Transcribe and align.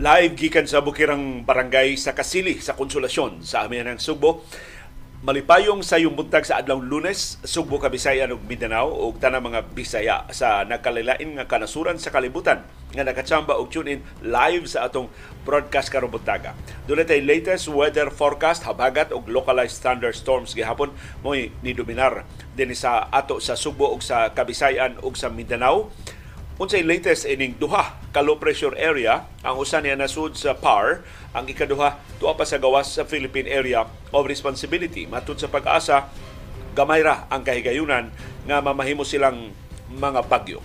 Live 0.00 0.32
gikan 0.32 0.64
sa 0.64 0.80
Bukirang 0.80 1.44
Barangay 1.44 1.92
sa 2.00 2.16
Kasili 2.16 2.56
sa 2.56 2.72
Konsolasyon 2.72 3.44
sa 3.44 3.68
amin 3.68 3.84
ng 3.84 4.00
Sugbo. 4.00 4.48
Malipayong 5.20 5.84
sa 5.84 6.00
yung 6.00 6.16
buntag 6.16 6.48
sa 6.48 6.56
adlaw 6.56 6.80
Lunes, 6.80 7.36
Sugbo, 7.44 7.76
Kabisayan 7.76 8.32
ug 8.32 8.40
Mindanao 8.48 8.88
ug 8.88 9.20
tanang 9.20 9.44
mga 9.44 9.60
Bisaya 9.76 10.24
sa 10.32 10.64
nakalilain 10.64 11.36
nga 11.36 11.44
kanasuran 11.44 12.00
sa 12.00 12.08
kalibutan 12.08 12.64
nga 12.96 13.04
nakatsamba 13.04 13.60
og 13.60 13.68
tune 13.68 13.92
in 13.92 14.00
live 14.24 14.64
sa 14.72 14.88
atong 14.88 15.12
broadcast 15.44 15.92
karong 15.92 16.16
buntaga. 16.16 16.56
Doon 16.88 17.04
tay 17.04 17.20
latest 17.20 17.68
weather 17.68 18.08
forecast 18.08 18.64
habagat 18.64 19.12
og 19.12 19.28
localized 19.28 19.84
thunderstorms 19.84 20.56
gihapon 20.56 20.96
mo 21.20 21.36
ni 21.36 21.76
dominar 21.76 22.24
din 22.56 22.72
sa 22.72 23.04
ato 23.12 23.36
sa 23.36 23.52
Sugbo 23.52 23.92
ug 23.92 24.00
sa 24.00 24.32
Kabisayan 24.32 24.96
ug 25.04 25.12
sa 25.12 25.28
Mindanao 25.28 25.92
Unsay 26.60 26.84
latest 26.84 27.24
ining 27.24 27.56
duha 27.56 27.96
ka 28.12 28.20
low 28.20 28.36
pressure 28.36 28.76
area 28.76 29.24
ang 29.40 29.56
usa 29.56 29.80
niya 29.80 29.96
nasud 29.96 30.36
sa 30.36 30.52
PAR 30.52 31.00
ang 31.32 31.48
ikaduha 31.48 31.96
tuwa 32.20 32.36
pa 32.36 32.44
sa 32.44 32.60
gawas 32.60 32.84
sa 32.84 33.08
Philippine 33.08 33.48
Area 33.48 33.88
of 34.12 34.28
Responsibility 34.28 35.08
matud 35.08 35.40
sa 35.40 35.48
pag-asa 35.48 36.12
gamay 36.76 37.00
ra 37.00 37.24
ang 37.32 37.48
kahigayunan 37.48 38.12
nga 38.44 38.60
mamahimo 38.60 39.08
silang 39.08 39.56
mga 39.88 40.20
bagyo. 40.28 40.60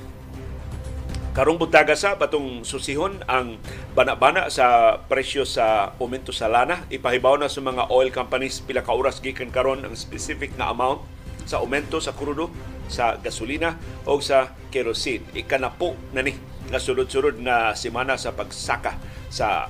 Karong 1.31 1.55
buntaga 1.55 1.95
sa 1.95 2.19
patong 2.19 2.67
susihon 2.67 3.23
ang 3.31 3.55
bana-bana 3.95 4.51
sa 4.51 4.99
presyo 4.99 5.47
sa 5.47 5.95
aumento 5.95 6.35
sa 6.35 6.51
lana. 6.51 6.83
Ipahibaw 6.91 7.39
na 7.39 7.47
sa 7.47 7.63
mga 7.63 7.87
oil 7.87 8.11
companies 8.11 8.59
pila 8.59 8.83
ka 8.83 8.91
oras 8.91 9.23
gikan 9.23 9.47
karon 9.47 9.87
ang 9.87 9.95
specific 9.95 10.59
na 10.59 10.75
amount 10.75 11.07
sa 11.47 11.63
aumento 11.63 12.03
sa 12.03 12.11
krudo 12.11 12.51
sa 12.87 13.17
gasolina 13.17 13.77
o 14.05 14.17
sa 14.21 14.53
kerosene. 14.69 15.25
Ikanapo 15.33 15.97
na 16.13 16.21
ni 16.21 16.35
nga 16.69 16.81
sulod-sulod 16.81 17.37
na 17.37 17.77
semana 17.77 18.17
sa 18.17 18.33
pagsaka 18.33 18.97
sa 19.29 19.69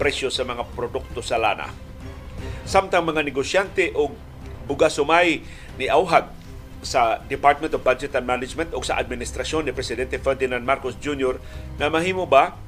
presyo 0.00 0.32
sa 0.32 0.48
mga 0.48 0.64
produkto 0.72 1.20
sa 1.20 1.36
lana. 1.36 1.68
Samtang 2.64 3.04
mga 3.04 3.20
negosyante 3.26 3.92
o 3.92 4.12
bugas 4.64 4.96
sumay 4.96 5.44
ni 5.76 5.86
auhag 5.90 6.30
sa 6.82 7.22
Department 7.30 7.70
of 7.78 7.84
Budget 7.84 8.16
and 8.18 8.26
Management 8.26 8.74
o 8.74 8.82
sa 8.82 8.98
administrasyon 8.98 9.70
ni 9.70 9.72
Presidente 9.74 10.18
Ferdinand 10.18 10.62
Marcos 10.62 10.98
Jr. 10.98 11.38
na 11.78 11.86
mahimo 11.86 12.26
ba 12.26 12.58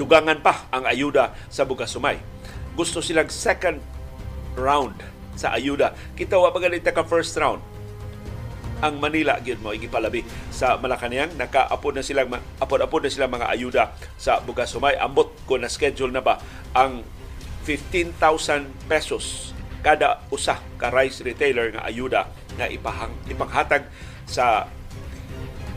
dugangan 0.00 0.40
pa 0.40 0.64
ang 0.72 0.88
ayuda 0.88 1.36
sa 1.52 1.68
bugas 1.68 1.92
sumay. 1.92 2.16
Gusto 2.72 3.04
silang 3.04 3.28
second 3.28 3.82
round 4.56 4.96
sa 5.36 5.52
ayuda. 5.52 5.92
Kita 6.16 6.40
wa 6.40 6.48
pagalit 6.48 6.84
ka 6.84 7.04
first 7.04 7.36
round 7.36 7.60
ang 8.82 8.98
Manila. 8.98 9.38
Gyud 9.38 9.62
mo 9.62 9.70
igipalabi 9.70 10.26
sa 10.50 10.76
Malacañang 10.76 11.38
nakaapod 11.38 11.94
na 11.94 12.02
silang 12.02 12.34
apod-apod 12.58 13.06
na 13.06 13.14
silang 13.14 13.30
mga 13.30 13.48
ayuda 13.48 13.94
sa 14.18 14.42
bugas 14.42 14.74
sumay 14.74 14.98
ambot 14.98 15.30
ko 15.46 15.56
na 15.56 15.70
schedule 15.70 16.10
na 16.10 16.20
ba 16.20 16.42
ang 16.74 17.06
15,000 17.64 18.90
pesos 18.90 19.54
kada 19.86 20.18
usa 20.34 20.58
ka 20.78 20.90
rice 20.90 21.22
retailer 21.22 21.70
nga 21.74 21.86
ayuda 21.86 22.26
nga 22.58 22.66
ipahang, 22.66 23.14
ipanghatag 23.30 23.86
sa 24.26 24.66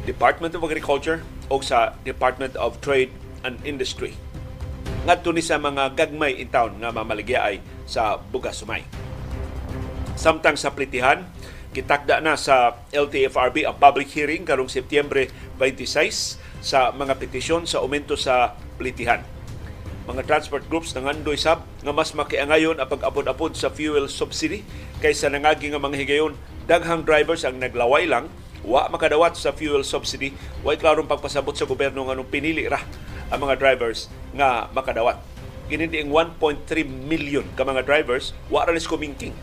Department 0.06 0.54
of 0.54 0.62
Agriculture 0.66 1.26
o 1.50 1.62
sa 1.62 1.98
Department 2.06 2.54
of 2.58 2.78
Trade 2.82 3.14
and 3.46 3.58
Industry. 3.66 4.14
Ngadto 5.06 5.30
ni 5.34 5.42
sa 5.42 5.62
mga 5.62 5.94
gagmay 5.94 6.38
in 6.42 6.50
town 6.50 6.78
nga 6.82 6.90
mamaligya 6.90 7.58
sa 7.86 8.18
bugas 8.18 8.58
sumay. 8.62 8.82
Samtang 10.18 10.58
sa 10.58 10.74
plitihan, 10.74 11.26
Gitakda 11.76 12.24
na 12.24 12.40
sa 12.40 12.80
LTFRB 12.96 13.68
ang 13.68 13.76
public 13.76 14.08
hearing 14.16 14.48
karong 14.48 14.72
Setyembre 14.72 15.28
26 15.60 16.40
sa 16.64 16.96
mga 16.96 17.20
petisyon 17.20 17.68
sa 17.68 17.84
aumento 17.84 18.16
sa 18.16 18.56
plitihan. 18.80 19.20
Mga 20.08 20.24
transport 20.24 20.64
groups 20.72 20.96
nangandoy 20.96 21.36
sab 21.36 21.68
nga 21.84 21.92
mas 21.92 22.16
makiangayon 22.16 22.80
ang 22.80 22.88
pag-apod-apod 22.88 23.60
sa 23.60 23.68
fuel 23.68 24.08
subsidy 24.08 24.64
kaysa 25.04 25.28
nangagi 25.28 25.68
nga 25.68 25.82
mga 25.84 26.00
higayon 26.00 26.40
daghang 26.64 27.04
drivers 27.04 27.44
ang 27.44 27.60
naglaway 27.60 28.08
lang 28.08 28.32
wa 28.64 28.88
makadawat 28.88 29.36
sa 29.36 29.52
fuel 29.52 29.84
subsidy 29.84 30.32
way 30.64 30.80
klarong 30.80 31.12
pagpasabot 31.12 31.60
sa 31.60 31.68
gobyerno 31.68 32.08
nga 32.08 32.16
nung 32.16 32.32
pinili 32.32 32.72
ra 32.72 32.80
ang 33.28 33.44
mga 33.44 33.60
drivers 33.60 34.08
nga 34.32 34.72
makadawat. 34.72 35.20
Kini 35.68 35.92
1.3 35.92 36.08
million 36.88 37.44
ka 37.60 37.68
mga 37.68 37.84
drivers 37.84 38.32
wa 38.48 38.64
ra 38.64 38.72
kumingking 38.80 39.36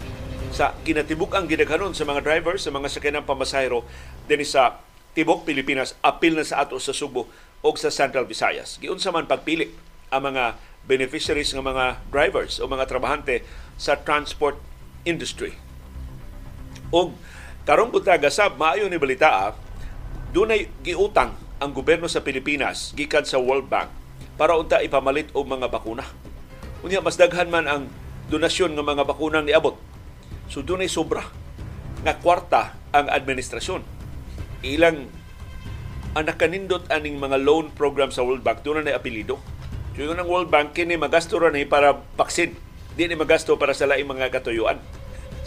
sa 0.52 0.76
kinatibuk 0.84 1.32
ang 1.32 1.48
gidaghanon 1.48 1.96
sa 1.96 2.04
mga 2.04 2.20
driver 2.20 2.60
sa 2.60 2.68
mga 2.68 2.92
sakyanan 2.92 3.24
pamasahero 3.24 3.88
dinhi 4.28 4.44
sa 4.44 4.84
tibok 5.16 5.48
Pilipinas 5.48 5.96
apil 6.04 6.36
na 6.36 6.44
sa 6.44 6.60
ato 6.60 6.76
sa 6.76 6.92
Subo 6.92 7.24
o 7.64 7.68
sa 7.72 7.88
Central 7.88 8.28
Visayas. 8.28 8.76
Giunsa 8.76 9.08
man 9.08 9.24
pagpili 9.24 9.72
ang 10.12 10.28
mga 10.28 10.60
beneficiaries 10.84 11.56
ng 11.56 11.64
mga 11.64 12.04
drivers 12.12 12.60
o 12.60 12.68
mga 12.68 12.84
trabahante 12.84 13.40
sa 13.80 13.96
transport 13.96 14.60
industry. 15.08 15.56
O 16.92 17.16
karong 17.64 17.88
buntaga 17.88 18.28
sa 18.28 18.52
maayo 18.52 18.92
ni 18.92 19.00
balita 19.00 19.56
dunay 20.36 20.68
giutang 20.84 21.32
ang 21.64 21.70
gobyerno 21.72 22.12
sa 22.12 22.20
Pilipinas 22.20 22.92
gikan 22.92 23.24
sa 23.24 23.40
World 23.40 23.72
Bank 23.72 23.88
para 24.36 24.52
unta 24.52 24.84
ipamalit 24.84 25.32
og 25.32 25.48
mga 25.48 25.72
bakuna. 25.72 26.04
Unya 26.84 27.00
mas 27.00 27.16
daghan 27.16 27.48
man 27.48 27.64
ang 27.64 27.82
donasyon 28.28 28.76
ng 28.76 28.84
mga 28.84 29.08
bakunang 29.08 29.48
niabot 29.48 29.80
So 30.50 30.64
doon 30.64 30.86
ay 30.86 30.90
sobra 30.90 31.26
nga 32.02 32.14
kwarta 32.18 32.74
ang 32.90 33.06
administrasyon. 33.10 33.82
Ilang 34.66 35.06
ang 36.12 36.24
nakanindot 36.28 36.92
aning 36.92 37.16
mga 37.16 37.40
loan 37.40 37.72
program 37.72 38.12
sa 38.12 38.20
World 38.20 38.44
Bank, 38.44 38.60
doon 38.60 38.84
na 38.84 38.92
apelido. 38.92 39.40
So 39.96 40.04
yun 40.04 40.20
ang 40.20 40.28
World 40.28 40.52
Bank, 40.52 40.76
kini 40.76 41.00
magasto 41.00 41.40
rin 41.40 41.56
para 41.68 42.00
vaksin. 42.16 42.52
Di 42.92 43.08
ni 43.08 43.16
magasto 43.16 43.56
para 43.56 43.72
sa 43.72 43.88
laing 43.88 44.04
mga 44.04 44.28
katuyuan. 44.28 44.76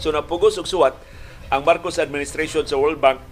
So 0.02 0.10
napugos 0.10 0.58
og 0.58 0.66
suwat, 0.66 0.98
ang 1.46 1.62
Marcos 1.62 2.02
administration 2.02 2.66
sa 2.66 2.74
World 2.74 2.98
Bank, 2.98 3.22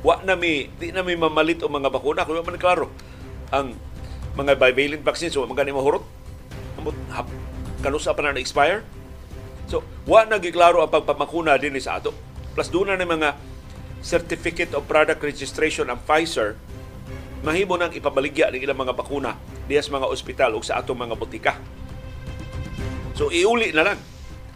wa 0.00 0.20
na 0.24 0.32
mi, 0.36 0.72
di 0.80 0.88
na 0.92 1.04
mi 1.04 1.12
mamalit 1.12 1.60
o 1.60 1.68
mga 1.68 1.92
bakuna. 1.92 2.24
Kung 2.24 2.40
man 2.40 2.56
klaro, 2.56 2.88
ang 3.52 3.76
mga 4.32 4.56
bivalent 4.56 5.04
vaccines, 5.04 5.36
so 5.36 5.44
mga 5.44 5.68
ni 5.68 5.76
mahurot. 5.76 6.04
Kanusa 7.84 8.16
pa 8.16 8.24
na 8.24 8.32
na-expire, 8.32 8.80
So, 9.68 9.80
wa 10.04 10.24
na 10.28 10.36
giklaro 10.36 10.84
ang 10.84 10.92
pagpamakuna 10.92 11.56
din 11.56 11.76
sa 11.80 11.96
ato. 12.00 12.12
Plus 12.52 12.68
doon 12.68 12.94
na 12.94 13.08
mga 13.08 13.34
Certificate 14.04 14.76
of 14.76 14.84
Product 14.84 15.20
Registration 15.24 15.88
ang 15.88 15.98
Pfizer, 16.04 16.60
mahimo 17.40 17.80
nang 17.80 17.92
ipabaligya 17.92 18.52
ng 18.52 18.60
ilang 18.60 18.76
mga 18.76 18.92
bakuna 18.92 19.36
diya 19.64 19.80
sa 19.80 19.96
mga 19.96 20.06
ospital 20.12 20.50
o 20.56 20.60
sa 20.60 20.80
atong 20.80 21.08
mga 21.08 21.16
botika. 21.16 21.56
So, 23.16 23.32
iuli 23.32 23.72
na 23.72 23.92
lang 23.92 23.98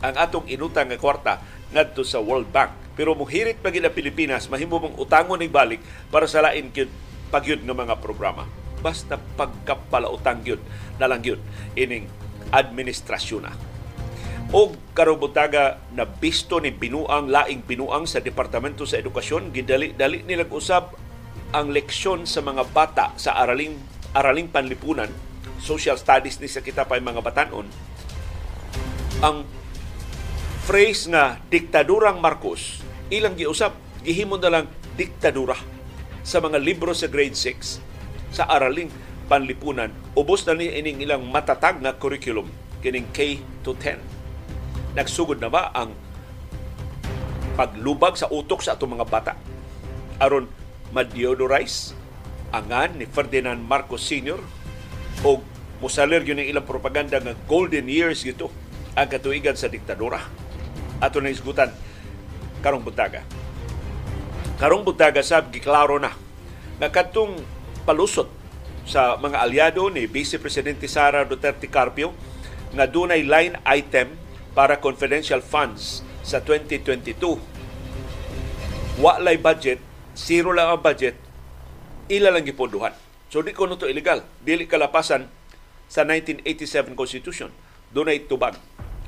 ang 0.05 0.15
atong 0.15 0.47
inutang 0.53 0.93
nga 0.93 1.01
kwarta 1.01 1.41
ngadto 1.73 2.05
sa 2.05 2.21
World 2.21 2.53
Bank. 2.53 2.93
Pero 2.99 3.15
muhirit 3.15 3.63
pa 3.63 3.71
gina 3.71 3.89
Pilipinas, 3.89 4.51
mahimo 4.51 4.83
mong 4.83 4.99
utangon 4.99 5.39
ni 5.39 5.49
balik 5.49 5.81
para 6.11 6.27
sa 6.27 6.43
lain 6.43 6.69
gyud 6.75 6.91
pagyud 7.29 7.63
ng 7.63 7.77
mga 7.77 8.01
programa. 8.03 8.49
Basta 8.83 9.17
pagkapalautang 9.17 10.43
gyud 10.43 10.61
na 10.99 11.07
lang 11.07 11.23
gyud 11.23 11.41
ining 11.79 12.11
administrasyon 12.51 13.43
na 13.45 13.53
o 14.49 14.73
karubutaga 14.97 15.77
na 15.93 16.09
bisto 16.09 16.57
ni 16.57 16.73
binuang 16.73 17.29
laing 17.29 17.61
binuang 17.69 18.09
sa 18.09 18.25
Departamento 18.25 18.89
sa 18.89 18.97
Edukasyon 18.97 19.53
gidali-dali 19.53 20.25
nilang 20.25 20.49
usab 20.49 20.97
ang 21.53 21.69
leksyon 21.69 22.25
sa 22.25 22.41
mga 22.41 22.65
bata 22.73 23.13
sa 23.21 23.37
araling 23.37 23.77
araling 24.17 24.49
panlipunan. 24.49 25.13
Social 25.61 26.01
studies 26.01 26.41
ni 26.41 26.49
sa 26.49 26.65
kita 26.65 26.89
pa 26.89 26.97
mga 26.97 27.21
batanon. 27.21 27.69
Ang 29.21 29.45
phrase 30.65 31.11
nga 31.13 31.37
diktadurang 31.53 32.21
Marcos 32.21 32.81
ilang 33.13 33.37
giusap 33.37 33.77
gihimo 34.01 34.41
na 34.41 34.49
lang 34.49 34.67
diktadura 34.97 35.57
sa 36.25 36.41
mga 36.41 36.57
libro 36.61 36.93
sa 36.97 37.09
grade 37.09 37.37
6 37.37 38.33
sa 38.33 38.49
araling 38.49 38.89
panlipunan. 39.29 39.93
Ubos 40.17 40.45
na 40.49 40.57
ni 40.57 40.73
ining 40.73 41.05
ilang 41.05 41.25
matatag 41.29 41.85
nga 41.85 41.93
curriculum 42.01 42.49
kining 42.81 43.09
K 43.13 43.43
to 43.61 43.77
10 43.77 44.18
nagsugod 44.99 45.39
na 45.39 45.47
ba 45.47 45.71
ang 45.71 45.95
paglubag 47.55 48.19
sa 48.19 48.27
utok 48.27 48.67
sa 48.67 48.75
atong 48.75 48.99
mga 48.99 49.07
bata 49.07 49.33
aron 50.19 50.51
ma-deodorize 50.91 51.95
angan 52.51 52.99
ni 52.99 53.07
Ferdinand 53.07 53.61
Marcos 53.61 54.03
Sr. 54.03 54.41
o 55.23 55.39
musalir 55.79 56.27
yun 56.27 56.43
ang 56.43 56.49
ilang 56.49 56.67
propaganda 56.67 57.23
nga 57.23 57.37
golden 57.47 57.87
years 57.87 58.27
gito 58.27 58.51
ang 58.99 59.07
katuigan 59.07 59.55
sa 59.55 59.71
diktadura. 59.71 60.19
Ato 60.99 61.23
na 61.23 61.31
isgutan 61.31 61.71
karong 62.65 62.83
buntaga. 62.83 63.23
Karong 64.59 64.83
buntaga 64.83 65.23
sab 65.23 65.55
giklaro 65.55 66.03
na 66.03 66.11
nga 66.83 66.89
katong 66.91 67.39
palusot 67.87 68.27
sa 68.89 69.15
mga 69.21 69.39
aliado 69.45 69.87
ni 69.93 70.11
Vice 70.11 70.41
Presidente 70.43 70.91
Sara 70.91 71.23
Duterte 71.23 71.71
Carpio 71.71 72.11
nga 72.75 72.89
dunay 72.89 73.23
line 73.23 73.55
item 73.69 74.11
para 74.59 74.83
confidential 74.83 75.39
funds 75.39 76.03
sa 76.27 76.43
2022. 76.43 77.39
Walay 78.99 79.39
budget, 79.39 79.79
zero 80.19 80.51
lang 80.51 80.75
ang 80.75 80.83
budget, 80.83 81.15
ila 82.11 82.35
lang 82.35 82.43
giponduhan. 82.43 82.91
So 83.31 83.47
di 83.47 83.55
ko 83.55 83.71
no 83.71 83.79
to 83.79 83.87
illegal. 83.87 84.27
Dili 84.43 84.67
kalapasan 84.67 85.31
sa 85.87 86.03
1987 86.03 86.99
Constitution. 86.99 87.55
Doon 87.95 88.11
ay 88.11 88.27
tubag 88.27 88.59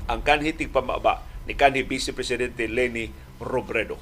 ang 0.07 0.23
kanhitig 0.23 0.71
pamaba 0.71 1.19
ni 1.43 1.59
kanhi 1.59 1.83
Vice 1.83 2.15
Presidente 2.15 2.71
Leni 2.71 3.11
Robredo. 3.43 3.99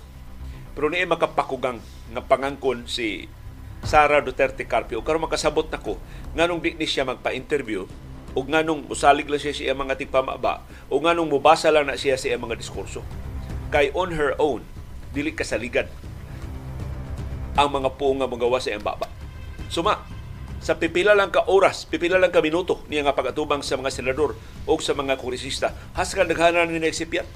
Pero 0.77 0.93
niya 0.93 1.09
makapakugang 1.09 1.81
nga 2.13 2.21
pangangkon 2.29 2.85
si 2.85 3.25
Sara 3.81 4.21
Duterte 4.21 4.69
Carpio 4.69 5.01
karon 5.01 5.25
makasabot 5.25 5.65
nako 5.71 5.97
nganong 6.37 6.61
di 6.61 6.77
ni 6.77 6.85
siya 6.85 7.09
magpa-interview 7.09 7.87
ug 8.37 8.45
nganong 8.45 8.85
usalig 8.89 9.25
lang 9.25 9.41
siya 9.41 9.55
siya 9.55 9.73
mga 9.73 9.97
tigpamaba 9.97 10.61
o 10.91 11.01
nganong 11.01 11.29
mubasa 11.29 11.73
lang 11.73 11.89
na 11.89 11.97
siya 11.97 12.17
sa 12.19 12.29
mga 12.29 12.57
diskurso. 12.57 13.01
Kay 13.73 13.93
on 13.93 14.13
her 14.13 14.33
own, 14.37 14.65
dili 15.13 15.33
kasaligan 15.33 15.89
ang 17.57 17.69
mga 17.73 17.97
puong 17.97 18.21
nga 18.21 18.29
magawa 18.29 18.61
sa 18.61 18.73
iyang 18.73 18.85
baba. 18.85 19.09
Suma, 19.69 20.05
sa 20.59 20.75
pipila 20.75 21.15
lang 21.15 21.31
ka 21.31 21.47
oras, 21.47 21.85
pipila 21.87 22.19
lang 22.19 22.33
ka 22.33 22.43
minuto 22.43 22.83
niya 22.91 23.07
nga 23.07 23.17
pagatubang 23.17 23.63
sa 23.63 23.79
mga 23.79 23.91
senador 23.93 24.35
o 24.65 24.71
sa 24.81 24.93
mga 24.95 25.17
kongresista, 25.17 25.73
haskan 25.95 26.29
naghanan 26.29 26.69
ni 26.69 26.81
nagsipyat. 26.81 27.27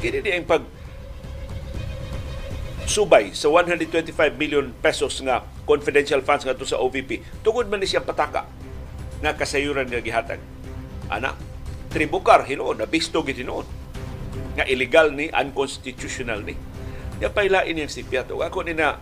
Kini 0.00 0.20
di 0.20 0.30
ang 0.32 0.44
pag 0.44 0.62
subay 2.86 3.34
sa 3.34 3.50
125 3.50 4.14
million 4.38 4.70
pesos 4.78 5.18
nga 5.24 5.42
confidential 5.66 6.22
funds 6.22 6.46
nga 6.46 6.54
to 6.54 6.68
sa 6.68 6.78
OVP. 6.78 7.42
Tungod 7.42 7.66
man 7.66 7.82
ni 7.82 7.90
siya 7.90 8.04
pataka 8.04 8.46
nga 9.22 9.32
kasayuran 9.36 9.88
nga 9.88 10.00
gihatag. 10.02 10.40
Ana, 11.08 11.32
tribukar 11.92 12.44
hinuon, 12.44 12.82
nabisto 12.82 13.22
gid 13.24 13.40
hinuon. 13.40 13.66
Nga 14.56 14.64
illegal 14.68 15.12
ni, 15.12 15.32
unconstitutional 15.32 16.42
ni. 16.44 16.56
Ya 17.16 17.32
pailain 17.32 17.76
yang 17.76 17.88
sipyat. 17.88 18.28
O 18.32 18.44
ako 18.44 18.68
ni 18.68 18.76
na 18.76 19.00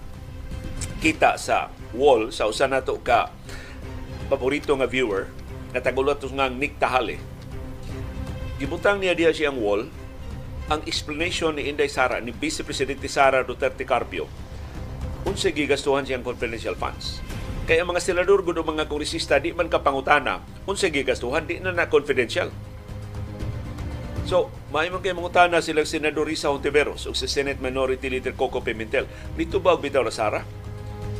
kita 1.02 1.34
sa 1.36 1.70
wall 1.94 2.30
sa 2.30 2.46
usa 2.48 2.66
nato 2.66 2.96
ka 3.02 3.30
paborito 4.26 4.72
nga 4.74 4.88
viewer 4.88 5.28
nga 5.74 5.82
tagulat 5.82 6.22
nga 6.22 6.46
Nick 6.46 6.78
Tahali. 6.78 7.18
Gibutang 8.62 9.02
niya 9.02 9.18
diya 9.18 9.34
siyang 9.34 9.58
wall 9.58 9.90
ang 10.70 10.80
explanation 10.86 11.58
ni 11.58 11.68
Inday 11.68 11.90
Sara, 11.90 12.22
ni 12.22 12.30
Vice 12.30 12.62
Presidente 12.64 13.04
Sara 13.10 13.42
Duterte 13.44 13.84
Carpio, 13.84 14.30
unsa 15.26 15.50
gigastuhan 15.50 16.06
siyang 16.06 16.24
confidential 16.24 16.78
funds. 16.78 17.23
Kaya 17.64 17.80
mga 17.84 18.00
senador 18.00 18.44
gud 18.44 18.60
mga 18.60 18.88
kongresista 18.88 19.40
di 19.40 19.56
man 19.56 19.72
kapangutana, 19.72 20.44
unsa 20.68 20.92
gigastuhan 20.92 21.48
di 21.48 21.60
na 21.64 21.72
na 21.72 21.88
confidential. 21.88 22.52
So, 24.24 24.48
may 24.72 24.88
man 24.88 25.04
kay 25.04 25.12
mangutana 25.12 25.60
silang 25.60 25.88
senador 25.88 26.28
Risa 26.28 26.48
Hontiveros 26.48 27.04
ug 27.08 27.16
si 27.16 27.28
Senate 27.28 27.60
Minority 27.60 28.08
Leader 28.08 28.32
Coco 28.36 28.64
Pimentel. 28.64 29.08
Nito 29.36 29.60
ba 29.60 29.76
bitaw 29.76 30.04
na 30.04 30.12
Sara? 30.12 30.40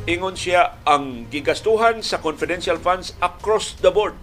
Ingon 0.05 0.37
siya 0.37 0.81
ang 0.85 1.29
gigastuhan 1.33 2.05
sa 2.05 2.21
confidential 2.21 2.77
funds 2.77 3.17
across 3.21 3.77
the 3.81 3.89
board 3.89 4.13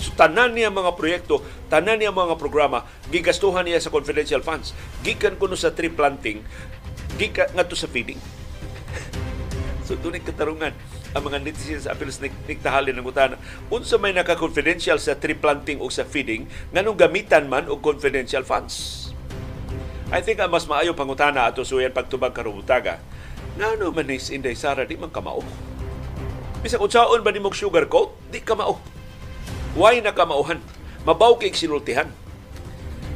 So, 0.00 0.16
tanan 0.16 0.56
niya 0.56 0.72
mga 0.72 0.96
proyekto, 0.96 1.44
tanan 1.68 2.00
niya 2.00 2.08
mga 2.08 2.40
programa, 2.40 2.88
gigastuhan 3.12 3.68
niya 3.68 3.84
sa 3.84 3.92
confidential 3.92 4.40
funds. 4.40 4.72
Gikan 5.04 5.36
kuno 5.36 5.52
sa 5.60 5.76
tree 5.76 5.92
planting, 5.92 6.40
gikan 7.20 7.52
nga 7.52 7.68
to 7.68 7.76
sa 7.76 7.84
feeding. 7.84 8.16
So, 9.90 9.98
tunay 9.98 10.22
katarungan 10.22 10.70
ang 11.10 11.22
mga 11.26 11.42
netizens 11.42 11.90
apilos 11.90 12.22
niktahalin 12.22 12.94
ng 12.94 13.02
utana. 13.02 13.34
Unsa 13.66 13.98
may 13.98 14.14
naka-confidential 14.14 15.02
sa 15.02 15.18
tree 15.18 15.34
planting 15.34 15.82
o 15.82 15.90
sa 15.90 16.06
feeding, 16.06 16.46
nganong 16.70 16.94
gamitan 16.94 17.50
man 17.50 17.66
og 17.66 17.82
confidential 17.82 18.46
funds. 18.46 19.10
I 20.14 20.22
think 20.22 20.38
ang 20.38 20.54
mas 20.54 20.70
maayo 20.70 20.94
pangutana 20.94 21.50
ato 21.50 21.66
suyan 21.66 21.90
pagtubag 21.90 22.30
karubutaga. 22.30 23.02
Ngano 23.58 23.90
man 23.90 24.06
ni 24.06 24.18
Inday 24.18 24.54
Sara 24.54 24.86
di 24.86 24.94
man 24.94 25.10
kamao. 25.10 25.42
Bisag 26.62 26.82
unsaon 26.82 27.26
ba 27.26 27.34
ni 27.34 27.42
mog 27.42 27.58
sugar 27.58 27.90
coat, 27.90 28.14
di 28.30 28.38
kamao 28.42 28.78
Why 29.78 30.02
nakamauhan? 30.02 30.58
Mabaw 31.06 31.38
kay 31.38 31.54
sinultihan. 31.54 32.10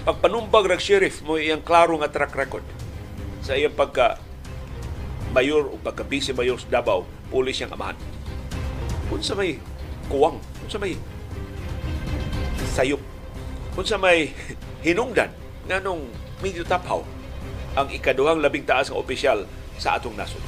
Pagpanumbag 0.07 0.71
rag 0.71 0.79
sheriff 0.79 1.19
mo 1.27 1.35
iyang 1.35 1.67
klaro 1.67 1.99
nga 1.99 2.13
track 2.13 2.31
record 2.39 2.63
sa 3.43 3.59
iyang 3.59 3.75
pagka 3.75 4.23
mayor 5.35 5.67
o 5.67 5.75
pagka 5.83 6.07
vice 6.07 6.31
mayor 6.31 6.55
sa 6.55 6.81
Davao, 6.81 7.03
pulis 7.29 7.59
siyang 7.59 7.75
amahan. 7.75 7.99
Kung 9.11 9.19
sa 9.19 9.35
may 9.35 9.59
kuwang, 10.07 10.39
kung 10.63 10.71
sa 10.71 10.79
may 10.79 10.95
sayop, 12.71 13.03
kung 13.75 13.83
sa 13.83 13.99
may 13.99 14.31
hinungdan, 14.87 15.35
nga 15.67 15.83
nung 15.83 16.07
medyo 16.39 16.63
tapaw 16.63 17.03
ang 17.75 17.91
ikaduhang 17.91 18.39
labing 18.39 18.63
taas 18.63 18.95
ng 18.95 18.97
opisyal 18.97 19.51
sa 19.75 19.99
atong 19.99 20.15
nasod. 20.15 20.41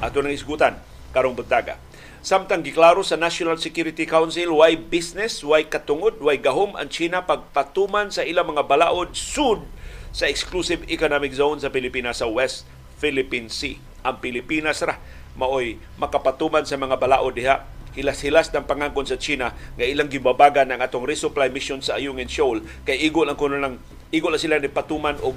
Ato 0.00 0.24
nang 0.24 0.32
isgutan, 0.32 0.80
karong 1.12 1.36
buntaga 1.36 1.76
Samtang 2.22 2.62
giklaro 2.62 3.02
sa 3.02 3.18
National 3.18 3.58
Security 3.58 4.06
Council 4.06 4.54
why 4.54 4.78
business, 4.78 5.42
why 5.42 5.66
katungod, 5.66 6.22
why 6.22 6.38
gahom 6.38 6.78
ang 6.78 6.86
China 6.86 7.26
pagpatuman 7.26 8.14
sa 8.14 8.22
ilang 8.22 8.54
mga 8.54 8.62
balaod 8.70 9.10
sud 9.18 9.66
sa 10.14 10.30
exclusive 10.30 10.86
economic 10.86 11.34
zone 11.34 11.58
sa 11.58 11.74
Pilipinas 11.74 12.22
sa 12.22 12.30
West 12.30 12.62
Philippine 13.02 13.50
Sea. 13.50 13.82
Ang 14.02 14.18
Pilipinas 14.18 14.82
ra. 14.82 14.98
Maoy 15.38 15.80
makapatuman 15.96 16.66
sa 16.66 16.76
mga 16.76 16.98
balaod 16.98 17.34
diha. 17.34 17.64
Hilas-hilas 17.92 18.48
ng 18.52 18.64
pangangkon 18.64 19.04
sa 19.04 19.20
China 19.20 19.52
nga 19.52 19.84
ilang 19.84 20.08
gibabagan 20.08 20.68
ang 20.72 20.80
atong 20.80 21.04
resupply 21.04 21.52
mission 21.52 21.84
sa 21.84 22.00
Ayungin 22.00 22.28
Shoal. 22.28 22.64
Kay 22.88 23.04
igol 23.04 23.28
ang 23.28 23.36
kuno 23.36 23.60
lang 23.60 23.80
igol 24.12 24.32
sila 24.40 24.56
ni 24.56 24.72
patuman 24.72 25.16
og 25.20 25.36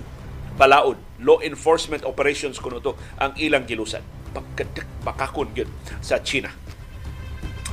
balaod. 0.56 0.96
Law 1.20 1.44
enforcement 1.44 2.08
operations 2.08 2.60
kuno 2.60 2.80
to 2.80 2.96
ang 3.20 3.36
ilang 3.40 3.68
gilusan. 3.68 4.04
Pagkadak 4.32 4.88
makakon 5.04 5.52
gyud 5.52 5.72
sa 6.00 6.24
China. 6.24 6.52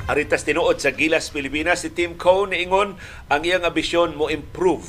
Aritas 0.03 0.43
tinuod 0.43 0.83
sa 0.83 0.91
Gilas 0.91 1.31
Pilipinas 1.31 1.87
si 1.87 1.95
Tim 1.95 2.19
Coe 2.19 2.51
niingon 2.51 2.99
ang 3.31 3.41
iyang 3.47 3.63
ambisyon 3.63 4.19
mo 4.19 4.27
improve 4.27 4.83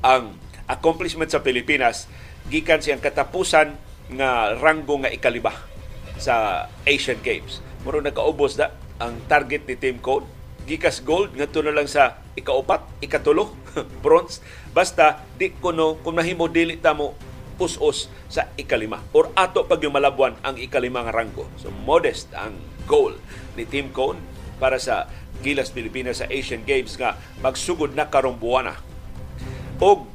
ang 0.00 0.40
accomplishment 0.64 1.28
sa 1.28 1.44
Pilipinas. 1.44 2.08
Gikan 2.48 2.80
siyang 2.80 3.04
katapusan 3.04 3.76
nga 4.12 4.52
ranggo 4.58 5.00
nga 5.00 5.12
ikaliba 5.12 5.52
sa 6.20 6.66
Asian 6.84 7.20
Games. 7.24 7.64
Muro 7.84 8.00
nakaubos 8.00 8.56
da 8.56 8.72
ang 9.00 9.18
target 9.28 9.64
ni 9.68 9.76
Tim 9.76 9.98
Coe 10.00 10.24
gikas 10.64 11.04
gold 11.04 11.36
ngadto 11.36 11.60
na 11.60 11.76
lang 11.76 11.84
sa 11.84 12.24
ikaupat, 12.34 13.04
ikatulo, 13.04 13.52
bronze. 14.04 14.40
Basta 14.72 15.20
di 15.36 15.52
kuno 15.52 16.00
kung 16.00 16.16
mahimo 16.16 16.48
dili 16.48 16.80
ta 16.80 16.96
mo 16.96 17.14
us-us 17.54 18.10
sa 18.26 18.50
ikalima 18.58 18.98
or 19.14 19.30
ato 19.38 19.62
pag 19.62 19.78
yung 19.78 19.94
malabwan 19.94 20.34
ang 20.42 20.58
ikalima 20.58 21.06
nga 21.06 21.14
ranggo. 21.14 21.46
So 21.60 21.70
modest 21.70 22.32
ang 22.34 22.58
goal 22.88 23.14
ni 23.54 23.62
Tim 23.68 23.94
Cone 23.94 24.18
para 24.58 24.80
sa 24.80 25.06
Gilas 25.44 25.70
Pilipinas 25.70 26.18
sa 26.18 26.26
Asian 26.32 26.64
Games 26.66 26.96
nga 26.98 27.14
magsugod 27.44 27.94
na 27.94 28.10
karong 28.10 28.40
buwana. 28.40 28.74
Og 29.78 30.08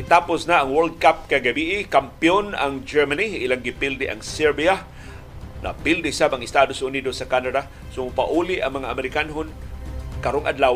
gitapos 0.00 0.48
na 0.48 0.64
ang 0.64 0.72
World 0.72 0.96
Cup 0.96 1.28
kagabi, 1.28 1.84
kampiyon 1.84 2.56
ang 2.56 2.88
Germany, 2.88 3.44
ilang 3.44 3.60
gipildi 3.60 4.08
ang 4.08 4.24
Serbia, 4.24 4.80
napildi 5.60 6.08
sa 6.08 6.32
ang 6.32 6.40
Estados 6.40 6.80
Unidos 6.80 7.20
sa 7.20 7.28
Canada. 7.28 7.68
So 7.92 8.08
pauli 8.08 8.64
ang 8.64 8.80
mga 8.80 8.88
Amerikanhon 8.88 9.52
karong 10.24 10.48
adlaw 10.48 10.72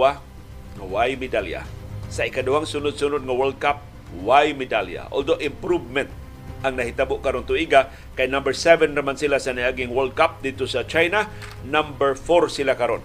nga 0.76 0.84
way 0.84 1.16
medalya. 1.16 1.64
Sa 2.12 2.28
ikaduhang 2.28 2.68
sunod-sunod 2.68 3.24
nga 3.24 3.32
World 3.32 3.56
Cup, 3.56 3.80
way 4.20 4.52
medalya. 4.52 5.08
Although 5.08 5.40
improvement 5.40 6.12
ang 6.60 6.76
nahitabo 6.76 7.24
karon 7.24 7.48
tuiga 7.48 7.92
kay 8.12 8.28
number 8.28 8.52
7 8.52 8.92
naman 8.92 9.16
sila 9.16 9.40
sa 9.40 9.56
niaging 9.56 9.88
World 9.88 10.12
Cup 10.12 10.44
dito 10.44 10.68
sa 10.68 10.84
China, 10.84 11.32
number 11.64 12.12
4 12.12 12.52
sila 12.52 12.76
karon 12.76 13.00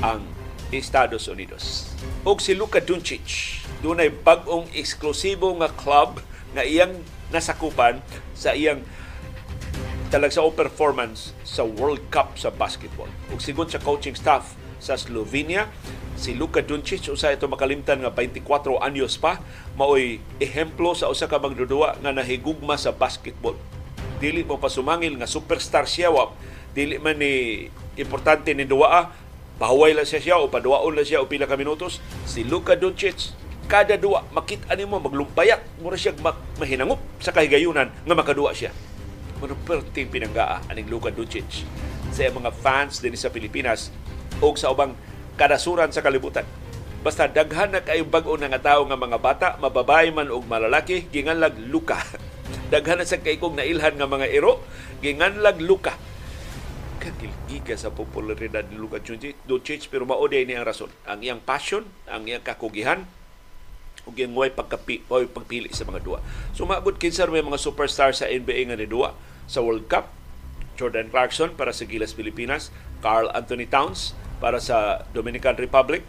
ang 0.00 0.24
Estados 0.72 1.28
Unidos. 1.28 1.92
Og 2.24 2.40
si 2.40 2.56
Luka 2.56 2.80
Doncic, 2.80 3.60
dunay 3.84 4.08
bag-ong 4.12 4.68
eksklusibo 4.72 5.52
nga 5.60 5.68
club 5.72 6.20
nga 6.56 6.62
iyang 6.64 6.96
nasakupan 7.28 8.00
sa 8.32 8.56
iyang 8.56 8.80
talag 10.08 10.30
sa 10.30 10.46
performance 10.48 11.34
sa 11.42 11.66
World 11.66 12.00
Cup 12.14 12.38
sa 12.38 12.54
basketball. 12.54 13.10
Ug 13.34 13.42
sigon 13.42 13.66
sa 13.66 13.82
coaching 13.82 14.14
staff 14.14 14.54
sa 14.78 14.94
Slovenia, 14.94 15.66
si 16.16 16.32
Luka 16.32 16.64
Doncic 16.64 17.04
usa 17.12 17.36
ito 17.36 17.44
makalimtan 17.44 18.00
nga 18.00 18.10
24 18.10 18.80
anyos 18.80 19.20
pa 19.20 19.36
maoy 19.76 20.16
ehemplo 20.40 20.96
sa 20.96 21.12
usa 21.12 21.28
ka 21.28 21.36
magdudua 21.36 22.00
nga 22.00 22.10
nahigugma 22.10 22.80
sa 22.80 22.96
basketball 22.96 23.54
dili 24.16 24.40
mo 24.40 24.56
pasumangil 24.56 25.12
nga 25.20 25.28
superstar 25.28 25.84
siya 25.84 26.08
wa 26.08 26.32
dili 26.72 26.96
man 26.96 27.20
ni 27.20 27.68
importante 28.00 28.56
ni 28.56 28.64
duwa 28.64 29.12
pahuway 29.60 29.92
lang 29.92 30.08
siya 30.08 30.20
siya 30.24 30.36
o 30.40 30.48
paduwaon 30.48 30.96
lang 30.96 31.04
siya 31.04 31.20
o 31.20 31.28
pila 31.28 31.44
ka 31.44 31.60
minutos 31.60 32.00
si 32.24 32.48
Luka 32.48 32.80
Doncic 32.80 33.36
kada 33.66 33.98
duwa 33.98 34.22
makita 34.30 34.72
nimo 34.78 35.02
maglumpayat 35.02 35.82
mura 35.82 35.98
siya 35.98 36.14
mahinangup 36.58 37.02
sa 37.18 37.34
kahigayunan 37.34 37.90
nga 37.90 38.14
makaduwa 38.14 38.54
siya 38.54 38.70
Muna 39.36 39.52
perting 39.68 40.08
pinanggaa 40.08 40.64
aning 40.72 40.88
Luka 40.88 41.12
Doncic 41.12 41.68
sa 42.08 42.24
mga 42.32 42.48
fans 42.56 43.04
din 43.04 43.12
sa 43.12 43.28
Pilipinas 43.28 43.92
o 44.40 44.56
sa 44.56 44.72
ubang 44.72 44.96
kadasuran 45.36 45.92
sa 45.92 46.00
kalibutan. 46.00 46.48
Basta 47.04 47.28
daghan 47.28 47.76
na 47.76 47.84
kay 47.84 48.00
bag-o 48.00 48.40
nga 48.40 48.56
tawo 48.56 48.88
nga 48.88 48.96
mga 48.96 49.18
bata, 49.20 49.48
mababay 49.60 50.08
man 50.08 50.32
og 50.32 50.48
malalaki, 50.48 51.04
ginganlag 51.12 51.54
luka. 51.68 52.00
daghan 52.72 52.98
na 52.98 53.04
sa 53.04 53.20
kay 53.20 53.36
kong 53.36 53.60
nailhan 53.60 54.00
nga 54.00 54.08
mga 54.08 54.26
iro, 54.32 54.64
ginganlag 55.04 55.60
luka. 55.60 55.92
daghang 56.96 57.36
giga 57.46 57.76
sa 57.78 57.94
popularidad 57.94 58.66
ni 58.66 58.80
Luka 58.80 58.98
Doncic 59.46 59.86
pero 59.92 60.08
mao 60.08 60.26
ni 60.26 60.56
ang 60.56 60.66
rason. 60.66 60.90
Ang 61.06 61.22
iyang 61.22 61.38
passion, 61.44 61.86
ang 62.10 62.26
iyang 62.26 62.42
kakugihan, 62.42 63.06
ug 64.06 64.14
yung 64.14 64.38
way 64.38 64.54
pagkapi 64.54 65.02
way 65.10 65.26
pagpili 65.26 65.70
sa 65.74 65.82
mga 65.82 66.00
duwa. 66.06 66.18
So 66.54 66.62
maabot 66.64 66.94
kinsa 66.96 67.26
may 67.26 67.42
mga 67.42 67.58
superstar 67.58 68.14
sa 68.14 68.30
NBA 68.30 68.70
nga 68.70 68.78
ni 68.78 68.86
duwa 68.86 69.12
sa 69.50 69.60
World 69.60 69.90
Cup. 69.90 70.14
Jordan 70.76 71.08
Clarkson 71.08 71.56
para 71.56 71.72
sa 71.72 71.88
Gilas 71.88 72.12
Pilipinas, 72.12 72.68
Carl 73.00 73.32
Anthony 73.32 73.64
Towns 73.64 74.12
para 74.36 74.60
sa 74.60 75.08
Dominican 75.16 75.56
Republic, 75.56 76.04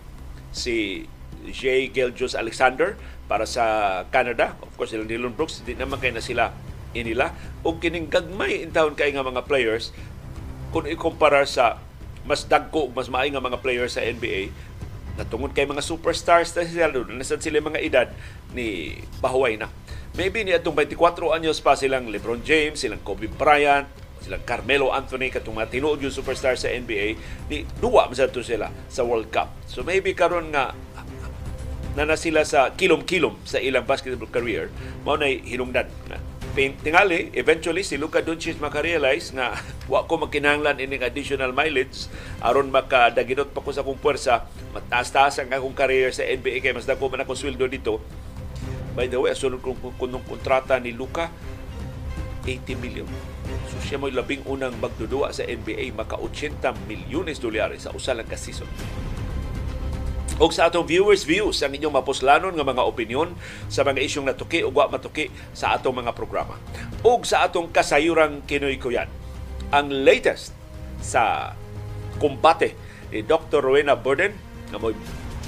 si 0.52 1.08
J. 1.48 1.88
Geljus 1.96 2.36
Alexander 2.36 3.00
para 3.32 3.48
sa 3.48 4.04
Canada. 4.12 4.60
Of 4.60 4.76
course, 4.76 4.92
sila 4.92 5.08
Dylan 5.08 5.36
Brooks, 5.36 5.64
hindi 5.64 5.80
naman 5.80 6.04
kay 6.04 6.12
na 6.12 6.20
sila 6.20 6.52
inila. 6.92 7.32
O 7.64 7.80
kining 7.80 8.12
gagmay 8.12 8.64
in 8.64 8.76
taon 8.76 8.96
kay 8.96 9.16
nga 9.16 9.24
mga 9.24 9.48
players, 9.48 9.96
kung 10.76 10.84
ikumpara 10.84 11.48
sa 11.48 11.80
mas 12.28 12.44
dagko 12.44 12.92
mas 12.92 13.08
maay 13.08 13.32
nga 13.32 13.40
mga 13.40 13.64
players 13.64 13.96
sa 13.96 14.04
NBA, 14.04 14.52
natungod 15.18 15.52
kay 15.52 15.66
mga 15.66 15.82
superstars 15.82 16.54
na 16.54 16.64
sila 16.64 16.94
doon, 16.94 17.18
nasan 17.18 17.42
sila 17.42 17.58
mga 17.60 17.82
edad 17.82 18.08
ni 18.54 18.98
Bahuay 19.20 19.58
na. 19.58 19.68
Maybe 20.14 20.46
ni 20.46 20.54
atong 20.54 20.78
24 20.78 21.36
anyos 21.36 21.62
pa 21.62 21.74
silang 21.74 22.10
LeBron 22.10 22.42
James, 22.46 22.78
silang 22.82 23.02
Kobe 23.02 23.30
Bryant, 23.30 23.90
silang 24.22 24.42
Carmelo 24.46 24.94
Anthony 24.94 25.30
katong 25.34 25.58
mga 25.58 25.74
tinuod 25.74 26.02
yung 26.02 26.14
superstar 26.14 26.58
sa 26.58 26.70
NBA 26.70 27.18
ni 27.50 27.66
duwa 27.82 28.10
man 28.10 28.18
to 28.18 28.42
sila 28.42 28.70
sa 28.90 29.02
World 29.06 29.30
Cup. 29.34 29.54
So 29.70 29.82
maybe 29.86 30.14
karon 30.18 30.54
nga 30.54 30.74
na 31.98 32.06
na 32.06 32.14
sila 32.14 32.46
sa 32.46 32.78
kilom-kilom 32.78 33.42
sa 33.42 33.58
ilang 33.58 33.82
basketball 33.82 34.30
career, 34.30 34.70
mao 35.02 35.18
nay 35.18 35.42
hinungdan 35.42 35.90
na 36.06 36.22
tingali 36.58 37.30
eventually 37.38 37.86
si 37.86 38.02
Luka 38.02 38.26
Doncic 38.26 38.58
makarealize 38.58 39.30
nga 39.38 39.54
wa 39.92 40.10
ko 40.10 40.18
magkinahanglan 40.18 40.82
ining 40.82 41.06
additional 41.06 41.54
mileage 41.54 42.10
aron 42.42 42.74
makadaginot 42.74 43.54
pa 43.54 43.62
ko 43.62 43.70
sa 43.70 43.86
kong 43.86 44.02
puwersa. 44.02 44.50
Mataas-taas 44.74 45.38
ang 45.38 45.54
akong 45.54 45.78
career 45.78 46.10
sa 46.10 46.26
NBA 46.26 46.66
kay 46.66 46.74
mas 46.74 46.90
dako 46.90 47.14
man 47.14 47.22
akong 47.22 47.38
sweldo 47.38 47.70
dito. 47.70 48.02
By 48.98 49.06
the 49.06 49.22
way 49.22 49.38
asunod 49.38 49.62
kong 49.62 49.78
kunong 50.02 50.26
kontrata 50.26 50.82
ni 50.82 50.98
Luka 50.98 51.30
80 52.50 52.82
million. 52.82 53.08
So 53.70 53.78
siya 53.78 54.02
mo 54.02 54.10
labing 54.10 54.42
unang 54.50 54.82
magdudua 54.82 55.30
sa 55.30 55.46
NBA 55.46 55.94
maka 55.94 56.18
80 56.18 56.74
milyones 56.90 57.38
dolyares 57.38 57.86
sa 57.86 57.94
usa 57.94 58.18
lang 58.18 58.26
ka 58.26 58.34
season 58.34 58.66
o 60.38 60.52
sa 60.52 60.68
atong 60.70 60.86
viewers 60.86 61.24
views 61.24 61.64
ang 61.64 61.72
inyong 61.74 61.96
mapuslanon 61.98 62.54
nga 62.54 62.68
mga 62.68 62.84
opinion 62.84 63.32
sa 63.72 63.88
mga 63.88 64.04
isyong 64.04 64.28
natuki 64.28 64.62
o 64.62 64.70
wa 64.70 64.92
matuki 64.92 65.32
sa 65.56 65.74
atong 65.74 66.04
mga 66.04 66.12
programa. 66.14 66.60
O 67.02 67.24
sa 67.24 67.48
atong 67.48 67.72
kasayurang 67.72 68.44
kinoy 68.44 68.78
kuyan. 68.78 69.10
Ang 69.74 70.06
latest 70.06 70.54
sa 71.02 71.56
kumbate 72.22 72.78
ni 73.10 73.24
Dr. 73.24 73.64
Rowena 73.64 73.98
Burden 73.98 74.36
nga 74.70 74.78
mo 74.78 74.92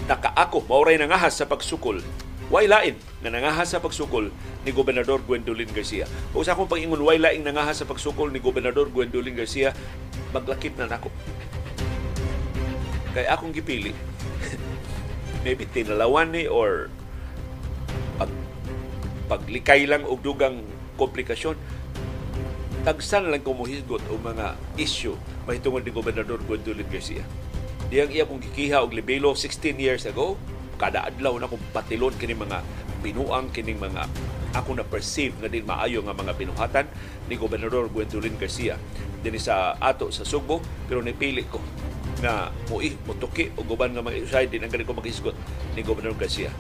nakaako 0.10 0.66
mauray 0.66 0.98
nangahas 0.98 1.38
sa 1.38 1.46
pagsukol 1.46 2.02
way 2.50 2.66
lain 2.66 2.98
nga 3.22 3.30
nangahas 3.30 3.78
sa 3.78 3.84
pagsukol 3.84 4.34
ni 4.66 4.72
Gobernador 4.74 5.22
Gwendolyn 5.22 5.70
Garcia. 5.70 6.10
O 6.34 6.42
sa 6.42 6.58
akong 6.58 6.66
pag-ingon 6.66 7.06
way 7.06 7.22
laing 7.22 7.46
nangahas 7.46 7.78
sa 7.78 7.86
pagsukol 7.86 8.34
ni 8.34 8.42
Gobernador 8.42 8.90
Gwendolyn 8.90 9.38
Garcia, 9.38 9.72
maglakip 10.34 10.74
na 10.76 10.90
nako. 10.90 11.14
Kay 13.14 13.26
akong 13.30 13.54
gipili 13.54 13.94
maybe 15.44 15.64
tinalawan 15.70 16.32
ni 16.36 16.46
or 16.46 16.92
pag, 18.20 18.32
paglikay 19.32 19.88
lang 19.88 20.04
og 20.04 20.20
dugang 20.20 20.64
komplikasyon 21.00 21.56
tagsan 22.84 23.28
lang 23.28 23.44
kumuhisgot 23.44 24.04
o 24.08 24.16
mga 24.20 24.56
issue 24.80 25.16
mahitungod 25.44 25.84
ni 25.84 25.92
Gobernador 25.92 26.40
Gwendolyn 26.48 26.88
Garcia. 26.88 27.26
Diyang 27.90 28.14
iya 28.14 28.24
kong 28.24 28.40
gikiha 28.40 28.86
og 28.86 28.94
libelo 28.94 29.34
16 29.34 29.76
years 29.82 30.06
ago, 30.06 30.40
kada 30.80 31.10
adlaw 31.10 31.36
na 31.36 31.50
kong 31.50 31.60
patilon 31.76 32.16
kini 32.16 32.38
mga 32.38 32.64
binuang 33.04 33.52
kining 33.52 33.82
mga 33.82 34.08
ako 34.56 34.80
na 34.80 34.86
perceive 34.88 35.36
nga 35.38 35.52
din 35.52 35.68
maayo 35.68 36.02
nga 36.02 36.16
mga 36.16 36.34
binuhatan 36.34 36.88
ni 37.30 37.36
Gobernador 37.38 37.92
Gwendolyn 37.92 38.40
Garcia 38.40 38.80
dinhi 39.22 39.38
sa 39.38 39.78
ato 39.78 40.10
sa 40.10 40.26
Sugbo 40.26 40.64
pero 40.88 41.04
nipili 41.04 41.46
ko 41.46 41.60
nga 42.20 42.52
mui 42.68 42.96
mutuki 43.08 43.52
o 43.56 43.64
guban 43.64 43.96
nga 43.96 44.04
mga 44.04 44.24
usay 44.28 44.46
din 44.52 44.64
ang 44.64 44.72
ganito 44.72 44.92
maghisgot 44.92 45.36
ni 45.76 45.82
Gobernador 45.84 46.20
Garcia. 46.20 46.52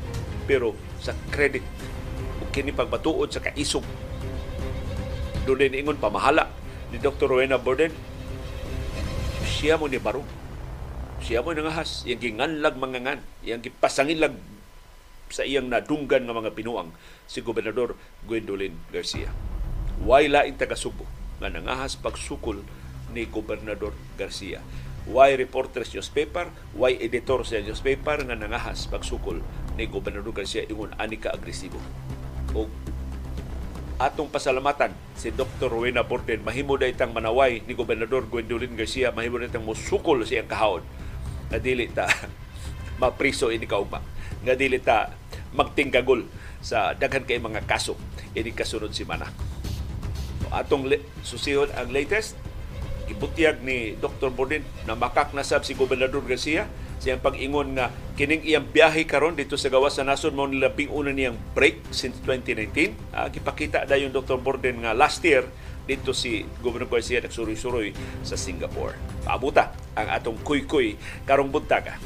Pero 0.48 0.74
sa 1.04 1.14
credit 1.30 1.64
kini 2.50 2.74
pagbatuod 2.74 3.30
sa 3.30 3.44
kaisog 3.44 3.86
doon 5.46 5.74
ingon 5.74 5.98
pamahala 5.98 6.50
ni 6.94 6.98
Dr. 7.02 7.30
Rowena 7.30 7.62
Borden 7.62 7.94
siya 9.46 9.78
mo 9.78 9.90
ni 9.90 10.02
Barong 10.02 10.26
siya 11.22 11.42
mo 11.42 11.54
nangahas 11.54 12.06
iyang 12.06 12.22
ginganlag 12.22 12.78
mangangan 12.78 13.22
iyang 13.42 13.62
gipasangilag 13.62 14.34
sa 15.30 15.46
iyang 15.46 15.70
nadunggan 15.70 16.26
nga 16.26 16.38
mga 16.38 16.54
pinuang 16.58 16.90
si 17.30 17.46
Gobernador 17.46 17.94
Gwendolyn 18.26 18.74
Garcia. 18.90 19.30
Way 20.02 20.26
lain 20.34 20.58
taga 20.58 20.74
Subo 20.74 21.06
nga 21.38 21.54
nangahas 21.54 21.98
pagsukol 21.98 22.66
ni 23.14 23.30
Gobernador 23.30 23.94
Garcia 24.18 24.62
why 25.08 25.32
reporters 25.38 25.94
newspaper, 25.96 26.52
why 26.76 26.98
editor 27.00 27.46
sa 27.48 27.62
newspaper 27.64 28.20
nga 28.26 28.36
nangahas 28.36 28.90
pagsukol 28.92 29.40
ni 29.80 29.88
Gobernador 29.88 30.36
Garcia 30.36 30.68
ingon 30.68 30.92
ani 31.00 31.16
ka 31.16 31.32
agresibo. 31.32 31.80
O 32.58 32.68
atong 34.00 34.32
pasalamatan 34.32 34.96
si 35.20 35.28
Dr. 35.36 35.68
Rowena 35.68 36.08
Borden 36.08 36.40
mahimo 36.40 36.80
daytang 36.80 37.12
manaway 37.12 37.60
ni 37.68 37.76
Gobernador 37.76 38.24
Gwendolyn 38.32 38.72
Garcia 38.80 39.12
mahimo 39.12 39.44
daytang 39.44 39.68
musukol 39.68 40.24
siyang 40.24 40.48
kahawon 40.48 40.88
nga 41.52 41.60
dili 41.60 41.92
ta 41.92 42.08
mapriso 43.04 43.52
ini 43.52 43.68
kaugma 43.68 44.00
nga 44.48 44.56
dili 44.56 44.80
ta 44.80 45.12
magtinggagol 45.52 46.24
sa 46.64 46.96
daghan 46.96 47.28
kay 47.28 47.44
mga 47.44 47.68
kaso 47.68 48.00
ini 48.32 48.56
kasunod 48.56 48.96
si 48.96 49.04
Mana. 49.04 49.28
Atong 50.50 50.88
susihon 51.22 51.70
ang 51.76 51.92
latest 51.92 52.40
gibutyag 53.10 53.66
ni 53.66 53.98
Dr. 53.98 54.30
Bordin 54.30 54.62
na 54.86 54.94
makak 54.94 55.34
na 55.34 55.42
sab 55.42 55.66
si 55.66 55.74
Gobernador 55.74 56.22
Garcia 56.22 56.70
siyang 57.02 57.24
pag-ingon 57.24 57.80
nga 57.80 57.90
kining 58.20 58.44
iyang 58.44 58.68
biyahe 58.68 59.08
karon 59.08 59.34
dito 59.34 59.56
sa 59.56 59.72
gawas 59.72 59.98
sa 59.98 60.06
nason 60.06 60.36
mo 60.36 60.46
nilabing 60.46 60.92
una 60.92 61.10
niyang 61.10 61.40
break 61.56 61.90
since 61.96 62.20
2019 62.28 62.94
uh, 63.16 63.28
gipakita 63.32 63.88
dayon 63.88 64.14
Dr. 64.14 64.38
Borden 64.38 64.84
nga 64.84 64.94
last 64.94 65.24
year 65.24 65.48
dito 65.90 66.14
si 66.14 66.46
Gobernador 66.62 67.02
Garcia 67.02 67.18
nagsuroy-suroy 67.26 67.96
sa 68.22 68.38
Singapore. 68.38 68.94
Paabuta 69.26 69.74
ang 69.98 70.08
atong 70.14 70.38
kuy-kuy 70.46 70.94
karong 71.26 71.50
buntaga. 71.50 71.98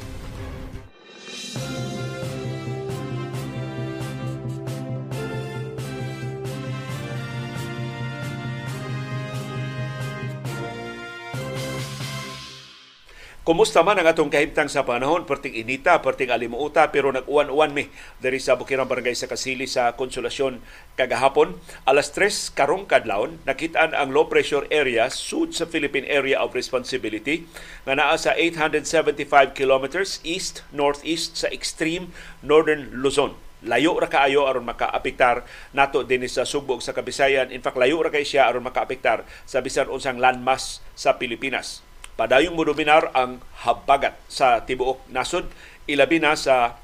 Kumusta 13.44 13.84
man 13.84 14.00
ang 14.00 14.08
atong 14.08 14.32
kahimtang 14.32 14.72
sa 14.72 14.88
panahon, 14.88 15.28
perting 15.28 15.52
inita, 15.52 16.00
perting 16.00 16.32
alimuuta, 16.32 16.88
pero 16.88 17.12
nag-uwan-uwan 17.12 17.76
mi 17.76 17.92
dari 18.16 18.40
sa 18.40 18.56
Bukirang 18.56 18.88
Barangay 18.88 19.12
sa 19.12 19.28
Kasili 19.28 19.68
sa 19.68 19.92
Konsolasyon 20.00 20.64
kagahapon. 20.96 21.60
Alas 21.84 22.08
3 22.16 22.56
karong 22.56 22.88
kadlawon, 22.88 23.44
nakitaan 23.44 23.92
ang 23.92 24.16
low 24.16 24.32
pressure 24.32 24.64
area 24.72 25.12
sud 25.12 25.52
sa 25.52 25.68
Philippine 25.68 26.08
Area 26.08 26.40
of 26.40 26.56
Responsibility 26.56 27.44
nga 27.84 27.92
naa 27.92 28.16
sa 28.16 28.32
875 28.32 29.28
kilometers 29.52 30.24
east-northeast 30.24 31.36
sa 31.44 31.52
extreme 31.52 32.16
northern 32.40 32.96
Luzon 32.96 33.36
layo 33.60 33.92
ra 34.00 34.08
kaayo 34.08 34.48
aron 34.48 34.64
makaapektar 34.64 35.44
nato 35.76 36.00
dinhi 36.00 36.32
sa 36.32 36.48
Subo 36.48 36.80
sa 36.80 36.96
Kabisayan. 36.96 37.52
In 37.52 37.60
fact, 37.60 37.76
layo 37.76 38.00
ra 38.00 38.08
kay 38.08 38.24
siya 38.24 38.48
aron 38.48 38.64
makaapektar 38.64 39.28
sa 39.44 39.60
bisan 39.60 39.92
unsang 39.92 40.16
landmass 40.16 40.80
sa 40.96 41.20
Pilipinas 41.20 41.84
padayong 42.14 42.54
modominar 42.54 43.10
ang 43.14 43.42
habagat 43.66 44.14
sa 44.30 44.62
tibuok 44.62 45.10
nasod 45.10 45.50
ilabi 45.90 46.22
na 46.22 46.38
sa 46.38 46.78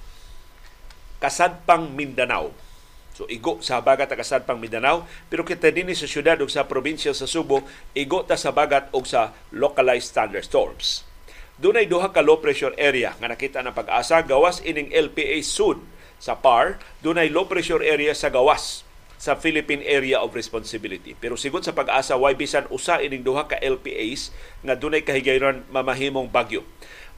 kasadpang 1.22 1.92
Mindanao. 1.94 2.50
So 3.14 3.28
igo 3.28 3.60
sa 3.60 3.78
habagat 3.78 4.10
sa 4.10 4.18
kasadpang 4.18 4.58
Mindanao 4.58 5.04
pero 5.28 5.44
kita 5.44 5.70
dinhi 5.70 5.92
sa 5.94 6.08
syudad 6.08 6.40
ug 6.40 6.48
sa 6.48 6.66
probinsya 6.66 7.12
sa 7.12 7.28
Subo 7.28 7.62
igo 7.92 8.24
ta 8.24 8.34
sa 8.34 8.50
bagat 8.50 8.88
ug 8.96 9.04
sa 9.04 9.36
localized 9.54 10.16
thunderstorms. 10.16 11.04
Dunay 11.60 11.84
duha 11.84 12.08
ka 12.08 12.24
low 12.24 12.40
pressure 12.40 12.72
area 12.80 13.12
nga 13.20 13.28
nakita 13.28 13.60
ng 13.60 13.76
pag-asa 13.76 14.24
gawas 14.24 14.64
ining 14.64 14.88
LPA 14.96 15.44
Sud 15.44 15.84
sa 16.16 16.36
PAR, 16.36 16.80
dunay 17.04 17.28
low 17.28 17.44
pressure 17.48 17.84
area 17.84 18.16
sa 18.16 18.32
gawas 18.32 18.84
sa 19.20 19.36
Philippine 19.36 19.84
Area 19.84 20.16
of 20.16 20.32
Responsibility. 20.32 21.12
Pero 21.12 21.36
sigon 21.36 21.60
sa 21.60 21.76
pag-asa, 21.76 22.16
why 22.16 22.32
bisan 22.32 22.64
usa 22.72 23.04
ining 23.04 23.20
duha 23.20 23.44
ka 23.44 23.60
LPAs 23.60 24.32
nga 24.64 24.72
dunay 24.72 25.04
kahigayon 25.04 25.68
mamahimong 25.68 26.32
bagyo. 26.32 26.64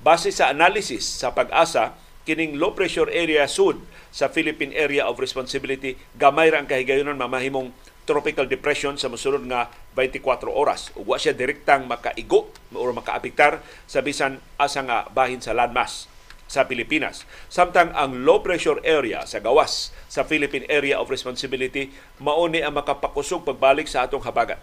Base 0.03 0.35
sa 0.35 0.51
analysis 0.51 1.07
sa 1.07 1.31
pag-asa, 1.31 1.95
kining 2.27 2.59
low 2.59 2.75
pressure 2.75 3.07
area 3.07 3.47
sud 3.47 3.79
sa 4.11 4.27
Philippine 4.27 4.75
Area 4.75 5.07
of 5.07 5.23
Responsibility 5.23 5.95
gamay 6.19 6.51
ra 6.51 6.59
ang 6.59 6.67
kahigayonon 6.67 7.15
mamahimong 7.15 7.71
tropical 8.03 8.51
depression 8.51 8.99
sa 8.99 9.07
mosunod 9.07 9.47
nga 9.47 9.71
24 9.95 10.51
oras. 10.51 10.91
Ug 10.99 11.15
wa 11.15 11.19
siya 11.23 11.39
direktang 11.39 11.87
makaigo 11.87 12.51
o 12.75 12.83
makaapektar 12.91 13.63
sa 13.87 14.03
bisan 14.03 14.43
asa 14.59 14.83
nga 14.83 15.07
bahin 15.15 15.39
sa 15.39 15.55
landmass 15.55 16.12
sa 16.53 16.69
Pilipinas. 16.69 17.25
Samtang 17.49 17.97
ang 17.97 18.29
low 18.29 18.45
pressure 18.45 18.77
area 18.85 19.25
sa 19.25 19.41
gawas 19.41 19.89
sa 20.13 20.21
Philippine 20.21 20.69
Area 20.69 21.01
of 21.01 21.09
Responsibility 21.09 21.89
mao 22.21 22.45
ni 22.45 22.61
ang 22.61 22.77
makapakusog 22.77 23.49
pagbalik 23.49 23.89
sa 23.89 24.05
atong 24.05 24.21
habagat. 24.21 24.61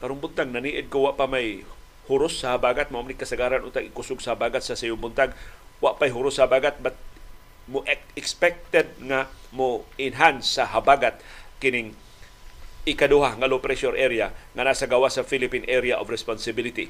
Karong 0.00 0.16
buntag 0.16 0.48
naniid 0.48 0.88
ko 0.88 1.04
wa 1.04 1.12
pa 1.12 1.28
may 1.28 1.68
huros 2.08 2.40
sa 2.40 2.56
habagat 2.56 2.88
mao 2.88 3.04
ni 3.04 3.12
kasagaran 3.12 3.60
utang 3.60 3.84
ikusog 3.84 4.24
sa 4.24 4.32
habagat 4.32 4.64
sa 4.64 4.72
sayong 4.72 4.96
buntag 4.96 5.36
wa 5.84 5.92
pay 6.00 6.08
huros 6.08 6.40
sa 6.40 6.48
habagat 6.48 6.80
but 6.80 6.96
mo 7.68 7.84
expected 8.16 8.88
nga 9.04 9.28
mo 9.52 9.84
enhance 10.00 10.56
sa 10.56 10.64
habagat 10.64 11.20
kining 11.60 11.92
ikaduha 12.88 13.38
nga 13.38 13.46
low 13.46 13.60
pressure 13.60 13.94
area 13.94 14.34
nga 14.56 14.64
nasa 14.64 14.88
gawa 14.88 15.12
sa 15.12 15.22
Philippine 15.22 15.68
Area 15.68 16.00
of 16.00 16.08
Responsibility. 16.08 16.88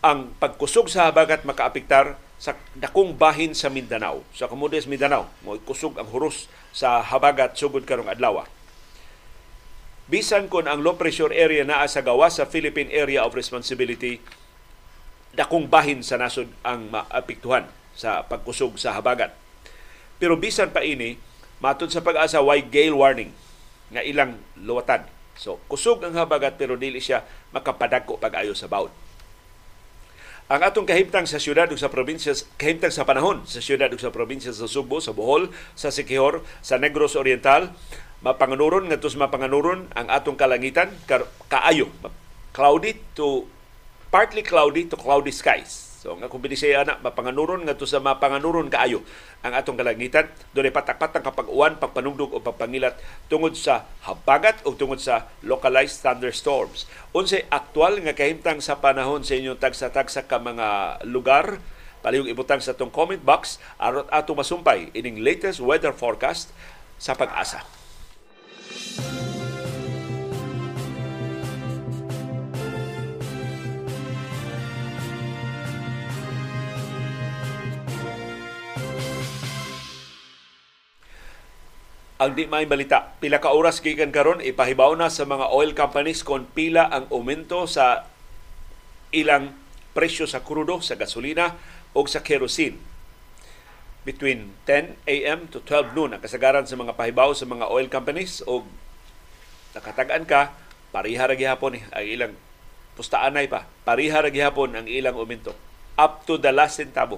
Ang 0.00 0.32
pagkusog 0.40 0.88
sa 0.88 1.12
habagat 1.12 1.44
makaapektar 1.44 2.16
sa 2.40 2.56
dakong 2.72 3.20
bahin 3.20 3.52
sa 3.52 3.68
Mindanao, 3.68 4.24
sa 4.32 4.48
Camotes, 4.48 4.88
Mindanao. 4.88 5.28
Mo 5.44 5.60
kusog 5.60 6.00
ang 6.00 6.08
huros 6.08 6.48
sa 6.72 7.04
habagat 7.04 7.52
sugod 7.52 7.84
karong 7.84 8.08
adlaw. 8.08 8.48
Bisan 10.08 10.48
kon 10.48 10.64
ang 10.64 10.80
low 10.80 10.96
pressure 10.96 11.30
area 11.36 11.68
naa 11.68 11.84
sa 11.84 12.00
gawa 12.00 12.32
sa 12.32 12.48
Philippine 12.48 12.88
Area 12.90 13.22
of 13.28 13.36
Responsibility, 13.36 14.24
dakong 15.36 15.68
bahin 15.68 16.00
sa 16.00 16.16
nasod 16.16 16.48
ang 16.64 16.88
maapektuhan 16.88 17.68
sa 17.92 18.24
pagkusog 18.24 18.80
sa 18.80 18.96
habagat. 18.96 19.36
Pero 20.16 20.40
bisan 20.40 20.72
pa 20.72 20.80
ini, 20.80 21.20
matod 21.60 21.92
sa 21.92 22.00
pag-asa, 22.00 22.40
why 22.40 22.64
gale 22.64 22.96
warning 22.96 23.36
nga 23.92 24.00
ilang 24.00 24.40
luwatan. 24.56 25.04
So, 25.36 25.60
kusog 25.68 26.00
ang 26.02 26.16
habagat 26.16 26.56
pero 26.56 26.80
dili 26.80 27.04
siya 27.04 27.20
makapadagko 27.52 28.16
pag-ayo 28.16 28.56
sa 28.56 28.66
bawd. 28.66 28.90
Ang 30.50 30.66
atong 30.66 30.82
kahimtang 30.82 31.30
sa 31.30 31.38
syudad 31.38 31.70
ug 31.70 31.78
sa 31.78 31.94
probinsya, 31.94 32.34
kahimtang 32.58 32.90
sa 32.90 33.06
panahon 33.06 33.46
sa 33.46 33.62
syudad 33.62 33.86
ug 33.86 34.02
sa 34.02 34.10
probinsya 34.10 34.50
sa 34.50 34.66
Subo, 34.66 34.98
sa 34.98 35.14
Bohol, 35.14 35.54
sa 35.78 35.94
Siquijor, 35.94 36.42
sa 36.58 36.74
Negros 36.74 37.14
Oriental, 37.14 37.70
mapanganuron 38.26 38.90
ngadto 38.90 39.06
sa 39.06 39.30
mapanganuron 39.30 39.86
ang 39.94 40.10
atong 40.10 40.34
kalangitan 40.34 40.90
kaayo. 41.46 41.86
Cloudy 42.50 42.98
to 43.14 43.46
partly 44.10 44.42
cloudy 44.42 44.90
to 44.90 44.98
cloudy 44.98 45.30
skies 45.30 45.89
So 46.00 46.16
nga 46.16 46.32
kung 46.32 46.40
binisaya 46.40 46.80
na 46.80 46.96
mapanganuron 46.96 47.68
ngadto 47.68 47.84
sa 47.84 48.00
mapanganuron 48.00 48.72
kaayo 48.72 49.04
ang 49.44 49.52
atong 49.52 49.76
kalangitan 49.76 50.32
dunay 50.56 50.72
patak-patak 50.72 51.20
kapag 51.20 51.52
uwan, 51.52 51.76
pagpanugdog 51.76 52.32
o 52.32 52.40
pagpangilat 52.40 52.96
tungod 53.28 53.52
sa 53.52 53.84
habagat 54.08 54.64
o 54.64 54.72
tungod 54.72 54.96
sa 54.96 55.28
localized 55.44 56.00
thunderstorms. 56.00 56.88
Unsa 57.12 57.44
aktual 57.52 58.00
nga 58.00 58.16
kahimtang 58.16 58.64
sa 58.64 58.80
panahon 58.80 59.20
sa 59.20 59.36
inyong 59.36 59.60
tagsa-tagsa 59.60 60.24
ka 60.24 60.40
mga 60.40 61.04
lugar 61.04 61.60
palihog 62.00 62.32
ibutang 62.32 62.64
sa 62.64 62.72
tong 62.72 62.88
comment 62.88 63.20
box 63.20 63.60
aron 63.76 64.08
ato 64.08 64.32
masumpay 64.32 64.88
ining 64.96 65.20
latest 65.20 65.60
weather 65.60 65.92
forecast 65.92 66.48
sa 66.96 67.12
pag-asa. 67.12 67.60
Ang 82.20 82.36
di 82.36 82.44
may 82.44 82.68
balita. 82.68 83.16
Pila 83.16 83.40
ka 83.40 83.56
oras 83.56 83.80
gikan 83.80 84.12
karon 84.12 84.44
ipahibaw 84.44 84.92
na 84.92 85.08
sa 85.08 85.24
mga 85.24 85.48
oil 85.56 85.72
companies 85.72 86.20
kung 86.20 86.44
pila 86.52 86.92
ang 86.92 87.08
aumento 87.08 87.64
sa 87.64 88.04
ilang 89.08 89.56
presyo 89.96 90.28
sa 90.28 90.44
krudo, 90.44 90.84
sa 90.84 91.00
gasolina 91.00 91.56
o 91.96 92.04
sa 92.04 92.20
kerosene. 92.20 92.76
Between 94.04 94.52
10 94.68 95.00
a.m. 95.08 95.48
to 95.48 95.64
12 95.64 95.96
noon 95.96 96.12
ang 96.12 96.20
kasagaran 96.20 96.68
sa 96.68 96.76
mga 96.76 96.92
pahibaw 96.92 97.32
sa 97.32 97.48
mga 97.48 97.72
oil 97.72 97.88
companies 97.88 98.44
o 98.44 98.68
nakatagaan 99.72 100.28
ka, 100.28 100.52
pariha 100.92 101.24
ra 101.24 101.36
gihapon 101.36 101.80
eh, 101.80 101.84
ang 101.88 102.04
ilang 102.04 102.32
pustaanay 103.00 103.48
pa. 103.48 103.64
Pariha 103.88 104.20
ra 104.20 104.28
gihapon 104.28 104.76
ang 104.76 104.84
ilang 104.84 105.16
aumento. 105.16 105.56
Up 105.96 106.28
to 106.28 106.36
the 106.36 106.52
last 106.52 106.76
centavo. 106.76 107.16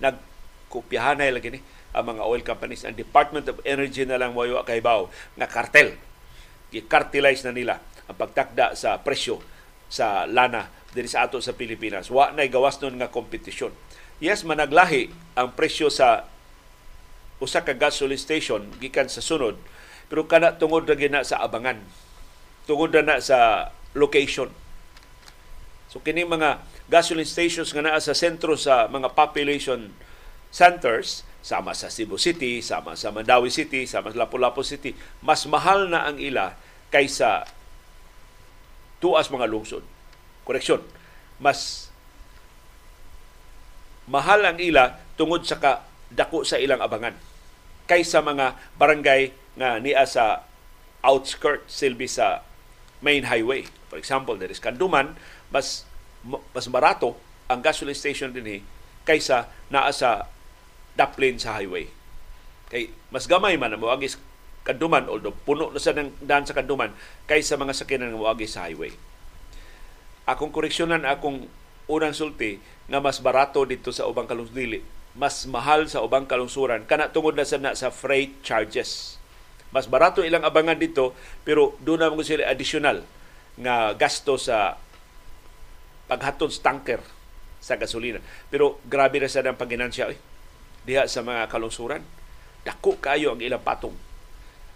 Nagkopyahanay 0.00 1.28
lagi 1.28 1.52
ni 1.52 1.60
ang 1.92 2.04
mga 2.16 2.22
oil 2.24 2.42
companies. 2.44 2.84
Ang 2.88 2.96
Department 2.96 3.48
of 3.48 3.60
Energy 3.64 4.04
na 4.08 4.20
lang 4.20 4.32
mayo 4.32 4.60
kaibaw 4.64 5.08
nga 5.36 5.48
kartel. 5.48 5.96
I-cartelize 6.72 7.44
na 7.44 7.52
nila 7.52 7.80
ang 8.08 8.16
pagtakda 8.16 8.72
sa 8.72 9.00
presyo 9.00 9.44
sa 9.92 10.24
lana 10.24 10.72
diri 10.96 11.08
sa 11.08 11.28
ato 11.28 11.40
sa 11.40 11.52
Pilipinas. 11.52 12.08
Wa 12.08 12.32
na 12.32 12.48
gawas 12.48 12.80
nun 12.80 12.96
nga 13.00 13.12
kompetisyon. 13.12 13.72
Yes, 14.24 14.44
managlahi 14.44 15.12
ang 15.36 15.52
presyo 15.52 15.92
sa 15.92 16.28
usa 17.42 17.66
ka 17.66 17.74
gasoline 17.74 18.20
station 18.20 18.70
gikan 18.78 19.10
sa 19.10 19.18
sunod 19.18 19.58
pero 20.12 20.28
kana 20.28 20.52
tungod 20.60 20.84
ra 20.84 20.92
gina 20.92 21.24
sa 21.24 21.40
abangan. 21.40 21.80
Tungod 22.68 22.92
na 22.92 23.16
sa 23.18 23.72
location. 23.96 24.52
So 25.88 26.04
kini 26.04 26.28
mga 26.28 26.60
gasoline 26.92 27.24
stations 27.24 27.72
nga 27.72 27.80
naa 27.80 27.96
sa 27.96 28.12
sentro 28.12 28.52
sa 28.60 28.92
mga 28.92 29.16
population 29.16 29.96
centers 30.52 31.24
sama 31.42 31.74
sa 31.74 31.90
Cebu 31.90 32.16
City, 32.16 32.62
sama 32.62 32.94
sa 32.94 33.10
Mandawi 33.10 33.50
City, 33.50 33.84
sama 33.84 34.14
sa 34.14 34.24
Lapu-Lapu 34.24 34.62
City, 34.62 34.94
mas 35.20 35.42
mahal 35.50 35.90
na 35.90 36.06
ang 36.06 36.16
ila 36.16 36.54
kaysa 36.94 37.44
tuas 39.02 39.26
mga 39.28 39.50
lungsod. 39.50 39.82
Koreksyon, 40.46 40.82
mas 41.42 41.90
mahal 44.06 44.46
ang 44.46 44.58
ila 44.62 45.02
tungod 45.18 45.42
sa 45.42 45.82
dako 46.12 46.46
sa 46.46 46.58
ilang 46.58 46.82
abangan 46.82 47.14
kaysa 47.86 48.22
mga 48.22 48.56
barangay 48.80 49.34
nga 49.58 49.76
niya 49.82 50.06
sa 50.08 50.46
outskirt 51.02 51.66
silbi 51.66 52.06
sa 52.08 52.46
main 53.02 53.26
highway. 53.26 53.66
For 53.90 53.98
example, 53.98 54.38
there 54.38 54.48
is 54.48 54.62
Kanduman, 54.62 55.18
mas 55.50 55.84
mas 56.24 56.70
barato 56.70 57.18
ang 57.50 57.60
gasoline 57.60 57.98
station 57.98 58.30
din 58.30 58.62
kaysa 59.02 59.50
naa 59.68 59.90
sa 59.90 60.30
daplin 60.96 61.40
sa 61.40 61.60
highway. 61.60 61.88
Kay 62.72 62.92
mas 63.12 63.28
gamay 63.28 63.56
man 63.60 63.72
ang 63.76 63.80
moagi 63.80 64.16
kanduman 64.62 65.10
although 65.10 65.34
puno 65.34 65.74
na 65.74 65.80
sa 65.82 65.92
daan 66.22 66.46
sa 66.46 66.54
kanduman 66.54 66.94
kaysa 67.26 67.58
mga 67.58 67.74
sakyanan 67.76 68.14
nga 68.14 68.20
moagi 68.20 68.48
sa 68.48 68.68
highway. 68.68 68.92
Akong 70.24 70.54
koreksyonan 70.54 71.02
akong 71.02 71.50
unang 71.90 72.14
sulti 72.14 72.62
nga 72.86 73.02
mas 73.02 73.18
barato 73.18 73.66
dito 73.66 73.90
sa 73.90 74.06
ubang 74.06 74.30
kalungsdili, 74.30 74.80
mas 75.18 75.44
mahal 75.50 75.90
sa 75.90 76.00
ubang 76.00 76.24
kalungsuran 76.24 76.86
kana 76.86 77.10
tungod 77.10 77.34
na 77.34 77.44
sa 77.44 77.58
na 77.58 77.74
sa 77.74 77.90
freight 77.90 78.40
charges. 78.46 79.18
Mas 79.72 79.88
barato 79.88 80.20
ilang 80.20 80.44
abangan 80.44 80.78
dito 80.78 81.16
pero 81.42 81.74
doon 81.80 82.00
na 82.04 82.12
mo 82.12 82.22
sila 82.22 82.46
additional 82.46 83.02
nga 83.56 83.92
gasto 83.96 84.36
sa 84.36 84.76
paghatod 86.06 86.52
sa 86.52 86.72
tanker 86.72 87.00
sa 87.58 87.76
gasolina. 87.80 88.20
Pero 88.52 88.80
grabe 88.84 89.16
na 89.20 89.32
sa 89.32 89.40
ng 89.40 89.56
paginansya. 89.56 90.12
Eh 90.12 90.31
diha 90.86 91.06
sa 91.06 91.22
mga 91.22 91.46
kalungsuran. 91.50 92.02
Dako 92.62 92.98
kayo 93.02 93.34
ang 93.34 93.40
ilang 93.42 93.62
patong. 93.62 93.94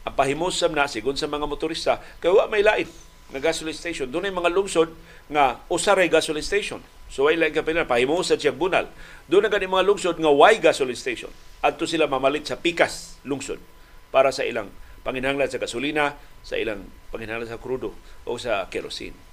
Ang 0.07 0.15
pahimosam 0.15 0.75
na 0.75 0.87
sigon 0.87 1.19
sa 1.19 1.27
mga 1.27 1.47
motorista 1.51 1.99
kay 2.23 2.31
wa 2.31 2.47
may 2.47 2.63
lain 2.63 2.87
nga 3.35 3.43
gasoline 3.43 3.75
station. 3.75 4.07
Doon 4.07 4.31
mga 4.31 4.55
lungsod 4.55 4.95
nga 5.27 5.59
usaray 5.67 6.07
gasoline 6.07 6.47
station. 6.47 6.79
So 7.11 7.27
ay 7.27 7.39
lang 7.39 7.55
kapilan 7.55 7.87
pahimosam 7.87 8.39
siya 8.39 8.55
bunal. 8.55 8.87
Doon 9.27 9.47
na 9.47 9.51
gani 9.51 9.67
mga 9.67 9.87
lungsod 9.87 10.17
nga 10.19 10.31
why 10.31 10.59
gasoline 10.63 10.99
station. 10.99 11.31
Adto 11.63 11.87
sila 11.91 12.07
mamalit 12.07 12.47
sa 12.47 12.59
pikas 12.59 13.19
lungsod 13.27 13.59
para 14.15 14.31
sa 14.31 14.47
ilang 14.47 14.71
panginhanglan 15.03 15.51
sa 15.51 15.59
gasolina, 15.59 16.15
sa 16.47 16.55
ilang 16.59 16.87
panginhanglan 17.11 17.51
sa 17.51 17.59
krudo 17.59 17.95
o 18.27 18.39
sa 18.39 18.67
kerosene. 18.71 19.26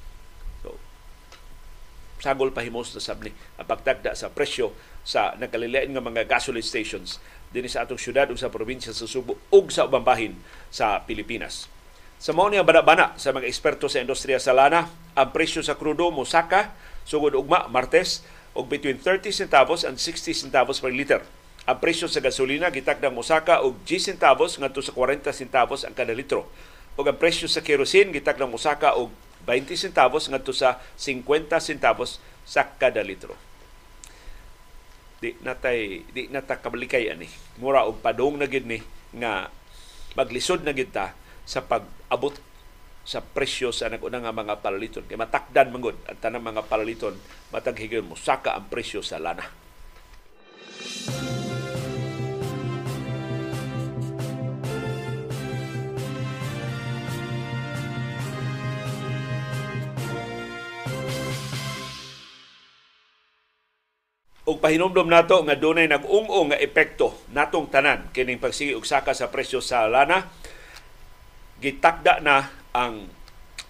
Sagol 2.24 2.56
pahimos 2.56 2.96
na 2.96 3.04
sabni 3.04 3.36
ang 3.60 3.68
pagtagda 3.68 4.16
sa 4.16 4.32
presyo 4.32 4.72
sa 5.04 5.36
nagkalilain 5.36 5.92
nga 5.92 6.00
mga 6.00 6.24
gasoline 6.24 6.64
stations 6.64 7.20
dinhi 7.52 7.68
sa 7.68 7.84
atong 7.84 8.00
syudad 8.00 8.32
ug 8.32 8.40
sa 8.40 8.48
probinsya 8.48 8.96
sa 8.96 9.04
Subo 9.04 9.36
ug 9.52 9.68
sa 9.68 9.84
ubang 9.84 10.08
bahin 10.08 10.40
sa 10.72 11.04
Pilipinas. 11.04 11.68
Sa 12.24 12.32
mao 12.32 12.48
ni 12.48 12.56
bana-bana 12.64 13.12
sa 13.20 13.36
mga 13.36 13.44
eksperto 13.52 13.92
sa 13.92 14.00
industriya 14.00 14.40
sa 14.40 14.56
lana, 14.56 14.88
ang 15.20 15.36
presyo 15.36 15.60
sa 15.60 15.76
krudo 15.76 16.08
mosaka 16.16 16.72
sugod 17.04 17.36
ugma 17.36 17.68
Martes 17.68 18.24
og 18.56 18.72
between 18.72 18.96
30 18.96 19.28
centavos 19.36 19.84
and 19.84 20.00
60 20.00 20.32
centavos 20.32 20.80
per 20.80 20.96
liter. 20.96 21.20
Ang 21.68 21.84
presyo 21.84 22.08
sa 22.08 22.24
gasolina 22.24 22.72
gitakdang 22.72 23.12
mosaka 23.12 23.60
og 23.68 23.84
10 23.84 24.16
centavos 24.16 24.56
ngadto 24.56 24.80
sa 24.80 24.96
40 24.96 25.28
centavos 25.36 25.84
ang 25.84 25.92
kada 25.92 26.16
litro. 26.16 26.48
Ug 26.96 27.04
ang 27.04 27.20
presyo 27.20 27.52
sa 27.52 27.60
kerosene 27.60 28.16
gitakdang 28.16 28.48
mosaka 28.48 28.96
og 28.96 29.12
20 29.46 29.76
centavos 29.76 30.28
ngadto 30.32 30.56
sa 30.56 30.80
50 30.96 31.60
centavos 31.60 32.24
sa 32.44 32.68
kada 32.76 33.04
litro 33.04 33.36
di 35.24 35.32
natay 35.40 36.04
di 36.12 36.28
nata 36.28 36.60
kabalikay 36.60 37.08
ani 37.08 37.32
mura 37.64 37.88
og 37.88 38.04
padong 38.04 38.44
na 38.44 38.52
gid 38.52 38.68
ni 38.68 38.84
nga 39.16 39.48
maglisod 40.20 40.68
na 40.68 40.76
gid 40.76 40.92
ta 40.92 41.16
sa 41.48 41.64
pag-abot 41.64 42.36
sa 43.04 43.20
presyo 43.20 43.76
sa 43.76 43.92
naguna 43.92 44.24
nga 44.24 44.32
mga 44.32 44.64
palaliton. 44.64 45.04
Kaya 45.04 45.20
matakdan 45.20 45.76
manggod 45.76 45.96
ang 46.08 46.20
tanang 46.24 46.44
mga 46.44 46.68
palaliton 46.72 47.16
matag 47.52 47.80
higayon 47.80 48.08
mo 48.08 48.16
saka 48.16 48.56
ang 48.56 48.68
presyo 48.72 49.04
sa 49.04 49.20
lana. 49.20 49.44
Ug 64.44 64.60
pahinumdom 64.60 65.08
nato 65.08 65.40
nga 65.48 65.56
dunay 65.56 65.88
nag-ung-ung 65.88 66.52
nga 66.52 66.60
epekto 66.60 67.16
natong 67.32 67.72
tanan 67.72 68.12
kining 68.12 68.44
pagsigi 68.44 68.76
og 68.76 68.84
saka 68.84 69.16
sa 69.16 69.32
presyo 69.32 69.64
sa 69.64 69.88
lana 69.88 70.28
gitakda 71.64 72.20
na 72.20 72.52
ang 72.76 73.08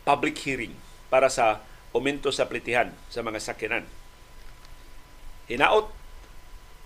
public 0.02 0.34
hearing 0.42 0.74
para 1.14 1.30
sa 1.30 1.62
aumento 1.94 2.34
sa 2.34 2.50
plitihan 2.50 2.90
sa 3.14 3.22
mga 3.22 3.38
sakyanan. 3.38 3.86
Hinaot 5.46 5.94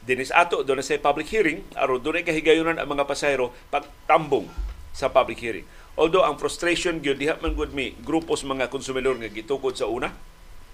dinis 0.03 0.35
ato 0.35 0.67
doon 0.67 0.83
sa 0.83 0.99
public 0.99 1.31
hearing 1.31 1.63
aron 1.79 2.03
dunay 2.03 2.27
kahigayunan 2.27 2.75
ang 2.75 2.91
mga 2.91 3.07
pasahero 3.07 3.55
pagtambong 3.71 4.51
sa 4.91 5.07
public 5.07 5.39
hearing. 5.39 5.63
Although 5.95 6.27
ang 6.27 6.35
frustration 6.35 6.99
gyud 6.99 7.23
diha 7.23 7.39
man 7.39 7.55
gud 7.55 7.71
mi 7.71 7.95
grupos 8.03 8.43
mga 8.43 8.67
konsumidor 8.67 9.15
nga 9.15 9.31
gitukod 9.31 9.79
sa 9.79 9.87
una, 9.87 10.11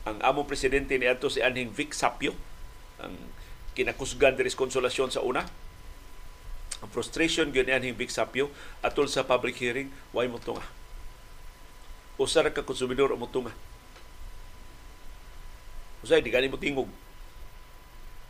ang 0.03 0.17
amo 0.25 0.49
presidente 0.49 0.97
ni 0.97 1.05
adto 1.05 1.29
si 1.29 1.45
Anhing 1.45 1.69
Vic 1.69 1.93
Sapio 1.93 2.33
ang 3.03 3.13
kinakusgan 3.75 4.37
diri 4.39 4.49
konsolasyon 4.53 5.11
sa 5.11 5.21
una. 5.25 5.43
Ang 6.83 6.89
frustration 6.91 7.51
gyud 7.51 7.67
ni 7.67 7.95
Big 7.95 8.11
Sapio 8.11 8.51
atol 8.83 9.07
sa 9.07 9.27
public 9.27 9.59
hearing 9.59 9.91
way 10.11 10.27
mo 10.27 10.39
tunga. 10.39 10.63
Usa 12.19 12.45
ra 12.45 12.51
ka 12.51 12.63
konsumidor 12.63 13.15
mo 13.15 13.27
tunga. 13.27 13.51
Usay 16.03 16.19
di 16.19 16.29
gani 16.31 16.51
mo 16.51 16.59
tingog. 16.59 16.91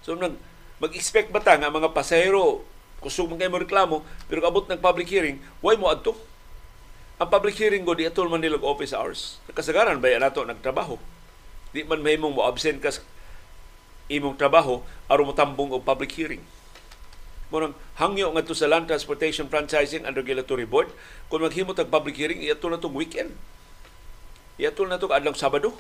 So 0.05 0.13
nang 0.13 0.37
mag-expect 0.77 1.33
ba 1.33 1.41
ta 1.41 1.57
nga 1.57 1.73
mga 1.73 1.91
pasahero 1.91 2.61
kusog 3.03 3.35
man 3.35 3.51
mo 3.51 3.59
reklamo 3.59 3.97
pero 4.31 4.39
kabot 4.39 4.63
ng 4.69 4.79
public 4.79 5.11
hearing, 5.11 5.41
way 5.59 5.75
mo 5.75 5.91
adto. 5.91 6.15
Ang 7.19 7.29
public 7.29 7.59
hearing 7.59 7.83
go 7.83 7.97
di 7.97 8.07
atol 8.07 8.31
man 8.31 8.39
nila 8.39 8.61
office 8.63 8.95
hours. 8.95 9.43
Kasagaran 9.51 9.99
ba 9.99 10.13
nato 10.15 10.45
nagtrabaho? 10.45 10.95
Di 11.73 11.83
man 11.83 12.05
mahimong 12.05 12.37
mo 12.37 12.45
absent 12.45 12.79
ka 12.79 12.93
imong 14.17 14.37
trabaho 14.37 14.85
aron 15.09 15.29
motambong 15.29 15.73
og 15.73 15.81
public 15.81 16.13
hearing. 16.13 16.43
Murang 17.53 17.77
hangyo 18.01 18.33
ngadto 18.33 18.57
sa 18.57 18.65
Land 18.65 18.89
Transportation 18.89 19.45
Franchising 19.45 20.05
and 20.09 20.17
Regulatory 20.17 20.65
Board 20.65 20.89
kung 21.29 21.45
maghimo 21.45 21.77
tag 21.77 21.89
public 21.89 22.17
hearing 22.17 22.41
iato 22.41 22.65
na 22.69 22.81
tong 22.81 22.97
weekend. 22.97 23.33
Iato 24.57 24.85
na 24.89 24.97
tong 24.97 25.13
adlaw 25.13 25.33
Sabado 25.37 25.77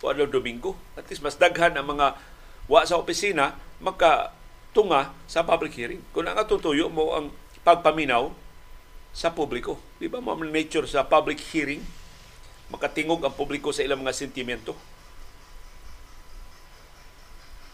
o 0.00 0.04
adlaw 0.08 0.28
Domingo. 0.28 0.76
At 0.96 1.08
least 1.08 1.24
mas 1.24 1.40
daghan 1.40 1.76
ang 1.76 1.88
mga 1.88 2.20
wa 2.68 2.80
sa 2.84 3.00
opisina 3.00 3.56
maka 3.80 4.32
tunga 4.76 5.12
sa 5.24 5.44
public 5.44 5.72
hearing. 5.76 6.04
Kung 6.12 6.28
ang 6.28 6.36
atutuyo 6.36 6.92
mo 6.92 7.16
ang 7.16 7.32
pagpaminaw 7.64 8.28
sa 9.14 9.32
publiko. 9.32 9.80
Di 9.96 10.10
ba 10.10 10.20
mo 10.20 10.36
nature 10.36 10.84
sa 10.84 11.06
public 11.06 11.40
hearing? 11.54 11.80
Makatingog 12.68 13.24
ang 13.24 13.32
publiko 13.32 13.70
sa 13.70 13.86
ilang 13.86 14.02
mga 14.04 14.12
sentimento 14.12 14.74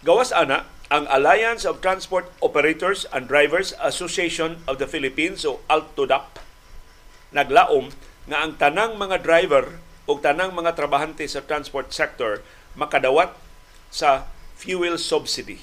Gawas 0.01 0.33
ana 0.33 0.65
ang 0.89 1.05
Alliance 1.13 1.69
of 1.69 1.85
Transport 1.85 2.33
Operators 2.41 3.05
and 3.13 3.29
Drivers 3.29 3.77
Association 3.85 4.65
of 4.65 4.81
the 4.81 4.89
Philippines 4.89 5.45
o 5.45 5.61
ALTODAP 5.69 6.41
naglaom 7.37 7.93
nga 8.25 8.41
ang 8.41 8.57
tanang 8.57 8.97
mga 8.97 9.21
driver 9.21 9.77
o 10.09 10.17
tanang 10.17 10.57
mga 10.57 10.73
trabahante 10.73 11.29
sa 11.29 11.45
transport 11.45 11.93
sector 11.93 12.41
makadawat 12.81 13.37
sa 13.93 14.25
fuel 14.57 14.97
subsidy. 14.97 15.61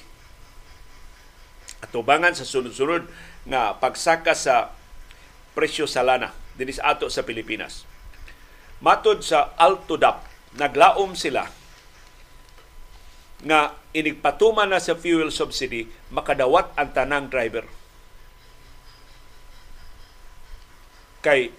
Atubangan 1.82 2.38
sa 2.38 2.46
sunod-sunod 2.46 3.10
nga 3.42 3.74
pagsaka 3.74 4.38
sa 4.38 4.70
presyo 5.58 5.90
sa 5.90 6.06
lana 6.06 6.30
dinis 6.54 6.78
ato 6.78 7.10
sa 7.10 7.26
Pilipinas. 7.26 7.82
Matod 8.78 9.26
sa 9.26 9.50
ALTODAP, 9.58 10.22
naglaom 10.54 11.18
sila 11.18 11.50
nga 13.42 13.78
inigpatuman 13.94 14.66
na 14.66 14.82
sa 14.82 14.98
fuel 14.98 15.30
subsidy 15.30 15.86
makadawat 16.10 16.74
ang 16.74 16.90
tanang 16.90 17.30
driver. 17.30 17.66
Kay 21.22 21.54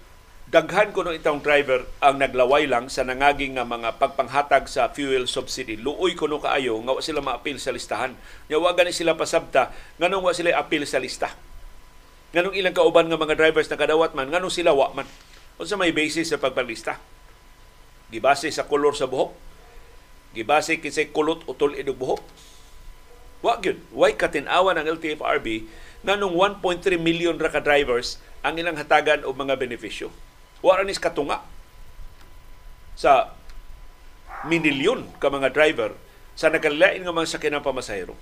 daghan 0.49 0.91
kuno 0.91 1.13
itong 1.13 1.45
driver 1.45 1.85
ang 2.01 2.17
naglaway 2.17 2.65
lang 2.65 2.89
sa 2.89 3.05
nangaging 3.05 3.55
nga 3.55 3.63
mga 3.63 4.01
pagpanghatag 4.01 4.65
sa 4.67 4.91
fuel 4.91 5.29
subsidy. 5.29 5.79
Luoy 5.79 6.17
kuno 6.19 6.41
kaayo 6.41 6.79
nga 6.83 6.97
wa 6.97 7.01
sila 7.03 7.23
maapil 7.23 7.61
sa 7.61 7.71
listahan. 7.71 8.17
Nya 8.51 8.59
wa 8.59 8.73
gani 8.75 8.91
sila 8.91 9.15
pasabta 9.15 9.71
nganong 10.01 10.25
wa 10.25 10.33
sila 10.35 10.57
apil 10.57 10.83
sa 10.83 10.99
lista. 10.99 11.31
Nganong 12.35 12.55
ilang 12.59 12.75
kauban 12.75 13.07
nga 13.07 13.17
mga 13.17 13.37
drivers 13.39 13.71
nakadawat 13.71 14.17
man 14.17 14.27
nganong 14.29 14.51
sila 14.51 14.75
wa 14.75 14.91
man. 14.91 15.07
Unsa 15.59 15.75
may 15.75 15.91
basis 15.91 16.31
sa 16.31 16.39
pagpalista? 16.39 16.95
Gibase 18.09 18.47
sa 18.49 18.65
kolor 18.65 18.95
sa 18.95 19.05
buhok, 19.05 19.48
gibase 20.33 20.77
kinsay 20.77 21.09
kulot 21.09 21.45
utol 21.49 21.73
idog 21.73 21.97
buhok. 21.97 22.21
Wa 23.39 23.57
gyud, 23.57 23.79
way 23.95 24.13
katinawan 24.13 24.75
ang 24.75 24.87
LTFRB 24.99 25.65
nganong 26.03 26.61
1.3 26.63 26.99
million 26.99 27.35
ra 27.35 27.51
ka 27.51 27.63
drivers 27.63 28.19
ang 28.43 28.55
ilang 28.59 28.75
hatagan 28.75 29.23
og 29.23 29.35
mga 29.35 29.59
benepisyo. 29.59 30.11
Wa 30.59 30.79
nis 30.83 30.99
katunga 30.99 31.43
sa 32.99 33.31
minilyon 34.43 35.07
ka 35.19 35.31
mga 35.31 35.51
driver 35.55 35.95
sa 36.35 36.51
nagkalain 36.51 37.03
nga 37.03 37.15
mga 37.15 37.31
sakyanan 37.31 37.63
pamasahero. 37.63 38.15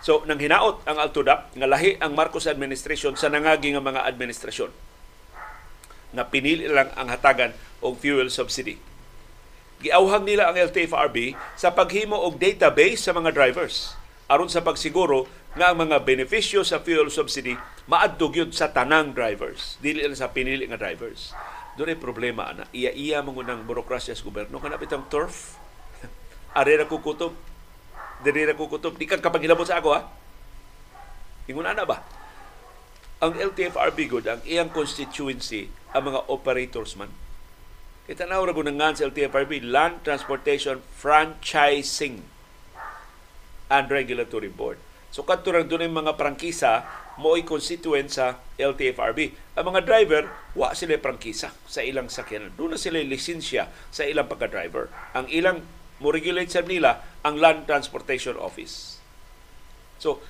So, 0.00 0.24
nang 0.24 0.40
hinaot 0.40 0.80
ang 0.88 0.96
Altudap, 0.96 1.52
nga 1.52 1.68
lahi 1.68 2.00
ang 2.00 2.16
Marcos 2.16 2.48
administration 2.48 3.20
sa 3.20 3.28
nangagi 3.28 3.76
nga 3.76 3.84
mga 3.84 4.08
administrasyon 4.08 4.72
na 6.14 6.26
pinili 6.26 6.66
lang 6.66 6.90
ang 6.98 7.08
hatagan 7.10 7.54
og 7.80 7.98
fuel 7.98 8.28
subsidy. 8.28 8.78
Giauhag 9.80 10.28
nila 10.28 10.52
ang 10.52 10.60
LTFRB 10.60 11.34
sa 11.56 11.72
paghimo 11.72 12.18
og 12.18 12.36
database 12.36 13.00
sa 13.00 13.16
mga 13.16 13.32
drivers 13.32 13.96
aron 14.30 14.46
sa 14.46 14.62
pagsiguro 14.62 15.26
nga 15.58 15.74
ang 15.74 15.82
mga 15.82 16.06
benepisyo 16.06 16.62
sa 16.62 16.78
fuel 16.78 17.10
subsidy 17.10 17.58
maadto 17.90 18.30
gyud 18.30 18.54
sa 18.54 18.70
tanang 18.70 19.10
drivers, 19.10 19.74
dili 19.82 20.06
lang 20.06 20.14
sa 20.14 20.30
pinili 20.30 20.62
nga 20.70 20.78
drivers. 20.78 21.34
Doon 21.74 21.98
problema 21.98 22.54
na 22.54 22.70
iya-iya 22.70 23.18
mo 23.18 23.34
ng 23.34 23.66
burokrasya 23.66 24.14
sa 24.14 24.22
gobyerno 24.22 24.62
kanap 24.62 24.78
itong 24.78 25.10
turf. 25.10 25.58
Are 26.58 26.70
ra 26.70 26.86
kukutob. 26.86 27.34
Diri 28.22 28.46
ra 28.46 28.54
kukutob. 28.54 28.94
Di 28.94 29.10
ka 29.10 29.18
kapag 29.18 29.42
sa 29.66 29.82
ako 29.82 29.90
ha. 29.96 30.06
Ingon 31.50 31.66
ana 31.66 31.82
ba? 31.82 32.04
Ang 33.20 33.36
LTFRB 33.36 34.08
good, 34.08 34.24
ang 34.24 34.40
iyang 34.48 34.72
constituency 34.72 35.68
ang 35.92 36.08
mga 36.08 36.24
operators 36.32 36.96
man. 36.96 37.12
Kita 38.08 38.24
na 38.24 38.40
ura 38.40 38.56
gunangan 38.56 38.96
sa 38.96 39.12
LTFRB, 39.12 39.60
Land 39.60 40.08
Transportation 40.08 40.80
Franchising 40.96 42.24
and 43.68 43.86
Regulatory 43.92 44.48
Board. 44.48 44.80
So 45.12 45.20
kadto 45.20 45.52
ra 45.52 45.60
dunay 45.60 45.92
mga 45.92 46.16
prangkisa 46.16 46.88
mo'y 47.20 47.44
constituent 47.44 48.08
sa 48.08 48.40
LTFRB. 48.56 49.36
Ang 49.52 49.64
mga 49.68 49.84
driver, 49.84 50.24
wa 50.56 50.72
sila 50.72 50.96
prangkisa 50.96 51.52
sa 51.68 51.84
ilang 51.84 52.08
sakyanan. 52.08 52.56
Doon 52.56 52.74
na 52.74 52.80
sila 52.80 53.04
lisensya 53.04 53.68
sa 53.92 54.08
ilang 54.08 54.32
pagka-driver. 54.32 54.88
Ang 55.12 55.28
ilang 55.28 55.60
mo 56.00 56.08
regulate 56.08 56.48
sa 56.48 56.64
nila 56.64 57.04
ang 57.20 57.36
Land 57.36 57.68
Transportation 57.68 58.40
Office. 58.40 58.96
So, 60.00 60.24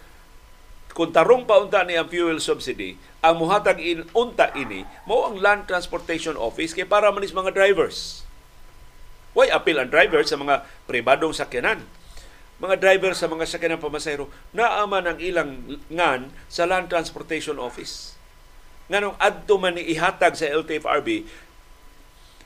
kung 0.90 1.14
tarong 1.14 1.46
paunta 1.46 1.86
ni 1.86 1.94
ang 1.94 2.10
fuel 2.10 2.42
subsidy, 2.42 2.98
ang 3.22 3.38
muhatag 3.38 3.78
in 3.78 4.08
unta 4.16 4.50
ini 4.58 4.82
mo 5.06 5.28
ang 5.28 5.38
Land 5.38 5.70
Transportation 5.70 6.34
Office 6.34 6.74
kay 6.74 6.88
para 6.88 7.12
manis 7.14 7.36
mga 7.36 7.54
drivers. 7.54 8.26
Why 9.30 9.52
appeal 9.54 9.78
ang 9.78 9.90
driver 9.92 10.26
sa 10.26 10.34
mga 10.34 10.66
pribadong 10.90 11.30
sakyanan? 11.30 11.86
Mga 12.58 12.76
driver 12.82 13.14
sa 13.14 13.30
mga 13.30 13.46
sakyanan 13.46 13.80
pamasahero 13.80 14.26
naaman 14.50 15.06
ang 15.06 15.18
ilang 15.22 15.80
ngan 15.86 16.34
sa 16.50 16.66
Land 16.66 16.90
Transportation 16.90 17.56
Office. 17.62 18.18
Nganong 18.90 19.14
adto 19.22 19.54
man 19.54 19.78
ni 19.78 19.86
ihatag 19.94 20.34
sa 20.34 20.50
LTFRB 20.50 21.30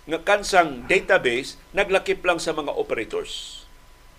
nga 0.04 0.20
kansang 0.20 0.84
database 0.84 1.56
naglakip 1.72 2.20
lang 2.20 2.36
sa 2.36 2.52
mga 2.52 2.68
operators. 2.76 3.64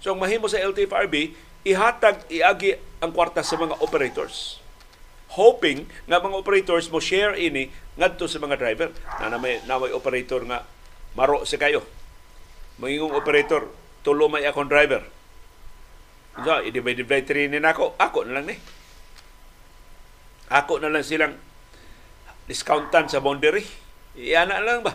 So 0.01 0.17
ang 0.17 0.19
mahimo 0.21 0.49
sa 0.49 0.57
LTFRB 0.57 1.37
ihatag 1.65 2.23
iagi 2.29 2.77
ang 3.01 3.11
kwarta 3.11 3.41
sa 3.41 3.57
mga 3.57 3.81
operators 3.81 4.61
hoping 5.33 5.89
nga 6.05 6.21
mga 6.21 6.37
operators 6.37 6.87
mo 6.93 7.01
share 7.01 7.33
ini 7.35 7.73
ngadto 7.97 8.29
sa 8.29 8.39
mga 8.39 8.55
driver 8.55 8.89
na 9.19 9.35
may, 9.35 9.59
na 9.65 9.81
may 9.81 9.91
operator 9.91 10.45
nga 10.45 10.63
maro 11.17 11.43
sa 11.43 11.57
kayo 11.57 11.81
mangingong 12.77 13.17
operator 13.17 13.67
tulo 14.05 14.29
may 14.29 14.45
akong 14.45 14.69
driver 14.69 15.01
so 16.39 16.61
i-divide 16.61 17.01
divide 17.01 17.49
ni 17.49 17.59
nako 17.59 17.97
ako 17.97 18.29
na 18.29 18.39
lang 18.39 18.45
ni 18.53 18.55
ako 20.51 20.77
na 20.77 20.93
lang 20.93 21.01
silang 21.01 21.33
discountan 22.45 23.09
sa 23.09 23.21
boundary. 23.21 23.65
Iyana 24.13 24.61
lang 24.61 24.85
ba? 24.85 24.93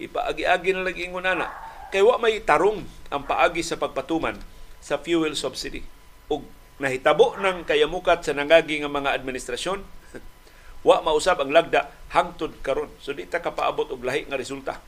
Ipaagi-agi 0.00 0.76
na 0.76 0.84
lagi 0.84 1.08
ingon 1.08 1.28
ana. 1.28 1.48
Kay 1.90 2.04
wa 2.04 2.20
may 2.20 2.40
tarong 2.44 2.84
ang 3.10 3.24
paagi 3.26 3.64
sa 3.64 3.80
pagpatuman 3.80 4.36
sa 4.78 5.00
fuel 5.00 5.34
subsidy. 5.34 5.82
Ug 6.30 6.46
nahitabo 6.80 7.36
ng 7.36 7.66
kayamukat 7.68 8.24
sa 8.24 8.32
nangagi 8.32 8.80
nga 8.80 8.88
mga 8.88 9.12
administrasyon, 9.18 9.84
wa 10.88 11.02
mausab 11.04 11.42
ang 11.42 11.52
lagda 11.52 11.92
hangtod 12.14 12.56
karon. 12.64 12.88
So 13.02 13.12
di 13.12 13.28
ta 13.28 13.42
kapaabot 13.42 13.90
og 13.92 14.00
lahi 14.00 14.24
nga 14.24 14.40
resulta. 14.40 14.80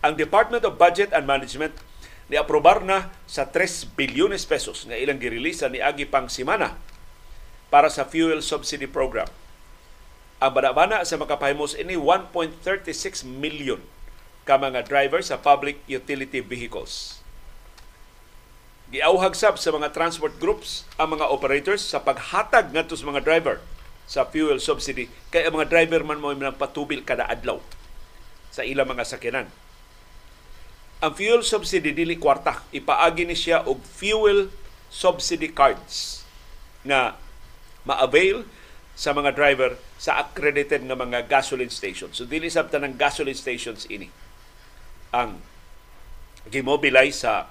Ang 0.00 0.16
Department 0.16 0.64
of 0.64 0.80
Budget 0.80 1.12
and 1.12 1.28
Management 1.28 1.76
ni 2.28 2.40
aprobar 2.40 2.80
na 2.80 3.12
sa 3.28 3.44
3 3.44 3.92
bilyones 3.98 4.48
pesos 4.48 4.88
nga 4.88 4.96
ilang 4.96 5.20
girelisa 5.20 5.68
ni 5.68 5.80
agi 5.80 6.08
pang 6.08 6.28
simana 6.32 6.76
para 7.68 7.92
sa 7.92 8.08
fuel 8.08 8.40
subsidy 8.40 8.88
program. 8.88 9.28
Ang 10.40 10.52
banabana 10.56 11.04
sa 11.04 11.20
makapahimos 11.20 11.76
ini 11.76 11.96
1.36 12.00 13.24
million 13.28 13.80
ka 14.44 14.60
mga 14.60 14.84
driver 14.84 15.20
sa 15.24 15.40
public 15.40 15.80
utility 15.88 16.40
vehicles. 16.44 17.13
Giauhag 18.92 19.32
sab 19.32 19.56
sa 19.56 19.72
mga 19.72 19.96
transport 19.96 20.36
groups 20.36 20.84
ang 21.00 21.16
mga 21.16 21.24
operators 21.32 21.80
sa 21.80 22.04
paghatag 22.04 22.68
ngadto 22.68 22.96
sa 22.96 23.08
mga 23.08 23.24
driver 23.24 23.64
sa 24.04 24.28
fuel 24.28 24.60
subsidy 24.60 25.08
kay 25.32 25.48
ang 25.48 25.56
mga 25.56 25.72
driver 25.72 26.04
man 26.04 26.20
mo 26.20 26.36
nang 26.36 26.52
patubil 26.52 27.00
kada 27.00 27.24
adlaw 27.24 27.56
sa 28.52 28.60
ilang 28.60 28.84
mga 28.84 29.08
sakyanan. 29.08 29.48
Ang 31.00 31.12
fuel 31.16 31.40
subsidy 31.40 31.96
dili 31.96 32.20
kwarta, 32.20 32.60
ipaagi 32.70 33.24
ni 33.24 33.36
siya 33.36 33.64
og 33.64 33.80
fuel 33.80 34.52
subsidy 34.92 35.48
cards 35.50 36.22
nga 36.84 37.16
ma-avail 37.88 38.44
sa 38.94 39.10
mga 39.10 39.34
driver 39.34 39.80
sa 39.98 40.22
accredited 40.22 40.84
nga 40.86 40.94
mga 40.94 41.26
gasoline 41.26 41.72
stations. 41.72 42.20
So 42.20 42.28
dili 42.28 42.52
sabta 42.52 42.78
ng 42.78 43.00
gasoline 43.00 43.36
stations 43.36 43.88
ini 43.88 44.12
ang 45.10 45.40
gimobilize 46.52 47.24
sa 47.24 47.48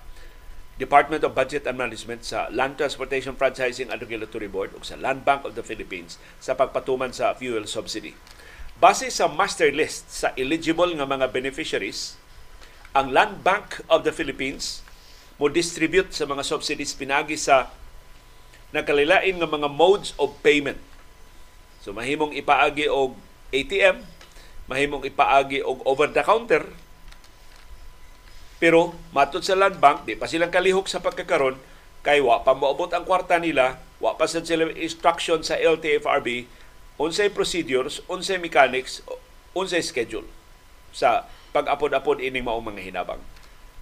Department 0.84 1.24
of 1.24 1.32
Budget 1.32 1.63
and 1.63 1.80
Management 1.80 2.28
sa 2.28 2.52
Land 2.52 2.76
Transportation 2.76 3.39
Franchising 3.39 3.88
and 3.88 4.04
Regulatory 4.04 4.52
Board 4.52 4.76
o 4.76 4.84
sa 4.84 5.00
Land 5.00 5.24
Bank 5.24 5.48
of 5.48 5.56
the 5.56 5.63
Philippines 5.63 6.19
sa 6.43 6.60
pagpatuman 6.60 7.15
sa 7.15 7.32
fuel 7.32 7.63
subsidy. 7.63 8.12
Base 8.84 9.08
sa 9.08 9.32
master 9.32 9.72
list 9.72 10.12
sa 10.12 10.36
eligible 10.36 10.91
nga 10.91 11.08
mga 11.08 11.32
beneficiaries, 11.32 12.19
ang 12.91 13.15
Land 13.15 13.48
Bank 13.48 13.80
of 13.88 14.04
the 14.04 14.12
Philippines 14.12 14.84
mo 15.39 15.48
distribute 15.48 16.12
sa 16.12 16.28
mga 16.28 16.43
subsidies 16.43 16.91
pinagi 16.91 17.39
sa 17.39 17.72
nakalilain 18.76 19.39
nga 19.39 19.48
mga 19.48 19.72
modes 19.72 20.12
of 20.19 20.36
payment. 20.43 20.78
So 21.80 21.96
mahimong 21.96 22.36
ipaagi 22.36 22.91
og 22.91 23.15
ATM, 23.56 24.04
mahimong 24.67 25.08
ipaagi 25.08 25.63
og 25.63 25.80
over 25.88 26.12
the 26.12 26.28
counter 26.28 26.67
pero 28.63 28.95
matod 29.12 29.43
sa 29.43 29.60
Land 29.60 29.84
Bank, 29.84 30.08
di 30.08 30.15
pa 30.15 30.23
silang 30.23 30.47
kalihok 30.47 30.88
sa 30.88 31.04
pagkakaron 31.04 31.60
kay 31.99 32.23
wa 32.23 32.47
pa 32.47 32.56
moabot 32.56 32.88
ang 32.95 33.04
kwarta 33.04 33.36
nila, 33.36 33.84
wa 33.99 34.15
pa 34.15 34.23
sa 34.23 34.39
sila 34.39 34.71
instruction 34.80 35.43
sa 35.43 35.60
LTFRB, 35.60 36.47
unsay 36.95 37.28
procedures, 37.28 37.99
unsay 38.08 38.39
mechanics, 38.39 39.04
unsay 39.52 39.84
schedule 39.84 40.23
sa 40.95 41.28
pag-apod-apod 41.52 42.23
ining 42.23 42.47
maong 42.47 42.71
mga 42.71 42.88
hinabang. 42.88 43.19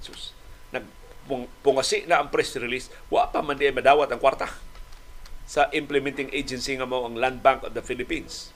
Sus, 0.01 0.33
nagpungasi 0.73 2.09
na 2.09 2.25
ang 2.25 2.33
press 2.33 2.57
release, 2.57 2.89
wa 3.13 3.29
pa 3.29 3.45
man 3.45 3.61
di 3.61 3.69
madawat 3.69 4.09
ang 4.09 4.17
kwarta 4.17 4.49
sa 5.45 5.69
implementing 5.77 6.33
agency 6.33 6.73
nga 6.73 6.89
mao 6.89 7.05
ang 7.05 7.21
Land 7.21 7.45
Bank 7.45 7.69
of 7.69 7.77
the 7.77 7.85
Philippines. 7.85 8.49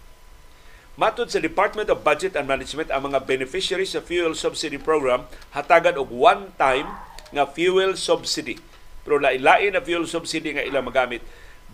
Matod 0.96 1.28
sa 1.28 1.44
Department 1.44 1.92
of 1.92 2.08
Budget 2.08 2.40
and 2.40 2.48
Management, 2.48 2.88
ang 2.88 3.12
mga 3.12 3.28
beneficiaries 3.28 3.92
sa 3.92 4.00
fuel 4.00 4.32
subsidy 4.32 4.80
program 4.80 5.28
hatagan 5.52 6.00
og 6.00 6.08
one-time 6.08 6.88
nga 7.36 7.44
fuel 7.44 8.00
subsidy. 8.00 8.56
Pero 9.04 9.20
lain-lain 9.20 9.76
na 9.76 9.84
fuel 9.84 10.08
subsidy 10.08 10.56
nga 10.56 10.64
ilang 10.64 10.88
magamit 10.88 11.20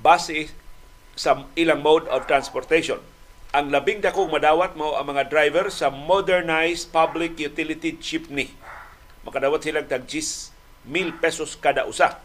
base 0.01 0.49
sa 1.13 1.45
ilang 1.53 1.85
mode 1.85 2.09
of 2.09 2.25
transportation. 2.25 2.97
Ang 3.53 3.69
labing 3.69 4.01
dakong 4.01 4.33
madawat 4.33 4.73
mo 4.73 4.97
ang 4.97 5.13
mga 5.13 5.29
driver 5.29 5.69
sa 5.69 5.93
modernized 5.93 6.89
public 6.89 7.37
utility 7.37 7.93
jeepney. 8.01 8.49
Makadawat 9.21 9.61
silang 9.61 9.85
tag 9.85 10.09
10,000 10.09 10.49
pesos 11.21 11.53
kada 11.61 11.85
usa. 11.85 12.17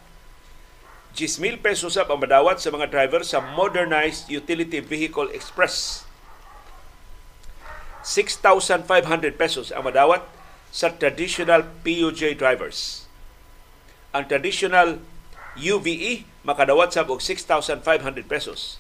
10,000 1.13 1.61
pesos 1.61 1.93
ang 2.01 2.17
madawat 2.17 2.57
sa 2.57 2.73
mga 2.73 2.89
driver 2.89 3.21
sa 3.21 3.45
modernized 3.45 4.33
utility 4.33 4.81
vehicle 4.81 5.29
express 5.37 6.06
6,500 8.07 8.87
pesos 9.35 9.75
ang 9.75 9.83
madawat 9.83 10.23
sa 10.71 10.95
traditional 10.95 11.67
PUJ 11.83 12.39
drivers. 12.39 13.11
Ang 14.15 14.31
traditional 14.31 15.03
UVE 15.59 16.23
makadawat 16.47 16.95
sa 16.95 17.03
og 17.03 17.19
6,500 17.19 17.83
pesos. 18.31 18.79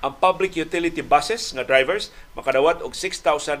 Ang 0.00 0.16
public 0.16 0.56
utility 0.56 1.04
buses 1.04 1.52
nga 1.52 1.68
drivers 1.68 2.08
makadawat 2.32 2.80
og 2.80 2.96
6,500 2.96 3.60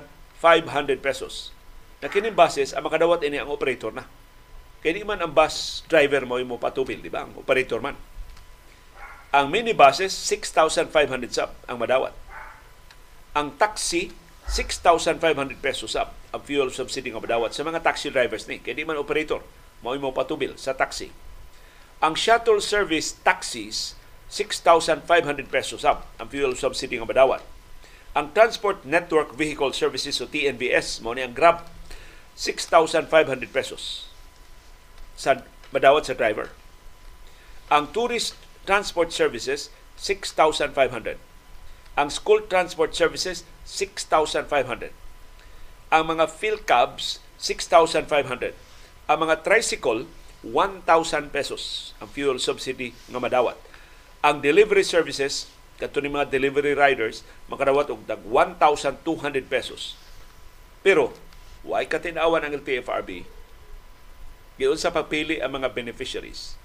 pesos. 1.04 1.52
Na 2.00 2.08
kining 2.08 2.32
buses 2.32 2.72
ang 2.72 2.88
makadawat 2.88 3.20
ini 3.20 3.36
ang 3.36 3.52
operator 3.52 3.92
na. 3.92 4.08
Kaya 4.80 4.98
di 4.98 5.04
man 5.04 5.20
ang 5.20 5.30
bus 5.30 5.86
driver 5.86 6.26
mo 6.26 6.40
mo 6.42 6.58
patubil, 6.58 6.98
di 6.98 7.12
ba? 7.12 7.28
Ang 7.28 7.38
operator 7.38 7.78
man. 7.78 7.94
Ang 9.30 9.48
minibuses, 9.48 10.10
6,500 10.10 10.90
sab 11.30 11.54
ang 11.70 11.78
madawat. 11.78 12.12
Ang 13.32 13.54
taxi, 13.56 14.10
6,500 14.50 15.18
pesos 15.62 15.94
up 15.94 16.14
ang 16.34 16.42
fuel 16.42 16.72
subsidy 16.74 17.14
nga 17.14 17.22
madawat 17.22 17.54
sa 17.54 17.62
mga 17.62 17.84
taxi 17.84 18.10
drivers 18.10 18.50
ni. 18.50 18.58
Kaya 18.58 18.74
di 18.74 18.84
man 18.84 18.98
operator, 18.98 19.44
mao 19.84 19.94
mo 19.98 20.10
patubil 20.10 20.58
sa 20.58 20.74
taxi. 20.74 21.14
Ang 22.02 22.18
shuttle 22.18 22.58
service 22.58 23.14
taxis, 23.22 23.94
6,500 24.32 25.06
pesos 25.46 25.86
up 25.86 26.08
ang 26.18 26.26
fuel 26.26 26.58
subsidy 26.58 26.98
nga 26.98 27.06
madawat. 27.06 27.42
Ang 28.12 28.34
Transport 28.36 28.84
Network 28.84 29.32
Vehicle 29.38 29.72
Services 29.72 30.20
o 30.20 30.28
TNVS, 30.28 31.00
mo 31.00 31.16
ni 31.16 31.24
ang 31.24 31.32
Grab, 31.32 31.64
6,500 32.36 33.08
pesos 33.48 34.08
sa 35.16 35.44
madawat 35.72 36.08
sa 36.08 36.16
driver. 36.16 36.52
Ang 37.72 37.88
Tourist 37.94 38.36
Transport 38.68 39.14
Services, 39.16 39.72
6,500 39.96 41.31
ang 41.92 42.08
school 42.08 42.40
transport 42.48 42.96
services, 42.96 43.44
6,500. 43.68 44.96
Ang 45.92 46.04
mga 46.08 46.24
field 46.24 46.64
cabs, 46.64 47.20
6,500. 47.36 48.56
Ang 49.12 49.18
mga 49.28 49.44
tricycle, 49.44 50.08
1,000 50.40 51.28
pesos 51.30 51.92
ang 52.00 52.08
fuel 52.10 52.40
subsidy 52.40 52.96
nga 53.12 53.20
madawat. 53.20 53.60
Ang 54.24 54.40
delivery 54.40 54.82
services, 54.82 55.52
kato 55.76 56.00
ni 56.00 56.08
mga 56.08 56.32
delivery 56.32 56.72
riders, 56.72 57.22
makadawat 57.52 57.92
og 57.92 58.08
dag 58.08 58.24
1,200 58.24 59.04
pesos. 59.46 59.94
Pero, 60.80 61.12
why 61.60 61.84
katinawan 61.84 62.42
ang 62.42 62.56
LTFRB? 62.56 63.28
Giyon 64.56 64.80
sa 64.80 64.90
pagpili 64.94 65.44
ang 65.44 65.60
mga 65.60 65.76
beneficiaries. 65.76 66.56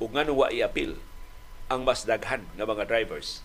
Ug 0.00 0.16
nga 0.16 0.26
wa 0.26 0.48
i-appeal 0.48 0.96
ang 1.70 1.84
mas 1.86 2.02
daghan 2.08 2.48
nga 2.56 2.66
mga 2.66 2.88
drivers 2.88 3.44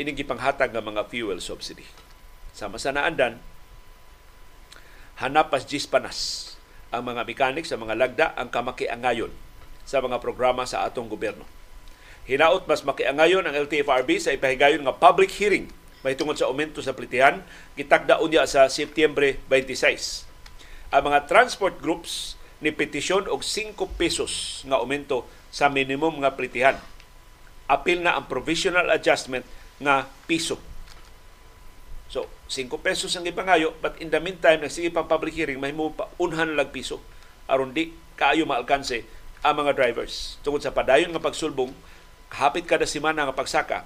ining 0.00 0.18
gipanghatag 0.18 0.74
nga 0.74 0.82
mga 0.82 1.06
fuel 1.06 1.38
subsidy. 1.38 1.86
Sama 2.54 2.78
sa 2.78 2.94
naandan, 2.94 3.38
hanap 5.22 5.54
pas 5.54 5.62
panas 5.90 6.18
ang 6.94 7.02
mga 7.06 7.26
mechanics 7.26 7.70
sa 7.70 7.78
mga 7.78 7.94
lagda 7.98 8.26
ang 8.38 8.50
kamakiangayon 8.50 9.30
sa 9.82 9.98
mga 10.02 10.18
programa 10.18 10.66
sa 10.66 10.86
atong 10.86 11.10
gobyerno. 11.10 11.46
Hinaot 12.24 12.64
mas 12.64 12.80
makiangayon 12.86 13.44
ang 13.44 13.52
LTFRB 13.52 14.16
sa 14.16 14.32
ipahigayon 14.32 14.80
nga 14.80 14.96
public 14.96 15.28
hearing 15.36 15.68
mahitungod 16.00 16.40
sa 16.40 16.48
aumento 16.48 16.80
sa 16.80 16.96
plitihan 16.96 17.44
gitagda 17.76 18.20
unya 18.20 18.48
sa 18.48 18.68
Setyembre 18.72 19.42
26. 19.52 20.24
Ang 20.94 21.02
mga 21.10 21.28
transport 21.28 21.76
groups 21.82 22.40
ni 22.64 22.72
petisyon 22.72 23.28
og 23.28 23.44
5 23.44 23.76
pesos 24.00 24.64
nga 24.64 24.80
aumento 24.80 25.28
sa 25.52 25.68
minimum 25.68 26.24
nga 26.24 26.32
plitihan. 26.32 26.80
Apil 27.68 28.00
na 28.00 28.16
ang 28.16 28.24
provisional 28.24 28.88
adjustment 28.88 29.44
nga 29.80 30.06
piso. 30.28 30.60
So, 32.10 32.30
5 32.46 32.70
pesos 32.78 33.10
ang 33.18 33.26
ipangayo, 33.26 33.74
but 33.82 33.98
in 33.98 34.12
the 34.12 34.20
meantime, 34.22 34.62
nagsige 34.62 34.94
pang 34.94 35.10
public 35.10 35.34
hearing, 35.34 35.58
mahimo 35.58 35.90
pa 35.90 36.06
unhan 36.20 36.54
lang 36.54 36.70
piso 36.70 37.02
aron 37.48 37.76
di 37.76 37.92
kaayo 38.16 38.48
maalkanse 38.48 39.04
ang 39.44 39.60
mga 39.60 39.76
drivers. 39.76 40.40
Tungod 40.40 40.64
sa 40.64 40.72
padayon 40.72 41.12
nga 41.12 41.20
pagsulbong, 41.20 41.74
hapit 42.32 42.64
kada 42.64 42.88
semana 42.88 43.28
nga 43.28 43.36
pagsaka. 43.36 43.84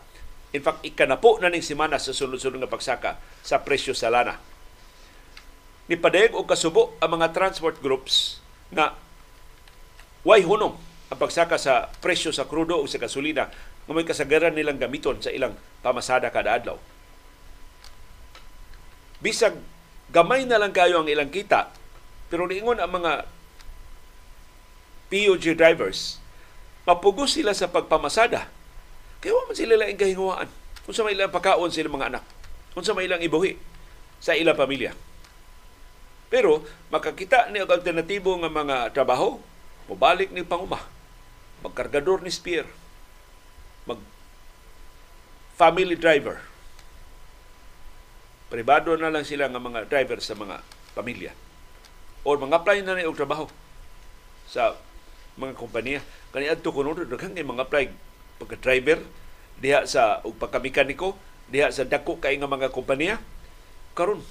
In 0.55 0.63
fact, 0.63 0.81
ikanapo 0.87 1.43
na 1.43 1.51
ning 1.51 1.65
semana 1.65 2.01
sa 2.01 2.15
sunod-sunod 2.15 2.63
nga 2.63 2.71
pagsaka 2.71 3.21
sa 3.43 3.61
presyo 3.61 3.93
sa 3.93 4.09
lana. 4.09 4.39
Nipadayag 5.89 6.37
og 6.37 6.49
kasubo 6.49 6.97
ang 7.01 7.17
mga 7.19 7.33
transport 7.33 7.81
groups 7.81 8.41
na 8.69 8.93
way 10.25 10.45
hunong 10.45 10.77
ang 11.09 11.19
pagsaka 11.19 11.57
sa 11.57 11.89
presyo 12.01 12.29
sa 12.29 12.45
krudo 12.45 12.77
o 12.77 12.85
sa 12.85 13.01
gasolina 13.01 13.49
nga 13.89 13.97
may 13.97 14.05
kasagaran 14.05 14.53
nilang 14.53 14.77
gamiton 14.77 15.17
sa 15.25 15.33
ilang 15.33 15.57
pamasada 15.81 16.29
kada 16.29 16.61
adlaw. 16.61 16.77
bisag 19.25 19.57
gamay 20.13 20.45
na 20.45 20.61
lang 20.61 20.77
kayo 20.77 21.01
ang 21.01 21.09
ilang 21.09 21.33
kita 21.33 21.73
pero 22.29 22.45
niingon 22.45 22.77
ang 22.79 22.93
mga 22.93 23.25
POG 25.09 25.57
drivers 25.57 26.21
mapugos 26.85 27.37
sila 27.37 27.57
sa 27.57 27.69
pagpamasada. 27.69 28.49
Kaya 29.25 29.35
man 29.49 29.57
sila 29.57 29.75
lang 29.81 29.97
kahinguan 29.97 30.49
kung 30.85 30.95
sa 30.95 31.05
may 31.05 31.17
ilang 31.17 31.33
pakaon 31.33 31.73
sila 31.73 31.89
mga 31.89 32.09
anak? 32.13 32.25
Kung 32.77 32.85
sa 32.85 32.93
may 32.93 33.09
ilang 33.09 33.21
ibuhi 33.25 33.57
sa 34.21 34.37
ilang 34.37 34.57
pamilya? 34.57 34.93
Pero 36.29 36.61
makakita 36.93 37.49
ni 37.49 37.65
og 37.65 37.73
alternatibo 37.73 38.37
nga 38.37 38.53
mga 38.53 38.77
trabaho 38.93 39.41
mobalik 39.89 40.29
ni 40.29 40.45
panguma 40.45 40.85
magkargador 41.65 42.21
ni 42.21 42.29
spear 42.29 42.69
family 45.59 45.99
driver. 45.99 46.39
Privado 48.49 48.95
na 48.95 49.11
lang 49.11 49.27
sila 49.27 49.51
nga 49.51 49.61
mga 49.61 49.91
driver 49.91 50.23
sa 50.23 50.39
mga 50.39 50.63
pamilya. 50.95 51.35
O 52.23 52.39
mga 52.39 52.63
apply 52.63 52.87
na 52.87 53.03
og 53.05 53.19
trabaho 53.19 53.51
sa 54.49 54.79
mga 55.37 55.55
kompanya 55.55 56.01
kaniadto 56.35 56.75
kuno 56.75 56.97
daghang 56.97 57.37
mga 57.37 57.65
apply 57.69 57.85
pagka-driver 58.43 58.99
diha 59.61 59.87
sa 59.87 60.25
og 60.27 60.35
pagkamekaniko 60.41 61.15
diha 61.53 61.71
sa 61.71 61.87
dako 61.87 62.19
kay 62.19 62.41
nga 62.41 62.51
mga 62.51 62.75
kompanya 62.75 63.23
karon 63.95 64.25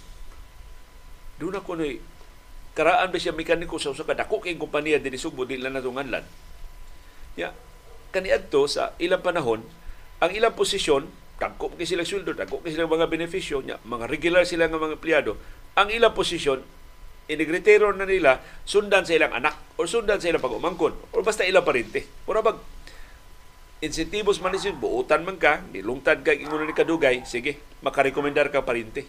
doon 1.39 1.59
ako 1.61 1.79
ni 1.79 2.01
karaan 2.75 3.13
ba 3.13 3.17
siya 3.17 3.31
mekaniko 3.31 3.79
sa 3.79 3.93
usa 3.93 4.03
ka 4.03 4.17
dako 4.17 4.43
kay 4.43 4.57
kompanya 4.59 4.99
dinhi 4.99 5.21
Sugbo 5.21 5.47
di 5.47 5.61
lang 5.61 5.77
natunganlan 5.77 6.25
ya 7.39 7.55
kaniadto 8.11 8.67
sa 8.67 8.97
ilang 8.99 9.23
panahon 9.23 9.63
ang 10.21 10.32
ilang 10.34 10.53
posisyon 10.53 11.06
dagko 11.38 11.69
kay 11.77 11.86
sila 11.86 12.01
sweldo, 12.01 12.34
dagko 12.34 12.65
kay 12.65 12.73
sila 12.73 12.89
mga 12.89 13.10
benepisyo, 13.10 13.62
nya, 13.62 13.77
mga 13.86 14.10
regular 14.10 14.43
sila 14.43 14.65
nga 14.65 14.82
mga 14.82 14.97
empleyado, 14.97 15.38
ang 15.77 15.93
ilang 15.93 16.17
posisyon 16.17 16.65
inigritero 17.27 17.91
na 17.93 18.08
nila 18.08 18.39
sundan 18.63 19.03
sa 19.03 19.13
ilang 19.13 19.36
anak 19.36 19.53
o 19.77 19.86
sundan 19.86 20.17
sa 20.17 20.32
ilang 20.32 20.41
pag-umangkon 20.41 20.95
o 21.13 21.21
basta 21.21 21.45
ilang 21.45 21.62
parente. 21.62 22.08
Mura 22.25 22.41
bag 22.41 22.58
insentivos 23.84 24.41
man 24.41 24.58
isin, 24.58 24.73
buutan 24.82 25.21
man 25.21 25.38
ka, 25.38 25.62
nilungtad 25.69 26.25
ka, 26.25 26.34
ingon 26.34 26.65
ni 26.65 26.73
kadugay, 26.73 27.21
sige, 27.30 27.62
makarekomendar 27.86 28.49
ka 28.49 28.65
parente. 28.65 29.06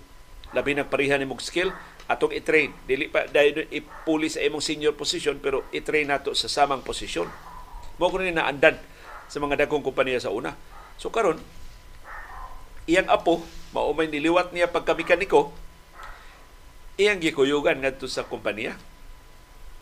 Labi 0.52 0.76
ng 0.76 0.88
parihan 0.92 1.16
ni 1.20 1.24
mong 1.24 1.40
skill, 1.40 1.72
atong 2.08 2.32
i-train. 2.36 2.72
Dili 2.84 3.08
pa 3.08 3.28
dahil 3.28 3.68
ipuli 3.68 4.28
sa 4.28 4.44
imong 4.44 4.64
senior 4.64 4.92
position, 4.96 5.40
pero 5.40 5.68
i-train 5.72 6.08
nato 6.08 6.32
sa 6.36 6.48
samang 6.48 6.84
posisyon. 6.84 7.28
Mo 7.96 8.12
ko 8.12 8.20
na 8.20 8.32
naandan 8.32 8.76
sa 9.28 9.40
mga 9.40 9.64
dagkong 9.64 9.84
kompanya 9.84 10.20
sa 10.20 10.32
una. 10.32 10.56
So 10.98 11.14
karon 11.14 11.38
iyang 12.88 13.06
apo, 13.06 13.44
maumay 13.70 14.10
niliwat 14.10 14.50
niya 14.50 14.72
pagkamekaniko, 14.72 15.52
iyang 16.98 17.22
gikuyugan 17.22 17.84
ngadto 17.84 18.10
sa 18.10 18.26
kompanya. 18.26 18.74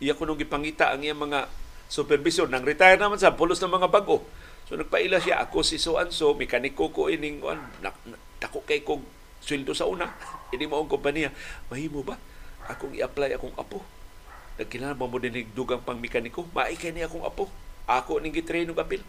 Iya 0.02 0.12
kunong 0.12 0.36
gipangita 0.36 0.92
ang 0.92 1.00
iyang 1.00 1.16
mga 1.16 1.48
supervisor 1.88 2.50
nang 2.50 2.66
retire 2.66 3.00
naman 3.00 3.16
sa 3.16 3.32
pulos 3.32 3.62
ng 3.62 3.72
mga 3.72 3.88
bago. 3.88 4.26
So 4.68 4.76
nagpaila 4.76 5.22
siya 5.22 5.40
ako 5.40 5.62
si 5.62 5.78
so 5.78 5.96
and 5.96 6.10
so 6.10 6.34
mekaniko 6.34 6.90
ko 6.90 7.06
ining 7.08 7.38
kuan 7.38 7.62
dako 8.42 8.66
kay 8.66 8.82
kog 8.84 9.00
sweldo 9.40 9.72
sa 9.72 9.88
una. 9.88 10.10
Ini 10.52 10.68
mo 10.68 10.82
ang 10.82 10.90
kompanya. 10.90 11.32
Mahimo 11.70 12.02
ba? 12.02 12.18
Akong 12.66 12.92
i-apply 12.92 13.38
akong 13.38 13.54
apo. 13.56 13.80
Nagkailangan 14.58 14.98
mo 14.98 15.16
din 15.22 15.46
dugang 15.54 15.80
pang 15.80 15.96
mekaniko. 15.96 16.44
Maikay 16.50 16.90
ni 16.90 17.06
akong 17.06 17.22
apo. 17.22 17.46
Ako 17.86 18.18
ning 18.18 18.34
gitrain 18.34 18.66
og 18.66 18.82
apil. 18.82 19.00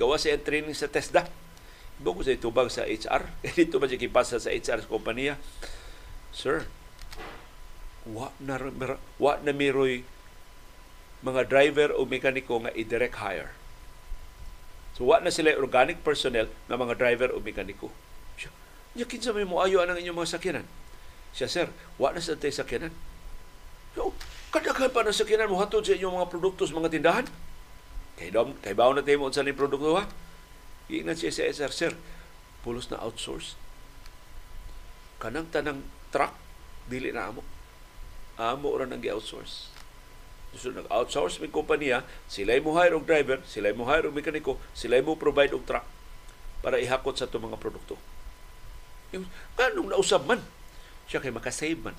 Gawa 0.00 0.16
sa 0.16 0.32
training 0.40 0.72
sa 0.72 0.88
TESDA 0.88 1.28
Doon 2.02 2.14
ko 2.18 2.22
sa 2.26 2.34
itubag 2.34 2.68
sa 2.72 2.86
HR. 2.86 3.30
Dito 3.58 3.78
ba 3.78 3.86
siya 3.86 4.00
kipasa 4.00 4.42
sa 4.42 4.50
HR 4.50 4.82
sa 4.82 4.90
kompanya? 4.90 5.38
Sir, 6.34 6.66
wa 8.04 8.34
na, 8.42 8.58
wa 9.16 9.32
na 9.40 9.52
miroy 9.54 10.02
mga 11.24 11.48
driver 11.48 11.88
o 11.96 12.04
mekaniko 12.04 12.60
nga 12.60 12.74
i-direct 12.76 13.16
hire. 13.16 13.56
So 14.94 15.08
wa 15.08 15.18
na 15.18 15.32
sila 15.32 15.56
organic 15.56 16.04
personnel 16.04 16.52
nga 16.68 16.76
mga 16.76 16.94
driver 17.00 17.32
o 17.32 17.40
mekaniko. 17.40 17.88
Siya, 18.36 18.52
niya 18.94 19.06
kinsa 19.08 19.32
may 19.32 19.48
mo 19.48 19.64
ayo 19.64 19.80
ang 19.80 19.96
inyong 19.96 20.20
mga 20.20 20.32
sakyanan. 20.36 20.66
Siya, 21.34 21.48
sir, 21.50 21.66
wa 21.98 22.14
na 22.14 22.22
sa 22.22 22.38
tayo 22.38 22.54
sakyanan. 22.54 22.94
So, 23.96 24.14
kadaghan 24.54 24.94
pa 24.94 25.02
na 25.02 25.10
sakyanan 25.10 25.50
mo 25.50 25.58
hatod 25.58 25.82
sa 25.82 25.96
inyong 25.96 26.22
mga 26.22 26.30
produkto 26.30 26.62
sa 26.68 26.78
mga 26.78 26.92
tindahan. 26.92 27.26
Kay 28.14 28.30
kay 28.62 28.74
bawo 28.76 28.94
na 28.94 29.02
tayo 29.02 29.18
mo 29.18 29.32
sa 29.34 29.42
ni 29.42 29.50
produkto 29.50 29.98
ha. 29.98 30.06
Giingnan 30.94 31.18
siya 31.18 31.34
sa 31.34 31.50
SR, 31.50 31.72
sir, 31.74 31.92
pulos 32.62 32.86
na 32.86 33.02
outsource. 33.02 33.58
Kanang 35.18 35.50
tanang 35.50 35.82
truck, 36.14 36.38
dili 36.86 37.10
na 37.10 37.34
amo. 37.34 37.42
Amo 38.38 38.70
ra 38.78 38.86
nang 38.86 39.02
gi-outsource. 39.02 39.74
So, 40.54 40.70
nag-outsource 40.70 41.42
may 41.42 41.50
kompanya, 41.50 42.06
sila 42.30 42.54
mo 42.62 42.78
hire 42.78 42.94
og 42.94 43.10
driver, 43.10 43.42
sila 43.42 43.74
mo 43.74 43.90
hire 43.90 44.06
og 44.06 44.14
mekaniko, 44.14 44.54
sila 44.70 45.02
mo 45.02 45.18
provide 45.18 45.50
og 45.50 45.66
truck 45.66 45.82
para 46.62 46.78
ihakot 46.78 47.18
sa 47.18 47.26
itong 47.26 47.50
mga 47.50 47.58
produkto. 47.58 47.98
Kanong 49.58 49.90
nausab 49.90 50.30
man, 50.30 50.38
siya 51.10 51.18
kay 51.18 51.34
makasave 51.34 51.90
man. 51.90 51.98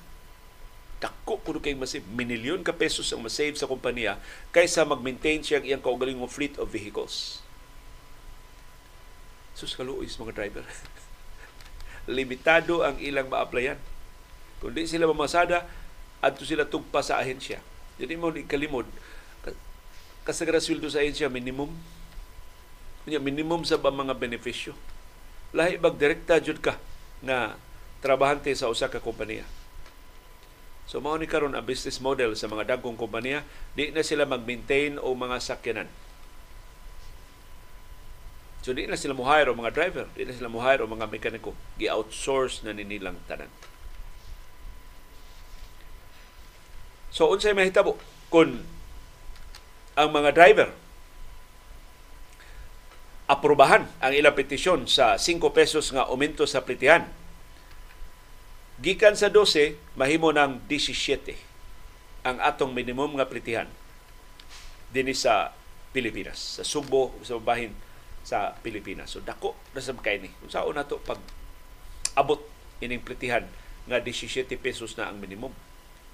Dako 0.96 1.36
kuno 1.44 1.60
kay 1.60 1.76
masave, 1.76 2.08
minilyon 2.08 2.64
ka 2.64 2.72
pesos 2.72 3.12
ang 3.12 3.20
masave 3.20 3.60
sa 3.60 3.68
kompanya 3.68 4.16
kaysa 4.56 4.88
mag-maintain 4.88 5.44
siya 5.44 5.60
ang 5.60 5.68
iyang 5.68 5.84
kaugalingong 5.84 6.32
fleet 6.32 6.56
of 6.56 6.72
vehicles. 6.72 7.44
Sus 9.56 9.72
kaluoy 9.72 10.04
mga 10.04 10.36
driver. 10.36 10.68
Limitado 12.16 12.84
ang 12.84 13.00
ilang 13.00 13.32
ma-applyan. 13.32 13.80
Kung 14.60 14.76
di 14.76 14.84
sila 14.84 15.08
mamasada, 15.08 15.64
adto 16.20 16.44
sila 16.44 16.68
tugpa 16.68 17.00
sa 17.00 17.16
ahensya. 17.16 17.64
Jadi 17.96 18.20
mo 18.20 18.28
kalimod, 18.44 18.84
kasagara 20.28 20.60
sweldo 20.60 20.92
sa 20.92 21.00
ahensya, 21.00 21.32
minimum. 21.32 21.72
Kunya, 23.08 23.16
minimum 23.16 23.64
sa 23.64 23.80
ba 23.80 23.88
mga 23.88 24.12
benepisyo. 24.12 24.76
Lahi 25.56 25.80
bag 25.80 25.96
direkta 25.96 26.36
jud 26.36 26.60
ka 26.60 26.76
nga 27.24 27.56
trabahante 28.04 28.52
sa 28.52 28.68
usa 28.68 28.92
ka 28.92 29.00
kompanya. 29.00 29.48
So 30.84 31.00
mao 31.00 31.16
ni 31.16 31.24
karon 31.24 31.56
ang 31.56 31.64
business 31.64 31.96
model 31.98 32.36
sa 32.36 32.44
mga 32.46 32.76
dagkong 32.76 33.00
kompanya, 33.00 33.40
di 33.72 33.88
na 33.88 34.04
sila 34.04 34.28
mag-maintain 34.28 35.00
o 35.00 35.16
mga 35.16 35.40
sakyanan 35.40 35.88
So 38.66 38.74
di 38.74 38.82
na 38.90 38.98
sila 38.98 39.14
mo 39.14 39.22
hire 39.30 39.46
o 39.46 39.54
mga 39.54 39.70
driver, 39.70 40.10
di 40.18 40.26
na 40.26 40.34
sila 40.34 40.50
mo 40.50 40.58
hire 40.58 40.82
o 40.82 40.90
mga 40.90 41.06
mekaniko. 41.06 41.54
Gi-outsource 41.78 42.66
na 42.66 42.74
ninilang 42.74 43.14
tanan. 43.30 43.46
So 47.14 47.30
unsay 47.30 47.54
mahitabo 47.54 47.94
kung 48.26 48.66
ang 49.94 50.10
mga 50.10 50.34
driver 50.34 50.74
aprobahan 53.30 53.86
ang 54.02 54.10
ilang 54.10 54.34
petisyon 54.34 54.90
sa 54.90 55.14
5 55.14 55.38
pesos 55.54 55.94
nga 55.94 56.10
aumento 56.10 56.42
sa 56.42 56.66
plitihan. 56.66 57.06
Gikan 58.82 59.14
sa 59.14 59.30
12, 59.30 59.78
mahimo 59.94 60.34
ng 60.34 60.66
17 60.66 61.38
ang 62.26 62.42
atong 62.42 62.74
minimum 62.74 63.14
nga 63.14 63.30
plitihan 63.30 63.70
dinhi 64.90 65.14
sa 65.14 65.54
Pilipinas, 65.94 66.58
sa 66.58 66.66
Subo, 66.66 67.14
sa 67.22 67.38
bahin 67.38 67.85
sa 68.26 68.58
Pilipinas. 68.58 69.14
So 69.14 69.22
dako 69.22 69.54
na 69.70 69.78
sa 69.78 69.94
kay 69.94 70.18
ni. 70.18 70.34
Kung 70.42 70.50
saan 70.50 70.74
na 70.74 70.82
to 70.82 70.98
pag 70.98 71.22
abot 72.18 72.42
ining 72.82 73.06
plitihan 73.06 73.46
nga 73.86 74.02
17 74.02 74.50
pesos 74.58 74.98
na 74.98 75.06
ang 75.06 75.22
minimum. 75.22 75.54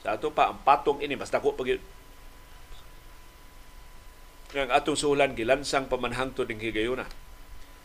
Sa 0.05 0.21
ato 0.21 0.29
pa 0.29 0.53
ang 0.53 0.61
patong 0.61 1.01
ini 1.01 1.17
mas 1.17 1.33
dako 1.33 1.57
pag 1.57 1.81
ang 4.53 4.69
atong 4.69 5.01
sulan 5.01 5.33
gilansang 5.33 5.89
pamanhangto 5.89 6.45
ding 6.45 6.61
higayuna. 6.61 7.09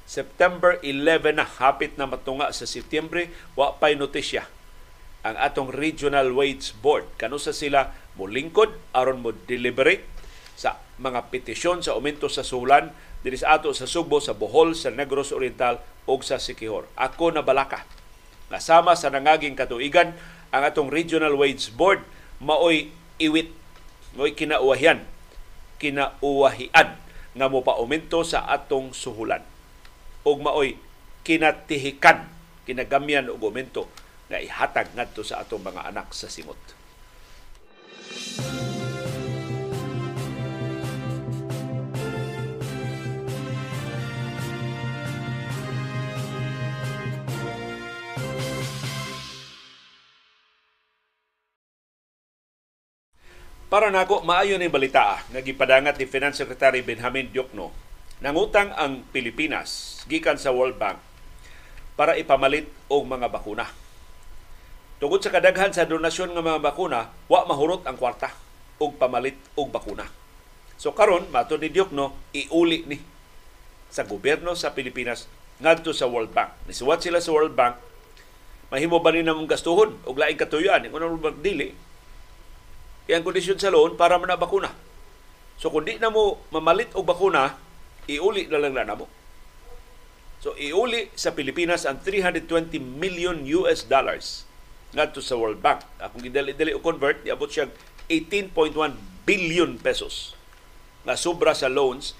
September 0.03 0.75
11 0.83 1.39
na 1.39 1.47
hapit 1.47 1.95
na 1.95 2.03
matunga 2.07 2.51
sa 2.51 2.67
Setyembre 2.67 3.31
wa 3.55 3.79
pay 3.79 3.95
notisya 3.95 4.47
ang 5.27 5.35
atong 5.35 5.71
Regional 5.71 6.31
Wage 6.31 6.71
Board 6.79 7.11
kano 7.19 7.35
sa 7.35 7.51
sila 7.51 7.91
molingkod 8.15 8.71
aron 8.95 9.19
mo 9.19 9.35
deliberate 9.35 10.07
sa 10.55 10.79
mga 10.95 11.27
petisyon 11.27 11.83
sa 11.83 11.99
aumento 11.99 12.31
sa 12.31 12.47
sulan 12.47 12.95
diri 13.27 13.35
sa 13.35 13.59
ato 13.59 13.75
sa 13.75 13.83
Subo, 13.83 14.23
sa 14.23 14.31
Bohol, 14.31 14.71
sa 14.71 14.87
Negros 14.87 15.35
Oriental 15.35 15.83
ug 16.07 16.23
sa 16.23 16.39
Sikihor. 16.39 16.87
Ako 16.95 17.35
na 17.35 17.43
balaka. 17.43 17.83
Kasama 18.47 18.95
sa 18.95 19.11
nangaging 19.11 19.59
katuigan 19.59 20.15
ang 20.55 20.63
atong 20.63 20.87
Regional 20.87 21.35
Wage 21.35 21.75
Board 21.75 21.99
maoy 22.39 22.87
iwit, 23.19 23.51
maoy 24.15 24.31
kinauwahian, 24.31 25.03
kinauwahian 25.75 26.95
nga 27.35 27.47
mo 27.51 27.59
paumento 27.59 28.23
sa 28.23 28.47
atong 28.47 28.95
suhulan. 28.95 29.43
ug 30.23 30.39
maoy 30.39 30.79
kinatihikan, 31.27 32.31
kinagamyan 32.63 33.27
og 33.27 33.43
aumento 33.43 33.91
nga 34.31 34.39
ihatag 34.39 34.95
ngadto 34.95 35.27
sa 35.27 35.43
atong 35.43 35.67
mga 35.67 35.91
anak 35.91 36.15
sa 36.15 36.31
singot. 36.31 36.59
Música 38.07 38.66
Para 53.67 53.91
nako 53.91 54.23
maayo 54.23 54.55
ni 54.55 54.71
balita 54.71 55.19
nga 55.27 55.43
gipadangat 55.43 55.99
ni 55.99 56.07
Finance 56.07 56.39
Secretary 56.39 56.79
Benjamin 56.79 57.27
Diokno 57.35 57.75
nangutang 58.23 58.71
ang 58.71 59.03
Pilipinas 59.11 59.99
gikan 60.07 60.39
sa 60.39 60.55
World 60.55 60.79
Bank 60.79 60.95
para 61.99 62.15
ipamalit 62.15 62.71
og 62.87 63.03
mga 63.03 63.27
bakuna. 63.27 63.67
Tungod 65.03 65.19
sa 65.19 65.35
kadaghan 65.35 65.75
sa 65.75 65.83
donasyon 65.83 66.31
ng 66.31 66.47
mga 66.47 66.63
bakuna, 66.63 67.11
wa 67.27 67.43
mahurot 67.43 67.83
ang 67.83 67.99
kwarta 67.99 68.31
og 68.79 68.95
pamalit 68.95 69.35
og 69.59 69.67
bakuna. 69.67 70.07
So 70.79 70.95
karon 70.95 71.27
mato 71.27 71.59
ni 71.59 71.67
Diokno 71.67 72.15
iuli 72.31 72.87
ni 72.87 73.03
sa 73.91 74.07
gobyerno 74.07 74.55
sa 74.55 74.71
Pilipinas 74.71 75.27
ngadto 75.59 75.91
sa 75.91 76.07
World 76.07 76.31
Bank. 76.31 76.55
Nisuwat 76.71 77.03
sila 77.03 77.19
sa 77.19 77.35
World 77.35 77.51
Bank 77.51 77.75
mahimo 78.71 79.03
ba 79.03 79.11
ni 79.11 79.27
namong 79.27 79.51
gastuhon 79.51 79.99
og 80.07 80.15
laing 80.15 80.39
katuyuan 80.39 80.87
kung 80.87 81.03
ano 81.03 81.19
dili 81.35 81.75
ang 83.15 83.23
kondisyon 83.23 83.55
sa 83.55 83.71
loan 83.71 83.95
para 83.95 84.19
man 84.19 84.35
bakuna. 84.35 84.71
So 85.55 85.71
kung 85.71 85.87
di 85.87 85.95
na 85.95 86.11
mo 86.11 86.43
mamalit 86.51 86.91
og 86.91 87.07
bakuna, 87.07 87.55
iuli 88.07 88.51
na 88.51 88.59
lang 88.59 88.75
na 88.75 88.83
namo. 88.83 89.07
So 90.43 90.53
iuli 90.59 91.09
sa 91.15 91.31
Pilipinas 91.31 91.87
ang 91.87 92.03
320 92.03 92.77
million 92.77 93.41
US 93.63 93.87
dollars 93.87 94.43
ngadto 94.91 95.23
sa 95.23 95.39
World 95.39 95.63
Bank. 95.63 95.83
Kung 96.13 96.23
gidali-dali 96.23 96.75
o 96.75 96.83
convert, 96.83 97.23
iabot 97.23 97.47
siya 97.47 97.71
18.1 98.11 98.75
billion 99.27 99.75
pesos 99.79 100.35
na 101.03 101.19
sobra 101.19 101.51
sa 101.51 101.67
loans 101.67 102.15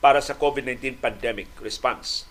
para 0.00 0.20
sa 0.24 0.36
COVID-19 0.36 1.00
pandemic 1.02 1.48
response. 1.60 2.24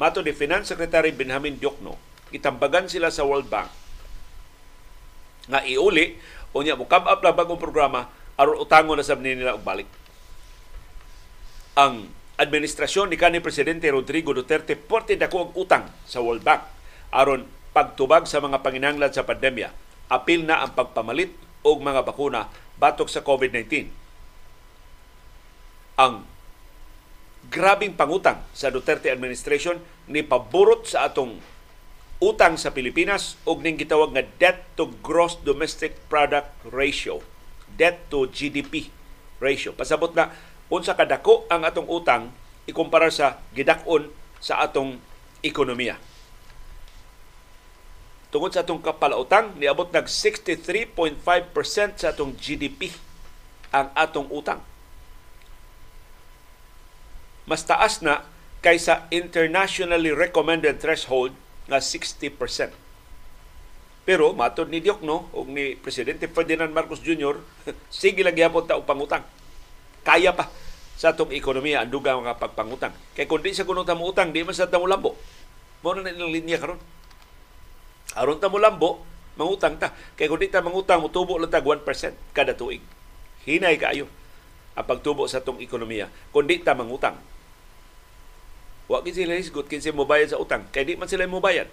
Mato 0.00 0.24
ni 0.24 0.32
Finance 0.32 0.72
Secretary 0.72 1.12
Benjamin 1.12 1.60
Diokno, 1.60 1.98
itambagan 2.32 2.88
sila 2.88 3.12
sa 3.12 3.26
World 3.26 3.50
Bank 3.52 3.70
nga 5.50 5.66
iuli 5.66 6.14
Unya 6.56 6.74
mo 6.74 6.86
come 6.86 7.06
up 7.06 7.22
lang 7.22 7.38
bagong 7.38 7.60
programa 7.60 8.10
aron 8.34 8.58
utangon 8.58 8.98
na 8.98 9.06
sab 9.06 9.22
nila 9.22 9.54
og 9.54 9.62
balik. 9.62 9.86
Ang 11.78 12.10
administrasyon 12.40 13.12
ni 13.12 13.20
kanhi 13.20 13.44
presidente 13.44 13.86
Rodrigo 13.92 14.32
Duterte 14.32 14.74
porte 14.74 15.14
dako 15.14 15.36
ang 15.44 15.52
utang 15.54 15.84
sa 16.08 16.24
World 16.24 16.42
Bank 16.42 16.64
aron 17.12 17.44
pagtubag 17.70 18.26
sa 18.26 18.42
mga 18.42 18.64
panginahanglan 18.64 19.12
sa 19.14 19.28
pandemya. 19.28 19.70
Apil 20.10 20.42
na 20.42 20.64
ang 20.64 20.74
pagpamalit 20.74 21.30
og 21.62 21.78
mga 21.84 22.02
bakuna 22.02 22.50
batok 22.80 23.06
sa 23.06 23.22
COVID-19. 23.22 23.92
Ang 26.00 26.24
grabing 27.52 27.94
pangutang 27.94 28.40
sa 28.56 28.72
Duterte 28.72 29.12
administration 29.12 29.78
ni 30.08 30.24
paborot 30.24 30.88
sa 30.88 31.06
atong 31.06 31.38
utang 32.20 32.60
sa 32.60 32.68
Pilipinas 32.70 33.40
og 33.48 33.64
ning 33.64 33.80
gitawag 33.80 34.12
nga 34.12 34.24
debt 34.36 34.60
to 34.76 34.92
gross 35.00 35.40
domestic 35.40 35.96
product 36.12 36.52
ratio 36.68 37.24
debt 37.80 38.06
to 38.12 38.28
GDP 38.28 38.92
ratio. 39.40 39.72
Pasabot 39.72 40.12
na 40.12 40.28
unsa 40.68 40.92
kadako 40.92 41.48
ang 41.48 41.64
atong 41.64 41.88
utang 41.88 42.28
ikumpara 42.68 43.08
sa 43.08 43.40
gidakon 43.56 44.12
sa 44.36 44.60
atong 44.60 45.00
ekonomiya. 45.40 45.96
Tungod 48.30 48.54
sa 48.54 48.62
atong 48.62 48.84
kapalautang 48.84 49.58
niabot 49.58 49.90
nag 49.90 50.06
63.5% 50.06 51.24
sa 51.98 52.14
atong 52.14 52.36
GDP 52.38 52.94
ang 53.74 53.90
atong 53.96 54.30
utang. 54.30 54.62
Mas 57.48 57.66
taas 57.66 57.98
na 58.04 58.22
kaysa 58.62 59.10
internationally 59.10 60.14
recommended 60.14 60.78
threshold 60.78 61.34
nga 61.70 61.78
60%. 61.78 62.74
Pero 64.02 64.34
matod 64.34 64.66
ni 64.66 64.82
Diokno 64.82 65.30
o 65.30 65.46
ni 65.46 65.78
Presidente 65.78 66.26
Ferdinand 66.26 66.74
Marcos 66.74 66.98
Jr., 66.98 67.38
sige 67.94 68.26
lang 68.26 68.34
gyapon 68.34 68.66
ta 68.66 68.74
og 68.74 68.84
pangutang. 68.84 69.22
Kaya 70.02 70.34
pa 70.34 70.50
sa 71.00 71.16
atong 71.16 71.32
ekonomiya 71.32 71.80
ang 71.80 71.88
dugang 71.88 72.20
mga 72.20 72.36
pagpangutang. 72.36 72.92
Kay 73.16 73.24
kung 73.24 73.40
di 73.40 73.56
sa 73.56 73.64
kuno 73.64 73.88
ta 73.88 73.96
utang, 73.96 74.36
di 74.36 74.44
man 74.44 74.52
sa 74.52 74.68
ta 74.68 74.76
lambo. 74.76 75.16
Mo 75.80 75.96
na 75.96 76.04
nilang 76.04 76.28
linya 76.28 76.60
karon. 76.60 76.76
Aron 78.20 78.36
ta 78.36 78.52
mo 78.52 78.60
lambo, 78.60 79.00
mangutang 79.40 79.80
ta. 79.80 79.96
Kay 80.20 80.28
kung 80.28 80.36
di 80.36 80.52
ta 80.52 80.60
mangutang, 80.60 81.00
mutubo 81.00 81.40
lang 81.40 81.48
ta 81.48 81.64
1% 81.64 81.80
kada 82.36 82.52
tuig. 82.52 82.84
Hinay 83.48 83.80
kaayo 83.80 84.12
ang 84.76 84.84
pagtubo 84.84 85.24
sa 85.24 85.40
atong 85.40 85.64
ekonomiya 85.64 86.12
kung 86.36 86.44
di 86.44 86.60
ta 86.60 86.76
mangutang. 86.76 87.16
Wa 88.90 89.06
gid 89.06 89.14
sila 89.14 89.38
hisgot 89.38 89.70
kinsa 89.70 89.94
mo 89.94 90.02
bayad 90.02 90.34
sa 90.34 90.42
utang 90.42 90.66
kay 90.74 90.82
di 90.82 90.98
man 90.98 91.06
sila 91.06 91.22
mo 91.30 91.38
bayad. 91.38 91.70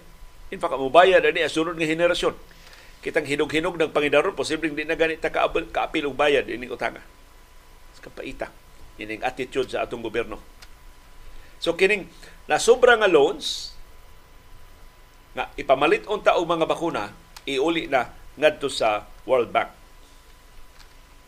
In 0.54 0.62
fact, 0.62 0.78
mo 0.78 0.86
bayad 0.86 1.26
ani 1.26 1.42
asunod 1.42 1.74
nga 1.74 1.82
henerasyon. 1.82 2.38
Kitang 3.02 3.26
hinog-hinog 3.26 3.74
ng 3.74 3.90
pangidaron 3.90 4.38
posibleng 4.38 4.78
di 4.78 4.86
na 4.86 4.94
ganit 4.94 5.18
kaapil, 5.18 5.66
kaapil 5.66 6.06
og 6.06 6.14
bayad 6.14 6.46
ini 6.46 6.70
utanga. 6.70 7.02
Sa 7.98 8.06
kapaita. 8.06 8.54
Ining 9.02 9.26
attitude 9.26 9.66
sa 9.66 9.82
atong 9.82 9.98
gobyerno. 9.98 10.38
So 11.58 11.74
kining 11.74 12.06
na 12.46 12.62
sobra 12.62 12.94
nga 12.94 13.10
loans 13.10 13.74
nga 15.34 15.50
ipamalit 15.58 16.06
unta 16.06 16.38
og 16.38 16.46
mga 16.46 16.70
bakuna 16.70 17.10
iuli 17.50 17.90
na 17.90 18.14
ngadto 18.38 18.70
sa 18.70 19.10
World 19.26 19.50
Bank. 19.50 19.74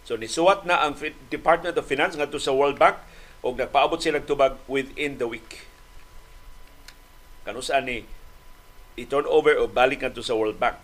So 0.07 0.14
nisuwat 0.14 0.62
na 0.70 0.86
ang 0.86 0.95
Department 1.34 1.74
of 1.74 1.91
Finance 1.91 2.14
ngadto 2.14 2.38
sa 2.38 2.55
World 2.55 2.78
Bank 2.78 2.95
og 3.43 3.59
nagpaabot 3.59 3.99
silang 3.99 4.22
tubag 4.22 4.55
within 4.70 5.18
the 5.18 5.26
week 5.26 5.70
kanusaan 7.51 7.90
ni 7.90 8.07
i-turn 8.94 9.26
over 9.26 9.59
o 9.59 9.66
balik 9.66 10.07
ngadto 10.07 10.22
sa 10.22 10.38
World 10.38 10.57
Bank. 10.62 10.78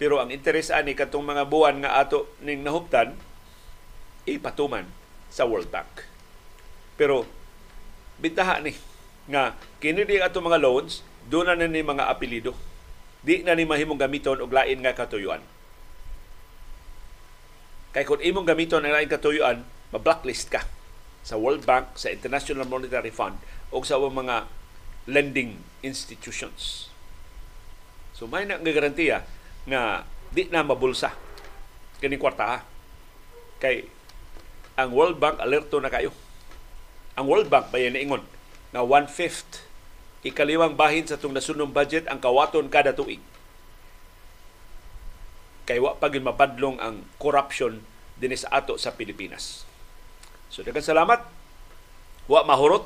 Pero 0.00 0.16
ang 0.16 0.32
interes 0.32 0.72
ani 0.72 0.96
katong 0.96 1.28
mga 1.28 1.44
buwan 1.44 1.84
nga 1.84 2.00
ato 2.00 2.24
ning 2.40 2.64
nahuptan 2.64 3.12
ipatuman 4.24 4.88
sa 5.28 5.44
World 5.44 5.68
Bank. 5.68 6.08
Pero 6.96 7.28
bitaha 8.16 8.64
ni 8.64 8.72
nga 9.28 9.56
kini 9.78 10.08
di 10.08 10.18
ato 10.18 10.40
mga 10.40 10.60
loans 10.60 11.04
doon 11.28 11.52
na 11.52 11.68
ni 11.68 11.84
mga 11.84 12.08
apelido. 12.08 12.56
Di 13.20 13.44
na 13.44 13.52
ni 13.52 13.68
mahimong 13.68 14.00
gamiton 14.00 14.40
og 14.40 14.48
lain 14.48 14.80
nga 14.80 14.96
katuyuan. 14.96 15.44
Kay 17.92 18.08
kung 18.08 18.22
imong 18.22 18.48
gamiton 18.48 18.86
ang 18.86 18.96
lain 18.96 19.10
katuyuan, 19.10 19.66
ma-blacklist 19.92 20.48
ka 20.48 20.64
sa 21.20 21.36
World 21.36 21.68
Bank, 21.68 22.00
sa 22.00 22.08
International 22.08 22.64
Monetary 22.64 23.12
Fund 23.12 23.36
o 23.68 23.84
sa 23.84 24.00
mga 24.00 24.48
lending 25.08 25.60
institutions. 25.80 26.92
So 28.12 28.28
may 28.28 28.44
na 28.44 28.60
nga 28.60 28.72
garantiya 28.72 29.24
nga 29.64 30.04
di 30.28 30.44
na 30.52 30.60
mabulsa 30.60 31.16
kini 32.00 32.20
kwarta 32.20 32.44
ha. 32.44 32.58
Kay 33.60 33.88
ang 34.76 34.96
World 34.96 35.20
Bank 35.20 35.40
alerto 35.40 35.76
na 35.80 35.92
kayo. 35.92 36.12
Ang 37.16 37.28
World 37.28 37.52
Bank 37.52 37.68
bayan 37.68 37.96
ingon 37.96 38.24
na 38.72 38.80
one-fifth 38.80 39.68
ikaliwang 40.24 40.76
bahin 40.76 41.08
sa 41.08 41.16
itong 41.16 41.32
nasunong 41.32 41.72
budget 41.72 42.08
ang 42.08 42.20
kawaton 42.20 42.68
kada 42.68 42.92
tuig. 42.92 43.20
Kay 45.64 45.80
wa 45.80 45.96
pagin 45.96 46.24
mapadlong 46.24 46.80
ang 46.80 47.04
corruption 47.20 47.84
din 48.20 48.36
sa 48.36 48.52
ato 48.60 48.76
sa 48.76 48.92
Pilipinas. 48.92 49.64
So 50.52 50.60
daghang 50.60 50.84
salamat. 50.84 51.24
Wa 52.28 52.44
mahurot 52.44 52.84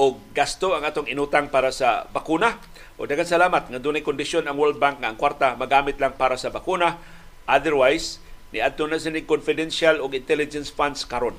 o 0.00 0.16
gasto 0.32 0.72
ang 0.72 0.88
atong 0.88 1.12
inutang 1.12 1.52
para 1.52 1.68
sa 1.68 2.08
bakuna. 2.08 2.56
O 2.96 3.04
dagan 3.04 3.28
salamat 3.28 3.68
nga 3.68 3.76
dunay 3.76 4.00
kondisyon 4.00 4.48
ang 4.48 4.56
World 4.56 4.80
Bank 4.80 5.04
nga 5.04 5.12
ang 5.12 5.20
kwarta 5.20 5.52
magamit 5.60 6.00
lang 6.00 6.16
para 6.16 6.40
sa 6.40 6.48
bakuna. 6.48 6.96
Otherwise, 7.44 8.16
ni 8.48 8.64
adto 8.64 8.88
na 8.88 8.96
sa 8.96 9.12
confidential 9.28 10.00
o 10.00 10.08
intelligence 10.08 10.72
funds 10.72 11.04
karon. 11.04 11.36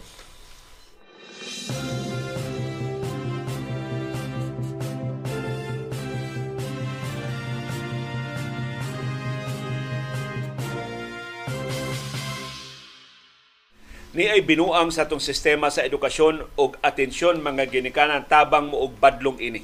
Ni 14.11 14.27
ay 14.27 14.43
binuang 14.43 14.91
sa 14.91 15.07
atong 15.07 15.23
sistema 15.23 15.71
sa 15.71 15.87
edukasyon 15.87 16.43
og 16.59 16.75
atensyon 16.83 17.39
mga 17.39 17.71
ginikanan 17.71 18.27
tabang 18.27 18.67
mo 18.67 18.83
og 18.83 18.99
badlong 18.99 19.39
ini. 19.39 19.63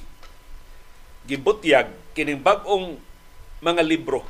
Gibutyag 1.28 1.92
kining 2.16 2.40
bag-ong 2.40 2.96
mga 3.60 3.84
libro 3.84 4.24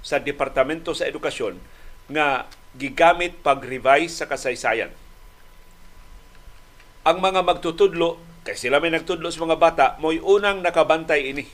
sa 0.00 0.16
Departamento 0.16 0.96
sa 0.96 1.04
Edukasyon 1.04 1.60
nga 2.08 2.48
gigamit 2.72 3.36
pag-revise 3.44 4.16
sa 4.16 4.24
kasaysayan. 4.24 4.88
Ang 7.04 7.18
mga 7.20 7.44
magtutudlo, 7.44 8.16
kay 8.40 8.56
sila 8.56 8.80
may 8.80 8.88
nagtudlo 8.88 9.28
sa 9.28 9.44
mga 9.44 9.60
bata, 9.60 9.86
mo'y 10.00 10.16
unang 10.24 10.64
nakabantay 10.64 11.28
ini 11.28 11.44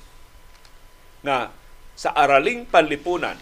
nga 1.27 1.51
sa 1.99 2.15
araling 2.15 2.69
panlipunan 2.71 3.35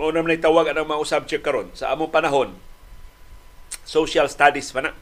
mo 0.00 0.08
na 0.08 0.24
tawag 0.40 0.72
ang 0.72 0.88
mga 0.88 1.04
subject 1.04 1.44
karon 1.44 1.68
sa 1.76 1.92
among 1.92 2.08
panahon 2.08 2.56
social 3.86 4.26
studies 4.30 4.70
pa 4.70 4.86
na. 4.86 4.92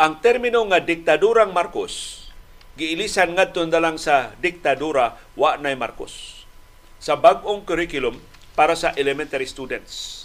Ang 0.00 0.18
termino 0.20 0.64
nga 0.68 0.82
diktadurang 0.82 1.54
Marcos 1.54 2.26
giilisan 2.74 3.38
ngadto 3.38 3.62
na 3.70 3.78
lang 3.78 3.96
sa 4.00 4.34
diktadura 4.42 5.14
wa 5.38 5.54
nay 5.54 5.78
Marcos 5.78 6.42
sa 6.98 7.14
bag-ong 7.14 7.62
curriculum 7.62 8.18
para 8.58 8.74
sa 8.74 8.90
elementary 8.98 9.46
students. 9.46 10.24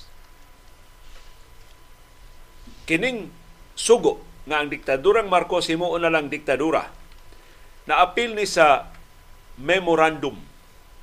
kining 2.90 3.30
sugo 3.78 4.18
nga 4.50 4.58
ang 4.58 4.74
diktadurang 4.74 5.30
Marcos 5.30 5.70
himuon 5.70 6.02
na 6.02 6.10
lang 6.10 6.26
diktadura 6.26 6.90
na 7.86 8.02
apil 8.02 8.34
ni 8.34 8.50
sa 8.50 8.90
memorandum 9.62 10.34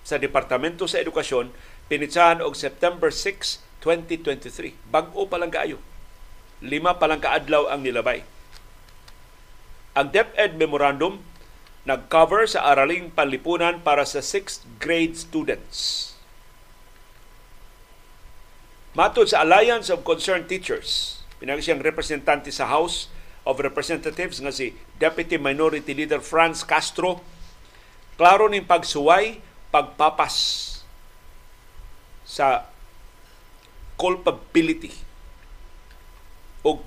sa 0.02 0.18
Departamento 0.18 0.90
sa 0.90 0.98
Edukasyon 0.98 1.54
pinitsahan 1.86 2.42
og 2.42 2.58
September 2.58 3.14
6, 3.14 3.62
2023. 3.84 4.76
Bag-o 4.88 5.26
pa 5.28 5.36
lang 5.40 5.52
kaayo. 5.52 5.80
Lima 6.64 6.96
pa 6.96 7.10
lang 7.10 7.20
kaadlaw 7.20 7.68
ang 7.68 7.84
nilabay. 7.84 8.24
Ang 9.96 10.12
DepEd 10.12 10.56
Memorandum 10.60 11.24
nag-cover 11.86 12.50
sa 12.50 12.66
araling 12.66 13.14
panlipunan 13.14 13.78
para 13.78 14.02
sa 14.02 14.18
6th 14.18 14.66
grade 14.82 15.14
students. 15.14 16.12
Matod 18.90 19.30
sa 19.30 19.46
Alliance 19.46 19.86
of 19.86 20.02
Concerned 20.02 20.50
Teachers, 20.50 21.22
pinag 21.38 21.62
siyang 21.62 21.78
representante 21.78 22.50
sa 22.50 22.66
House 22.66 23.06
of 23.46 23.62
Representatives 23.62 24.42
nga 24.42 24.50
si 24.50 24.74
Deputy 24.98 25.38
Minority 25.38 25.94
Leader 25.94 26.18
Franz 26.18 26.66
Castro, 26.66 27.22
klaro 28.18 28.50
ning 28.50 28.66
pagsuway, 28.66 29.38
pagpapas 29.70 30.34
sa 32.26 32.66
culpability 33.96 34.92
o 36.62 36.80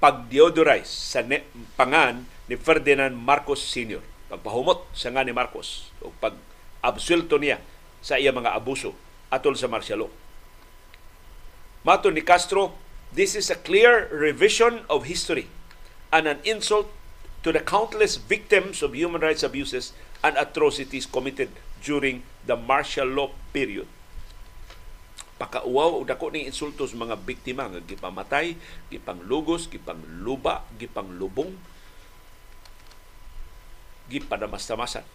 pag-deodorize 0.00 0.88
sa 0.88 1.20
ne- 1.20 1.44
pangan 1.76 2.24
ni 2.48 2.56
Ferdinand 2.56 3.12
Marcos 3.12 3.60
Sr. 3.60 4.00
Pagpahumot 4.30 4.86
sa 4.94 5.10
nga 5.12 5.26
ni 5.26 5.34
Marcos 5.34 5.90
o 6.00 6.14
pag-absuelto 6.22 7.36
niya 7.36 7.60
sa 8.00 8.16
iya 8.16 8.32
mga 8.32 8.56
abuso 8.56 8.96
atol 9.28 9.54
sa 9.54 9.68
martial 9.68 10.06
law. 10.06 10.12
Mato 11.84 12.08
ni 12.08 12.24
Castro, 12.24 12.74
this 13.12 13.36
is 13.36 13.48
a 13.50 13.58
clear 13.58 14.08
revision 14.12 14.84
of 14.88 15.06
history 15.10 15.48
and 16.14 16.26
an 16.26 16.40
insult 16.46 16.88
to 17.42 17.52
the 17.52 17.62
countless 17.62 18.16
victims 18.20 18.84
of 18.84 18.92
human 18.92 19.20
rights 19.20 19.42
abuses 19.44 19.92
and 20.20 20.36
atrocities 20.36 21.08
committed 21.08 21.48
during 21.80 22.20
the 22.44 22.56
martial 22.56 23.08
law 23.08 23.32
period 23.56 23.88
pakauwaw 25.40 25.96
og 25.96 26.04
dako 26.04 26.28
ning 26.28 26.44
insulto 26.44 26.84
sa 26.84 27.00
mga 27.00 27.16
biktima 27.24 27.72
nga 27.72 27.80
gipamatay, 27.80 28.60
gipanglugos, 28.92 29.72
gipangluba, 29.72 30.68
gipanglubong, 30.76 31.56
gipadamastamasan 34.12 35.08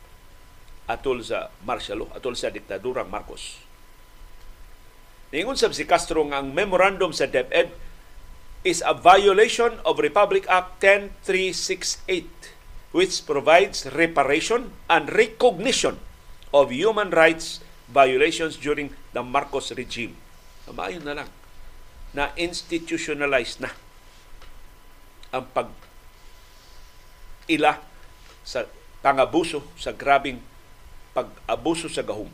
atol 0.89 1.21
sa 1.21 1.49
martial 1.65 2.05
law, 2.05 2.09
atol 2.13 2.33
sa 2.33 2.53
diktadurang 2.53 3.09
Marcos. 3.09 3.61
Ningon 5.33 5.57
sab 5.57 5.73
si 5.73 5.85
Castro 5.85 6.21
nga 6.29 6.41
ang 6.41 6.53
memorandum 6.53 7.09
sa 7.09 7.25
DepEd 7.25 7.73
is 8.65 8.81
a 8.85 8.93
violation 8.93 9.81
of 9.85 10.01
Republic 10.01 10.45
Act 10.49 10.81
10368 10.81 12.95
which 12.95 13.27
provides 13.27 13.91
reparation 13.91 14.71
and 14.87 15.11
recognition 15.11 15.99
of 16.55 16.71
human 16.71 17.11
rights 17.11 17.59
violations 17.89 18.57
during 18.57 18.93
the 19.13 19.21
Marcos 19.21 19.69
regime. 19.73 20.17
Maayon 20.65 21.05
na 21.05 21.23
lang 21.23 21.29
na 22.15 22.31
institutionalized 22.39 23.59
na 23.59 23.69
ang 25.35 25.45
pag 25.51 25.67
ila 27.51 27.77
sa 28.41 28.65
pangabuso 29.03 29.61
sa 29.77 29.91
grabing 29.93 30.39
pag-abuso 31.11 31.91
sa 31.91 32.01
gahom 32.01 32.31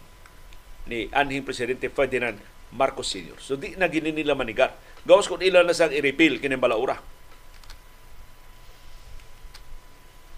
ni 0.88 1.10
anhing 1.12 1.44
presidente 1.44 1.90
Ferdinand 1.92 2.40
Marcos 2.72 3.12
Sr. 3.12 3.38
So 3.44 3.60
di 3.60 3.76
na 3.76 3.92
gini 3.92 4.16
nila 4.16 4.38
manigar. 4.38 4.78
Gawas 5.04 5.28
kung 5.28 5.44
ilan 5.44 5.68
na 5.68 5.76
sang 5.76 5.92
i-repeal 5.92 6.40
kini. 6.40 6.56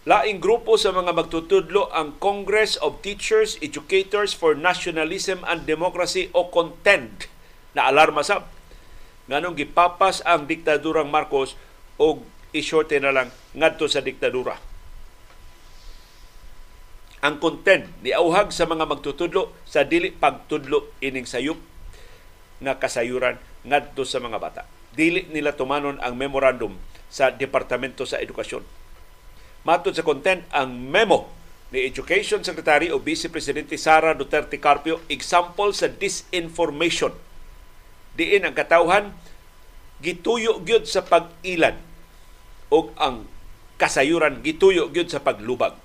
Laing 0.04 0.43
grupo 0.43 0.76
sa 0.76 0.91
mga 0.91 1.16
magtutudlo 1.16 1.88
ang 1.95 2.20
Congress 2.20 2.76
of 2.84 2.99
Teachers, 2.99 3.56
Educators 3.64 4.36
for 4.36 4.51
Nationalism 4.51 5.47
and 5.47 5.64
Democracy 5.64 6.28
o 6.36 6.51
CONTEND 6.51 7.32
na 7.72 7.88
alarma 7.88 8.20
sab 8.20 8.51
nganong 9.32 9.56
gipapas 9.56 10.20
ang 10.28 10.43
diktadurang 10.43 11.08
Marcos 11.08 11.56
og 11.95 12.20
isorte 12.51 12.99
na 12.99 13.16
lang 13.16 13.32
ngadto 13.56 13.88
sa 13.88 14.04
diktadura. 14.04 14.60
Ang 17.24 17.39
content 17.39 17.88
ni 18.04 18.12
auhag 18.12 18.51
sa 18.51 18.68
mga 18.68 18.84
magtutudlo 18.84 19.56
sa 19.64 19.88
dili 19.88 20.12
pagtudlo 20.12 20.99
ining 20.99 21.24
sayop 21.24 21.56
nga 22.60 22.76
kasayuran 22.76 23.39
ngadto 23.64 24.04
sa 24.04 24.20
mga 24.20 24.36
bata. 24.36 24.68
Dili 24.91 25.32
nila 25.32 25.56
tumanon 25.56 25.95
ang 26.04 26.20
memorandum 26.20 26.76
sa 27.08 27.32
Departamento 27.32 28.04
sa 28.04 28.20
Edukasyon 28.20 28.83
Matod 29.64 29.95
sa 29.95 30.03
content, 30.03 30.43
ang 30.51 30.76
memo 30.76 31.32
ni 31.72 31.88
Education 31.88 32.43
Secretary 32.43 32.91
o 32.91 32.99
Vice 32.99 33.32
Presidente 33.32 33.80
Sara 33.80 34.11
Duterte 34.11 34.59
Carpio, 34.59 34.99
example 35.07 35.72
sa 35.72 35.88
disinformation. 35.88 37.16
Diin 38.14 38.43
ang 38.43 38.51
katawhan, 38.51 39.16
gituyo 40.03 40.59
gyud 40.68 40.84
sa 40.84 41.07
pag-ilan 41.07 41.80
o 42.68 42.91
ang 42.99 43.24
kasayuran 43.80 44.43
gituyo 44.43 44.91
gyud 44.91 45.07
sa 45.07 45.24
paglubag. 45.24 45.80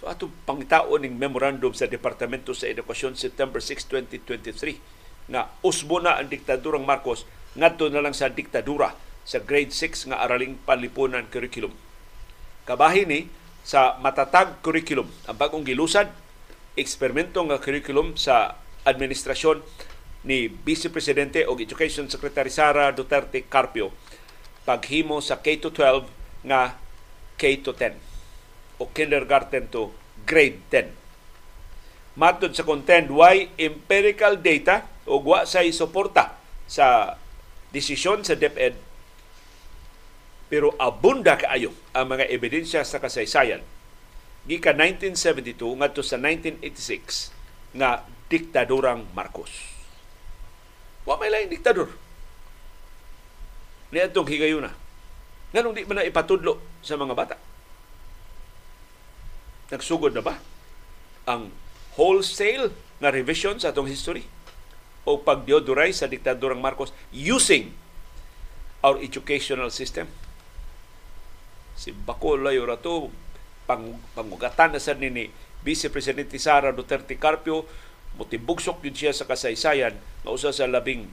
So 0.00 0.08
ato 0.08 0.32
pangitaon 0.48 1.04
ning 1.04 1.20
memorandum 1.20 1.76
sa 1.76 1.84
Departamento 1.84 2.56
sa 2.56 2.72
Edukasyon 2.72 3.20
September 3.20 3.60
6, 3.60 4.16
2023 4.24 5.28
nga 5.28 5.52
usbo 5.60 6.00
na 6.00 6.16
ang 6.16 6.32
diktadurang 6.32 6.88
Marcos 6.88 7.28
ngadto 7.52 7.92
na 7.92 8.00
lang 8.00 8.16
sa 8.16 8.32
diktadura 8.32 9.05
sa 9.26 9.42
grade 9.42 9.74
6 9.74 10.14
nga 10.14 10.22
araling 10.22 10.54
panlipunan 10.62 11.26
curriculum. 11.26 11.74
Kabahin 12.62 13.10
ni 13.10 13.20
sa 13.66 13.98
matatag 13.98 14.62
curriculum 14.62 15.10
ang 15.26 15.34
bagong 15.34 15.66
gilusad 15.66 16.14
eksperimento 16.78 17.42
nga 17.42 17.58
curriculum 17.58 18.14
sa 18.14 18.54
administrasyon 18.86 19.66
ni 20.22 20.46
Vice 20.46 20.86
Presidente 20.86 21.42
o 21.50 21.58
Education 21.58 22.06
Secretary 22.06 22.54
Sara 22.54 22.94
Duterte 22.94 23.42
Carpio 23.50 23.90
paghimo 24.62 25.18
sa 25.18 25.42
K-12 25.42 26.06
nga 26.46 26.78
K-10 27.34 27.98
o 28.78 28.86
kindergarten 28.94 29.66
to 29.70 29.90
grade 30.22 30.62
10. 30.70 30.94
Matod 32.16 32.56
sa 32.56 32.64
content, 32.64 33.12
why 33.12 33.50
empirical 33.60 34.40
data 34.40 34.88
o 35.06 35.20
wa 35.22 35.46
sa 35.46 35.62
suporta 35.70 36.38
sa 36.66 37.18
desisyon 37.70 38.24
sa 38.24 38.34
DepEd 38.34 38.85
pero 40.46 40.74
abunda 40.78 41.34
kaayo 41.34 41.74
ang 41.90 42.14
mga 42.14 42.30
ebidensya 42.30 42.86
sa 42.86 43.02
kasaysayan 43.02 43.62
gikan 44.46 44.78
1972 44.78 45.58
ngadto 45.82 46.02
sa 46.06 46.16
1986 46.22 47.34
nga 47.74 48.06
diktadurang 48.30 49.10
Marcos. 49.10 49.50
Wa 51.02 51.18
may 51.18 51.30
lain 51.30 51.50
diktador. 51.50 51.90
Ni 53.90 54.02
atong 54.02 54.26
higayuna. 54.26 54.70
Nganong 55.54 55.74
di 55.74 55.86
man 55.86 56.02
ipatudlo 56.02 56.58
sa 56.82 56.98
mga 56.98 57.14
bata? 57.14 57.36
Nagsugod 59.70 60.14
na 60.14 60.22
ba 60.22 60.38
ang 61.26 61.50
wholesale 61.98 62.70
na 63.02 63.10
revision 63.10 63.58
sa 63.58 63.74
atong 63.74 63.90
history 63.90 64.26
o 65.06 65.18
pagdioduray 65.22 65.90
sa 65.90 66.10
diktadurang 66.10 66.62
Marcos 66.62 66.94
using 67.10 67.74
our 68.82 68.98
educational 69.02 69.70
system? 69.74 70.06
Si 71.76 71.92
Bacolay 71.92 72.56
Orato, 72.56 73.12
pang, 73.68 74.00
pangugatan 74.16 74.74
na 74.74 74.80
sa 74.80 74.96
ni 74.96 75.28
Vice 75.60 75.92
Presidente 75.92 76.40
Sara 76.40 76.72
Duterte 76.72 77.20
Carpio, 77.20 77.68
mutibugsok 78.16 78.80
yun 78.88 78.96
siya 78.96 79.12
sa 79.12 79.28
kasaysayan 79.28 79.94
na 80.24 80.32
usa 80.32 80.50
sa 80.50 80.64
labing 80.64 81.12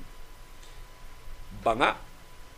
banga, 1.61 1.99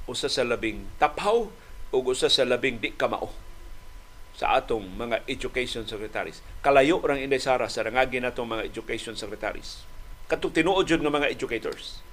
usa 0.05 0.29
sa 0.29 0.45
labing 0.45 0.85
taphaw, 1.01 1.49
o 1.95 2.03
usa 2.03 2.27
sa 2.27 2.43
labing 2.43 2.83
di 2.83 2.91
kamao 2.91 3.31
sa 4.35 4.59
atong 4.59 4.83
mga 4.99 5.23
education 5.31 5.87
secretaries. 5.87 6.43
Kalayo 6.59 6.99
rang 6.99 7.23
Inday 7.23 7.39
Sara 7.39 7.71
sa 7.71 7.87
rangagi 7.87 8.19
natong 8.19 8.51
mga 8.51 8.67
education 8.67 9.15
secretaries. 9.15 9.87
Katong 10.27 10.51
tinuod 10.51 10.83
yun 10.91 10.99
ng 10.99 11.13
mga 11.13 11.31
educators. 11.31 12.03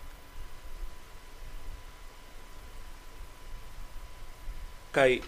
Kay 4.94 5.24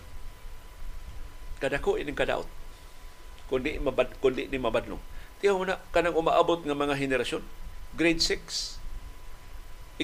kadako 1.65 1.97
ining 1.97 2.13
kadaot. 2.13 2.45
Kundi 3.49 3.81
mabad 3.81 4.13
kundi 4.21 4.53
ni 4.53 4.61
mabadlong. 4.61 5.01
Tiyaw 5.41 5.57
na 5.65 5.81
kanang 5.97 6.13
umaabot 6.13 6.61
nga 6.61 6.77
mga 6.77 7.01
henerasyon. 7.01 7.41
Grade 7.97 8.21
6 8.21 8.77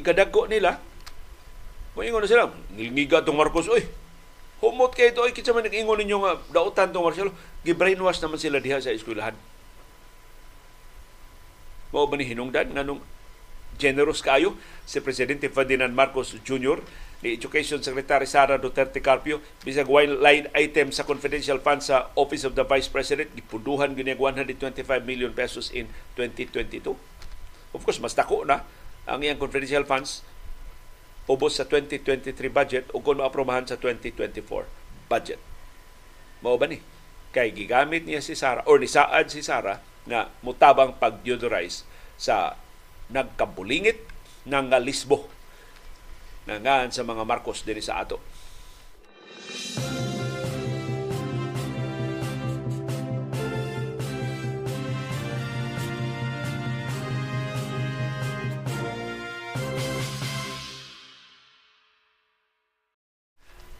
ikadagko 0.00 0.48
nila. 0.48 0.80
Moingon 1.92 2.24
na 2.24 2.30
sila 2.30 2.48
ngilngiga 2.72 3.20
tong 3.20 3.36
Marcos 3.36 3.68
oy. 3.68 3.84
Humot 4.60 4.92
kay 4.92 5.12
ito 5.12 5.24
ay 5.24 5.32
kitsa 5.32 5.56
man 5.56 5.64
nag-ingon 5.64 6.00
ninyo 6.00 6.16
nga 6.24 6.32
dautan 6.52 6.92
tong 6.92 7.04
Marcelo. 7.04 7.32
Gibrainwash 7.64 8.20
naman 8.24 8.40
sila 8.40 8.60
diha 8.60 8.80
sa 8.80 8.94
eskwelahan. 8.94 9.36
Mao 11.90 12.06
ba 12.06 12.14
ni 12.14 12.24
hinungdan 12.28 12.70
nganong 12.70 13.02
generous 13.80 14.22
kayo 14.22 14.54
si 14.86 15.00
Presidente 15.00 15.48
Ferdinand 15.50 15.90
Marcos 15.90 16.36
Jr. 16.46 16.78
ni 17.20 17.36
Education 17.36 17.84
Secretary 17.84 18.24
Sara 18.24 18.56
Duterte 18.56 19.04
Carpio 19.04 19.44
bisag 19.60 19.88
line 19.92 20.48
item 20.56 20.88
sa 20.88 21.04
confidential 21.04 21.60
fund 21.60 21.84
sa 21.84 22.08
Office 22.16 22.48
of 22.48 22.56
the 22.56 22.64
Vice 22.64 22.88
President 22.88 23.28
gipuduhan 23.36 23.92
gini 23.92 24.16
125 24.16 24.84
million 25.04 25.32
pesos 25.36 25.68
in 25.72 25.88
2022 26.16 26.96
of 27.76 27.80
course 27.84 28.00
mas 28.00 28.16
dako 28.16 28.48
na 28.48 28.64
ang 29.04 29.20
iyang 29.20 29.36
confidential 29.36 29.84
funds 29.84 30.24
ubos 31.30 31.54
sa 31.54 31.64
2023 31.68 32.34
budget 32.50 32.84
o 32.90 32.98
kung 32.98 33.22
maaprobahan 33.22 33.62
sa 33.62 33.78
2024 33.78 34.42
budget. 35.06 35.38
Mao 36.42 36.58
ba 36.58 36.66
ni? 36.66 36.82
Kay 37.30 37.54
gigamit 37.54 38.02
niya 38.02 38.18
si 38.18 38.34
Sara 38.34 38.66
or 38.66 38.82
nisaad 38.82 39.30
si 39.30 39.38
Sara 39.38 39.78
nga 40.10 40.26
mutabang 40.42 40.98
pag-deodorize 40.98 41.86
sa 42.18 42.58
nagkabulingit 43.14 44.02
ng 44.50 44.66
Lisbo 44.82 45.30
nangaan 46.50 46.90
sa 46.90 47.06
mga 47.06 47.22
Marcos 47.22 47.62
diri 47.62 47.78
sa 47.78 48.02
ato. 48.02 48.18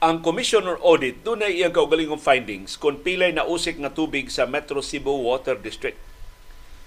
Ang 0.01 0.25
Commissioner 0.25 0.81
Audit 0.81 1.21
dunay 1.21 1.61
iyang 1.61 1.77
kaugalingong 1.77 2.25
findings 2.25 2.81
kung 2.81 3.05
pilay 3.05 3.37
na 3.37 3.45
usik 3.45 3.77
nga 3.77 3.93
tubig 3.93 4.33
sa 4.33 4.49
Metro 4.49 4.81
Cebu 4.81 5.13
Water 5.13 5.61
District. 5.61 6.01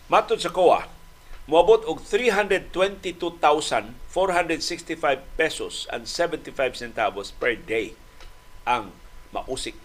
Matod 0.10 0.42
sa 0.42 0.50
COA, 0.50 0.90
moabot 1.44 1.84
og 1.84 2.00
322,465 2.08 3.92
pesos 5.36 5.92
and 5.92 6.08
75 6.08 6.80
centavos 6.80 7.36
per 7.36 7.60
day 7.60 7.92
ang 8.64 8.96
mausik. 9.36 9.76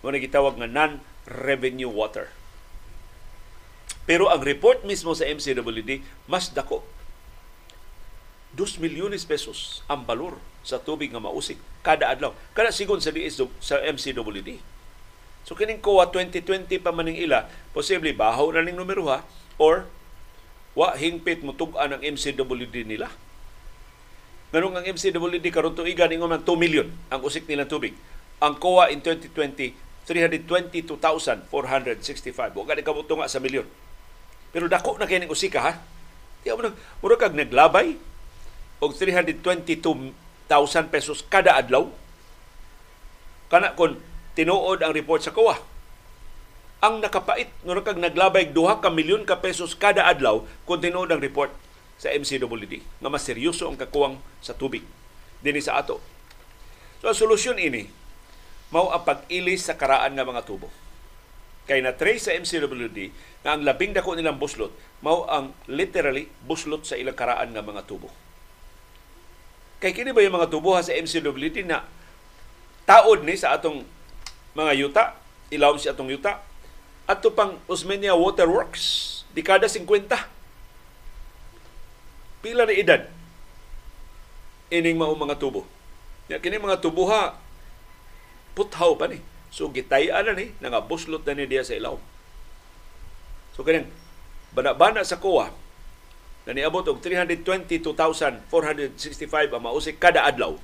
Mo 0.00 0.08
gitawag 0.14 0.56
nga 0.56 0.70
non-revenue 0.70 1.92
water. 1.92 2.32
Pero 4.08 4.32
ang 4.32 4.40
report 4.40 4.88
mismo 4.88 5.12
sa 5.12 5.28
MCWD 5.28 6.00
mas 6.24 6.48
dako. 6.48 6.80
2 8.56 8.80
milyones 8.80 9.28
pesos 9.28 9.84
ang 9.92 10.08
balor 10.08 10.40
sa 10.64 10.80
tubig 10.80 11.12
nga 11.12 11.20
mausik 11.20 11.60
kada 11.84 12.08
adlaw. 12.08 12.32
Kada 12.56 12.72
sigon 12.72 13.04
sa 13.04 13.12
DIS 13.12 13.44
sa 13.60 13.76
MCWD. 13.84 14.56
So 15.44 15.52
kining 15.52 15.84
COA 15.84 16.08
2020 16.08 16.80
pa 16.80 16.92
maning 16.92 17.20
ila, 17.20 17.44
posible 17.76 18.12
bahaw 18.16 18.48
na 18.56 18.64
ning 18.64 18.76
numero 18.76 19.04
ha 19.12 19.20
or 19.60 19.84
wa 20.78 20.94
hingpit 20.94 21.42
mo 21.42 21.58
tug-an 21.58 21.98
ang 21.98 22.02
MCWD 22.06 22.86
nila. 22.86 23.10
Ganun 24.54 24.78
ang 24.78 24.86
MCWD 24.86 25.50
karon 25.50 25.74
tuigan 25.74 26.14
ingon 26.14 26.30
man 26.30 26.46
2 26.46 26.54
million 26.54 26.86
ang 27.10 27.18
usik 27.26 27.50
nila 27.50 27.66
tubig. 27.66 27.98
Ang 28.38 28.54
COA 28.62 28.94
in 28.94 29.02
2020 29.02 29.74
322,465. 30.06 32.54
Wa 32.56 32.64
gani 32.64 32.80
kabuto 32.86 33.18
nga 33.18 33.28
sa 33.28 33.42
milyon. 33.42 33.66
Pero 34.54 34.70
dako 34.70 34.94
na 34.96 35.04
kay 35.04 35.20
ning 35.20 35.28
usika 35.28 35.60
ha. 35.60 35.76
Di 36.40 36.48
mo 36.54 36.64
mura 37.02 37.20
kag 37.20 37.36
naglabay 37.36 37.98
og 38.78 38.94
322,000 38.94 40.94
pesos 40.94 41.26
kada 41.26 41.58
adlaw. 41.58 41.90
Kana 43.50 43.74
kon 43.74 43.98
tinuod 44.38 44.78
ang 44.80 44.94
report 44.94 45.26
sa 45.26 45.34
COA 45.34 45.58
ang 46.78 47.02
nakapait 47.02 47.50
no 47.66 47.74
kag 47.82 47.98
naglabay 47.98 48.54
duha 48.54 48.78
ka 48.78 48.86
milyon 48.86 49.26
ka 49.26 49.42
pesos 49.42 49.74
kada 49.74 50.06
adlaw 50.06 50.46
kung 50.62 50.78
tinuod 50.78 51.10
ang 51.10 51.18
report 51.18 51.50
sa 51.98 52.14
MCWD 52.14 53.02
nga 53.02 53.10
mas 53.10 53.26
seryoso 53.26 53.66
ang 53.66 53.74
kakuwang 53.74 54.22
sa 54.38 54.54
tubig 54.54 54.86
dinhi 55.42 55.58
sa 55.58 55.82
ato. 55.82 55.98
So 57.02 57.10
ang 57.10 57.18
solusyon 57.18 57.58
ini 57.58 57.90
mao 58.70 58.94
ang 58.94 59.02
pag-ilis 59.02 59.66
sa 59.66 59.74
karaan 59.74 60.14
nga 60.14 60.22
mga 60.22 60.46
tubo. 60.46 60.70
Kay 61.66 61.82
na 61.82 61.98
trace 61.98 62.30
sa 62.30 62.32
MCWD 62.38 63.10
nga 63.42 63.58
ang 63.58 63.66
labing 63.66 63.98
dako 63.98 64.14
nilang 64.14 64.38
buslot 64.38 64.70
mao 65.02 65.26
ang 65.26 65.50
literally 65.66 66.30
buslot 66.46 66.86
sa 66.86 66.94
ilang 66.94 67.18
karaan 67.18 67.50
nga 67.50 67.66
mga 67.66 67.90
tubo. 67.90 68.06
Kay 69.82 69.94
kini 69.94 70.14
ba 70.14 70.22
yung 70.22 70.38
mga 70.38 70.50
tubo 70.50 70.78
sa 70.78 70.94
MCWD 70.94 71.66
na 71.66 71.82
taod 72.86 73.26
ni 73.26 73.34
sa 73.34 73.58
atong 73.58 73.82
mga 74.54 74.72
yuta, 74.74 75.04
ilaw 75.54 75.74
si 75.78 75.86
atong 75.86 76.10
yuta, 76.10 76.42
ato 77.08 77.32
pang 77.32 77.56
Osmeña 77.64 78.12
Waterworks, 78.12 79.24
dekada 79.32 79.64
50. 79.64 80.12
Pila 82.44 82.68
na 82.68 82.76
edad 82.76 83.08
ining 84.68 85.00
mao 85.00 85.16
mga 85.16 85.40
tubo. 85.40 85.64
Ya 86.28 86.36
kini 86.36 86.60
mga 86.60 86.84
tubo 86.84 87.08
ha 87.08 87.40
puthaw 88.52 89.00
pa 89.00 89.08
ni. 89.08 89.24
So 89.48 89.72
gitay-an 89.72 90.28
na 90.28 90.36
ni 90.36 90.52
nangabuslot 90.60 91.24
na 91.24 91.32
ni 91.32 91.48
diya 91.48 91.64
sa 91.64 91.72
ilaw. 91.72 91.96
So 93.56 93.64
kaning 93.64 93.88
bana-bana 94.52 95.00
sa 95.08 95.16
kuwa 95.16 95.56
na 96.44 96.52
niabot 96.52 96.84
og 96.84 97.00
322,465 97.00 99.56
ang 99.56 99.64
mausik 99.64 99.96
kada 99.96 100.28
adlaw. 100.28 100.60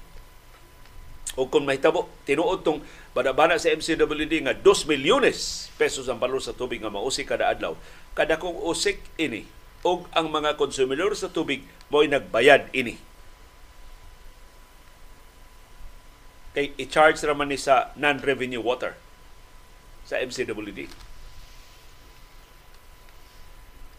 O 1.34 1.51
kung 1.51 1.66
mahitabo, 1.66 2.07
tinuod 2.22 2.62
tong 2.62 2.78
Bana-bana 3.14 3.54
sa 3.62 3.70
MCWD 3.70 4.42
nga 4.42 4.58
2 4.58 4.90
milyones 4.90 5.70
pesos 5.78 6.10
ang 6.10 6.18
balor 6.18 6.42
sa 6.42 6.50
tubig 6.50 6.82
nga 6.82 6.90
mausik 6.90 7.30
kada 7.30 7.46
adlaw. 7.46 7.78
Kada 8.10 8.42
kong 8.42 8.58
usik 8.66 8.98
ini 9.14 9.46
og 9.86 10.10
ang 10.10 10.34
mga 10.34 10.58
konsumidor 10.58 11.14
sa 11.14 11.30
tubig 11.30 11.62
mo'y 11.94 12.10
nagbayad 12.10 12.74
ini. 12.74 12.98
Kay 16.58 16.74
i-charge 16.74 17.22
raman 17.22 17.54
ni 17.54 17.58
sa 17.58 17.94
non-revenue 17.94 18.62
water 18.62 18.98
sa 20.02 20.18
MCWD. 20.18 20.90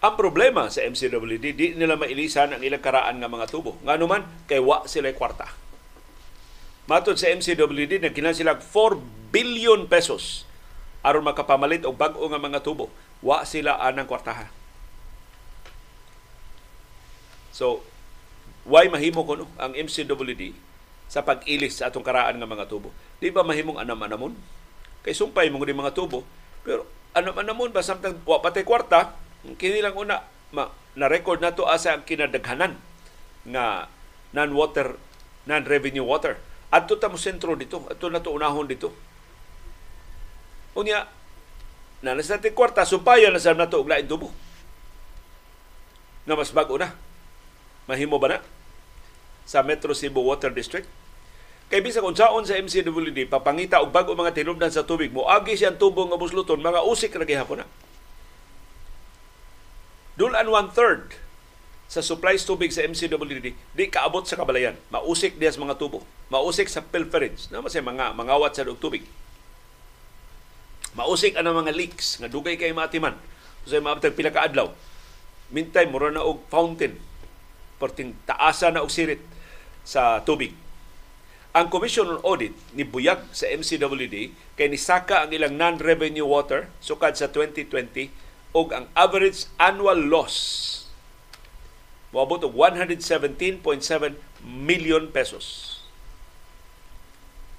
Ang 0.04 0.14
problema 0.20 0.68
sa 0.68 0.84
MCWD, 0.84 1.46
di 1.56 1.68
nila 1.72 1.96
mailisan 1.96 2.52
ang 2.52 2.62
ilang 2.62 2.84
karaan 2.84 3.24
nga 3.24 3.32
mga 3.32 3.48
tubo. 3.50 3.80
Nga 3.82 3.96
naman, 3.96 4.22
kay 4.46 4.62
wa 4.62 4.86
sila 4.86 5.10
kwarta 5.16 5.65
Matod 6.86 7.18
sa 7.18 7.34
MCWD, 7.34 7.98
nagkinan 7.98 8.38
sila 8.38 8.62
4 8.62 9.34
billion 9.34 9.90
pesos 9.90 10.46
aron 11.02 11.26
makapamalit 11.26 11.82
og 11.86 11.98
bag-o 11.98 12.26
nga 12.30 12.42
mga 12.42 12.62
tubo. 12.62 12.94
Wa 13.26 13.42
sila 13.46 13.78
anang 13.82 14.06
kwartaha. 14.06 14.50
So, 17.50 17.82
why 18.66 18.86
mahimo 18.90 19.26
ko 19.26 19.34
no, 19.38 19.50
ang 19.58 19.74
MCWD 19.74 20.54
sa 21.10 21.22
pag-ilis 21.22 21.82
sa 21.82 21.90
atong 21.90 22.06
karaan 22.06 22.38
nga 22.38 22.50
mga 22.50 22.70
tubo? 22.70 22.94
Di 23.18 23.34
ba 23.34 23.46
mahimong 23.46 23.82
anam-anamon? 23.82 24.34
Kay 25.06 25.14
sumpay 25.14 25.50
mo 25.54 25.62
mga 25.62 25.94
tubo, 25.94 26.26
pero 26.66 26.86
anam-anamon 27.14 27.74
ba 27.74 27.86
samtang 27.86 28.22
wa 28.26 28.42
patay 28.42 28.66
kwarta, 28.66 29.14
kini 29.58 29.82
lang 29.82 29.94
una 29.98 30.26
ma, 30.54 30.70
na-record 30.98 31.42
na 31.42 31.54
to 31.54 31.70
asa 31.70 31.98
ang 31.98 32.04
kinadaghanan 32.06 32.78
nga 33.46 33.90
non-water, 34.34 34.98
non-revenue 35.46 36.06
water 36.06 36.42
Adto 36.76 37.00
ta 37.00 37.08
mo 37.08 37.16
sentro 37.16 37.56
dito, 37.56 37.88
adto 37.88 38.12
na 38.12 38.20
to 38.20 38.36
unahon 38.36 38.68
dito. 38.68 38.92
Unya, 40.76 41.08
na 42.04 42.20
nasa 42.20 42.36
natin 42.36 42.52
kwarta, 42.52 42.84
sumpayan 42.84 43.32
na 43.32 43.40
sa 43.40 43.56
na 43.56 43.72
to 43.72 43.80
og 43.80 43.88
lain 43.88 44.04
tubo. 44.04 44.36
Na 46.28 46.36
mas 46.36 46.52
bago 46.52 46.76
na. 46.76 46.92
Mahimo 47.88 48.20
ba 48.20 48.28
na? 48.28 48.40
Sa 49.48 49.64
Metro 49.64 49.96
Cebu 49.96 50.20
Water 50.20 50.52
District. 50.52 50.84
Kay 51.72 51.80
bisa 51.80 52.04
kung 52.04 52.14
saon 52.14 52.44
sa 52.44 52.60
MCWD, 52.60 53.32
papangita 53.32 53.80
og 53.80 53.96
bago 53.96 54.12
mga 54.12 54.36
tinubdan 54.36 54.70
sa 54.70 54.84
tubig 54.84 55.16
mo, 55.16 55.32
agi 55.32 55.56
siyang 55.56 55.80
tubo 55.80 56.04
nga 56.06 56.20
busluton, 56.20 56.60
mga 56.60 56.84
usik 56.84 57.16
na 57.16 57.24
gihapon 57.24 57.64
na. 57.64 57.68
Dulan 60.20 60.46
one-third 60.46 61.25
sa 61.86 62.02
supplies 62.02 62.44
tubig 62.44 62.74
sa 62.74 62.82
MCWD 62.82 63.54
di 63.54 63.86
kaabot 63.88 64.26
sa 64.26 64.38
kabalayan. 64.38 64.74
Mausik 64.90 65.38
diya 65.38 65.54
sa 65.54 65.62
mga 65.62 65.78
tubo. 65.78 66.02
Mausik 66.34 66.66
sa 66.66 66.82
pilferage. 66.82 67.48
Na 67.54 67.62
masay 67.62 67.86
mga 67.86 68.18
mangawat 68.18 68.58
sa 68.58 68.66
tubig. 68.66 69.06
Mausik 70.98 71.38
ang 71.38 71.52
mga 71.52 71.76
leaks 71.76 72.18
nga 72.18 72.32
dugay 72.32 72.58
kay 72.58 72.74
matiman. 72.74 73.14
Sa 73.68 73.78
so, 73.78 73.84
maabtag 73.84 74.18
pila 74.18 74.34
ka 74.34 74.48
adlaw. 74.48 74.74
Mintay 75.54 75.86
mura 75.86 76.10
na 76.10 76.26
og 76.26 76.42
fountain. 76.50 76.98
Perting 77.78 78.18
taasa 78.26 78.74
na 78.74 78.82
og 78.82 78.90
sirit 78.90 79.22
sa 79.86 80.24
tubig. 80.26 80.56
Ang 81.56 81.72
Commission 81.72 82.12
on 82.12 82.20
Audit 82.28 82.52
ni 82.76 82.84
Buyag 82.84 83.32
sa 83.32 83.48
MCWD 83.48 84.36
kay 84.60 84.68
nisaka 84.68 85.24
ang 85.24 85.32
ilang 85.32 85.56
non-revenue 85.56 86.28
water 86.28 86.68
sukad 86.84 87.16
sa 87.16 87.32
2020 87.32 88.12
og 88.52 88.76
ang 88.76 88.92
average 88.92 89.48
annual 89.56 89.96
loss 89.96 90.85
moabot 92.16 92.48
og 92.48 92.56
117.7 92.56 93.60
million 94.40 95.12
pesos. 95.12 95.78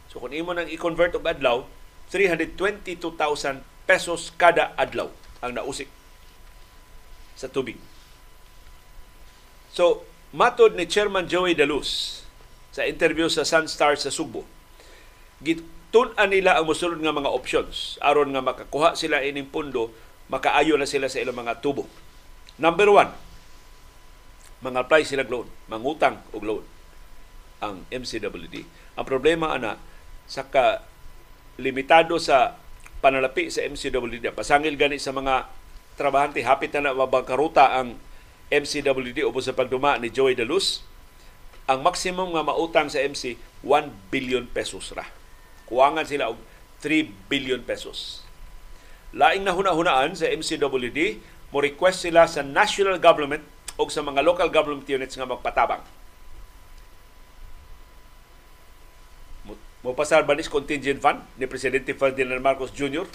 So 0.08 0.24
kung 0.24 0.32
imo 0.32 0.56
nang 0.56 0.72
i-convert 0.72 1.12
og 1.20 1.28
adlaw, 1.28 1.68
322,000 2.08 3.60
pesos 3.84 4.32
kada 4.40 4.72
adlaw 4.80 5.12
ang 5.44 5.52
nausik 5.60 5.92
sa 7.36 7.52
tubig. 7.52 7.76
So, 9.76 10.08
Matod 10.36 10.74
ni 10.74 10.84
Chairman 10.90 11.30
Joey 11.30 11.54
Daluz 11.54 12.20
sa 12.74 12.84
interview 12.84 13.30
sa 13.30 13.46
Sunstar 13.46 13.94
sa 13.96 14.12
Subo, 14.12 14.44
gitun-an 15.40 16.28
nila 16.28 16.58
ang 16.58 16.68
musulod 16.68 16.98
nga 17.00 17.14
mga 17.14 17.30
options 17.30 17.96
aron 18.04 18.34
nga 18.34 18.42
makakuha 18.42 18.98
sila 18.98 19.22
ining 19.22 19.48
pundo, 19.48 19.94
makaayo 20.28 20.74
na 20.76 20.84
sila 20.84 21.06
sa 21.08 21.22
ilang 21.22 21.40
mga 21.40 21.62
tubo. 21.62 21.86
Number 22.60 22.90
one, 22.90 23.14
mga 24.64 24.88
apply 24.88 25.02
sila 25.04 25.24
loan, 25.26 25.48
mangutang 25.68 26.22
og 26.32 26.44
loan 26.44 26.64
ang 27.60 27.84
MCWD. 27.88 28.64
Ang 28.96 29.06
problema 29.08 29.56
ana 29.56 29.80
sa 30.28 30.44
ka 30.48 30.84
limitado 31.56 32.20
sa 32.20 32.56
panalapi 33.00 33.48
sa 33.48 33.64
MCWD. 33.64 34.32
Pasangil 34.32 34.76
gani 34.76 35.00
sa 35.00 35.12
mga 35.12 35.48
trabahante, 35.96 36.44
hapit 36.44 36.72
na 36.76 36.92
na 36.92 36.96
mabangkaruta 36.96 37.80
ang 37.80 37.96
MCWD 38.52 39.24
ubos 39.24 39.48
sa 39.48 39.56
pagduma 39.56 39.96
ni 39.96 40.12
Joey 40.12 40.36
Daluz, 40.36 40.84
ang 41.66 41.82
maximum 41.82 42.30
nga 42.36 42.46
mautang 42.46 42.86
sa 42.86 43.02
MC 43.02 43.40
1 43.64 44.12
billion 44.12 44.46
pesos 44.46 44.94
ra. 44.94 45.08
Kuwangan 45.66 46.06
sila 46.06 46.30
og 46.30 46.38
3 46.84 47.10
billion 47.26 47.58
pesos. 47.64 48.22
Laing 49.16 49.42
nahuna-hunaan 49.42 50.14
sa 50.14 50.30
MCWD, 50.30 51.18
mo 51.50 51.58
request 51.58 52.06
sila 52.06 52.28
sa 52.28 52.44
national 52.44 53.00
government 53.00 53.42
o 53.76 53.88
sa 53.92 54.00
mga 54.00 54.24
local 54.24 54.48
government 54.48 54.88
units 54.88 55.16
nga 55.16 55.28
magpatabang. 55.28 55.84
Mo 59.86 59.94
pasar 59.94 60.26
banis 60.26 60.50
contingent 60.50 60.98
fund 60.98 61.22
ni 61.38 61.46
Presidente 61.46 61.94
Ferdinand 61.94 62.42
Marcos 62.42 62.74
Jr. 62.74 63.06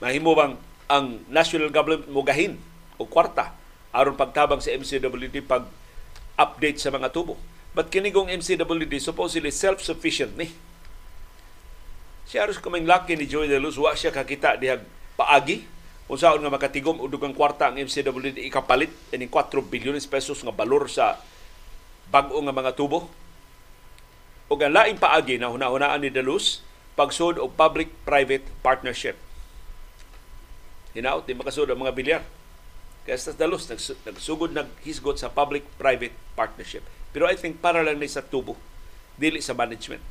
Mahimo 0.00 0.32
bang 0.32 0.56
ang 0.88 1.20
national 1.28 1.68
government 1.68 2.08
mo 2.08 2.24
gahin 2.24 2.56
o 2.96 3.04
kwarta 3.04 3.52
aron 3.92 4.16
pagtabang 4.16 4.62
sa 4.64 4.72
MCWD 4.72 5.44
pag 5.44 5.68
update 6.40 6.80
sa 6.80 6.88
mga 6.88 7.12
tubo. 7.12 7.36
But 7.76 7.92
kinigong 7.92 8.32
MCWD 8.32 8.96
supposedly 8.96 9.52
self-sufficient 9.52 10.32
ni. 10.40 10.48
Siya 12.24 12.48
aros 12.48 12.56
kaming 12.56 12.88
laki 12.88 13.12
ni 13.12 13.28
Joey 13.28 13.52
De 13.52 13.60
Luz, 13.60 13.76
wa 13.76 13.92
siya 13.92 14.08
kakita 14.08 14.56
dihag 14.56 14.80
paagi 15.20 15.68
kung 16.06 16.18
saan 16.18 16.38
nga 16.38 16.54
makatigom 16.54 17.02
o 17.02 17.10
dugang 17.10 17.34
kwarta 17.34 17.70
ang 17.70 17.82
MCWD 17.82 18.38
ikapalit 18.46 18.94
ining 19.10 19.30
4 19.30 19.58
bilyones 19.66 20.06
pesos 20.06 20.38
nga 20.42 20.54
balor 20.54 20.86
sa 20.86 21.18
bag-o 22.10 22.38
nga 22.38 22.54
mga 22.54 22.78
tubo. 22.78 23.10
O 24.46 24.54
ang 24.54 24.70
laing 24.70 25.02
paagi 25.02 25.42
na 25.42 25.50
hunahunaan 25.50 26.06
ni 26.06 26.10
De 26.14 26.22
Luz, 26.22 26.62
pagsud 26.94 27.42
og 27.42 27.58
public-private 27.58 28.46
partnership. 28.62 29.18
Hinaot, 30.94 31.26
di 31.26 31.34
makasud 31.34 31.66
ang 31.66 31.82
mga 31.82 31.94
bilyar 31.98 32.22
kaya 33.06 33.22
sa 33.22 33.30
dalos, 33.30 33.70
nagsugod 34.02 34.50
naghisgot 34.50 35.22
sa 35.22 35.30
public-private 35.30 36.10
partnership. 36.34 36.82
Pero 37.14 37.30
I 37.30 37.38
think 37.38 37.62
para 37.62 37.78
lang 37.86 38.02
ni 38.02 38.10
sa 38.10 38.18
tubo, 38.18 38.58
dili 39.14 39.38
sa 39.38 39.54
management. 39.54 40.02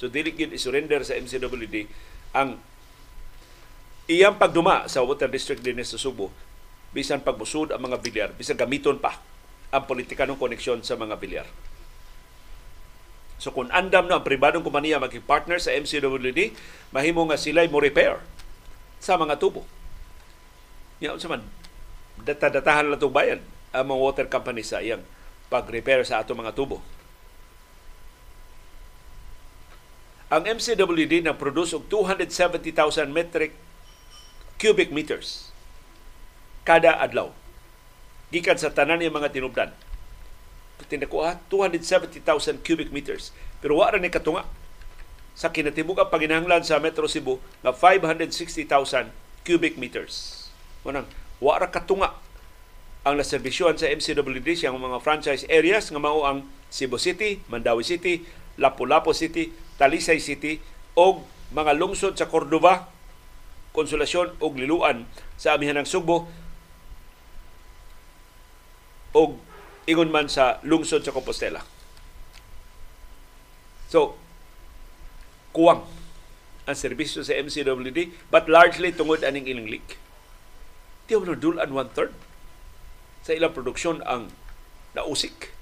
So 0.00 0.08
dili 0.08 0.32
gyud 0.32 0.56
surrender 0.56 1.04
sa 1.04 1.12
MCWD 1.20 1.84
ang 2.32 2.56
iyang 4.10 4.38
pagduma 4.38 4.86
sa 4.90 5.02
water 5.02 5.30
district 5.30 5.62
din 5.62 5.78
sa 5.82 5.98
Subo 5.98 6.32
bisan 6.92 7.24
pagmusud 7.24 7.72
ang 7.72 7.80
mga 7.80 7.98
bilyar, 8.04 8.30
bisan 8.36 8.54
gamiton 8.54 9.00
pa 9.00 9.16
ang 9.72 9.88
politika 9.88 10.28
ng 10.28 10.36
koneksyon 10.36 10.84
sa 10.84 10.94
mga 10.94 11.16
bilyar. 11.16 11.48
So 13.40 13.50
kung 13.50 13.72
andam 13.72 14.06
na 14.06 14.20
ang 14.20 14.24
pribadong 14.24 14.62
kumaniya 14.62 15.02
maging-partner 15.02 15.58
sa 15.58 15.72
MCWD, 15.74 16.54
mahimo 16.92 17.26
nga 17.26 17.40
sila'y 17.40 17.66
mo 17.72 17.82
repair 17.82 18.20
sa 19.02 19.18
mga 19.18 19.40
tubo. 19.40 19.66
Yan 21.02 21.18
sa 21.18 21.32
man, 21.32 21.42
data-datahan 22.22 22.92
lang 22.92 23.00
itong 23.00 23.10
bayan 23.10 23.40
ang 23.74 23.88
mga 23.88 23.98
water 23.98 24.26
company 24.28 24.62
sa 24.62 24.78
iyang 24.78 25.02
pag-repair 25.48 26.04
sa 26.06 26.22
ato 26.22 26.36
mga 26.36 26.54
tubo. 26.54 26.84
Ang 30.32 30.48
MCWD 30.48 31.24
na 31.24 31.34
produce 31.34 31.76
og 31.76 31.88
270,000 31.90 33.10
metric 33.10 33.52
cubic 34.62 34.94
meters 34.94 35.50
kada 36.62 36.94
adlaw. 37.02 37.34
Gikan 38.30 38.54
sa 38.54 38.70
tanan 38.70 39.02
ng 39.02 39.10
mga 39.10 39.34
tinubdan. 39.34 39.74
Tinakuha 40.86 41.42
270,000 41.50 42.62
cubic 42.62 42.94
meters. 42.94 43.34
Pero 43.58 43.82
wala 43.82 43.98
ni 43.98 44.06
katunga 44.06 44.46
sa 45.34 45.50
kinatibuk 45.50 45.98
ang 45.98 46.10
paginahanglan 46.10 46.62
sa 46.62 46.78
Metro 46.78 47.10
Cebu 47.10 47.42
na 47.66 47.74
560,000 47.74 49.10
cubic 49.42 49.74
meters. 49.74 50.46
Manang 50.86 51.10
Wa 51.42 51.58
katunga 51.66 52.14
ang 53.02 53.18
naserbisyohan 53.18 53.74
sa 53.74 53.90
MCWD 53.90 54.54
siyang 54.54 54.78
mga 54.78 55.02
franchise 55.02 55.42
areas 55.50 55.90
nga 55.90 55.98
mao 55.98 56.22
ang 56.22 56.46
Cebu 56.70 57.02
City, 57.02 57.42
Mandawi 57.50 57.82
City, 57.82 58.22
Lapu-Lapu 58.62 59.10
City, 59.10 59.50
Talisay 59.74 60.22
City 60.22 60.62
o 60.94 61.26
mga 61.50 61.74
lungsod 61.74 62.14
sa 62.14 62.30
Cordova, 62.30 62.91
Konsolasyon 63.72 64.36
o 64.40 64.52
Liluan 64.52 65.08
sa 65.40 65.56
amihan 65.56 65.80
ng 65.80 65.88
Sugbo 65.88 66.28
o 69.12 69.20
ingon 69.88 70.12
man 70.12 70.28
sa 70.28 70.60
lungsod 70.64 71.04
sa 71.04 71.12
Compostela. 71.12 71.64
So, 73.88 74.16
kuwang 75.52 75.84
ang 76.64 76.76
serbisyo 76.78 77.20
sa 77.20 77.36
MCWD 77.36 78.30
but 78.32 78.48
largely 78.48 78.94
tungod 78.94 79.20
aning 79.26 79.44
ilang 79.50 79.68
leak 79.68 80.00
di 81.10 81.18
mo 81.18 81.28
dulan 81.36 81.68
one-third 81.68 82.14
sa 83.20 83.36
ilang 83.36 83.52
produksyon 83.52 84.00
ang 84.08 84.32
nausik. 84.96 85.52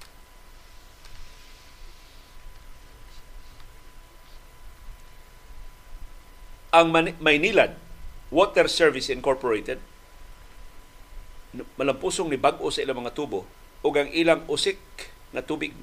Ang 6.71 6.95
Maynilad 7.19 7.75
Water 8.31 8.71
Service 8.71 9.11
Incorporated 9.11 9.77
malampusong 11.75 12.31
ni 12.31 12.39
bag-o 12.39 12.71
sa 12.71 12.79
ilang 12.79 13.03
mga 13.03 13.11
tubo 13.11 13.43
ug 13.83 13.93
ang 13.99 14.07
ilang 14.15 14.47
usik 14.47 14.79
na 15.35 15.43
tubig 15.43 15.75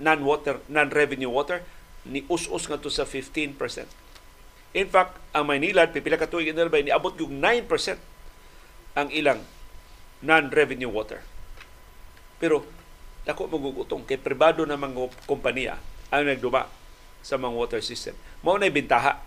non-water 0.00 0.64
non-revenue 0.72 1.28
water 1.28 1.60
ni 2.08 2.24
us-us 2.32 2.64
nga 2.64 2.80
to 2.80 2.88
sa 2.88 3.04
15%. 3.04 3.56
In 4.72 4.88
fact, 4.88 5.18
ang 5.36 5.44
Maynilad 5.44 5.92
pipila 5.92 6.16
ka 6.16 6.30
tuig 6.30 6.48
ni 6.56 6.92
abot 6.92 7.12
yung 7.20 7.36
9% 7.42 7.68
ang 8.96 9.08
ilang 9.12 9.44
non-revenue 10.24 10.88
water. 10.88 11.20
Pero 12.40 12.64
dako 13.28 13.52
magugutong 13.52 14.08
kay 14.08 14.16
pribado 14.16 14.64
na 14.64 14.80
mga 14.80 15.12
kompanya 15.28 15.76
ang 16.08 16.24
nagduma 16.24 16.64
sa 17.20 17.36
mga 17.36 17.52
water 17.52 17.80
system. 17.84 18.16
Mao 18.40 18.56
na 18.56 18.72
bintaha. 18.72 19.20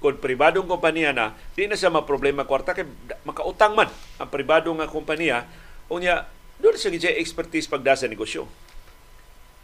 Kung 0.00 0.16
pribadong 0.16 0.64
kompanya 0.64 1.12
na, 1.12 1.26
di 1.52 1.68
na 1.68 1.76
siya 1.76 1.92
problema 2.02 2.48
kwarta 2.48 2.72
kay 2.72 2.88
makautang 3.28 3.76
man 3.76 3.92
ang 4.16 4.28
pribado 4.32 4.72
nga 4.72 4.88
kompanya 4.88 5.44
unya 5.92 6.24
doon 6.56 6.76
siya 6.76 6.92
gid 6.92 7.04
expertise 7.20 7.68
pagda 7.68 7.96
sa 7.96 8.08
negosyo. 8.08 8.48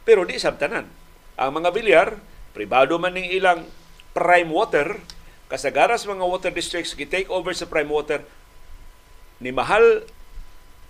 Pero 0.05 0.28
di 0.28 0.37
sabtanan. 0.37 0.89
Ang 1.37 1.61
mga 1.61 1.70
bilyar, 1.72 2.09
pribado 2.57 2.97
man 2.97 3.16
ning 3.16 3.28
ilang 3.28 3.68
prime 4.16 4.49
water, 4.49 4.97
kasagaras 5.53 6.09
mga 6.09 6.24
water 6.24 6.53
districts 6.53 6.97
gi-take 6.97 7.28
over 7.28 7.53
sa 7.53 7.68
prime 7.68 7.93
water, 7.93 8.24
ni 9.41 9.53
mahal 9.53 10.09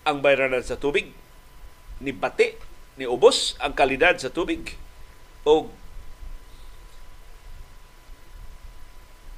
ang 0.07 0.23
bayranan 0.23 0.63
sa 0.63 0.79
tubig, 0.79 1.11
ni 1.99 2.15
bati, 2.15 2.55
ni 2.95 3.11
ubos 3.11 3.59
ang 3.59 3.75
kalidad 3.75 4.15
sa 4.23 4.31
tubig, 4.31 4.79
o 5.43 5.67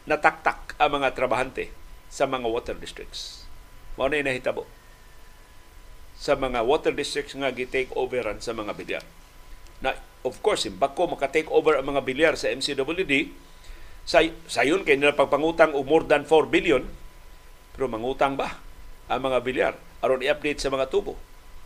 nataktak 0.09 0.75
ang 0.81 0.97
mga 0.97 1.13
trabahante 1.13 1.69
sa 2.09 2.25
mga 2.25 2.49
water 2.49 2.77
districts. 2.81 3.45
Mao 4.01 4.09
na 4.09 4.25
nahitabo 4.25 4.65
sa 6.19 6.35
mga 6.35 6.65
water 6.67 6.91
districts 6.97 7.37
nga 7.37 7.53
gi-take 7.53 7.95
overan 7.95 8.43
sa 8.43 8.57
mga 8.57 8.73
bilyar. 8.75 9.05
Na 9.79 9.95
of 10.27 10.41
course, 10.43 10.67
bako 10.67 11.15
maka-take 11.15 11.47
over 11.53 11.79
ang 11.79 11.95
mga 11.95 12.03
bilyar 12.03 12.35
sa 12.35 12.51
MCWD, 12.51 13.31
say, 14.03 14.35
sayon 14.51 14.83
kay 14.83 14.99
nila 14.99 15.15
pagpangutang 15.15 15.77
og 15.77 15.87
more 15.87 16.03
than 16.03 16.27
4 16.27 16.51
billion, 16.51 16.83
pero 17.77 17.87
mangutang 17.87 18.35
ba? 18.35 18.67
ang 19.09 19.21
mga 19.25 19.39
bilyar 19.41 19.75
aron 20.05 20.23
i-update 20.23 20.61
sa 20.61 20.71
mga 20.71 20.93
tubo. 20.93 21.17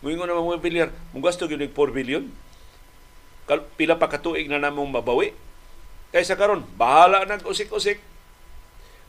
Moingon 0.01 0.27
na 0.27 0.35
mga 0.35 0.63
bilyar, 0.63 0.89
mong 1.11 1.23
gasto 1.23 1.47
gyud 1.47 1.63
4 1.63 1.71
billion. 1.95 2.23
Pila 3.75 3.99
pa 3.99 4.07
katuig 4.07 4.47
na 4.47 4.59
namong 4.59 4.89
mabawi. 4.89 5.35
Kaysa 6.11 6.39
karon, 6.39 6.63
bahala 6.75 7.27
nag 7.27 7.43
usik-usik. 7.43 7.99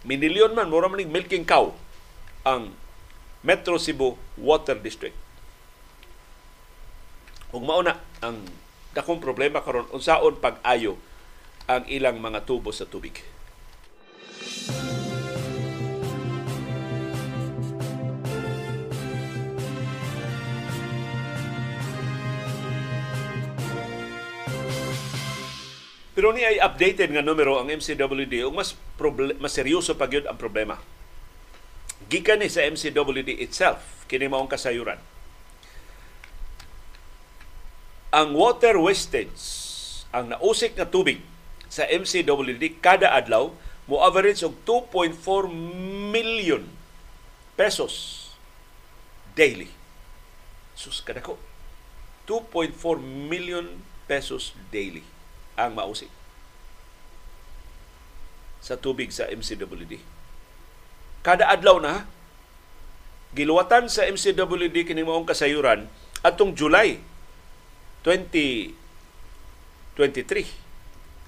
Minilyon 0.04 0.52
man, 0.52 0.68
mura 0.68 0.86
man 0.92 1.00
milking 1.00 1.48
cow 1.48 1.72
ang 2.44 2.76
Metro 3.40 3.80
Cebu 3.80 4.20
Water 4.36 4.76
District. 4.76 5.16
Kung 7.48 7.64
mauna 7.64 8.00
ang 8.20 8.44
dakong 8.92 9.20
problema 9.20 9.64
karon 9.64 9.88
unsaon 9.90 10.38
pag-ayo 10.38 11.00
ang 11.64 11.88
ilang 11.88 12.20
mga 12.20 12.44
tubo 12.44 12.68
sa 12.68 12.84
tubig. 12.84 13.33
Pero 26.14 26.30
ni 26.30 26.46
ay 26.46 26.62
updated 26.62 27.10
nga 27.10 27.26
numero 27.26 27.58
ang 27.58 27.66
MCWD 27.66 28.46
ug 28.46 28.54
mas 28.54 28.78
proble- 28.94 29.34
mas 29.42 29.50
seryoso 29.50 29.98
pa 29.98 30.06
ang 30.06 30.38
problema. 30.38 30.78
Gikan 32.06 32.38
ni 32.38 32.46
sa 32.46 32.62
MCWD 32.62 33.42
itself 33.42 34.06
kini 34.06 34.30
maong 34.30 34.46
kasayuran. 34.46 35.02
Ang 38.14 38.38
water 38.38 38.78
wastage, 38.78 39.42
ang 40.14 40.30
nausik 40.30 40.78
nga 40.78 40.86
tubig 40.86 41.18
sa 41.66 41.82
MCWD 41.90 42.78
kada 42.78 43.10
adlaw 43.10 43.50
mo 43.90 43.98
average 43.98 44.46
og 44.46 44.54
2.4 44.62 45.50
million 46.14 46.62
pesos 47.58 48.22
daily. 49.34 49.66
Sus 50.78 51.02
kadako. 51.02 51.42
2.4 52.30 53.02
million 53.02 53.66
pesos 54.06 54.54
daily 54.70 55.02
ang 55.54 55.74
mausik 55.74 56.10
sa 58.64 58.80
tubig 58.80 59.12
sa 59.12 59.28
MCWD. 59.28 60.00
Kada 61.20 61.52
adlaw 61.52 61.76
na, 61.84 62.08
giluwatan 63.36 63.92
sa 63.92 64.08
MCWD 64.08 64.88
kini 64.88 65.04
maong 65.04 65.28
kasayuran 65.28 65.84
atong 66.24 66.56
July 66.56 66.96
2023. 68.06 68.72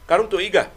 Karong 0.09 0.33
tuiga. 0.33 0.73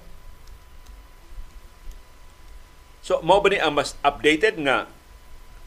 So, 3.00 3.24
mao 3.24 3.40
ba 3.40 3.50
ni 3.50 3.58
ang 3.58 3.74
mas 3.74 3.96
updated 4.04 4.60
nga 4.60 4.92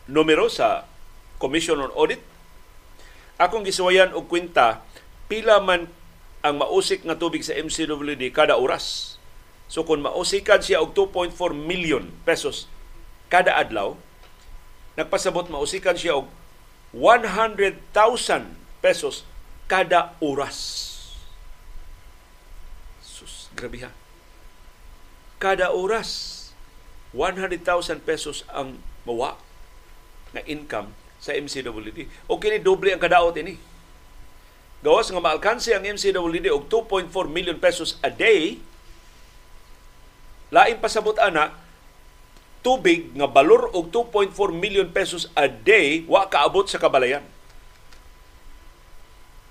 numero 0.05 0.53
sa 0.53 0.85
Commission 1.41 1.81
on 1.81 1.91
Audit? 1.97 2.21
Akong 3.41 3.65
gisuwayan 3.65 4.13
og 4.13 4.29
kwenta 4.29 4.85
pila 5.27 5.59
man 5.59 5.89
ang 6.43 6.59
mausik 6.59 7.07
nga 7.07 7.15
tubig 7.15 7.47
sa 7.47 7.55
MCWD 7.55 8.35
kada 8.35 8.59
oras. 8.59 9.17
So 9.71 9.87
kung 9.87 10.03
mausikan 10.05 10.61
siya 10.61 10.83
og 10.83 10.93
2.4 10.93 11.33
million 11.55 12.11
pesos 12.27 12.69
kada 13.33 13.57
adlaw, 13.57 13.97
nagpasabot 14.99 15.49
mausikan 15.49 15.97
siya 15.97 16.21
og 16.21 16.29
100,000 16.93 17.81
pesos 18.85 19.25
kada 19.71 20.13
oras. 20.21 20.59
Sus, 23.01 23.49
grabe 23.57 23.81
ha. 23.81 23.91
Kada 25.41 25.73
oras, 25.73 26.53
100,000 27.17 27.65
pesos 28.05 28.45
ang 28.53 28.77
mawa 29.09 29.41
na 30.37 30.45
income 30.45 30.93
sa 31.17 31.33
MCWD. 31.33 32.29
O 32.29 32.37
kini 32.37 32.61
doble 32.61 32.93
ang 32.93 33.01
kadaot 33.01 33.33
ini. 33.41 33.57
Gawas 34.83 35.15
nga 35.15 35.23
maalkanse 35.23 35.71
ang 35.71 35.87
MCWD 35.87 36.51
og 36.51 36.67
2.4 36.67 37.07
million 37.31 37.55
pesos 37.55 38.03
a 38.03 38.11
day, 38.11 38.59
lain 40.51 40.77
pasabot 40.83 41.15
ana 41.23 41.55
tubig 42.67 43.15
nga 43.15 43.31
balor 43.31 43.71
og 43.71 43.95
2.4 43.95 44.35
million 44.59 44.91
pesos 44.91 45.31
a 45.39 45.47
day 45.47 46.03
wa 46.11 46.27
kaabot 46.27 46.67
sa 46.67 46.83
kabalayan. 46.83 47.23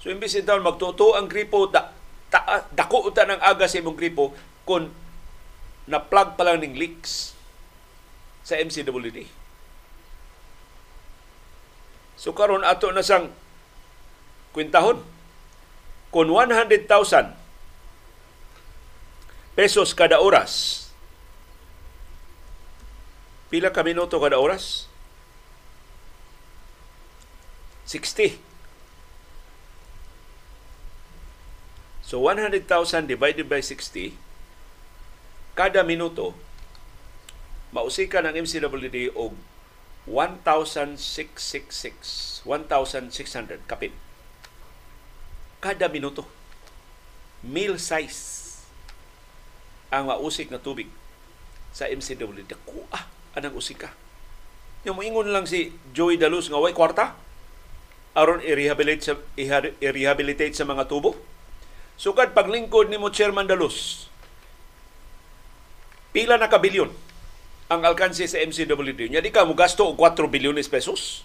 So 0.04 0.12
imbis 0.12 0.36
in 0.36 0.44
taon 0.44 0.68
magtuto 0.68 1.16
ang 1.16 1.32
gripo 1.32 1.64
da, 1.72 1.96
ta, 2.28 2.68
dako 2.76 3.08
uta 3.08 3.24
ng 3.24 3.40
aga 3.40 3.72
sa 3.72 3.80
imong 3.80 3.96
gripo 3.96 4.36
kung 4.68 4.92
na-plug 5.88 6.36
pa 6.36 6.44
lang 6.44 6.60
ning 6.60 6.76
leaks 6.76 7.32
sa 8.44 8.60
MCWD. 8.60 9.32
So 12.20 12.36
karon 12.36 12.68
ato 12.68 12.92
na 12.92 13.00
sang 13.00 13.32
kwintahon 14.52 15.21
kung 16.12 16.28
100,000 16.28 17.32
pesos 19.56 19.96
kada 19.96 20.20
oras 20.20 20.84
pila 23.52 23.72
ka 23.72 23.84
minuto 23.84 24.20
kada 24.20 24.40
oras? 24.40 24.88
60 27.88 28.40
So 32.12 32.20
100,000 32.28 33.08
divided 33.08 33.48
by 33.48 33.64
60 33.64 34.20
kada 35.56 35.84
minuto 35.84 36.36
mausikan 37.72 38.28
ang 38.28 38.36
MCWD 38.36 39.16
og 39.16 39.32
1,666 40.08 42.44
1,600 42.44 43.64
kapit 43.68 43.92
kada 45.62 45.88
minuto 45.88 46.26
meal 47.46 47.78
size 47.78 48.50
ang 49.94 50.10
mausik 50.10 50.50
na 50.50 50.58
tubig 50.58 50.90
sa 51.72 51.88
MCWD 51.88 52.50
dako 52.50 52.84
ah 52.92 53.06
anang 53.38 53.56
usika 53.56 53.94
yung 54.84 54.98
moingon 54.98 55.30
lang 55.30 55.46
si 55.46 55.72
Joey 55.94 56.18
Dalus 56.18 56.50
nga 56.50 56.60
way 56.60 56.74
kwarta 56.74 57.14
aron 58.18 58.44
i-rehabilitate 58.44 59.06
sa 59.06 59.14
i-rehabilitate 59.80 60.58
sa 60.58 60.68
mga 60.68 60.90
tubo 60.90 61.16
sukad 61.96 62.34
paglingkod 62.36 62.90
nimo 62.90 63.14
Chairman 63.14 63.48
Dalus 63.48 64.10
pila 66.12 66.36
na 66.36 66.52
ka 66.52 66.60
bilyon 66.60 66.92
ang 67.72 67.88
alkanse 67.88 68.28
sa 68.28 68.44
MCWD. 68.44 69.16
Nya 69.16 69.24
di 69.24 69.32
ka 69.32 69.48
mo 69.48 69.56
gasto 69.56 69.88
og 69.88 69.96
4 69.96 70.28
bilyones 70.28 70.68
pesos. 70.68 71.24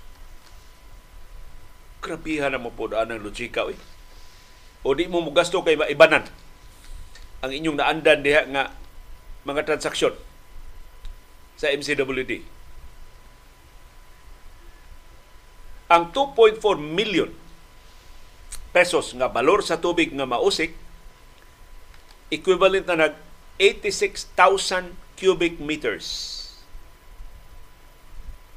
Krabihan 1.99 2.55
na 2.55 2.63
mo 2.63 2.71
po 2.71 2.87
daan 2.87 3.11
ang 3.11 3.19
logika. 3.19 3.67
Eh. 3.67 3.75
O 4.87 4.95
di 4.95 5.11
mo 5.11 5.19
mo 5.19 5.35
gasto 5.35 5.67
kay 5.67 5.75
maibanan 5.75 6.31
ang 7.43 7.51
inyong 7.51 7.83
naandan 7.83 8.23
diha 8.23 8.47
nga 8.47 8.71
mga 9.43 9.67
transaksyon 9.67 10.15
sa 11.59 11.75
MCWD. 11.75 12.47
Ang 15.91 16.11
2.4 16.15 16.59
million 16.79 17.31
pesos 18.71 19.15
nga 19.15 19.27
balor 19.27 19.63
sa 19.67 19.79
tubig 19.79 20.15
nga 20.15 20.27
mausik 20.27 20.75
equivalent 22.31 22.87
na 22.87 23.11
nag 23.11 23.15
86,000 23.59 24.95
cubic 25.17 25.57
meters. 25.63 26.07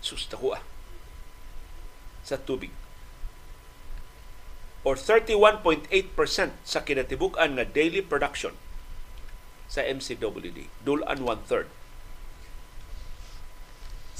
Susta 0.03 0.36
ko. 0.36 0.57
Sa 2.25 2.36
tubig. 2.36 2.78
Or 4.88 4.95
31.8% 4.95 5.91
sa 6.63 6.80
kinatibuk-an 6.88 7.59
nga 7.59 7.65
daily 7.67 7.99
production 7.99 8.55
sa 9.67 9.84
MCWD. 9.86 10.71
Dulan 10.82 11.19
one-third 11.21 11.67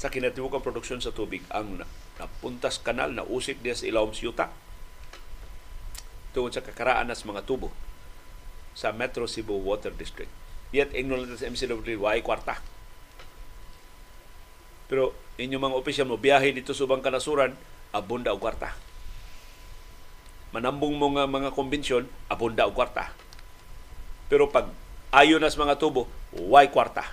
sa 0.00 0.08
kinatibuk-an 0.08 0.64
produksyon 0.64 1.04
sa 1.04 1.12
tubig 1.12 1.44
ang 1.52 1.84
napuntas 2.16 2.80
kanal 2.80 3.12
na 3.12 3.24
usik 3.24 3.60
diya 3.60 3.76
sa 3.76 3.84
ilawom 3.84 4.16
siyuta 4.16 4.48
tungod 6.32 6.56
sa 6.56 6.64
kakaraan 6.64 7.10
nas 7.10 7.28
mga 7.28 7.44
tubo 7.44 7.68
sa 8.72 8.94
Metro 8.94 9.26
Cebu 9.26 9.60
Water 9.60 9.92
District. 9.92 10.30
Yet, 10.70 10.94
ignorant 10.94 11.34
sa 11.34 11.50
MCWD, 11.50 11.98
why 11.98 12.22
kwarta. 12.22 12.62
Pero 14.86 15.14
inyo 15.36 15.58
mga 15.58 15.78
opisyal 15.78 16.06
mo, 16.06 16.16
biyahe 16.16 16.54
dito 16.54 16.70
sa 16.70 16.86
ubang 16.86 17.02
kanasuran, 17.02 17.58
abunda 17.90 18.30
og 18.30 18.38
kwarta. 18.38 18.78
Manambong 20.50 20.98
mo 20.98 21.06
nga 21.14 21.30
mga 21.30 21.54
konbensyon, 21.54 22.10
abunda 22.26 22.66
og 22.66 22.74
kwarta. 22.74 23.14
Pero 24.26 24.50
pag 24.50 24.70
ayo 25.14 25.38
nas 25.38 25.54
mga 25.54 25.78
tubo, 25.78 26.10
why 26.34 26.66
kwarta. 26.70 27.06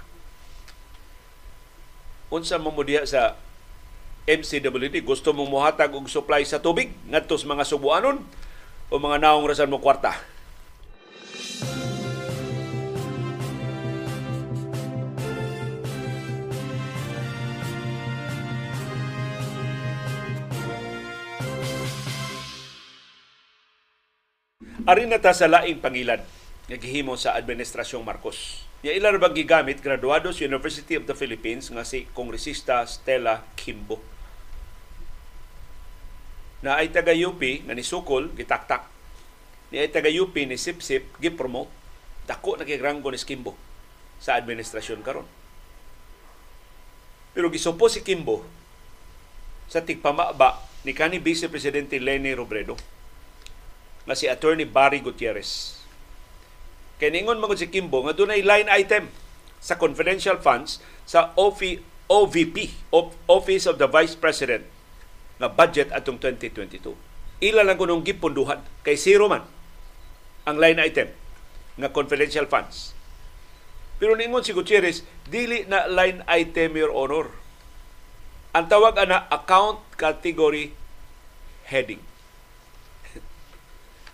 Unsa 2.34 2.58
mo 2.58 2.74
diha 2.82 3.06
sa 3.06 3.38
MCWD, 4.28 5.08
gusto 5.08 5.32
mong 5.32 5.48
muhatag 5.48 5.96
og 5.96 6.12
supply 6.12 6.44
sa 6.44 6.60
tubig 6.60 6.92
ngadto 7.08 7.40
sa 7.40 7.48
mga 7.48 7.64
subuanon 7.64 8.20
o 8.92 8.94
mga 9.00 9.24
naong 9.24 9.48
rasan 9.48 9.72
mo 9.72 9.80
kwarta. 9.80 10.37
Arin 24.88 25.12
na 25.12 25.20
ta 25.20 25.36
sa 25.36 25.52
laing 25.52 25.84
pangilan 25.84 26.24
nga 26.72 26.78
gihimo 26.80 27.20
sa 27.20 27.36
Administrasyong 27.36 28.08
Marcos. 28.08 28.64
Ya 28.80 28.96
ilar 28.96 29.20
bang 29.20 29.36
gigamit 29.36 29.84
graduado 29.84 30.32
sa 30.32 30.48
University 30.48 30.96
of 30.96 31.04
the 31.04 31.12
Philippines 31.12 31.68
nga 31.68 31.84
si 31.84 32.08
Kongresista 32.16 32.88
Stella 32.88 33.44
Kimbo. 33.60 34.00
Na 36.64 36.80
ay 36.80 36.88
taga 36.88 37.12
UP 37.12 37.44
nga 37.44 37.76
ni 37.76 37.84
Sukol 37.84 38.32
gitaktak. 38.32 38.88
Ni 39.76 39.84
ay 39.84 39.92
taga 39.92 40.08
UP 40.08 40.32
ni 40.32 40.56
Sipsip 40.56 41.20
gipromote. 41.20 41.68
Dako 42.24 42.56
na 42.56 42.64
kigranggo 42.64 43.12
ni 43.12 43.20
Kimbo 43.20 43.60
sa 44.24 44.40
administrasyon 44.40 45.04
karon. 45.04 45.28
Pero 47.36 47.52
gisupo 47.52 47.92
si 47.92 48.08
Kimbo 48.08 48.48
sa 49.68 49.84
tigpamaba 49.84 50.64
ni 50.88 50.96
kani 50.96 51.20
Vice 51.20 51.52
Presidente 51.52 52.00
Leni 52.00 52.32
Robredo 52.32 52.80
nga 54.08 54.16
si 54.16 54.26
Attorney 54.32 54.64
Barry 54.64 55.04
Gutierrez 55.04 55.78
Kay 56.98 57.14
ningon 57.14 57.38
magud 57.38 57.62
si 57.62 57.70
Kimbo 57.70 58.02
nga 58.10 58.18
dunay 58.18 58.42
line 58.42 58.72
item 58.74 59.14
sa 59.62 59.78
confidential 59.78 60.42
funds 60.42 60.82
sa 61.06 61.34
OVP, 61.38 61.86
OVP 62.10 62.56
Office 63.30 63.70
of 63.70 63.78
the 63.78 63.86
Vice 63.86 64.18
President 64.18 64.66
nga 65.38 65.46
budget 65.46 65.94
atong 65.94 66.18
2022. 66.18 66.98
Ila 67.46 67.62
lang 67.62 67.78
kunong 67.78 68.02
gipunduhan 68.02 68.66
kay 68.82 68.98
zero 68.98 69.30
man 69.30 69.46
ang 70.50 70.58
line 70.58 70.82
item 70.82 71.14
nga 71.78 71.94
confidential 71.94 72.50
funds. 72.50 72.98
Pero 74.02 74.18
ningon 74.18 74.42
si 74.42 74.54
Gutierrez, 74.54 75.06
dili 75.30 75.66
na 75.70 75.86
line 75.90 76.22
item, 76.30 76.78
Your 76.78 76.94
Honor. 76.94 77.34
Ang 78.54 78.66
tawag 78.70 78.98
ana 78.98 79.30
account 79.30 79.82
category 79.98 80.74
heading. 81.70 82.02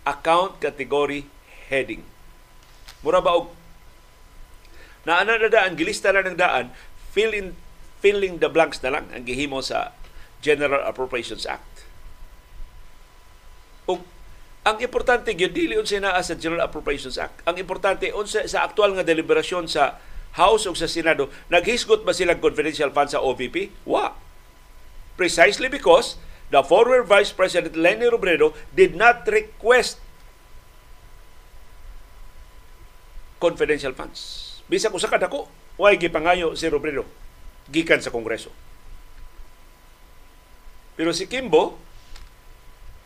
Account 0.04 0.60
category 0.60 1.28
heading. 1.72 2.04
Mura 3.04 3.20
ba 3.20 3.36
og 3.36 3.52
na 5.04 5.20
ana 5.20 5.36
na 5.36 5.52
daan 5.52 5.76
gilista 5.76 6.16
na 6.16 6.24
ng 6.24 6.40
daan 6.40 6.72
fill 7.12 7.36
in 7.36 7.56
filling 8.00 8.40
the 8.40 8.52
blanks 8.52 8.80
na 8.84 9.00
lang 9.00 9.08
ang 9.12 9.24
gihimo 9.24 9.64
sa 9.64 9.96
General 10.44 10.84
Appropriations 10.84 11.48
Act. 11.48 11.88
Og 13.88 14.04
ang 14.68 14.80
importante 14.84 15.32
gyud 15.32 15.56
dili 15.56 15.80
unsa 15.80 16.00
naa 16.00 16.20
sa 16.20 16.36
General 16.36 16.68
Appropriations 16.68 17.16
Act. 17.20 17.44
Ang 17.48 17.60
importante 17.60 18.12
unsa 18.12 18.44
sa 18.48 18.68
aktual 18.68 18.96
nga 18.96 19.08
deliberasyon 19.08 19.68
sa 19.72 20.00
House 20.34 20.66
ug 20.66 20.74
sa 20.74 20.90
Senado 20.90 21.30
naghisgot 21.54 22.02
ba 22.02 22.12
sila 22.12 22.42
confidential 22.42 22.90
fund 22.90 23.14
sa 23.14 23.22
OVP? 23.22 23.70
Wa. 23.86 24.18
Precisely 25.14 25.70
because 25.70 26.18
the 26.54 26.62
former 26.62 27.02
Vice 27.02 27.34
President 27.34 27.74
Lenny 27.74 28.06
Robredo 28.06 28.54
did 28.78 28.94
not 28.94 29.26
request 29.26 29.98
confidential 33.42 33.92
funds. 33.98 34.62
Bisag 34.70 34.94
usa 34.94 35.10
ka 35.10 35.18
dako, 35.18 35.50
way 35.82 35.98
gipangayo 35.98 36.54
si 36.54 36.70
Robredo 36.70 37.10
gikan 37.74 37.98
sa 37.98 38.14
Kongreso. 38.14 38.54
Pero 40.94 41.10
si 41.10 41.26
Kimbo, 41.26 41.82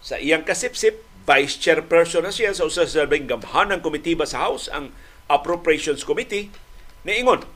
sa 0.03 0.19
iyang 0.19 0.43
kasipsip, 0.43 0.99
vice 1.23 1.55
chairperson 1.55 2.27
na 2.27 2.35
siya 2.35 2.51
sa 2.51 2.67
usa 2.67 2.83
sa 2.83 3.07
gamhanang 3.07 3.79
komitiba 3.79 4.27
sa 4.27 4.43
House, 4.43 4.67
ang 4.67 4.91
Appropriations 5.31 6.03
Committee, 6.03 6.51
niingon, 7.07 7.47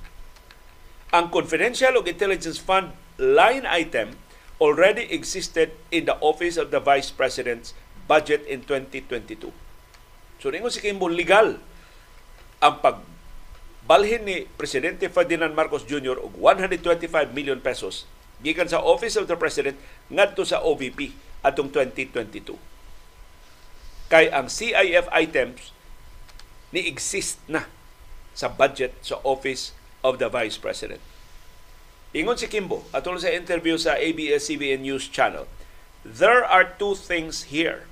ang 1.12 1.28
Confidential 1.28 2.00
o 2.00 2.08
Intelligence 2.08 2.64
Fund 2.64 2.96
line 3.20 3.68
item 3.68 4.16
already 4.62 5.10
existed 5.10 5.74
in 5.90 6.06
the 6.06 6.16
Office 6.22 6.56
of 6.56 6.70
the 6.70 6.78
Vice 6.78 7.10
President's 7.10 7.74
budget 8.06 8.46
in 8.46 8.62
2022. 8.62 9.50
So, 10.38 10.54
niingon 10.54 10.70
si 10.70 10.86
Kimbo, 10.86 11.10
legal 11.10 11.58
ang 12.62 12.78
pagbalhin 12.78 14.22
ni 14.22 14.46
Presidente 14.54 15.10
Ferdinand 15.10 15.58
Marcos 15.58 15.82
Jr. 15.90 16.22
og 16.22 16.38
125 16.38 17.34
million 17.34 17.58
pesos 17.58 18.06
gikan 18.46 18.70
sa 18.70 18.82
Office 18.82 19.18
of 19.18 19.26
the 19.26 19.38
President 19.38 19.78
ngadto 20.14 20.46
sa 20.46 20.62
OVP 20.62 21.14
atong 21.42 21.74
2022. 21.74 22.54
Kay 24.14 24.30
ang 24.30 24.46
CIF 24.46 25.10
items 25.10 25.74
ni 26.70 26.86
exist 26.86 27.42
na 27.50 27.66
sa 28.38 28.50
budget 28.50 28.94
sa 29.02 29.18
Office 29.26 29.74
of 30.06 30.22
the 30.22 30.30
Vice 30.30 30.58
President. 30.58 31.02
Ingon 32.12 32.36
si 32.36 32.52
Kimbo 32.52 32.84
atol 32.92 33.24
sa 33.24 33.32
interview 33.32 33.80
sa 33.80 33.96
ABS-CBN 33.96 34.84
News 34.84 35.08
Channel, 35.08 35.48
there 36.04 36.44
are 36.44 36.68
two 36.76 36.92
things 36.92 37.48
here. 37.56 37.88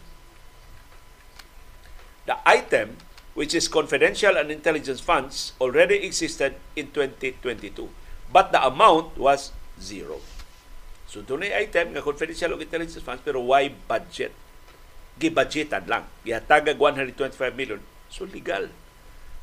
The 2.27 2.35
item 2.43 2.99
which 3.31 3.55
is 3.55 3.71
confidential 3.71 4.35
and 4.35 4.51
intelligence 4.51 4.99
funds 4.99 5.55
already 5.63 6.03
existed 6.03 6.59
in 6.75 6.91
2022 6.91 7.87
but 8.27 8.51
the 8.51 8.59
amount 8.59 9.15
was 9.15 9.55
zero. 9.79 10.19
So 11.07 11.23
doon 11.23 11.47
item 11.47 11.95
nga 11.95 12.03
confidential 12.03 12.51
og 12.51 12.59
intelligence 12.59 12.99
funds 12.99 13.23
pero 13.23 13.39
why 13.39 13.71
budget? 13.71 14.35
Gibudgetan 15.15 15.87
lang. 15.87 16.11
Gihatagag 16.27 16.75
125 16.75 17.55
million. 17.55 17.79
So 18.11 18.27
legal. 18.27 18.67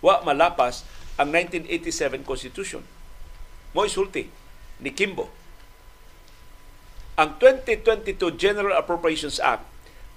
Wa 0.05 0.21
malapas 0.21 0.85
ang 1.17 1.33
1987 1.33 2.29
Constitution. 2.29 2.85
Mo 3.73 3.89
isulti 3.89 4.29
ni 4.81 4.93
Kimbo. 4.93 5.33
Ang 7.17 7.41
2022 7.41 8.37
General 8.37 8.77
Appropriations 8.77 9.41
Act 9.41 9.65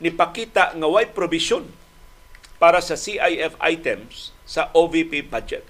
nipakita 0.03 0.75
nga 0.75 0.87
way 0.87 1.07
provision 1.07 1.71
para 2.59 2.83
sa 2.83 2.99
CIF 2.99 3.55
items 3.63 4.35
sa 4.43 4.67
OVP 4.75 5.23
budget. 5.27 5.63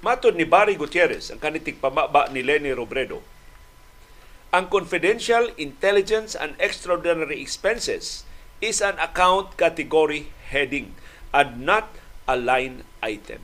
Matod 0.00 0.36
ni 0.36 0.48
Barry 0.48 0.76
Gutierrez, 0.76 1.28
ang 1.28 1.40
kanitig 1.40 1.80
pamaba 1.80 2.28
ni 2.32 2.40
Lenny 2.40 2.72
Robredo, 2.72 3.20
ang 4.50 4.66
confidential 4.66 5.54
intelligence 5.56 6.34
and 6.34 6.58
extraordinary 6.58 7.38
expenses 7.38 8.26
is 8.58 8.82
an 8.82 8.98
account 8.98 9.54
category 9.54 10.34
heading 10.50 10.98
and 11.30 11.62
not 11.62 11.86
a 12.26 12.34
line 12.34 12.82
item. 12.98 13.40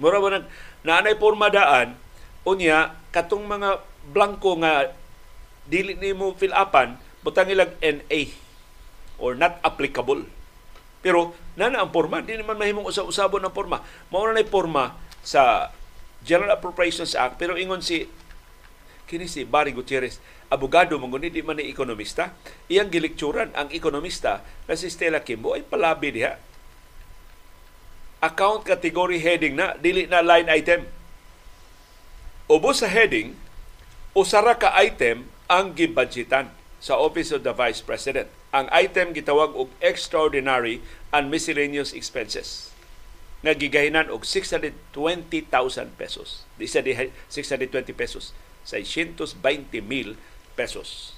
Mura 0.00 0.18
ba 0.18 0.42
naanay 0.84 1.16
porma 1.16 1.48
daan, 1.48 1.96
unya, 2.44 2.92
katong 3.10 3.48
mga 3.48 3.80
blanco 4.12 4.54
nga 4.60 4.92
dili 5.64 5.96
ni 5.96 6.12
mo 6.12 6.36
fill 6.36 6.52
upan, 6.52 7.00
butang 7.24 7.48
ilag 7.48 7.72
NA 7.80 8.20
or 9.16 9.32
not 9.32 9.56
applicable. 9.64 10.28
Pero 11.00 11.32
nana 11.56 11.84
ang 11.84 11.92
porma, 11.92 12.20
di 12.20 12.36
naman 12.36 12.60
mahimong 12.60 12.88
usab-usabon 12.88 13.44
ang 13.44 13.52
porma. 13.52 13.80
Mao 14.12 14.28
na 14.28 14.44
porma 14.44 14.96
sa 15.24 15.72
General 16.24 16.56
Appropriations 16.56 17.16
Act 17.16 17.36
pero 17.36 17.56
ingon 17.56 17.84
si 17.84 18.08
kini 19.04 19.28
si 19.28 19.44
Barry 19.44 19.76
Gutierrez 19.76 20.20
abogado 20.48 20.96
manguni 20.96 21.28
di 21.28 21.44
man 21.44 21.60
ni 21.60 21.68
ekonomista 21.68 22.32
iyang 22.72 22.88
gilikturan 22.88 23.52
ang 23.52 23.68
ekonomista 23.68 24.40
na 24.64 24.76
si 24.76 24.88
Stella 24.88 25.20
Kimbo 25.20 25.52
ay 25.52 25.64
palabi 25.64 26.16
diha 26.16 26.40
account 28.24 28.64
category 28.64 29.20
heading 29.20 29.60
na 29.60 29.76
dili 29.76 30.08
na 30.08 30.24
line 30.24 30.48
item 30.48 30.88
ubos 32.48 32.80
sa 32.80 32.88
heading 32.88 33.36
usara 34.16 34.56
ka 34.56 34.72
item 34.80 35.28
ang 35.52 35.76
gibudgetan 35.76 36.48
sa 36.80 36.96
Office 36.96 37.36
of 37.36 37.44
the 37.44 37.52
Vice 37.52 37.84
President 37.84 38.32
ang 38.56 38.64
item 38.72 39.12
gitawag 39.12 39.52
og 39.52 39.68
extraordinary 39.84 40.80
and 41.12 41.28
miscellaneous 41.28 41.92
expenses 41.92 42.74
nga 43.44 43.52
gigahinan 43.52 44.08
og 44.08 44.24
620,000 44.24 46.00
pesos. 46.00 46.48
Di 46.56 46.64
sa 46.64 46.80
620 46.80 47.92
pesos, 47.92 48.32
620 48.64 49.84
mil 49.84 50.16
pesos. 50.56 51.12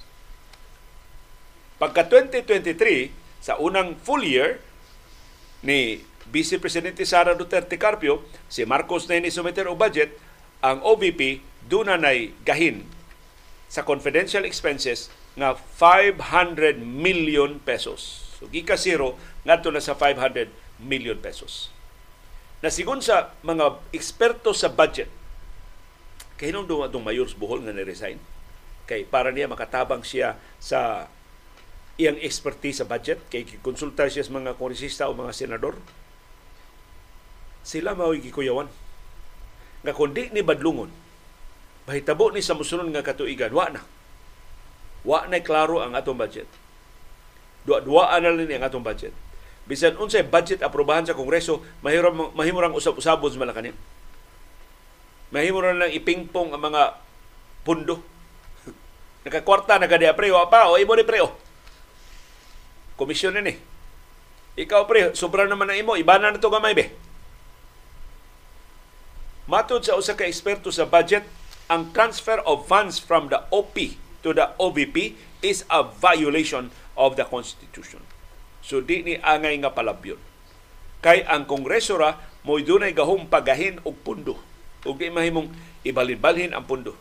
Pagka 1.79 2.11
2023, 2.11 3.15
sa 3.39 3.55
unang 3.63 3.95
full 4.03 4.27
year 4.27 4.59
ni 5.63 6.03
Vice 6.33 6.59
Presidente 6.59 7.07
Sara 7.07 7.35
Duterte 7.39 7.79
Carpio, 7.79 8.27
si 8.51 8.67
Marcos 8.67 9.07
na 9.07 9.19
ini 9.19 9.31
sumeter 9.31 9.69
budget, 9.75 10.15
ang 10.65 10.83
OVP 10.83 11.43
duna 11.67 11.99
nay 11.99 12.35
gahin 12.43 12.87
sa 13.67 13.83
confidential 13.83 14.47
expenses 14.47 15.11
nga 15.39 15.55
500 15.55 16.81
million 16.81 17.59
pesos. 17.63 18.27
So, 18.39 18.49
gika 18.49 18.77
zero, 18.77 19.19
ngadto 19.47 19.71
na 19.71 19.83
sa 19.83 19.95
500 19.95 20.49
million 20.83 21.17
pesos 21.19 21.77
na 22.65 22.73
sigon 22.73 23.05
sa 23.05 23.37
mga 23.45 23.79
eksperto 23.93 24.57
sa 24.57 24.73
budget, 24.73 25.13
kay 26.41 26.53
nung 26.53 26.65
duwa 26.65 26.89
itong 26.89 27.05
mayors 27.05 27.37
buhol 27.37 27.65
nga 27.65 27.73
ni-resign, 27.73 28.17
kay 28.89 29.05
para 29.05 29.29
niya 29.33 29.51
makatabang 29.51 30.01
siya 30.01 30.41
sa 30.57 31.11
iyang 32.01 32.17
expertise 32.21 32.81
sa 32.81 32.89
budget, 32.89 33.21
kay 33.29 33.45
konsulta 33.61 34.09
siya 34.09 34.25
sa 34.25 34.37
mga 34.37 34.57
kongresista 34.57 35.09
o 35.09 35.17
mga 35.17 35.37
senador, 35.37 35.77
sila 37.67 37.99
mao'y 37.99 38.23
gikuyawan. 38.23 38.71
Nga 39.83 39.93
kundi 39.99 40.31
ni 40.31 40.47
Badlungon, 40.47 40.95
bahitabo 41.91 42.31
ni 42.31 42.39
sa 42.39 42.55
musunod 42.55 42.87
nga 42.95 43.03
katuigan, 43.03 43.51
wa 43.51 43.67
na. 43.75 43.83
Wa 45.03 45.27
na 45.27 45.43
klaro 45.43 45.83
ang 45.83 45.99
atong 45.99 46.19
budget. 46.19 46.47
Dua-duaan 47.67 48.23
na 48.23 48.31
lang 48.31 48.47
ang 48.47 48.71
atong 48.71 48.87
budget 48.87 49.27
bisan 49.67 49.99
unsay 49.99 50.23
budget 50.23 50.63
aprobahan 50.63 51.03
sa 51.03 51.19
Kongreso 51.19 51.59
mahimo 51.83 52.31
mahimurang 52.39 52.73
usab-usabon 52.79 53.35
sa 53.35 53.43
Malacañang 53.43 53.75
mahimo 55.35 55.59
lang 55.59 55.91
ipingpong 55.91 56.55
ang 56.55 56.63
mga 56.63 56.83
pundo 57.67 57.99
nakakwarta 59.27 59.83
nagadiya 59.83 60.15
preo 60.15 60.39
pa 60.47 60.71
o 60.71 60.79
imo 60.79 60.95
ni 60.95 61.03
preo 61.03 61.35
komisyon 62.95 63.43
ni 63.43 63.59
ikaw 64.55 64.87
pre 64.87 65.19
sobra 65.19 65.51
naman 65.51 65.67
ang 65.75 65.83
imo 65.83 65.99
ibana 65.99 66.31
na 66.31 66.39
to 66.39 66.47
gamay 66.47 66.73
be 66.73 66.95
Matod 69.47 69.87
sa 69.87 69.95
usa 69.95 70.19
ka 70.19 70.27
eksperto 70.27 70.75
sa 70.75 70.91
budget, 70.91 71.23
ang 71.71 71.95
transfer 71.95 72.43
of 72.43 72.67
funds 72.67 72.99
from 72.99 73.31
the 73.31 73.47
OP 73.55 73.79
to 74.27 74.35
the 74.35 74.51
OVP 74.59 75.15
is 75.39 75.63
a 75.71 75.87
violation 75.87 76.75
of 76.99 77.15
the 77.15 77.23
Constitution. 77.23 78.03
So 78.59 78.83
di 78.83 79.07
ni 79.07 79.15
angay 79.23 79.63
nga 79.63 79.71
palabyon. 79.71 80.19
Kay 80.99 81.23
ang 81.31 81.47
Kongreso 81.47 81.95
ra 81.95 82.19
mo 82.43 82.59
dunay 82.59 82.91
gahong 82.91 83.31
pagahin 83.31 83.79
og 83.87 83.95
pundo. 84.03 84.35
Ug 84.83 84.99
di 84.99 85.15
mahimong 85.15 85.55
ibalin-balhin 85.87 86.51
ang 86.51 86.67
pundo. 86.67 86.99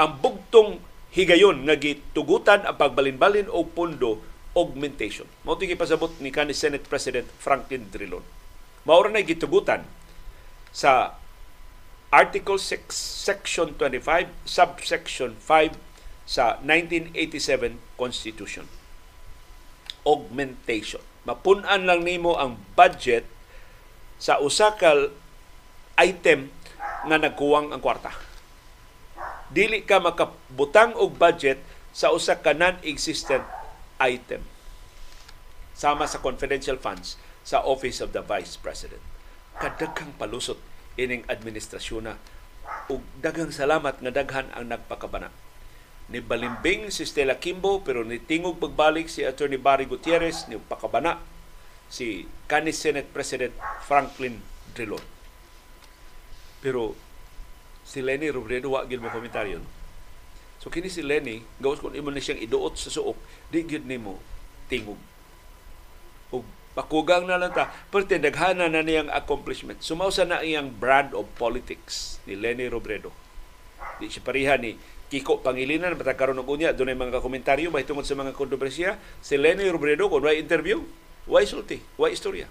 Ang 0.00 0.16
bugtong 0.24 0.80
higayon 1.12 1.68
nga 1.68 1.76
gitugutan 1.76 2.64
ang 2.64 2.80
pagbalin-balin 2.80 3.52
og 3.52 3.76
pundo 3.76 4.24
augmentation. 4.56 5.28
Mao 5.44 5.60
pasabot 5.60 6.16
ni 6.24 6.32
kanhi 6.32 6.56
Senate 6.56 6.88
President 6.88 7.28
Franklin 7.36 7.92
Drilon. 7.92 8.24
Mao 8.82 9.06
na 9.06 9.22
gitugutan 9.22 9.86
sa 10.74 11.14
Article 12.10 12.58
6, 12.58 12.90
Section 12.92 13.78
25, 13.78 14.28
Subsection 14.44 15.38
5 15.38 15.78
sa 16.26 16.58
1987 16.60 17.78
Constitution. 17.94 18.66
Augmentation. 20.02 21.00
Mapunan 21.22 21.86
lang 21.86 22.02
nimo 22.02 22.34
ang 22.34 22.58
budget 22.74 23.22
sa 24.18 24.42
usa 24.42 24.74
ka 24.74 25.14
item 25.94 26.50
nga 27.06 27.16
nagkuwang 27.22 27.70
ang 27.70 27.78
kwarta. 27.78 28.10
Dili 29.52 29.86
ka 29.86 30.02
makabutang 30.02 30.98
og 30.98 31.14
budget 31.14 31.62
sa 31.94 32.10
usa 32.10 32.42
ka 32.42 32.50
non-existent 32.50 33.46
item 34.02 34.42
sama 35.72 36.04
sa 36.10 36.18
confidential 36.18 36.76
funds 36.76 37.20
sa 37.42 37.62
Office 37.62 38.02
of 38.02 38.14
the 38.14 38.22
Vice 38.22 38.58
President. 38.58 39.02
Kadaghang 39.58 40.14
palusot 40.16 40.58
ining 40.96 41.26
administrasyon 41.26 42.08
na 42.08 42.14
ug 42.88 43.02
daghang 43.18 43.50
salamat 43.50 43.98
nga 43.98 44.12
daghan 44.14 44.48
ang 44.54 44.70
nagpakabana. 44.70 45.30
Ni 46.10 46.18
balimbing 46.18 46.90
si 46.90 47.06
Stella 47.06 47.38
Kimbo 47.38 47.80
pero 47.80 48.02
ni 48.02 48.18
tingog 48.18 48.58
pagbalik 48.58 49.06
si 49.06 49.22
Attorney 49.22 49.58
Barry 49.58 49.86
Gutierrez 49.86 50.50
ni 50.50 50.58
pakabana 50.58 51.22
si 51.92 52.26
kanis 52.48 52.80
Senate 52.80 53.08
President 53.10 53.54
Franklin 53.84 54.40
Drilon. 54.72 55.04
Pero 56.62 56.96
si 57.82 58.00
Lenny 58.00 58.30
Robredo 58.30 58.72
wa 58.72 58.86
gid 58.86 59.02
mo 59.02 59.10
komentaryo. 59.10 59.60
So 60.62 60.70
kini 60.70 60.86
si 60.86 61.02
Lenny, 61.02 61.42
gawas 61.58 61.82
kung 61.82 61.92
imo 61.92 62.14
ni 62.14 62.22
siyang 62.22 62.38
iduot 62.38 62.78
sa 62.78 62.86
suok, 62.86 63.18
di 63.50 63.66
gid 63.66 63.82
nimo 63.82 64.22
tingog. 64.70 64.96
Ug 66.72 66.80
Pakugang 66.80 67.28
na 67.28 67.36
lang 67.36 67.52
ta. 67.52 67.68
Pero 67.92 68.08
tindaghana 68.08 68.64
na 68.72 68.80
niyang 68.80 69.12
accomplishment. 69.12 69.84
Sumausa 69.84 70.24
na 70.24 70.40
iyang 70.40 70.72
brand 70.72 71.12
of 71.12 71.28
politics 71.36 72.16
ni 72.24 72.32
Lenny 72.32 72.72
Robredo. 72.72 73.12
Di 74.00 74.08
siya 74.08 74.24
pariha 74.24 74.56
ni 74.56 74.80
Kiko 75.12 75.44
Pangilinan, 75.44 75.92
matag 75.92 76.16
karon 76.16 76.40
og 76.40 76.48
unya, 76.48 76.72
doon 76.72 76.96
mga 76.96 77.20
komentaryo 77.20 77.68
mahitungod 77.68 78.08
sa 78.08 78.16
mga 78.16 78.32
kontrobersiya. 78.32 78.96
Si 79.20 79.36
Lenny 79.36 79.68
Robredo, 79.68 80.08
kung 80.08 80.24
may 80.24 80.40
interview, 80.40 80.80
why 81.28 81.44
sulti, 81.44 81.84
why 82.00 82.08
istorya. 82.08 82.48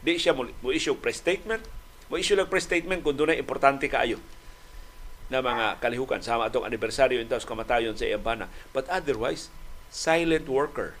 Di 0.00 0.16
siya 0.16 0.32
mo, 0.32 0.48
mo 0.64 0.72
issue 0.72 0.96
press 0.96 1.20
statement, 1.20 1.60
mo 2.08 2.16
issue 2.16 2.32
lang 2.32 2.48
press 2.48 2.64
statement 2.64 3.04
kung 3.04 3.12
doon 3.12 3.36
importante 3.36 3.84
kaayo 3.92 4.16
na 5.28 5.44
mga 5.44 5.76
kalihukan 5.84 6.24
sama 6.24 6.48
atong 6.48 6.64
anibersaryo 6.64 7.20
intaws 7.20 7.44
kamatayon 7.44 7.92
sa 7.92 8.08
iyang 8.08 8.24
bana. 8.24 8.48
But 8.72 8.88
otherwise, 8.88 9.52
silent 9.92 10.48
worker 10.48 10.96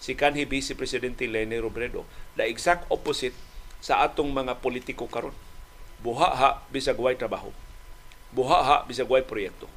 si 0.00 0.16
kanhi 0.16 0.48
Vice 0.48 0.72
Presidente 0.72 1.28
Leni 1.28 1.60
Robredo 1.60 2.08
the 2.34 2.48
exact 2.48 2.88
opposite 2.88 3.36
sa 3.80 4.04
atong 4.04 4.32
mga 4.32 4.60
politiko 4.60 5.08
karon. 5.08 5.36
Buha 6.00 6.28
ha 6.32 6.50
bisag 6.72 6.96
way 6.96 7.16
trabaho. 7.16 7.52
Buha 8.32 8.58
ha 8.64 8.76
bisag 8.88 9.08
way 9.08 9.24
proyekto. 9.24 9.68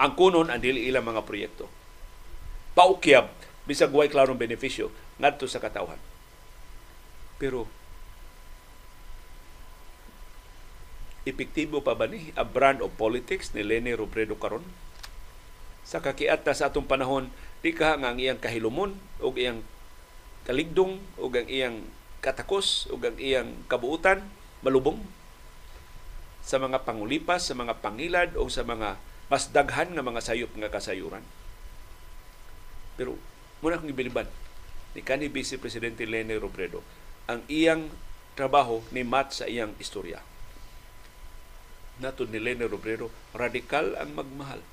Ang 0.00 0.16
kunon 0.16 0.48
ang 0.48 0.60
dili 0.60 0.88
ilang 0.88 1.04
mga 1.04 1.24
proyekto. 1.28 1.68
Paukyab 2.72 3.28
bisag 3.68 3.92
way 3.92 4.08
klarong 4.08 4.40
benepisyo 4.40 4.88
ngadto 5.20 5.44
sa 5.44 5.60
katawhan. 5.60 6.00
Pero 7.36 7.68
epektibo 11.28 11.84
pa 11.84 11.92
ba 11.92 12.08
ni 12.08 12.32
a 12.36 12.44
brand 12.44 12.80
of 12.80 12.96
politics 12.96 13.52
ni 13.52 13.60
Leni 13.60 13.92
Robredo 13.92 14.36
karon? 14.40 14.64
Sa 15.84 16.00
kakiata 16.00 16.52
sa 16.56 16.72
atong 16.72 16.88
panahon 16.88 17.28
di 17.60 17.76
ka 17.76 17.96
nga 18.00 18.12
ang 18.12 18.18
iyang 18.20 18.40
kahilumon 18.40 18.96
o 19.20 19.32
iyang 19.36 19.60
kaligdong 20.48 21.00
o 21.20 21.28
ang 21.28 21.48
iyang 21.48 21.76
katakos 22.24 22.88
o 22.88 22.96
ang 22.96 23.16
iyang 23.20 23.52
kabuutan 23.68 24.24
malubong 24.64 25.00
sa 26.40 26.56
mga 26.56 26.82
pangulipas, 26.88 27.48
sa 27.48 27.54
mga 27.56 27.84
pangilad 27.84 28.32
o 28.36 28.48
sa 28.48 28.64
mga 28.64 28.96
mas 29.30 29.52
daghan 29.52 29.92
nga 29.94 30.02
mga 30.02 30.24
sayop 30.24 30.50
nga 30.56 30.72
kasayuran. 30.72 31.22
Pero 32.98 33.14
muna 33.62 33.78
kong 33.78 33.92
ibiliban 33.92 34.26
ni 34.96 35.04
kanhi 35.04 35.30
Vice 35.30 35.60
Presidente 35.60 36.02
Lene 36.08 36.34
Robredo 36.40 36.82
ang 37.30 37.46
iyang 37.46 37.86
trabaho 38.34 38.82
ni 38.90 39.06
mat 39.06 39.30
sa 39.30 39.46
iyang 39.46 39.76
istorya. 39.78 40.18
Nato 42.00 42.24
ni 42.24 42.40
Lene 42.40 42.64
Robredo, 42.66 43.12
radikal 43.36 43.94
ang 44.00 44.16
magmahal. 44.16 44.64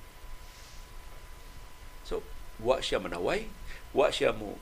Wa 2.62 2.82
siya 2.82 2.98
manaway, 2.98 3.50
wa 3.94 4.10
siya 4.10 4.34
mo 4.34 4.58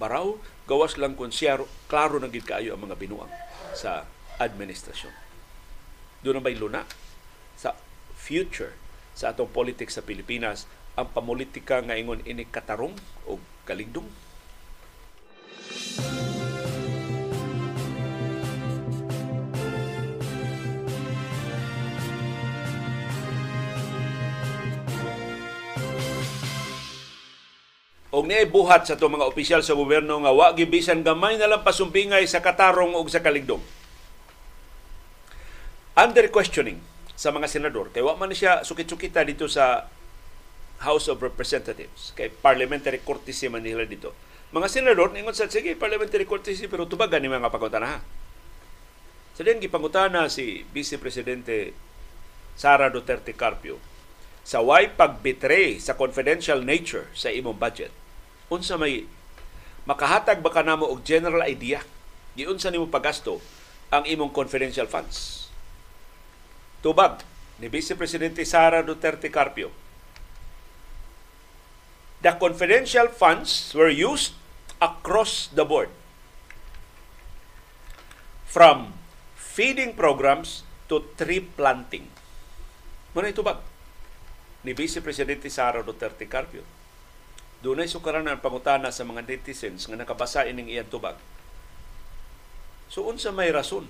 baraw, 0.00 0.40
gawas 0.64 0.96
lang 0.96 1.12
kung 1.12 1.28
siya 1.28 1.60
klaro 1.84 2.16
na 2.16 2.32
gid 2.32 2.48
kaayo 2.48 2.72
ang 2.72 2.88
mga 2.88 2.96
binuang 2.96 3.28
sa 3.76 4.08
administrasyon. 4.40 5.12
Doon 6.24 6.40
na 6.40 6.44
may 6.44 6.56
luna 6.56 6.88
sa 7.60 7.76
future 8.16 8.72
sa 9.12 9.36
atong 9.36 9.52
politics 9.52 10.00
sa 10.00 10.04
Pilipinas 10.04 10.64
ang 10.96 11.12
pamulitika 11.12 11.84
nga 11.84 12.00
ingon 12.00 12.24
ini 12.24 12.48
katarong 12.48 12.96
o 13.28 13.36
kalingdong. 13.68 14.08
Música 15.70 16.39
og 28.10 28.26
niay 28.26 28.50
sa 28.82 28.98
itong 28.98 29.14
mga 29.14 29.28
opisyal 29.30 29.62
sa 29.62 29.78
gobyerno 29.78 30.18
nga 30.26 30.34
wa 30.34 30.50
gibisan 30.50 31.06
gamay 31.06 31.38
na 31.38 31.46
lang 31.46 31.62
pasumpingay 31.62 32.26
sa 32.26 32.42
katarong 32.42 32.98
og 32.98 33.06
sa 33.06 33.22
kaligdong. 33.22 33.62
Under 35.94 36.26
questioning 36.34 36.82
sa 37.14 37.30
mga 37.30 37.46
senador 37.46 37.94
kay 37.94 38.02
wa 38.02 38.18
man 38.18 38.34
siya 38.34 38.66
sukit-sukita 38.66 39.22
dito 39.22 39.46
sa 39.46 39.86
House 40.82 41.06
of 41.06 41.22
Representatives 41.22 42.10
kay 42.18 42.34
parliamentary 42.34 42.98
courtesy 42.98 43.46
man 43.46 43.62
nila 43.62 43.86
dito. 43.86 44.10
Mga 44.50 44.66
senador 44.66 45.14
ningon 45.14 45.36
sa 45.36 45.46
sige 45.46 45.78
parliamentary 45.78 46.26
courtesy 46.26 46.66
pero 46.66 46.90
tubagan 46.90 47.22
ni 47.22 47.30
mga 47.30 47.46
pangutana. 47.46 48.02
Sa 49.38 49.46
so, 49.46 49.54
gipangutana 49.54 50.26
si 50.26 50.66
Vice 50.74 50.98
Presidente 50.98 51.70
Sara 52.58 52.90
Duterte 52.90 53.38
Carpio 53.38 53.89
sa 54.44 54.64
way 54.64 54.90
pagbetray 54.90 55.78
sa 55.78 55.94
confidential 55.96 56.64
nature 56.64 57.08
sa 57.12 57.28
imong 57.30 57.56
budget? 57.56 57.92
Unsa 58.50 58.74
may 58.74 59.06
makahatag 59.86 60.42
ba 60.42 60.50
kanamo 60.50 60.88
og 60.88 61.06
general 61.06 61.46
idea? 61.46 61.84
Giunsa 62.34 62.70
nimo 62.70 62.86
pagasto 62.88 63.38
ang 63.90 64.06
imong 64.06 64.30
confidential 64.30 64.86
funds. 64.86 65.50
Tubag 66.80 67.22
ni 67.60 67.68
Vice 67.68 67.92
Presidente 67.92 68.42
Sara 68.48 68.80
Duterte 68.80 69.28
Carpio. 69.28 69.68
The 72.20 72.36
confidential 72.36 73.08
funds 73.08 73.72
were 73.72 73.92
used 73.92 74.36
across 74.80 75.48
the 75.52 75.64
board. 75.64 75.92
From 78.44 78.96
feeding 79.36 79.94
programs 79.94 80.64
to 80.88 81.04
tree 81.14 81.44
planting. 81.44 82.08
Muna 83.14 83.30
itubag 83.30 83.69
ni 84.64 84.76
Vice 84.76 85.00
Presidente 85.00 85.48
Sara 85.48 85.80
Duterte 85.80 86.28
Carpio 86.28 86.62
Dunay 87.60 87.92
sukaran 87.92 88.24
ang 88.24 88.40
pangutana 88.40 88.88
sa 88.88 89.04
mga 89.04 89.28
netizens 89.28 89.84
nga 89.84 89.96
nakabasa 89.96 90.48
ining 90.48 90.72
iyang 90.72 90.88
tubag. 90.88 91.20
So 92.88 93.04
unsa 93.04 93.30
may 93.36 93.52
rason 93.52 93.84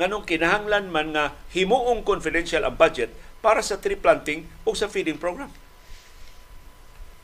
nganong 0.00 0.24
kinahanglan 0.24 0.88
man 0.88 1.12
nga 1.12 1.36
himuong 1.52 2.06
confidential 2.06 2.64
ang 2.64 2.78
budget 2.80 3.12
para 3.44 3.60
sa 3.60 3.76
tree 3.76 4.00
planting 4.00 4.48
o 4.64 4.72
sa 4.72 4.88
feeding 4.88 5.20
program. 5.20 5.52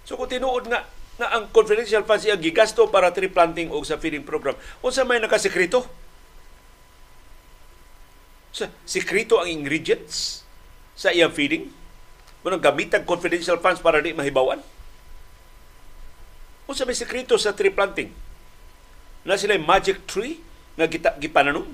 So 0.04 0.20
kung 0.20 0.28
tinuod 0.28 0.68
nga 0.68 0.84
na 1.16 1.30
ang 1.30 1.48
confidential 1.54 2.04
funds 2.04 2.26
iya 2.28 2.36
gigasto 2.36 2.90
para 2.90 3.14
tree 3.14 3.30
planting 3.30 3.72
o 3.72 3.80
sa 3.80 3.96
feeding 3.96 4.26
program, 4.26 4.58
unsa 4.84 5.08
may 5.08 5.22
nakasekreto? 5.22 5.86
Sa 8.52 8.68
sekreto 8.84 9.40
ang 9.40 9.48
ingredients 9.48 10.44
sa 10.98 11.14
iyang 11.14 11.32
feeding? 11.32 11.70
Munang 12.44 12.60
gamitan 12.60 13.08
confidential 13.08 13.56
funds 13.56 13.80
para 13.80 14.04
di 14.04 14.12
mahibawan? 14.12 14.60
Unsa 16.68 16.84
may 16.84 16.96
sekreto 16.96 17.40
sa 17.40 17.56
tree 17.56 17.72
planting? 17.72 18.12
Na 19.24 19.40
sila 19.40 19.56
magic 19.56 20.04
tree 20.04 20.38
nga 20.76 20.84
kita 20.84 21.16
gipananom? 21.16 21.64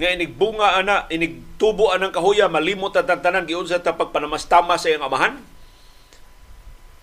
nga 0.00 0.16
inigbunga 0.16 0.80
ana 0.80 1.04
inigtubo 1.12 1.92
anang 1.92 2.08
kahuya 2.08 2.48
malimot 2.48 2.96
ang 2.96 3.20
tanan 3.20 3.44
giunsa 3.44 3.84
ta 3.84 3.92
pagpanamastama 3.92 4.80
sa 4.80 4.88
iyang 4.88 5.04
amahan 5.04 5.36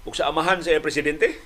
ug 0.01 0.17
sa 0.17 0.33
amahan 0.33 0.65
sa 0.65 0.73
iyang 0.73 0.81
presidente 0.81 1.37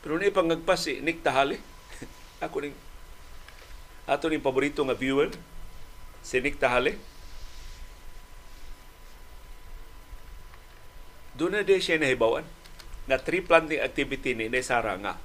pero 0.00 0.16
ni 0.16 0.32
pangagpas 0.32 0.88
si 0.88 1.04
Nick 1.04 1.20
Tahali 1.20 1.60
ako 2.48 2.64
ning 2.64 2.76
ato 4.08 4.32
ning 4.32 4.40
paborito 4.40 4.80
nga 4.88 4.96
viewer 4.96 5.28
si 6.22 6.38
Nick 6.38 6.62
Tahali 6.62 6.94
doon 11.34 11.58
na 11.58 11.66
di 11.66 11.76
siya 11.82 11.98
nahibawan 11.98 12.46
na 13.10 13.18
tree 13.18 13.42
planting 13.42 13.82
activity 13.82 14.36
ni 14.36 14.46
Nesara 14.46 14.94
nga 15.00 15.18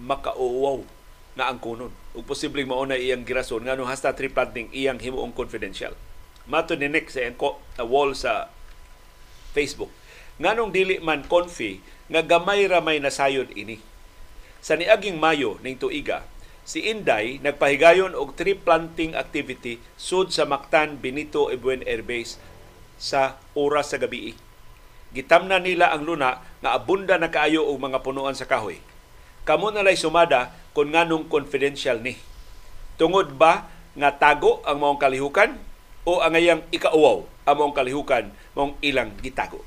makauwaw 0.00 0.80
nga 1.36 1.52
ang 1.52 1.60
kunon. 1.62 1.92
Ug 2.16 2.26
posibleng 2.26 2.66
mauna 2.66 2.98
iyang 2.98 3.22
girason 3.22 3.62
ngano 3.62 3.86
hasta 3.86 4.16
tree 4.16 4.32
planting 4.32 4.72
iyang 4.72 4.98
himuong 4.98 5.36
confidential. 5.36 5.94
Mato 6.48 6.74
ni 6.74 6.88
Nick 6.90 7.12
sa 7.12 7.22
ko 7.36 7.60
na 7.78 7.84
wall 7.86 8.16
sa 8.16 8.48
Facebook. 9.54 9.92
Nganong 10.40 10.72
dili 10.72 10.96
man 10.98 11.28
confi 11.28 11.84
nga 12.10 12.24
gamay 12.24 12.64
ra 12.66 12.80
may 12.80 12.98
nasayod 12.98 13.52
ini. 13.54 13.78
Sa 14.64 14.74
niaging 14.74 15.20
Mayo 15.20 15.60
ning 15.62 15.76
tuiga, 15.76 16.24
si 16.70 16.86
Inday 16.86 17.42
nagpahigayon 17.42 18.14
og 18.14 18.38
tree 18.38 18.54
planting 18.54 19.18
activity 19.18 19.82
sud 19.98 20.30
sa 20.30 20.46
Mactan 20.46 21.02
Benito 21.02 21.50
Ebuen 21.50 21.82
Air 21.82 22.06
Base 22.06 22.38
sa 22.94 23.42
oras 23.58 23.90
sa 23.90 23.98
gabi. 23.98 24.38
Gitamna 25.10 25.58
nila 25.58 25.90
ang 25.90 26.06
luna 26.06 26.38
nga 26.62 26.70
abunda 26.70 27.18
na 27.18 27.26
kaayo 27.26 27.66
og 27.66 27.82
mga 27.82 28.06
punuan 28.06 28.38
sa 28.38 28.46
kahoy. 28.46 28.78
Kamo 29.42 29.74
na 29.74 29.82
lay 29.82 29.98
sumada 29.98 30.54
kung 30.70 30.94
nganong 30.94 31.26
confidential 31.26 31.98
ni. 31.98 32.14
Tungod 32.94 33.34
ba 33.34 33.66
nga 33.98 34.14
tago 34.14 34.62
ang 34.62 34.78
maong 34.78 35.02
kalihukan 35.02 35.58
o 36.06 36.22
ang 36.22 36.38
ngayang 36.38 36.62
ikauwaw 36.70 37.26
ang 37.50 37.56
maong 37.58 37.74
kalihukan 37.74 38.30
maong 38.54 38.78
ilang 38.78 39.10
gitago. 39.18 39.66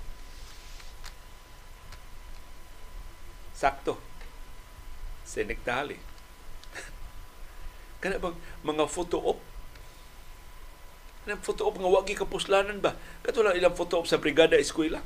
Sakto. 3.52 4.00
Sinek 5.28 5.60
Dali. 5.68 6.13
Kana 8.04 8.20
bang 8.20 8.36
mga 8.68 8.84
photo 8.92 9.16
op? 9.24 9.40
Kanang 11.24 11.40
photo 11.40 11.72
op 11.72 11.80
nga 11.80 11.88
wagi 11.88 12.20
kapuslanan 12.20 12.84
ba? 12.84 13.00
Kato 13.24 13.40
lang 13.40 13.56
ilang 13.56 13.80
photo 13.80 14.04
op 14.04 14.12
sa 14.12 14.20
brigada 14.20 14.60
eskwela. 14.60 15.00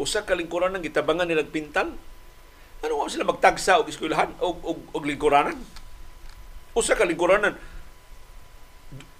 Usa 0.00 0.24
ka 0.24 0.32
lingkuran 0.32 0.72
ng 0.72 0.88
gitabangan 0.88 1.28
nilang 1.28 1.52
pintal 1.52 1.92
ano 2.80 2.96
mo 2.96 3.12
sila 3.12 3.28
magtagsa 3.28 3.76
og 3.76 3.92
eskwelahan 3.92 4.32
og 4.40 4.56
og, 4.64 4.78
og 4.96 5.02
lingkuranan? 5.04 5.60
Usa 6.72 6.96
ka 6.96 7.04
lingkuranan 7.04 7.60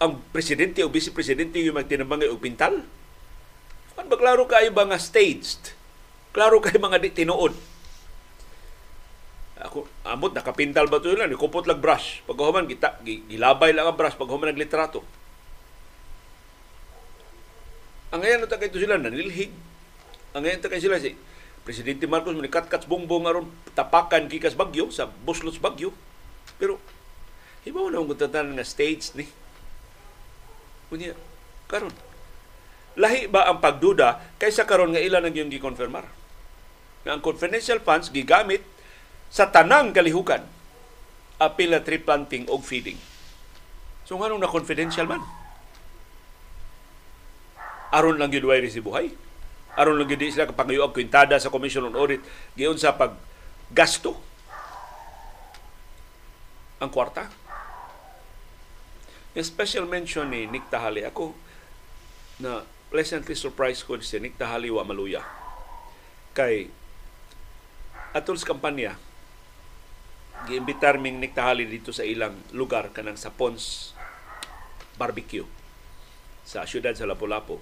ang 0.00 0.12
presidente 0.32 0.80
o 0.80 0.88
vice 0.88 1.12
presidente 1.12 1.60
yung 1.60 1.76
magtinabangay 1.76 2.32
og 2.32 2.40
pintal? 2.40 2.80
Ano 4.00 4.08
ba 4.08 4.16
klaro 4.16 4.48
kayo 4.48 4.72
staged? 4.96 5.76
Klaro 6.32 6.64
kayo 6.64 6.80
mga 6.80 7.04
di 7.04 7.12
tinuod? 7.12 7.52
Ako, 9.60 9.84
amot, 10.08 10.32
nakapintal 10.32 10.88
ba 10.88 10.98
ito 10.98 11.12
lang? 11.12 11.28
Kupot 11.36 11.68
lang 11.68 11.84
brush. 11.84 12.24
Pag 12.24 12.40
human, 12.40 12.64
gita, 12.64 12.96
gilabay 13.04 13.76
lang 13.76 13.84
ang 13.84 13.96
brush. 13.96 14.16
Pag 14.16 14.32
human, 14.32 14.56
naglitrato. 14.56 15.04
Ang 18.10 18.24
ngayon, 18.24 18.48
ito 18.48 18.56
kayo 18.56 18.72
sila, 18.72 18.96
nanilhig. 18.96 19.52
Ang 20.32 20.42
ngayon, 20.42 20.58
ito 20.64 20.68
kayo 20.72 20.82
sila, 20.82 20.96
si 20.96 21.12
Presidente 21.60 22.08
Marcos 22.08 22.32
manikat-kats 22.32 22.88
bongbong 22.88 23.28
aron 23.28 23.46
tapakan 23.76 24.32
gikas 24.32 24.56
Bagyo 24.56 24.88
sa 24.88 25.06
Buslos 25.06 25.60
Bagyo. 25.60 25.92
Pero 26.56 26.80
hibaw 27.68 27.92
na 27.92 28.00
ang 28.00 28.08
gutatan 28.08 28.56
nga 28.56 28.64
states 28.64 29.12
ni. 29.12 29.28
Kunya 30.88 31.14
karon 31.70 31.94
lahi 32.98 33.30
ba 33.30 33.46
ang 33.46 33.62
pagduda 33.62 34.18
kaysa 34.42 34.66
karon 34.66 34.90
nga 34.90 34.98
ilan 34.98 35.22
ang 35.22 35.36
yung 35.36 35.52
gikonfirmar? 35.52 36.02
Nga 37.06 37.10
ang 37.14 37.22
confidential 37.22 37.78
funds 37.78 38.10
gigamit 38.10 38.66
sa 39.30 39.48
tanang 39.48 39.94
kalihukan 39.94 40.42
apil 41.40 41.72
na 41.72 41.80
tree 41.80 42.02
planting 42.02 42.44
og 42.50 42.66
feeding. 42.66 42.98
So 44.04 44.18
nganong 44.18 44.42
na 44.42 44.50
confidential 44.50 45.06
man? 45.06 45.22
Aron 47.94 48.18
lang 48.18 48.34
yun 48.34 48.44
way 48.46 48.62
buhay 48.82 49.14
aron 49.78 49.98
lang 49.98 50.10
gid 50.10 50.22
sila 50.28 50.50
kapangayuab 50.50 50.90
kwintada 50.90 51.38
sa 51.38 51.52
Commission 51.52 51.86
on 51.86 51.94
Audit 51.94 52.22
giun 52.58 52.74
sa 52.74 52.96
pag 52.96 53.14
gasto 53.70 54.18
ang 56.80 56.90
kwarta. 56.90 57.28
Yung 59.36 59.46
special 59.46 59.86
mention 59.86 60.26
ni 60.32 60.48
Nick 60.48 60.66
Tahali 60.72 61.06
ako 61.06 61.36
na 62.40 62.64
pleasantly 62.90 63.36
surprised 63.36 63.86
ko 63.86 64.00
si 64.00 64.18
Nick 64.18 64.34
Tahali 64.40 64.72
wa 64.72 64.82
maluya. 64.82 65.22
Kay 66.34 66.72
atol 68.10 68.40
kampanya 68.42 68.98
giimbitar 70.48 70.96
ming 70.96 71.20
Nick 71.20 71.36
Tahali 71.36 71.68
dito 71.68 71.92
sa 71.92 72.06
ilang 72.06 72.36
lugar 72.56 72.94
kanang 72.94 73.20
sa 73.20 73.28
Pons 73.28 73.92
Barbecue 74.96 75.44
sa 76.44 76.64
siyudad 76.64 76.96
sa 76.96 77.08
Lapu-Lapu. 77.08 77.60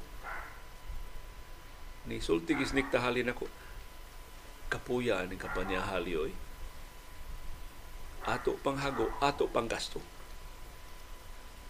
Ni 2.08 2.22
sulti 2.22 2.54
gisnik 2.54 2.88
tahalin 2.88 3.30
ako 3.30 3.46
kapuya 4.68 5.24
ni 5.24 5.40
kapanya 5.40 5.80
halioy 5.80 6.32
ato 8.28 8.60
panghago 8.60 9.08
ato 9.24 9.48
pang 9.48 9.64
gasto. 9.64 10.04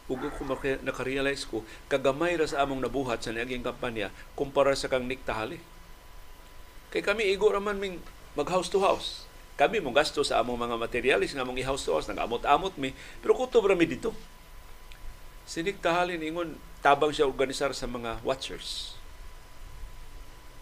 Ug 0.08 0.24
ko 0.24 0.42
nakarealize 0.82 1.44
ko 1.44 1.62
kagamay 1.86 2.34
ra 2.40 2.48
sa 2.48 2.64
among 2.64 2.80
nabuhat 2.80 3.20
sa 3.20 3.30
niaging 3.30 3.60
kampanya 3.62 4.08
kumpara 4.32 4.72
sa 4.72 4.88
kang 4.88 5.04
niktahali. 5.04 5.60
Kay 6.88 7.04
kami 7.04 7.28
igo 7.28 7.52
raman 7.52 7.76
ming 7.76 8.00
mag 8.32 8.48
house 8.48 8.72
to 8.72 8.80
house 8.80 9.27
kami 9.58 9.82
mong 9.82 9.98
gasto 9.98 10.22
sa 10.22 10.38
among 10.38 10.56
mga 10.56 10.78
materialis 10.78 11.34
nga 11.34 11.42
mong 11.42 11.58
i-house 11.58 11.82
to 11.82 11.92
house 11.92 12.06
nag-amot-amot 12.06 12.78
mi 12.78 12.94
pero 13.20 13.34
kutob 13.34 13.66
ra 13.66 13.74
mi 13.74 13.84
dito 13.84 14.14
sinik 15.44 15.82
tahalin 15.82 16.22
ingon 16.22 16.54
tabang 16.78 17.10
siya 17.10 17.26
organisar 17.26 17.74
sa 17.74 17.90
mga 17.90 18.22
watchers 18.22 18.98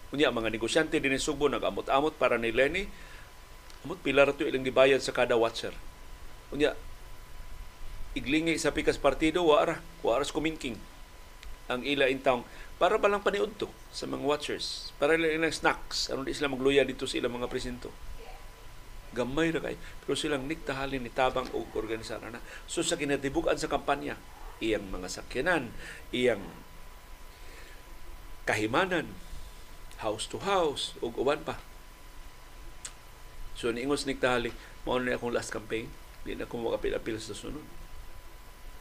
Unya 0.07 0.31
mga 0.31 0.47
negosyante 0.47 1.03
din 1.03 1.19
Subo 1.19 1.51
nag-amot-amot 1.51 2.15
para 2.15 2.39
ni 2.39 2.55
Lenny. 2.55 2.87
Amot 3.83 3.99
pila 3.99 4.23
ra 4.23 4.31
ilang 4.39 4.63
gibayad 4.63 5.03
sa 5.03 5.11
kada 5.11 5.35
watcher. 5.35 5.75
Unya 6.55 6.71
iglingi 8.15 8.55
sa 8.55 8.71
pikas 8.71 8.95
partido 8.97 9.43
wa 9.43 9.59
ara, 9.61 9.83
wa 10.01 10.17
aras 10.17 10.33
kumingking 10.33 10.79
ang 11.67 11.83
ila 11.83 12.07
intawng 12.07 12.47
para 12.79 12.95
ba 12.97 13.11
lang 13.11 13.21
paniudto 13.21 13.67
sa 13.93 14.07
mga 14.09 14.23
watchers 14.23 14.95
para 14.97 15.19
lang 15.19 15.51
snacks 15.51 16.07
aron 16.09 16.25
di 16.25 16.33
sila 16.33 16.49
magluya 16.49 16.87
dito 16.87 17.03
sa 17.05 17.19
ilang 17.19 17.37
mga 17.37 17.51
presinto 17.51 17.91
gamay 19.17 19.49
ra 19.49 19.65
kay 19.65 19.75
pero 20.05 20.13
silang 20.13 20.45
niktahalin 20.45 21.01
ni 21.01 21.09
tabang 21.09 21.49
og 21.57 21.73
organisar 21.73 22.21
na 22.21 22.37
so 22.69 22.85
sa 22.85 22.93
kinatibukan 22.93 23.57
sa 23.57 23.65
kampanya 23.65 24.13
iyang 24.61 24.85
mga 24.93 25.09
sakyanan 25.09 25.73
iyang 26.13 26.45
kahimanan 28.47 29.11
house 29.99 30.29
to 30.29 30.39
house 30.41 30.93
ug 31.01 31.17
uban 31.17 31.41
pa. 31.41 31.57
So 33.57 33.73
niingos 33.73 34.05
ni 34.05 34.13
Tali, 34.13 34.53
mao 34.85 35.01
na 35.01 35.17
akong 35.17 35.33
last 35.33 35.49
campaign, 35.49 35.89
di 36.21 36.37
na 36.37 36.45
ko 36.45 36.61
makapil-apil 36.61 37.17
sa 37.17 37.33
sunod. 37.33 37.65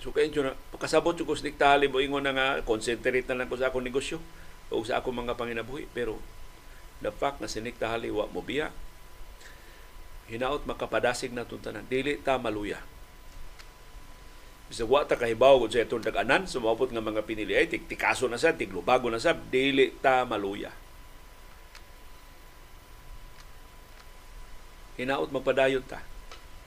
So 0.04 0.12
kay 0.12 0.28
na 0.28 0.52
pakasabot 0.76 1.16
ko 1.16 1.32
ni 1.40 1.56
Tali 1.56 1.88
mo 1.88 1.98
ingon 1.98 2.22
na 2.22 2.36
nga 2.36 2.46
concentrate 2.62 3.24
na 3.26 3.42
lang 3.42 3.48
ko 3.48 3.56
sa 3.56 3.72
akong 3.72 3.82
negosyo 3.84 4.20
o 4.68 4.84
sa 4.84 5.00
akong 5.00 5.16
mga 5.16 5.34
panginabuhi 5.34 5.88
pero 5.96 6.20
the 7.00 7.08
fact 7.08 7.40
na 7.40 7.48
si 7.48 7.64
Nick 7.64 7.80
Tahali 7.80 8.12
wa 8.12 8.28
mo 8.28 8.44
biya 8.44 8.72
hinaot 10.26 10.66
makapadasig 10.66 11.30
na 11.30 11.46
tuntanan 11.46 11.86
dili 11.86 12.18
ta 12.18 12.38
maluya 12.38 12.82
Bisa 14.66 14.82
wa 14.82 15.06
ta 15.06 15.14
kahibaw 15.14 15.62
sa 15.70 15.86
itong 15.86 16.02
dag-anan, 16.02 16.50
sumapot 16.50 16.90
nga 16.90 16.98
mga 16.98 17.22
pinili 17.22 17.54
ay 17.54 17.70
tikaso 17.70 18.26
na 18.26 18.34
sa, 18.34 18.50
tiglubago 18.50 19.06
na 19.06 19.22
sa, 19.22 19.30
dili 19.30 19.94
ta 20.02 20.26
maluya. 20.26 20.74
hinaot 24.96 25.28
magpadayon 25.28 25.84
ta. 25.84 26.00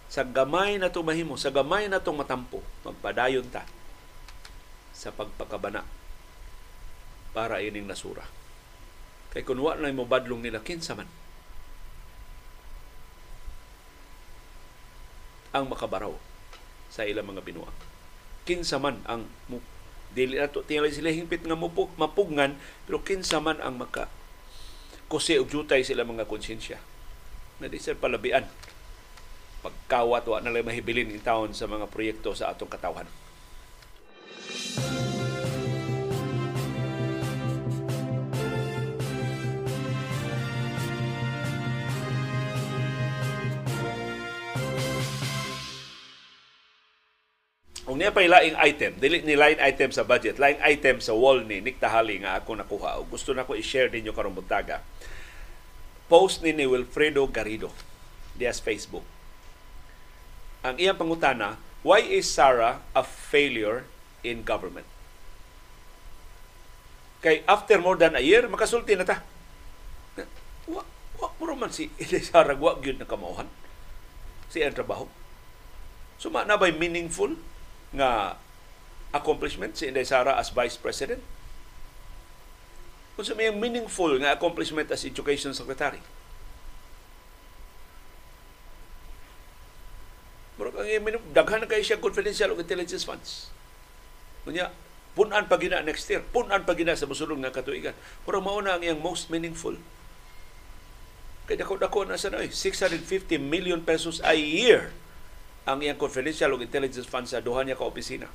Sa 0.10 0.26
gamay 0.26 0.82
na 0.82 0.90
to 0.90 1.06
mahimo, 1.06 1.38
sa 1.38 1.54
gamay 1.54 1.86
na 1.86 2.02
tong 2.02 2.18
matampo, 2.18 2.66
magpadayon 2.86 3.46
ta 3.50 3.66
sa 4.94 5.14
pagpakabana 5.14 5.86
para 7.34 7.62
ining 7.62 7.86
nasura. 7.86 8.26
Kay 9.30 9.46
kung 9.46 9.62
wa 9.62 9.78
na 9.78 9.94
mo 9.94 10.10
badlong 10.10 10.42
nila, 10.42 10.66
kinsa 10.66 10.98
man. 10.98 11.06
Ang 15.54 15.70
makabaraw 15.70 16.14
sa 16.90 17.06
ilang 17.06 17.30
mga 17.30 17.46
binuang. 17.46 17.78
Kinsa 18.46 18.82
man 18.82 19.02
ang 19.06 19.30
dili 20.10 20.42
nato 20.42 20.66
tingala 20.66 20.90
sila 20.90 21.14
hingpit 21.14 21.46
nga 21.46 21.54
mupug, 21.54 21.94
mapugnan 21.94 22.58
pero 22.90 23.06
kinsa 23.06 23.38
man 23.38 23.62
ang 23.62 23.78
maka 23.78 24.10
kusi 25.06 25.38
og 25.38 25.50
jutay 25.50 25.86
sila 25.86 26.06
mga 26.06 26.26
konsensya 26.26 26.82
na 27.62 27.70
di 27.70 27.78
sir 27.78 27.94
palabian 27.94 28.46
pagkawat 29.62 30.26
wa 30.26 30.42
na 30.42 30.56
mahibilin 30.56 31.12
in 31.14 31.22
taon 31.22 31.52
sa 31.52 31.68
mga 31.68 31.92
proyekto 31.92 32.32
sa 32.32 32.50
atong 32.54 32.72
katawhan. 32.72 33.10
Kung 47.90 47.98
niya 47.98 48.14
pa 48.14 48.22
laing 48.22 48.54
item, 48.54 49.02
dili 49.02 49.26
ni 49.26 49.34
line 49.34 49.58
item 49.58 49.90
sa 49.90 50.06
budget, 50.06 50.38
line 50.38 50.62
item 50.62 51.02
sa 51.02 51.18
wall 51.18 51.42
ni 51.42 51.58
Nick 51.58 51.82
Tahali 51.82 52.22
nga 52.22 52.38
ako 52.38 52.62
nakuha. 52.62 53.02
O 53.02 53.10
gusto 53.10 53.34
na 53.34 53.42
ko 53.42 53.58
i-share 53.58 53.90
ninyo 53.90 54.14
karong 54.14 54.38
buntaga. 54.38 54.86
Post 56.06 56.46
ni 56.46 56.54
ni 56.54 56.70
Wilfredo 56.70 57.26
Garrido 57.26 57.74
diya 58.38 58.54
sa 58.54 58.62
Facebook. 58.62 59.02
Ang 60.62 60.78
iyang 60.78 61.02
pangutana, 61.02 61.58
why 61.82 61.98
is 62.06 62.30
Sarah 62.30 62.78
a 62.94 63.02
failure 63.02 63.90
in 64.22 64.46
government? 64.46 64.86
Kay 67.26 67.42
after 67.50 67.82
more 67.82 67.98
than 67.98 68.14
a 68.14 68.22
year, 68.22 68.46
makasulti 68.46 68.94
na 68.94 69.02
ta. 69.02 69.26
Wa, 70.70 70.86
wa 71.18 71.28
mo 71.42 71.58
man 71.58 71.74
si 71.74 71.90
Sarah 72.30 72.54
wa 72.54 72.78
gyud 72.78 73.02
na 73.02 73.10
kamauhan. 73.10 73.50
Si 74.46 74.62
ang 74.62 74.78
trabaho. 74.78 75.10
Suma 76.22 76.46
na 76.46 76.54
ba'y 76.54 76.78
meaningful 76.78 77.34
nga 77.96 78.38
accomplishment 79.10 79.74
si 79.74 79.90
Inday 79.90 80.06
Sara 80.06 80.38
as 80.38 80.54
Vice 80.54 80.78
President? 80.78 81.22
Kung 83.18 83.26
sa 83.26 83.36
may 83.36 83.52
meaningful 83.52 84.16
nga 84.22 84.32
accomplishment 84.32 84.88
as 84.94 85.04
Education 85.04 85.52
Secretary. 85.52 86.00
Murag 90.60 90.76
ang 90.76 91.20
daghan 91.32 91.64
na 91.64 91.68
kayo 91.68 91.84
siya 91.84 92.04
confidential 92.04 92.52
o 92.52 92.60
intelligence 92.60 93.08
funds. 93.08 93.48
Kunya, 94.44 94.72
punan 95.16 95.48
pa 95.48 95.56
gina 95.56 95.84
next 95.84 96.08
year, 96.12 96.20
punan 96.20 96.64
pa 96.68 96.76
gina 96.76 96.96
sa 96.96 97.08
musulong 97.08 97.44
nga 97.44 97.56
katuigan. 97.56 97.96
Murag 98.28 98.44
mauna 98.44 98.76
ang 98.76 98.84
iyang 98.84 99.00
most 99.00 99.32
meaningful. 99.32 99.76
Kaya 101.48 101.66
dako-dako 101.66 102.06
na 102.06 102.20
sa 102.20 102.30
na 102.30 102.46
650 102.46 103.42
million 103.42 103.82
pesos 103.82 104.22
a 104.22 104.38
year 104.38 104.94
ang 105.70 105.86
iyang 105.86 106.02
confidential 106.02 106.50
ug 106.58 106.66
intelligence 106.66 107.06
fund 107.06 107.30
sa 107.30 107.46
duha 107.46 107.62
niya 107.62 107.78
ka 107.78 107.86
opisina. 107.86 108.26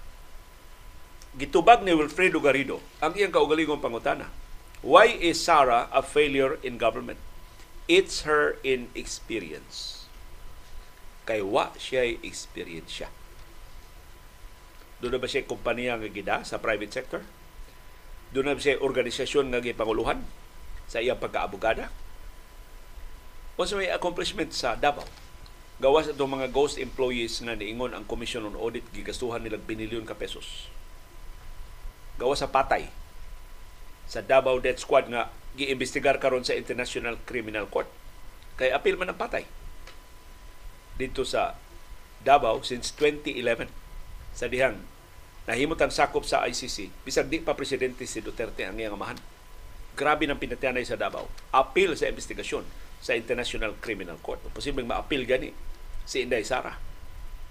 Gitubag 1.35 1.83
ni 1.83 1.91
Wilfredo 1.91 2.39
Garrido 2.39 2.79
ang 3.03 3.11
iyang 3.19 3.35
kaugalingong 3.35 3.83
pangutana. 3.83 4.31
Why 4.87 5.11
is 5.19 5.43
Sarah 5.43 5.91
a 5.91 5.99
failure 5.99 6.63
in 6.63 6.79
government? 6.79 7.19
It's 7.91 8.23
her 8.23 8.63
inexperience. 8.63 10.07
Kay 11.27 11.43
wa 11.43 11.75
siya 11.75 12.23
experience 12.23 13.03
siya. 13.03 13.11
Doon 15.03 15.19
ba 15.19 15.27
siya 15.27 15.43
kompanya 15.43 15.99
nga 15.99 16.07
gida 16.07 16.37
sa 16.47 16.63
private 16.63 16.95
sector? 16.95 17.27
Doon 18.31 18.55
ba 18.55 18.63
siya 18.63 18.79
organisasyon 18.79 19.51
nga 19.51 19.59
gipanguluhan 19.59 20.23
sa 20.87 21.03
iyang 21.03 21.19
pagkaabogada? 21.19 21.91
O 23.59 23.67
sa 23.67 23.75
may 23.75 23.91
accomplishment 23.91 24.55
sa 24.55 24.79
Davao? 24.79 25.24
Gawas 25.83 26.07
itong 26.07 26.39
mga 26.39 26.55
ghost 26.55 26.79
employees 26.79 27.43
nga 27.43 27.59
niingon 27.59 27.95
ang 27.95 28.07
Commission 28.07 28.47
on 28.47 28.55
Audit 28.55 28.87
gigastuhan 28.95 29.43
nila 29.43 29.59
binilyon 29.59 30.07
ka 30.07 30.15
pesos. 30.15 30.71
Gawas 32.15 32.43
sa 32.43 32.51
patay 32.51 32.95
sa 34.07 34.23
Davao 34.23 34.63
Death 34.63 34.87
Squad 34.87 35.11
nga 35.11 35.35
giimbestigar 35.59 36.23
karon 36.23 36.47
sa 36.47 36.55
International 36.55 37.19
Criminal 37.27 37.67
Court. 37.67 37.91
Kay 38.55 38.71
apil 38.71 38.95
man 38.95 39.11
ang 39.11 39.19
patay 39.19 39.47
dito 40.95 41.27
sa 41.27 41.59
Davao 42.23 42.63
since 42.63 42.95
2011 42.95 43.67
sa 44.31 44.47
dihang 44.47 44.79
nahimot 45.51 45.77
ang 45.83 45.91
sakop 45.91 46.23
sa 46.23 46.47
ICC 46.47 47.03
bisag 47.03 47.27
di 47.27 47.43
pa 47.43 47.59
presidente 47.59 48.07
si 48.07 48.23
Duterte 48.23 48.63
ang 48.63 48.79
iyang 48.79 48.95
amahan. 48.95 49.19
Grabe 49.95 50.27
ng 50.27 50.39
pinatianay 50.39 50.83
sa 50.87 50.99
Davao. 50.99 51.27
Apil 51.51 51.95
sa 51.99 52.11
investigasyon 52.11 52.63
sa 53.05 53.13
International 53.13 53.77
Criminal 53.85 54.17
Court. 54.25 54.41
Posibleng 54.57 54.89
ma-appeal 54.89 55.29
gani 55.29 55.53
si 56.09 56.25
Inday 56.25 56.41
Sara. 56.41 56.81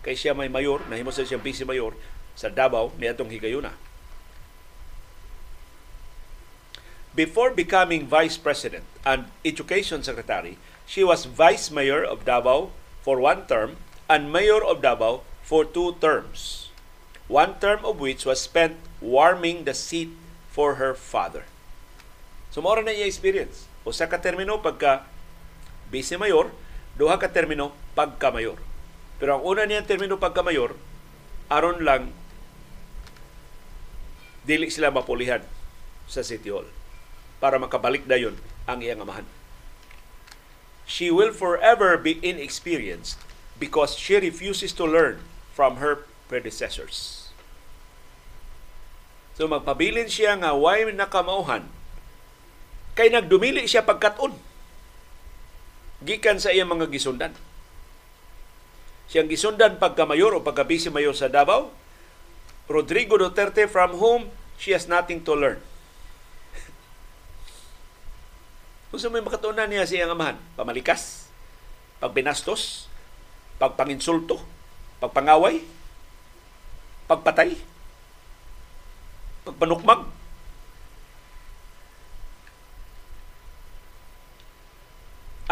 Kay 0.01 0.17
siya 0.17 0.33
may 0.33 0.49
mayor, 0.49 0.81
nahimo 0.89 1.13
sa 1.13 1.21
siyang 1.21 1.45
vice 1.45 1.61
mayor 1.61 1.93
sa 2.33 2.49
Davao 2.49 2.89
ni 2.97 3.05
atong 3.05 3.29
higayuna. 3.29 3.77
Before 7.13 7.53
becoming 7.53 8.09
Vice 8.09 8.41
President 8.41 8.81
and 9.05 9.29
Education 9.45 10.01
Secretary, 10.01 10.57
she 10.89 11.05
was 11.05 11.29
Vice 11.29 11.69
Mayor 11.69 12.01
of 12.01 12.25
Davao 12.25 12.73
for 13.05 13.21
one 13.21 13.45
term 13.45 13.77
and 14.09 14.33
Mayor 14.33 14.65
of 14.65 14.81
Davao 14.81 15.21
for 15.45 15.61
two 15.61 15.93
terms. 16.01 16.73
One 17.29 17.61
term 17.61 17.85
of 17.85 18.01
which 18.01 18.25
was 18.25 18.41
spent 18.41 18.81
warming 18.97 19.69
the 19.69 19.77
seat 19.77 20.09
for 20.49 20.81
her 20.81 20.97
father. 20.97 21.45
So, 22.49 22.65
na 22.65 22.89
iya 22.89 23.05
experience. 23.05 23.69
O 23.85 23.93
sa 23.93 24.09
katermino 24.09 24.57
pagka 24.57 25.05
vice 25.93 26.17
mayor, 26.17 26.49
duha 26.97 27.21
ka 27.21 27.29
termino 27.29 27.69
pagka 27.93 28.33
mayor. 28.33 28.57
Pero 29.21 29.37
ang 29.37 29.43
una 29.45 29.69
niya 29.69 29.85
termino 29.85 30.17
pagka 30.17 30.41
mayor, 30.41 30.73
aron 31.53 31.85
lang 31.85 32.09
dili 34.43 34.73
sila 34.73 34.89
mapulihan 34.89 35.45
sa 36.09 36.25
City 36.25 36.49
Hall 36.49 36.67
para 37.37 37.61
makabalik 37.61 38.09
dayon 38.09 38.35
ang 38.65 38.81
iyang 38.81 39.05
amahan. 39.05 39.27
She 40.83 41.07
will 41.13 41.31
forever 41.31 41.95
be 41.95 42.19
inexperienced 42.19 43.21
because 43.55 43.95
she 43.95 44.19
refuses 44.19 44.75
to 44.75 44.83
learn 44.83 45.23
from 45.55 45.79
her 45.79 46.03
predecessors. 46.27 47.31
So 49.39 49.47
magpabilin 49.47 50.11
siya 50.11 50.35
nga 50.43 50.51
why 50.51 50.83
nakamauhan 50.91 51.71
kay 52.93 53.09
nagdumili 53.09 53.65
siya 53.65 53.81
pagkaton 53.81 54.35
gikan 56.03 56.37
sa 56.37 56.51
iyang 56.51 56.69
mga 56.69 56.91
gisundan. 56.91 57.33
Siyang 59.07 59.27
gisundan 59.27 59.79
pagka-mayor 59.79 60.37
o 60.37 60.43
pagka-vice 60.43 60.91
mayor 60.91 61.15
sa 61.15 61.31
Davao, 61.31 61.71
Rodrigo 62.71 63.19
Duterte 63.19 63.67
from 63.67 63.99
whom 63.99 64.31
she 64.55 64.71
has 64.71 64.87
nothing 64.87 65.19
to 65.23 65.35
learn. 65.35 65.59
Kung 68.91 68.99
sa 68.99 69.11
may 69.11 69.23
makatunan 69.23 69.67
niya 69.67 69.83
siyang 69.83 70.15
amahan, 70.15 70.39
pamalikas, 70.55 71.27
pagbinastos, 71.99 72.87
pagpanginsulto, 73.59 74.39
pagpangaway, 75.03 75.63
pagpatay, 77.07 77.59
pagpanukmag, 79.43 80.07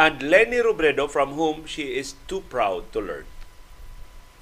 and 0.01 0.17
Lenny 0.25 0.57
Robredo 0.57 1.05
from 1.05 1.37
whom 1.37 1.69
she 1.69 1.93
is 1.93 2.17
too 2.25 2.41
proud 2.49 2.89
to 2.89 2.97
learn. 2.97 3.29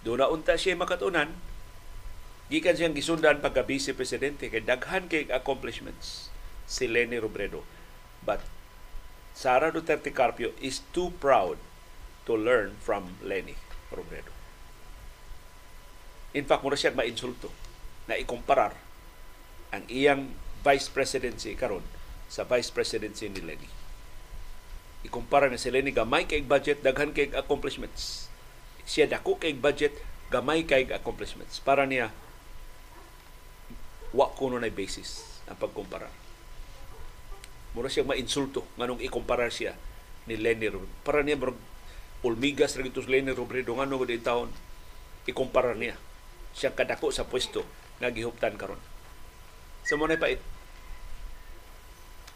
Doon 0.07 0.23
unta 0.31 0.56
siya 0.56 0.80
makatunan, 0.80 1.36
gikan 2.48 2.80
siyang 2.80 2.95
gisundan 2.95 3.44
pagka 3.44 3.68
vice 3.68 3.91
presidente 3.91 4.48
kay 4.48 4.64
daghan 4.64 5.11
kay 5.11 5.27
accomplishments 5.27 6.31
si 6.64 6.88
Lenny 6.88 7.19
Robredo. 7.19 7.68
But 8.23 8.40
Sara 9.36 9.68
Duterte 9.76 10.15
Carpio 10.15 10.56
is 10.64 10.80
too 10.95 11.11
proud 11.19 11.60
to 12.23 12.40
learn 12.40 12.80
from 12.80 13.19
Lenny 13.19 13.60
Robredo. 13.91 14.31
In 16.31 16.48
fact, 16.48 16.64
mura 16.64 16.80
siya 16.80 16.95
mainsulto 16.95 17.52
na 18.07 18.15
ikumparar 18.15 18.72
ang 19.76 19.84
iyang 19.91 20.31
vice 20.64 20.88
presidency 20.88 21.52
karon 21.60 21.84
sa 22.31 22.48
vice 22.48 22.72
presidency 22.72 23.27
ni 23.27 23.44
Lenny 23.44 23.78
ikumpara 25.04 25.48
na 25.48 25.56
sila 25.56 25.80
ni 25.80 25.96
gamay 25.96 26.28
kay 26.28 26.44
budget 26.44 26.84
daghan 26.84 27.16
kay 27.16 27.32
accomplishments. 27.32 28.28
Siya 28.84 29.08
dako 29.08 29.40
kay 29.40 29.56
budget 29.56 29.96
gamay 30.28 30.68
kay 30.68 30.90
accomplishments. 30.92 31.64
Para 31.64 31.88
niya 31.88 32.12
wa 34.12 34.28
kuno 34.34 34.58
na 34.58 34.68
basis 34.74 35.40
ang 35.48 35.58
pagkumpara. 35.58 36.10
Mura 37.78 37.88
siya 37.88 38.04
mainsulto 38.04 38.66
nganong 38.76 39.00
ikumpara 39.06 39.48
siya 39.54 39.78
ni 40.26 40.36
Lenny 40.36 40.70
Robredo 40.70 40.98
para 41.06 41.22
niya 41.22 41.38
bro 41.38 41.54
ulmigas 42.26 42.76
ra 42.76 42.84
gitos 42.84 43.06
Lenny 43.06 43.32
Robredo 43.32 43.78
ngano 43.78 44.02
gud 44.02 44.12
taon 44.26 44.50
ikumpara 45.30 45.78
niya. 45.78 45.96
Siya 46.58 46.74
kadako 46.74 47.14
sa 47.14 47.30
pwesto 47.30 47.64
nga 48.02 48.10
gihuptan 48.10 48.58
karon. 48.58 48.82
So 49.86 49.96
mo 49.96 50.10
na 50.10 50.18
pa 50.18 50.34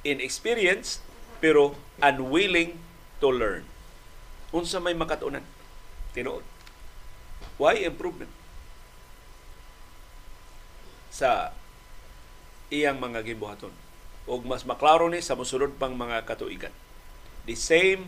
inexperienced 0.06 1.02
pero 1.44 1.76
unwilling 2.00 2.80
to 3.20 3.28
learn. 3.28 3.68
Unsa 4.56 4.80
may 4.80 4.96
makatunan? 4.96 5.44
Tinuod. 6.16 6.48
Why 7.60 7.84
improvement? 7.84 8.32
Sa 11.12 11.52
iyang 12.72 13.04
mga 13.04 13.28
gibuhaton. 13.28 13.76
O 14.24 14.40
mas 14.40 14.64
maklaro 14.64 15.12
ni 15.12 15.20
sa 15.20 15.36
musulod 15.36 15.76
pang 15.76 16.00
mga 16.00 16.24
katuigan. 16.24 16.72
The 17.44 17.60
same 17.60 18.08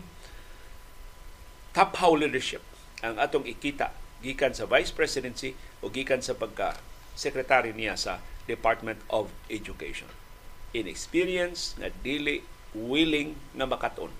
top 1.76 2.00
how 2.00 2.16
leadership 2.16 2.64
ang 3.04 3.20
atong 3.20 3.44
ikita 3.44 3.92
gikan 4.24 4.56
sa 4.56 4.64
vice 4.64 4.96
presidency 4.96 5.52
o 5.84 5.92
gikan 5.92 6.24
sa 6.24 6.32
pagka 6.32 6.80
secretary 7.12 7.76
niya 7.76 8.00
sa 8.00 8.24
Department 8.48 9.04
of 9.12 9.28
Education. 9.52 10.08
Inexperience 10.72 11.76
nga 11.76 11.92
dili 12.00 12.55
willing 12.76 13.32
nga 13.56 13.64
makaton. 13.64 14.12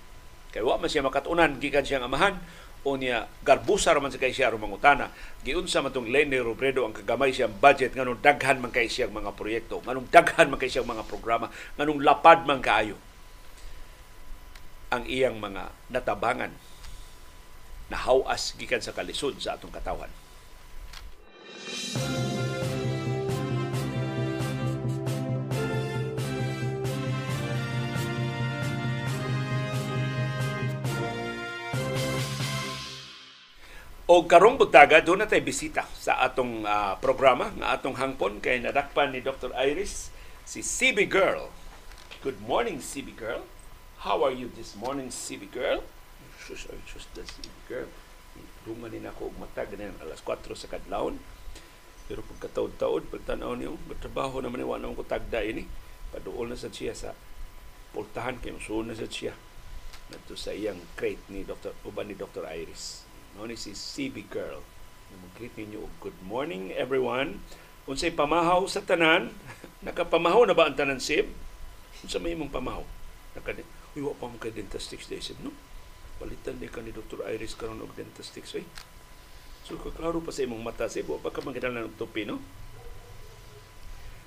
Kay 0.49 0.65
wa 0.65 0.81
man 0.81 0.89
siya 0.89 1.05
makatunan 1.05 1.61
gikan 1.61 1.85
siyang 1.85 2.09
amahan 2.09 2.41
o 2.87 2.95
niya 2.95 3.27
garbusa 3.43 3.91
raman 3.91 4.09
sa 4.09 4.17
kay 4.17 4.31
siya 4.31 4.55
rumangutana. 4.55 5.11
Giunsa 5.43 5.83
man 5.83 5.91
tong 5.91 6.07
Lenny 6.07 6.39
Robredo 6.39 6.87
ang 6.87 6.95
kagamay 6.95 7.35
siyang 7.35 7.53
budget 7.53 7.93
nganong 7.93 8.23
daghan 8.23 8.63
man 8.63 8.71
kay 8.71 8.87
siyang 8.87 9.11
mga 9.11 9.35
proyekto, 9.35 9.83
nganong 9.83 10.07
daghan 10.07 10.47
man 10.47 10.57
kay 10.57 10.71
siyang 10.71 10.87
mga 10.87 11.03
programa, 11.05 11.51
nganong 11.75 11.99
lapad 11.99 12.47
man 12.47 12.63
kaayo 12.63 12.95
ang 14.87 15.03
iyang 15.03 15.35
mga 15.35 15.67
natabangan 15.91 16.55
na 17.91 17.97
hawas 17.99 18.55
gikan 18.55 18.79
sa 18.79 18.95
kalisod 18.95 19.35
sa 19.39 19.59
atong 19.59 19.71
katawan. 19.71 20.11
O 34.07 34.23
karong 34.23 34.55
butaga, 34.55 35.03
doon 35.03 35.19
na 35.19 35.27
tayo 35.27 35.43
bisita 35.43 35.83
sa 35.91 36.23
atong 36.23 36.63
uh, 36.63 36.95
programa, 37.03 37.51
nga 37.59 37.75
atong 37.75 37.99
hangpon, 37.99 38.39
kay 38.39 38.55
nadakpan 38.63 39.11
ni 39.11 39.19
Dr. 39.19 39.51
Iris, 39.51 40.15
si 40.47 40.63
CB 40.63 41.11
Girl. 41.11 41.51
Good 42.23 42.39
morning, 42.39 42.79
CB 42.79 43.19
Girl. 43.19 43.43
How 44.07 44.23
are 44.23 44.31
you 44.31 44.47
this 44.55 44.79
morning, 44.79 45.11
CB 45.11 45.51
Girl? 45.51 45.83
Sus, 46.39 46.71
ay, 46.71 46.79
sus, 46.87 47.03
the 47.19 47.27
CB 47.27 47.51
Girl. 47.67 47.91
Dungan 48.63 49.11
ako 49.11 49.35
matag 49.43 49.75
na 49.75 49.91
alas 49.99 50.23
4 50.23 50.55
sa 50.55 50.71
kadlawon. 50.71 51.19
Pero 52.07 52.23
pagkataod-taod, 52.31 53.11
pagtanaw 53.11 53.59
niyo, 53.59 53.75
magtrabaho 53.91 54.39
naman 54.39 54.63
iwan 54.63 54.87
naman 54.87 54.95
ko 54.95 55.03
tagda 55.03 55.43
ini. 55.43 55.67
Paduol 56.15 56.47
na 56.47 56.55
sa 56.55 56.71
siya 56.71 56.95
sa 56.95 57.11
pultahan 57.91 58.39
kayo, 58.39 58.55
suon 58.55 58.87
na 58.87 58.95
sa 58.95 59.03
siya. 59.03 59.35
Nato 60.15 60.39
sa 60.39 60.55
iyang 60.55 60.79
crate 60.95 61.27
ni 61.27 61.43
Dr. 61.43 61.75
uban 61.83 62.07
ni 62.07 62.15
Dr. 62.15 62.47
Iris. 62.47 63.06
No, 63.37 63.45
ni 63.45 63.53
si 63.53 63.77
CB 63.77 64.33
Girl. 64.33 64.65
Mag-greet 65.13 65.53
ninyo, 65.61 65.85
good 66.01 66.17
morning 66.25 66.73
everyone. 66.73 67.37
Unsay 67.85 68.09
pamahaw 68.09 68.65
sa 68.65 68.81
tanan? 68.81 69.29
Nakapamahaw 69.85 70.49
na 70.49 70.57
ba 70.57 70.65
ang 70.65 70.73
tanan 70.73 70.97
sib? 70.97 71.29
Unsa 72.01 72.17
may 72.17 72.33
imong 72.33 72.49
pamahaw? 72.49 72.81
Naka 73.37 73.61
Uy, 73.93 74.01
wa 74.01 74.17
pa 74.17 74.25
mo 74.25 74.41
kay 74.41 74.49
dentistix 74.49 75.05
day 75.05 75.21
sib, 75.21 75.37
no? 75.45 75.53
Palitan 76.17 76.57
ni 76.57 76.65
ka 76.65 76.81
Dr. 76.81 77.29
Iris 77.29 77.53
karon 77.53 77.77
og 77.77 77.93
dentistix, 77.93 78.57
eh. 78.57 78.65
So, 79.69 79.77
kaklaro 79.77 80.17
pa 80.17 80.33
sa 80.33 80.41
imong 80.41 80.65
mata 80.65 80.89
sib, 80.89 81.05
wa 81.05 81.21
pa 81.21 81.29
ka 81.29 81.45
magkinalan 81.45 81.93
ng 81.93 81.97
tupi, 82.01 82.25
no? 82.25 82.41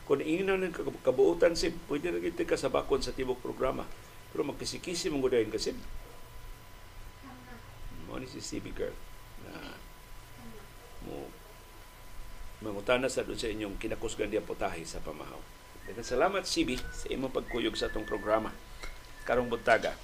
Kung 0.06 0.22
ina 0.22 0.54
ng 0.54 0.70
kabuutan 1.02 1.58
sib, 1.58 1.74
pwede 1.90 2.14
na 2.14 2.22
kita 2.22 2.46
ka 2.46 2.54
sa 2.54 2.70
tibok 3.10 3.42
programa. 3.42 3.90
Pero 4.30 4.46
magkisikisi 4.46 5.10
mong 5.10 5.26
gudahin 5.26 5.50
kasi 5.50 5.74
mo 8.10 8.18
ni 8.18 8.26
si 8.26 8.42
CB 8.42 8.74
girl 8.74 8.96
na 9.46 9.78
mo 11.06 11.30
mangutana 12.60 13.06
sa 13.06 13.22
doon 13.22 13.38
sa 13.38 13.46
inyong 13.46 13.78
kinakusgan 13.78 14.28
diya 14.28 14.42
potahe 14.42 14.82
sa 14.82 15.00
pamahaw. 15.00 15.38
Daghang 15.86 16.04
salamat 16.04 16.44
CB 16.44 16.76
sa 16.92 17.06
imong 17.08 17.32
pagkuyog 17.32 17.78
sa 17.78 17.86
atong 17.86 18.04
programa 18.04 18.50
karong 19.24 19.46
buntaga. 19.48 19.94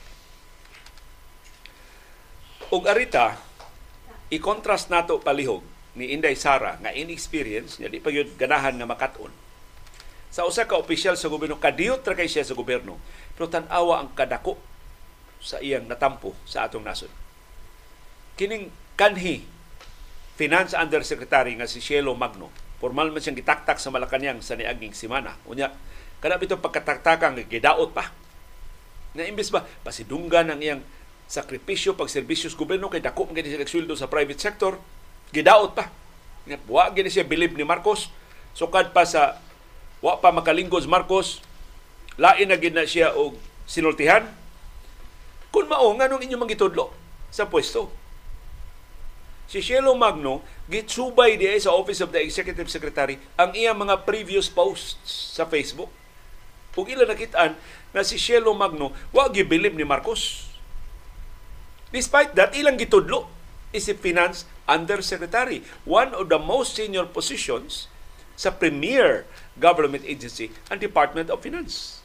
Ug 2.70 2.86
arita 2.86 3.36
i-contrast 4.30 4.88
nato 4.88 5.18
palihog 5.20 5.66
ni 5.98 6.14
Inday 6.14 6.38
Sara 6.38 6.78
nga 6.78 6.94
inexperience 6.94 7.76
niya 7.76 7.90
di 7.90 7.98
pa 7.98 8.14
gyud 8.14 8.38
ganahan 8.38 8.78
nga 8.78 8.88
makat-on. 8.88 9.34
Sa 10.30 10.46
usa 10.46 10.64
ka 10.64 10.78
opisyal 10.78 11.18
sa 11.18 11.28
gobyerno 11.28 11.58
kadiyot 11.58 12.06
ra 12.06 12.14
kay 12.16 12.30
siya 12.30 12.46
sa 12.46 12.56
gobyerno 12.56 13.02
pero 13.36 13.50
tan-awa 13.50 14.00
ang 14.00 14.14
kadako 14.16 14.56
sa 15.42 15.60
iyang 15.60 15.84
natampo 15.90 16.32
sa 16.48 16.64
atong 16.64 16.86
nasod 16.86 17.25
kining 18.36 18.68
kanhi 18.94 19.44
Finance 20.36 20.76
Undersecretary 20.76 21.56
nga 21.56 21.64
si 21.64 21.80
Cielo 21.80 22.12
Magno, 22.12 22.52
formal 22.76 23.08
man 23.08 23.24
siyang 23.24 23.40
gitaktak 23.40 23.80
sa 23.80 23.88
Malacanang 23.88 24.44
sa 24.44 24.52
niaging 24.52 24.92
simana. 24.92 25.32
Unya, 25.48 25.72
kada 26.20 26.36
bito 26.36 26.60
pagkataktakan 26.60 27.40
gidaot 27.48 27.96
pa. 27.96 28.12
Na 29.16 29.24
imbes 29.24 29.48
ba 29.48 29.64
pasidunggan 29.80 30.52
ang 30.52 30.60
iyang 30.60 30.84
sakripisyo 31.24 31.96
pag 31.96 32.12
serbisyos 32.12 32.52
gobyerno 32.52 32.92
kay 32.92 33.00
dako 33.00 33.32
man 33.32 33.40
siya 33.40 33.56
nagsweldo 33.56 33.96
sa 33.96 34.12
private 34.12 34.36
sector, 34.36 34.76
gidaot 35.32 35.72
pa. 35.72 35.88
Nga 36.44 36.60
wa 36.68 36.84
gini 36.92 37.08
siya 37.08 37.24
bilib 37.24 37.56
ni 37.56 37.64
Marcos, 37.64 38.12
sukad 38.52 38.92
pa 38.92 39.08
sa 39.08 39.40
wa 40.04 40.20
pa 40.20 40.36
makalingkod 40.36 40.84
Marcos, 40.84 41.40
lain 42.20 42.52
na 42.52 42.60
gid 42.60 42.76
na 42.76 42.84
siya 42.84 43.16
og 43.16 43.40
sinultihan. 43.64 44.28
Kung 45.48 45.64
mao 45.72 45.88
nganong 45.96 46.20
inyo 46.28 46.36
mangitudlo 46.36 46.92
sa 47.32 47.48
pwesto, 47.48 47.88
si 49.46 49.62
Cielo 49.62 49.94
Magno 49.94 50.42
gitsubay 50.66 51.38
di 51.38 51.46
sa 51.62 51.74
Office 51.74 52.02
of 52.02 52.10
the 52.10 52.20
Executive 52.22 52.66
Secretary 52.66 53.18
ang 53.38 53.54
iyang 53.54 53.78
mga 53.78 54.02
previous 54.02 54.50
posts 54.50 55.34
sa 55.38 55.46
Facebook. 55.46 55.90
Ug 56.76 56.92
ila 56.92 57.08
nakitaan 57.08 57.56
na 57.96 58.04
si 58.04 58.20
Cielo 58.20 58.52
Magno 58.52 58.92
wa 59.08 59.32
gibilib 59.32 59.72
ni 59.72 59.86
Marcos. 59.86 60.52
Despite 61.88 62.36
that, 62.36 62.52
ilang 62.52 62.76
gitudlo 62.76 63.32
is 63.72 63.88
si 63.88 63.96
Finance 63.96 64.44
Undersecretary, 64.68 65.64
one 65.88 66.12
of 66.12 66.28
the 66.28 66.36
most 66.36 66.76
senior 66.76 67.08
positions 67.08 67.88
sa 68.36 68.52
premier 68.52 69.24
government 69.56 70.04
agency, 70.04 70.52
ang 70.68 70.76
Department 70.76 71.32
of 71.32 71.40
Finance. 71.40 72.04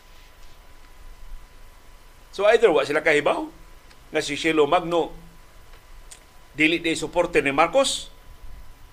So 2.32 2.48
either 2.48 2.72
wa 2.72 2.88
sila 2.88 3.04
kahibaw 3.04 3.52
nga 4.16 4.24
si 4.24 4.40
Cielo 4.40 4.64
Magno 4.64 5.12
dili 6.56 6.84
day 6.84 6.96
suporte 6.98 7.40
ni 7.40 7.56
Marcos? 7.56 8.12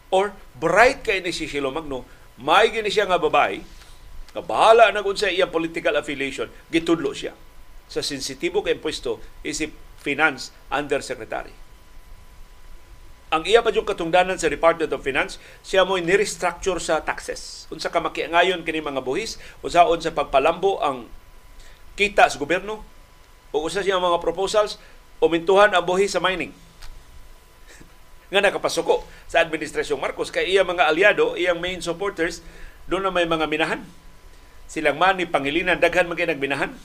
Or 0.09 0.33
bright 0.57 1.05
kay 1.05 1.21
ni 1.21 1.37
si 1.37 1.45
Shilo 1.45 1.69
Magno 1.69 2.19
may 2.39 2.71
gini 2.71 2.87
siya 2.87 3.11
nga 3.11 3.19
babae 3.19 3.59
nga 4.31 4.43
bahala 4.45 4.95
na 4.95 5.03
kung 5.03 5.19
sa 5.19 5.27
iyang 5.27 5.51
political 5.51 5.99
affiliation 5.99 6.47
gitudlo 6.71 7.11
siya 7.11 7.35
sa 7.91 7.99
sensitibo 7.99 8.63
kay 8.63 8.79
pwesto 8.79 9.19
isip 9.43 9.75
finance 9.99 10.55
undersecretary. 10.71 11.51
Ang 13.29 13.45
iya 13.45 13.61
pa 13.61 13.75
yung 13.75 13.85
katungdanan 13.85 14.41
sa 14.41 14.49
Department 14.49 14.89
of 14.89 15.05
Finance, 15.05 15.37
siya 15.61 15.85
mo 15.85 16.01
ni-restructure 16.01 16.81
sa 16.81 17.05
taxes. 17.05 17.69
Unsa 17.69 17.93
ka 17.93 18.01
makiangayon 18.01 18.65
kini 18.65 18.81
mga 18.81 19.05
buhis, 19.05 19.37
unsaon 19.61 20.01
sa 20.01 20.17
pagpalambo 20.17 20.81
ang 20.81 21.05
kita 21.93 22.25
sa 22.25 22.41
gobyerno, 22.41 22.81
o 23.53 23.57
usa 23.61 23.85
siya 23.85 24.01
mga 24.01 24.25
proposals, 24.25 24.81
umintuhan 25.21 25.77
ang 25.77 25.85
buhis 25.85 26.17
sa 26.17 26.25
mining 26.25 26.57
nga 28.29 28.45
nakapasuko 28.45 29.09
sa 29.25 29.41
administrasyong 29.41 30.01
Marcos 30.01 30.29
kay 30.29 30.53
iya 30.53 30.61
mga 30.65 30.85
aliado, 30.85 31.33
iyang 31.35 31.61
main 31.61 31.81
supporters 31.81 32.45
doon 32.85 33.09
na 33.09 33.13
may 33.13 33.25
mga 33.25 33.49
minahan. 33.49 33.81
Silang 34.69 35.01
man 35.01 35.17
ni 35.17 35.25
Pangilinan 35.25 35.81
daghan 35.81 36.09
magay 36.09 36.29
nagminahan. 36.29 36.77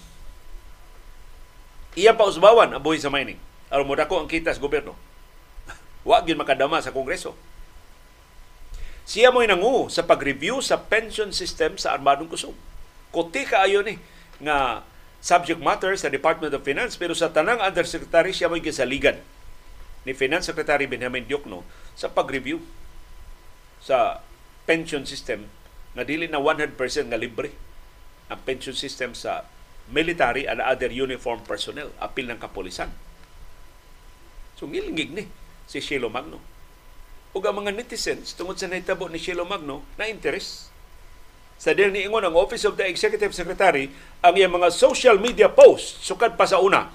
Iya 1.99 2.15
pa 2.15 2.25
usbawan 2.25 2.71
ang 2.71 2.79
buhay 2.79 2.97
sa 2.97 3.11
mining. 3.11 3.37
Aron 3.67 3.85
mo 3.85 3.93
dako 3.93 4.23
ang 4.23 4.31
kita 4.31 4.55
sa 4.55 4.63
gobyerno. 4.63 4.95
Wa 6.07 6.23
gyud 6.23 6.39
makadama 6.39 6.79
sa 6.79 6.95
kongreso. 6.95 7.35
Siya 9.03 9.35
mo'y 9.35 9.51
nangu 9.51 9.91
sa 9.91 10.07
pag-review 10.07 10.63
sa 10.63 10.79
pension 10.79 11.35
system 11.35 11.75
sa 11.75 11.91
Armadong 11.91 12.31
Kusog. 12.31 12.55
Kuti 13.11 13.43
kaayo 13.43 13.83
ni 13.83 13.99
nga 14.39 14.87
subject 15.19 15.59
matter 15.59 15.91
sa 15.99 16.07
Department 16.07 16.55
of 16.55 16.63
Finance 16.63 16.95
pero 16.95 17.11
sa 17.11 17.35
tanang 17.35 17.59
undersecretary 17.59 18.31
siya 18.31 18.47
mo'y 18.47 18.63
gisaligan 18.63 19.19
ni 20.03 20.11
Finance 20.11 20.51
Secretary 20.51 20.87
Benjamin 20.87 21.23
Diokno 21.23 21.63
sa 21.95 22.11
pag-review 22.11 22.59
sa 23.83 24.23
pension 24.63 25.03
system 25.03 25.47
na 25.95 26.07
dili 26.07 26.27
na 26.27 26.39
100% 26.39 26.75
nga 27.11 27.19
libre 27.19 27.51
ang 28.31 28.39
pension 28.43 28.75
system 28.75 29.11
sa 29.11 29.47
military 29.91 30.47
and 30.47 30.63
other 30.63 30.87
uniform 30.87 31.43
personnel, 31.43 31.91
apil 31.99 32.31
ng 32.31 32.39
kapolisan. 32.39 32.91
So 34.55 34.67
ngilingig 34.67 35.11
ni 35.11 35.27
si 35.67 35.83
Shelo 35.83 36.07
Magno. 36.07 36.39
Ug 37.33 37.43
ang 37.43 37.59
mga 37.59 37.75
netizens 37.75 38.31
tungod 38.37 38.55
sa 38.55 38.69
nahitabo 38.71 39.11
ni 39.11 39.19
Shelo 39.19 39.43
Magno 39.43 39.83
na 39.99 40.07
interes 40.07 40.71
sa 41.57 41.71
dil 41.71 41.93
ni 41.93 42.03
ingon 42.03 42.25
ang 42.25 42.35
Office 42.35 42.67
of 42.67 42.75
the 42.75 42.85
Executive 42.85 43.31
Secretary 43.31 43.87
ang 44.19 44.33
iyang 44.35 44.53
mga 44.53 44.73
social 44.73 45.15
media 45.21 45.47
posts 45.47 46.01
sukad 46.03 46.35
pa 46.35 46.43
sa 46.43 46.59
una 46.59 46.91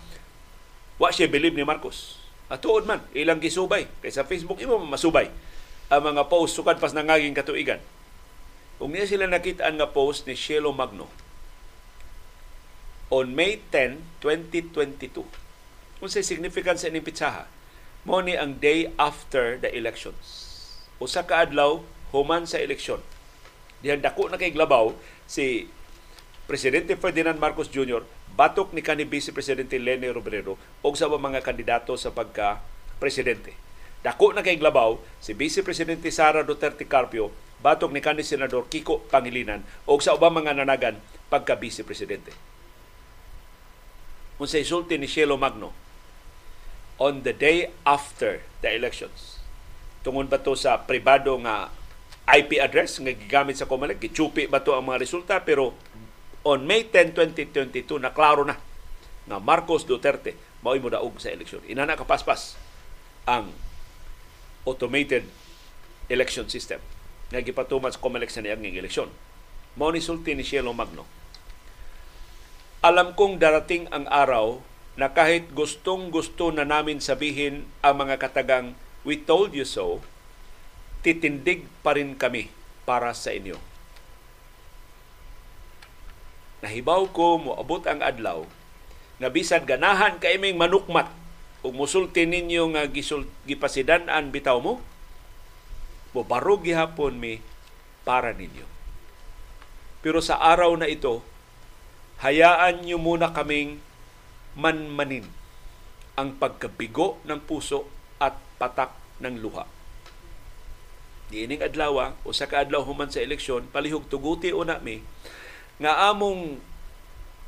wa 0.98 1.08
siya 1.08 1.30
believe 1.30 1.54
ni 1.54 1.64
Marcos 1.64 2.17
Atuod 2.48 2.88
man, 2.88 3.04
ilang 3.12 3.40
gisubay. 3.40 3.88
Kay 4.00 4.12
sa 4.12 4.24
Facebook, 4.24 4.60
imo 4.60 4.80
masubay 4.80 5.28
ang 5.88 6.04
mga 6.04 6.28
post 6.28 6.56
sukad 6.56 6.76
pas 6.76 6.92
nangaging 6.92 7.32
katuigan. 7.32 7.80
Kung 8.76 8.92
niya 8.92 9.08
sila 9.08 9.24
nakita 9.24 9.68
nga 9.68 9.88
post 9.88 10.28
ni 10.28 10.36
Shelo 10.36 10.72
Magno 10.72 11.08
on 13.08 13.32
May 13.32 13.60
10, 13.72 14.20
2022, 14.20 15.24
kung 15.98 16.10
sa 16.12 16.20
significance 16.20 16.84
sa 16.84 16.92
pitsaha, 16.92 17.48
Mo 18.06 18.22
ni 18.22 18.38
ang 18.38 18.56
day 18.56 18.94
after 18.96 19.58
the 19.58 19.68
elections. 19.74 20.56
Usa 21.02 21.26
ka 21.26 21.44
adlaw 21.44 21.82
human 22.14 22.46
sa 22.46 22.62
eleksyon. 22.62 23.02
Diyan 23.82 24.00
dako 24.00 24.30
na 24.30 24.38
kay 24.38 24.54
glabaw 24.54 24.94
si 25.28 25.68
Presidente 26.48 26.94
Ferdinand 26.96 27.36
Marcos 27.36 27.68
Jr. 27.68 28.00
batok 28.38 28.70
ni 28.70 28.86
kanhi 28.86 29.02
Vice 29.02 29.34
Presidente 29.34 29.82
Leni 29.82 30.06
Robredo 30.14 30.54
og 30.86 30.94
sa 30.94 31.10
mga 31.10 31.42
kandidato 31.42 31.98
sa 31.98 32.14
pagka 32.14 32.62
presidente. 33.02 33.58
Dako 34.06 34.30
na 34.30 34.46
kay 34.46 34.54
glabaw 34.54 34.94
si 35.18 35.34
Vice 35.34 35.66
Presidente 35.66 36.06
Sara 36.14 36.46
Duterte 36.46 36.86
Carpio 36.86 37.34
batok 37.58 37.90
ni 37.90 37.98
kanhi 37.98 38.22
Senador 38.22 38.70
Kiko 38.70 39.02
Pangilinan 39.10 39.66
og 39.90 40.06
sa 40.06 40.14
ubang 40.14 40.38
mga 40.38 40.54
nanagan 40.54 41.02
pagka 41.26 41.58
Vice 41.58 41.82
Presidente. 41.82 42.30
Unsay 44.38 44.62
sulti 44.62 44.94
ni 44.94 45.10
Cielo 45.10 45.34
Magno 45.34 45.74
on 47.02 47.26
the 47.26 47.34
day 47.34 47.74
after 47.82 48.46
the 48.62 48.70
elections. 48.70 49.42
Tungod 50.06 50.30
ba 50.30 50.38
to 50.38 50.54
sa 50.54 50.78
pribado 50.78 51.34
nga 51.42 51.74
IP 52.30 52.62
address 52.62 53.02
nga 53.02 53.10
gigamit 53.10 53.58
sa 53.58 53.66
Comelec, 53.66 53.98
gichupi 53.98 54.46
ba 54.46 54.62
to 54.62 54.78
ang 54.78 54.86
mga 54.86 55.02
resulta 55.02 55.42
pero 55.42 55.74
on 56.48 56.64
May 56.64 56.88
10, 56.88 57.12
2022 57.12 58.00
na 58.00 58.16
klaro 58.16 58.48
na 58.48 58.56
nga 59.28 59.36
Marcos 59.36 59.84
Duterte 59.84 60.32
mao'y 60.64 60.80
mo 60.80 60.88
daog 60.88 61.20
sa 61.20 61.28
eleksyon. 61.28 61.60
Inana 61.68 61.92
kapaspas 61.92 62.56
ang 63.28 63.52
automated 64.64 65.28
election 66.08 66.48
system 66.48 66.80
nga 67.28 67.44
gipatuman 67.44 67.92
sa 67.92 68.00
COMELEC 68.00 68.32
sa 68.32 68.40
niyang 68.40 68.64
eleksyon. 68.64 69.12
Mao 69.76 69.92
ni 69.92 70.00
sulti 70.00 70.32
ni 70.32 70.42
Cielo 70.42 70.72
Magno. 70.72 71.04
Alam 72.80 73.12
kong 73.12 73.36
darating 73.36 73.84
ang 73.92 74.08
araw 74.08 74.64
na 74.96 75.12
kahit 75.12 75.52
gustong 75.52 76.08
gusto 76.08 76.48
na 76.48 76.64
namin 76.64 76.98
sabihin 76.98 77.68
ang 77.84 78.00
mga 78.00 78.16
katagang 78.16 78.72
we 79.04 79.20
told 79.20 79.52
you 79.52 79.68
so, 79.68 80.00
titindig 81.04 81.68
pa 81.84 81.94
rin 81.94 82.16
kami 82.16 82.50
para 82.88 83.12
sa 83.12 83.30
inyo. 83.30 83.67
Nahibaw 86.58 87.10
ko 87.14 87.38
moabot 87.38 87.82
ang 87.86 88.02
adlaw 88.02 88.42
nga 89.18 89.28
bisan 89.30 89.66
ganahan 89.66 90.18
kay 90.18 90.38
ming 90.38 90.58
manukmat 90.58 91.10
ug 91.62 91.74
musulti 91.74 92.22
ninyo 92.26 92.70
nga 92.74 92.86
gisul, 92.86 93.26
gipasidan-an 93.46 94.30
bitaw 94.30 94.62
mo 94.62 94.78
mobarog 96.16 96.64
gihapon 96.64 97.20
mi 97.20 97.38
para 98.06 98.32
ninyo. 98.32 98.64
Pero 100.00 100.22
sa 100.22 100.38
araw 100.38 100.72
na 100.78 100.86
ito, 100.86 101.20
hayaan 102.22 102.86
niyo 102.86 102.96
muna 102.96 103.34
kaming 103.34 103.82
manmanin 104.58 105.26
ang 106.18 106.34
pagkabigo 106.34 107.22
ng 107.26 107.38
puso 107.46 107.86
at 108.18 108.34
patak 108.58 108.90
ng 109.22 109.38
luha. 109.38 109.66
Diining 111.28 111.60
adlaw, 111.60 112.16
o 112.24 112.32
sa 112.32 112.48
kaadlaw 112.48 112.82
human 112.88 113.12
sa 113.12 113.20
eleksyon, 113.20 113.68
palihog 113.68 114.08
tuguti 114.08 114.50
una 114.50 114.80
mi, 114.80 115.04
nga 115.78 116.10
among 116.10 116.58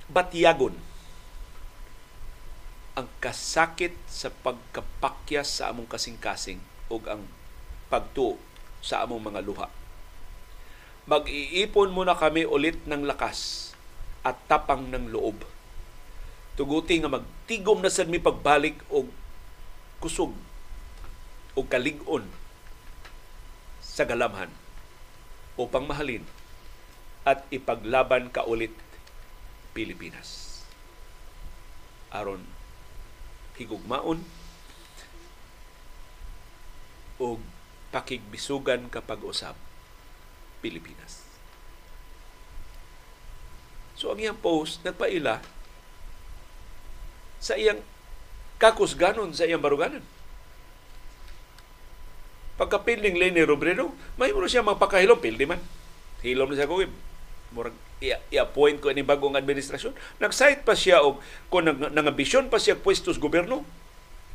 batyagon 0.07 0.75
ang 2.95 3.07
kasakit 3.23 3.95
sa 4.07 4.31
pagkapakyas 4.31 5.63
sa 5.63 5.71
among 5.71 5.87
kasing-kasing 5.87 6.63
ug 6.91 7.07
ang 7.07 7.27
pagtuo 7.91 8.39
sa 8.83 9.03
among 9.03 9.23
mga 9.31 9.41
luha. 9.43 9.69
Mag-iipon 11.11 11.91
muna 11.91 12.15
kami 12.15 12.47
ulit 12.47 12.79
ng 12.87 13.03
lakas 13.03 13.73
at 14.23 14.39
tapang 14.47 14.91
ng 14.91 15.11
loob. 15.11 15.43
Tuguti 16.55 17.01
nga 17.01 17.11
magtigom 17.11 17.83
na 17.83 17.91
sad 17.91 18.07
mi 18.07 18.21
pagbalik 18.21 18.79
og 18.93 19.11
kusog 19.99 20.35
o 21.57 21.61
kalig-on 21.67 22.27
sa 23.81 24.07
galamhan 24.07 24.53
upang 25.59 25.89
mahalin 25.89 26.23
at 27.25 27.45
ipaglaban 27.53 28.33
ka 28.33 28.45
ulit 28.49 28.73
Pilipinas. 29.77 30.63
Aron 32.11 32.43
higugmaon 33.61 34.25
o 37.21 37.37
pakigbisugan 37.93 38.89
kapag 38.89 39.21
usab 39.21 39.55
Pilipinas. 40.65 41.29
So 44.01 44.09
ang 44.09 44.21
iyang 44.25 44.41
post 44.41 44.81
nagpaila 44.81 45.45
sa 47.37 47.57
iyang 47.61 47.85
kakusganon 48.57 49.37
sa 49.37 49.45
iyang 49.45 49.61
baruganan. 49.61 50.05
Pagkapiling 52.57 53.17
Lenny 53.17 53.41
Robredo, 53.45 53.93
may 54.21 54.37
mo 54.37 54.45
siya 54.45 54.61
magpakahilom, 54.61 55.17
pildi 55.17 55.49
man. 55.49 55.61
Hilom 56.21 56.53
na 56.53 56.57
siya 56.61 56.69
kuwib. 56.69 56.93
Murag 57.51 57.75
i-appoint 58.01 58.81
ko 58.81 58.89
ni 58.95 59.05
bagong 59.05 59.37
administrasyon. 59.37 59.93
Nag-cite 60.23 60.65
pa 60.65 60.73
siya 60.73 61.05
og 61.05 61.21
kung 61.53 61.69
nang, 61.69 61.93
nangambisyon 61.93 62.49
pa 62.49 62.57
siya 62.57 62.79
pwestos 62.81 63.21
gobyerno. 63.21 63.67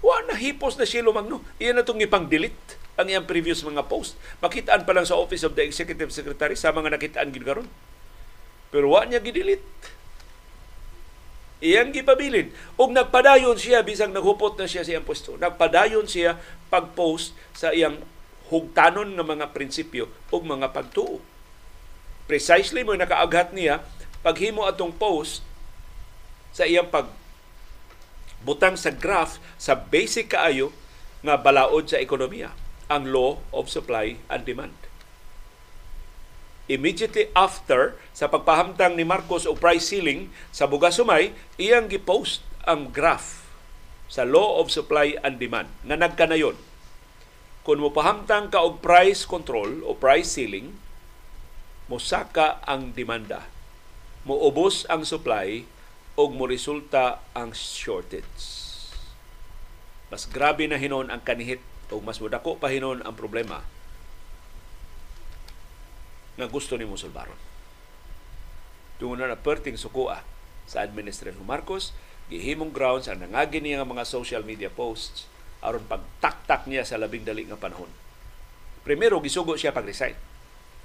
Wa 0.05 0.21
na 0.29 0.37
hipos 0.37 0.77
na 0.77 0.85
siya 0.85 1.01
lumagno. 1.01 1.41
Iyan 1.57 1.81
na 1.81 1.83
itong 1.83 2.03
ipang-delete 2.03 2.77
ang 2.95 3.09
iyang 3.09 3.27
previous 3.27 3.65
mga 3.65 3.89
post. 3.89 4.15
Makitaan 4.39 4.87
pa 4.87 4.93
lang 4.95 5.07
sa 5.07 5.19
Office 5.19 5.43
of 5.43 5.57
the 5.57 5.65
Executive 5.65 6.13
Secretary 6.13 6.55
sa 6.55 6.71
mga 6.71 6.95
nakitaan 6.95 7.33
gid 7.33 7.43
karon. 7.43 7.67
Pero 8.69 8.93
wa 8.93 9.03
niya 9.03 9.19
gidelete. 9.19 9.65
Iyang 11.63 11.95
gipabilin. 11.95 12.51
Og 12.77 12.91
nagpadayon 12.91 13.57
siya 13.57 13.81
bisang 13.81 14.11
naghupot 14.11 14.59
na 14.59 14.69
siya 14.69 14.85
sa 14.85 14.93
iyang 14.93 15.07
pwesto. 15.07 15.39
Nagpadayon 15.39 16.05
siya 16.05 16.37
pag-post 16.69 17.33
sa 17.55 17.71
iyang 17.71 17.97
hugtanon 18.51 19.17
nga 19.17 19.25
mga 19.25 19.45
prinsipyo 19.55 20.11
ug 20.29 20.43
mga 20.45 20.69
pagtuo. 20.69 21.17
Precisely 22.25 22.81
mo 22.81 22.97
nakaaghat 22.97 23.53
niya 23.53 23.85
paghimo 24.25 24.65
atong 24.65 24.93
post 24.93 25.45
sa 26.49 26.65
iyang 26.65 26.89
pag 26.89 27.09
butang 28.41 28.77
sa 28.77 28.93
graph 28.93 29.41
sa 29.57 29.77
basic 29.77 30.33
kaayo 30.33 30.73
nga 31.25 31.37
balaod 31.37 31.89
sa 31.89 32.01
ekonomiya 32.01 32.53
ang 32.89 33.09
law 33.09 33.41
of 33.49 33.69
supply 33.69 34.17
and 34.29 34.45
demand. 34.45 34.73
Immediately 36.65 37.29
after 37.37 37.97
sa 38.09 38.25
pagpahamtang 38.25 38.97
ni 38.97 39.05
Marcos 39.05 39.45
o 39.45 39.53
price 39.53 39.93
ceiling 39.93 40.33
sa 40.49 40.65
Bugasumay, 40.65 41.33
iyang 41.61 41.85
gipost 41.85 42.41
ang 42.65 42.89
graph 42.89 43.45
sa 44.09 44.25
law 44.25 44.57
of 44.61 44.73
supply 44.73 45.13
and 45.21 45.37
demand 45.37 45.69
nga 45.85 45.97
nagkanayon 45.97 46.57
kung 47.65 47.81
mopahamtang 47.81 48.53
ka 48.53 48.61
og 48.61 48.77
price 48.77 49.25
control 49.25 49.81
o 49.89 49.97
price 49.97 50.37
ceiling, 50.37 50.77
mosaka 51.85 52.61
ang 52.65 52.93
demanda. 52.93 53.45
Moubos 54.25 54.89
ang 54.89 55.05
supply 55.05 55.65
o 56.17 56.31
moresulta 56.33 57.21
ang 57.37 57.53
shortage. 57.53 58.65
Mas 60.09 60.25
grabe 60.25 60.65
na 60.65 60.81
hinon 60.81 61.13
ang 61.13 61.21
kanihit 61.21 61.61
o 61.93 62.01
mas 62.01 62.17
mudako 62.17 62.57
pa 62.57 62.73
hinon 62.73 63.05
ang 63.05 63.13
problema 63.13 63.61
nga 66.35 66.47
gusto 66.51 66.75
ni 66.75 66.83
Musulbaron. 66.83 67.39
Tungo 68.99 69.15
na 69.15 69.39
perting 69.39 69.79
sukua 69.79 70.23
sa 70.67 70.83
Administrasyon 70.83 71.47
Marcos, 71.47 71.95
gihimong 72.27 72.75
grounds 72.75 73.07
ang 73.07 73.23
nangagi 73.23 73.63
niya 73.63 73.87
mga 73.87 74.07
social 74.07 74.43
media 74.43 74.71
posts 74.71 75.27
aron 75.63 75.87
pagtaktak 75.87 76.67
niya 76.67 76.83
sa 76.83 76.99
labing 76.99 77.23
dali 77.23 77.47
nga 77.47 77.59
panahon. 77.59 77.89
Primero, 78.85 79.17
gisugo 79.23 79.57
siya 79.57 79.73
pag-resign. 79.73 80.13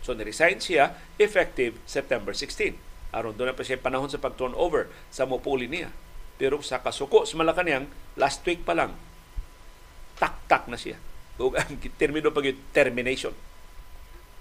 So, 0.01 0.17
ni-resign 0.17 0.61
siya 0.61 0.97
effective 1.21 1.77
September 1.85 2.33
16. 2.33 2.77
Aron 3.11 3.35
doon 3.35 3.53
na 3.53 3.57
pa 3.57 3.67
siya 3.67 3.81
panahon 3.81 4.09
sa 4.09 4.23
pag-turnover 4.23 4.89
sa 5.11 5.27
mupuli 5.27 5.67
niya. 5.67 5.91
Pero 6.41 6.63
sa 6.65 6.81
kasuko 6.81 7.29
sa 7.29 7.37
Malacanang, 7.37 7.91
last 8.17 8.41
week 8.49 8.65
pa 8.65 8.73
lang, 8.73 8.97
taktak 10.17 10.67
na 10.71 10.79
siya. 10.81 10.97
O 11.41 11.49
ang 11.57 11.81
termino 11.97 12.29
pag 12.29 12.53
termination. 12.77 13.33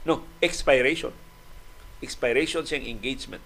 No, 0.03 0.27
expiration. 0.43 1.15
Expiration 2.03 2.67
siyang 2.67 2.87
engagement 2.91 3.43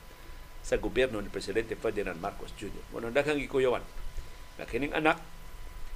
sa 0.66 0.78
gobyerno 0.82 1.22
ni 1.22 1.30
Presidente 1.30 1.78
Ferdinand 1.78 2.18
Marcos 2.18 2.50
Jr. 2.58 2.82
Muna 2.90 3.14
daghang 3.14 3.38
gikuyawan 3.38 3.86
na 4.58 4.66
kining 4.66 4.94
anak 4.98 5.22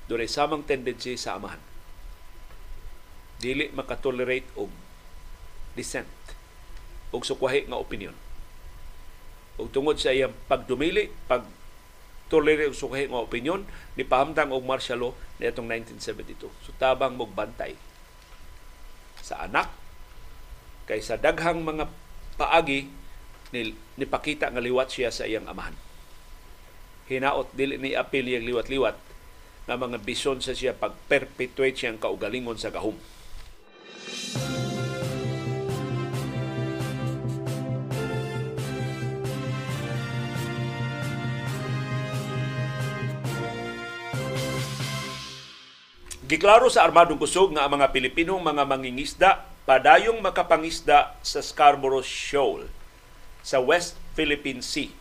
doon 0.05 0.29
samang 0.29 0.63
tendency 0.69 1.17
sa 1.17 1.37
amahan. 1.37 1.59
Dili 3.41 3.69
makatolerate 3.73 4.49
og 4.57 4.69
dissent 5.77 6.09
og 7.13 7.21
sukwahi 7.21 7.69
nga 7.69 7.77
opinion. 7.77 8.17
Og 9.57 9.69
tungod 9.69 10.01
sa 10.01 10.13
iyang 10.13 10.33
pagdumili, 10.49 11.13
pag 11.29 11.45
tolerate 12.27 12.73
og 12.73 12.77
sukwahi 12.77 13.09
nga 13.09 13.21
opinion, 13.21 13.63
ni 13.93 14.03
pahamtang 14.03 14.49
og 14.49 14.65
martial 14.65 14.99
law 14.99 15.13
niadtong 15.37 15.69
1972. 15.69 16.49
So 16.65 16.73
tabang 16.81 17.15
mog 17.15 17.37
bantay 17.37 17.77
sa 19.21 19.43
anak 19.43 19.69
kaysa 20.87 21.19
daghang 21.19 21.61
mga 21.61 21.91
paagi 22.39 22.87
ni, 23.51 23.75
nipakita 23.99 24.47
nga 24.51 24.63
liwat 24.63 24.87
siya 24.87 25.11
sa 25.11 25.27
iyang 25.27 25.47
amahan. 25.47 25.75
Hinaot 27.07 27.51
dili 27.55 27.79
ni 27.79 27.95
apil 27.95 28.27
yang 28.27 28.43
liwat-liwat 28.43 28.95
nga 29.67 29.75
mga 29.75 29.99
bison 30.03 30.39
sa 30.39 30.55
siya 30.55 30.75
pag-perpetuate 30.75 31.75
siyang 31.75 31.99
kaugalingon 31.99 32.59
sa 32.59 32.71
gahom. 32.71 32.95
Giklaro 46.27 46.67
sa 46.67 46.83
armadong 46.83 47.15
kusog 47.15 47.55
nga 47.55 47.63
ang 47.63 47.79
mga 47.79 47.95
Pilipinong 47.95 48.43
mga 48.43 48.67
mangingisda 48.67 49.47
padayong 49.63 50.19
makapangisda 50.19 51.15
sa 51.23 51.39
Scarborough 51.39 52.03
Shoal 52.03 52.67
sa 53.39 53.63
West 53.63 53.95
Philippine 54.11 54.59
Sea. 54.59 54.91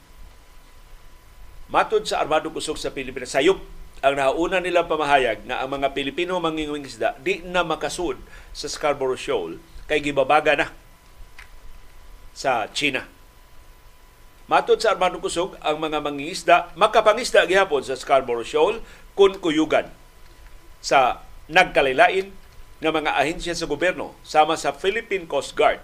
Matod 1.66 2.06
sa 2.06 2.22
armadong 2.22 2.54
kusog 2.54 2.78
sa 2.78 2.94
Pilipinas, 2.94 3.34
sayop 3.34 3.58
ang 4.06 4.14
nauna 4.14 4.62
nilang 4.62 4.86
pamahayag 4.86 5.42
na 5.50 5.66
ang 5.66 5.74
mga 5.74 5.98
Pilipino 5.98 6.38
mangingisda 6.38 7.18
di 7.18 7.42
na 7.42 7.66
makasud 7.66 8.22
sa 8.54 8.70
Scarborough 8.70 9.18
Shoal 9.18 9.58
kay 9.90 9.98
gibabaga 9.98 10.54
na 10.54 10.70
sa 12.38 12.70
China. 12.70 13.02
Matod 14.46 14.78
sa 14.78 14.94
armadong 14.94 15.26
kusog, 15.26 15.58
ang 15.58 15.82
mga 15.82 15.98
mangingisda 15.98 16.70
makapangisda 16.78 17.50
gihapon 17.50 17.82
sa 17.82 17.98
Scarborough 17.98 18.46
Shoal 18.46 18.78
kung 19.18 19.34
kuyugan 19.42 19.90
sa 20.86 21.26
nagkalilain 21.50 22.30
ng 22.78 22.92
mga 22.94 23.18
ahensya 23.18 23.58
sa 23.58 23.66
gobyerno 23.66 24.14
sama 24.22 24.54
sa 24.54 24.70
Philippine 24.70 25.26
Coast 25.26 25.58
Guard, 25.58 25.82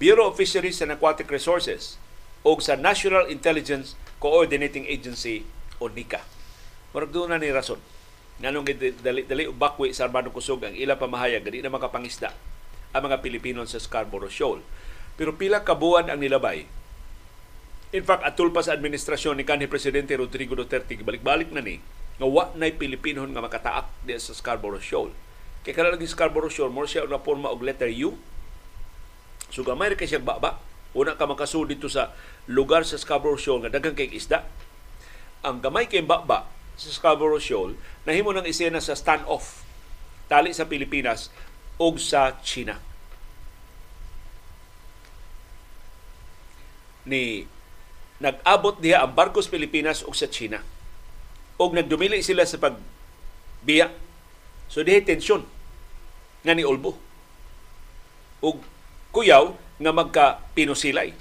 Bureau 0.00 0.32
of 0.32 0.40
Fisheries 0.40 0.80
and 0.80 0.88
Aquatic 0.88 1.28
Resources 1.28 2.00
o 2.40 2.56
sa 2.64 2.80
National 2.80 3.28
Intelligence 3.28 4.00
Coordinating 4.16 4.88
Agency 4.88 5.44
o 5.76 5.92
NICA. 5.92 6.24
Marag 6.96 7.12
doon 7.12 7.28
na 7.28 7.36
ni 7.36 7.52
rason. 7.52 7.76
Nanong 8.40 8.64
dali, 9.04 9.28
dali 9.28 9.44
bakwi 9.52 9.92
sa 9.92 10.08
Armando 10.08 10.32
Kusog 10.32 10.64
ang 10.64 10.72
ilang 10.72 10.96
pamahayag 10.96 11.44
gani 11.44 11.60
na 11.60 11.68
makapangisda 11.68 12.32
ang 12.96 13.02
mga 13.04 13.20
Pilipino 13.20 13.60
sa 13.68 13.76
Scarborough 13.76 14.32
Shoal. 14.32 14.64
Pero 15.20 15.36
pila 15.36 15.60
kabuan 15.60 16.08
ang 16.08 16.16
nilabay. 16.16 16.64
In 17.92 18.04
fact, 18.08 18.24
atul 18.24 18.48
pa 18.48 18.64
sa 18.64 18.72
administrasyon 18.72 19.36
ni 19.36 19.44
kanhi 19.44 19.68
Presidente 19.68 20.16
Rodrigo 20.16 20.56
Duterte, 20.56 20.96
balik-balik 20.96 21.52
na 21.52 21.60
ni, 21.60 21.84
nga 22.20 22.28
wa 22.28 22.52
na'y 22.52 22.76
Pilipino 22.76 23.24
nga 23.24 23.40
makataak 23.40 24.04
di 24.04 24.12
sa 24.20 24.36
Scarborough 24.36 24.84
Shoal. 24.84 25.08
Kaya 25.64 25.72
kaya 25.72 25.96
lagi 25.96 26.04
Scarborough 26.04 26.52
Shoal, 26.52 26.68
more 26.68 26.84
siya 26.84 27.08
na 27.08 27.16
forma 27.16 27.48
og 27.48 27.64
letter 27.64 27.88
U. 28.04 28.12
So 29.48 29.64
gamay 29.64 29.96
kay 29.96 30.04
siya 30.04 30.20
baba. 30.20 30.60
Una 30.92 31.16
ka 31.16 31.24
makasud 31.24 31.72
dito 31.72 31.88
sa 31.88 32.12
lugar 32.44 32.84
sa 32.84 33.00
Scarborough 33.00 33.40
Shoal 33.40 33.64
nga 33.64 33.72
daghang 33.72 33.96
kay 33.96 34.12
isda. 34.12 34.44
Ang 35.40 35.64
gamay 35.64 35.88
kay 35.88 36.04
baba 36.04 36.44
sa 36.76 36.92
Scarborough 36.92 37.40
Shoal 37.40 37.80
nahimo 38.04 38.36
ng 38.36 38.44
isena 38.44 38.84
sa 38.84 38.92
standoff 38.92 39.64
tali 40.28 40.52
sa 40.52 40.68
Pilipinas 40.68 41.32
ug 41.80 41.96
sa 41.96 42.36
China. 42.44 42.76
Ni 47.08 47.48
nag-abot 48.20 48.76
diha 48.76 49.00
ang 49.00 49.16
barkos 49.16 49.48
Pilipinas 49.48 50.04
ug 50.04 50.12
sa 50.12 50.28
China 50.28 50.60
og 51.60 51.76
nagdumili 51.76 52.24
sila 52.24 52.48
sa 52.48 52.56
pagbiya. 52.56 53.92
So 54.72 54.80
dihay 54.80 55.04
tensyon 55.04 55.44
nga 56.40 56.56
ni 56.56 56.64
Olbo. 56.64 56.96
Og 58.40 58.64
kuyaw 59.12 59.52
nga 59.76 59.92
magka 59.92 60.26
pinusilay 60.56 61.12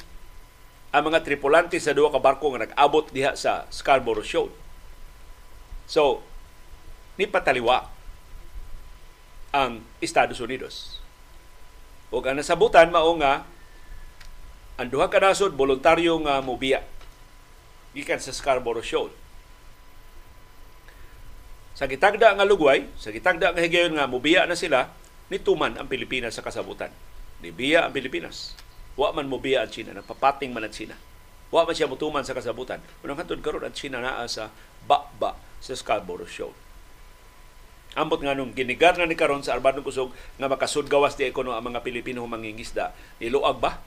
ang 0.90 1.04
mga 1.12 1.22
tripulante 1.28 1.78
sa 1.78 1.92
duha 1.92 2.10
ka 2.10 2.24
barko 2.24 2.56
nga 2.56 2.66
nag-abot 2.66 3.12
diha 3.12 3.36
sa 3.36 3.68
Scarborough 3.70 4.26
Shoal. 4.26 4.50
So, 5.86 6.26
ni 7.20 7.30
pataliwa 7.30 7.92
ang 9.54 9.86
Estados 10.02 10.42
Unidos. 10.42 10.98
O 12.10 12.26
ang 12.26 12.42
nasabutan 12.42 12.90
mao 12.90 13.14
nga 13.22 13.46
ang 14.82 14.88
duha 14.90 15.12
ka 15.12 15.22
nasod 15.22 15.54
voluntaryo 15.54 16.18
nga 16.26 16.42
mobiya 16.42 16.82
gikan 17.94 18.18
sa 18.18 18.34
Scarborough 18.34 18.86
Shoal 18.86 19.14
sa 21.80 21.88
gitagda 21.88 22.36
nga 22.36 22.44
lugway, 22.44 22.92
sa 23.00 23.08
gitagda 23.08 23.56
nga 23.56 23.64
higayon 23.64 23.96
nga 23.96 24.04
mubiya 24.04 24.44
na 24.44 24.60
sila, 24.60 24.92
nituman 25.32 25.80
ang 25.80 25.88
Pilipinas 25.88 26.36
sa 26.36 26.44
kasabutan. 26.44 26.92
Nibiya 27.40 27.88
ang 27.88 27.96
Pilipinas. 27.96 28.52
Wa 29.00 29.16
man 29.16 29.32
mubiya 29.32 29.64
ang 29.64 29.72
China, 29.72 29.96
nagpapating 29.96 30.52
man 30.52 30.68
ang 30.68 30.76
China. 30.76 31.00
Wa 31.48 31.64
man 31.64 31.72
siya 31.72 31.88
mutuman 31.88 32.28
sa 32.28 32.36
kasabutan. 32.36 32.84
Unang 33.00 33.24
hatod 33.24 33.40
karon 33.40 33.64
ang 33.64 33.72
China 33.72 34.04
naa 34.04 34.28
sa 34.28 34.52
ba 34.84 35.08
sa 35.64 35.72
Scarborough 35.72 36.28
Shoal. 36.28 36.52
Ambot 37.96 38.20
nga 38.20 38.36
nung 38.36 38.52
ginigar 38.52 39.00
na 39.00 39.08
ni 39.08 39.16
karon 39.16 39.40
sa 39.40 39.56
Arbanong 39.56 39.88
Kusog 39.88 40.12
nga 40.36 40.52
makasudgawas 40.52 41.16
di 41.16 41.32
ekono 41.32 41.56
ang 41.56 41.64
mga 41.64 41.80
Pilipino 41.80 42.28
mangingisda. 42.28 42.92
Niluag 43.24 43.56
ba 43.64 43.80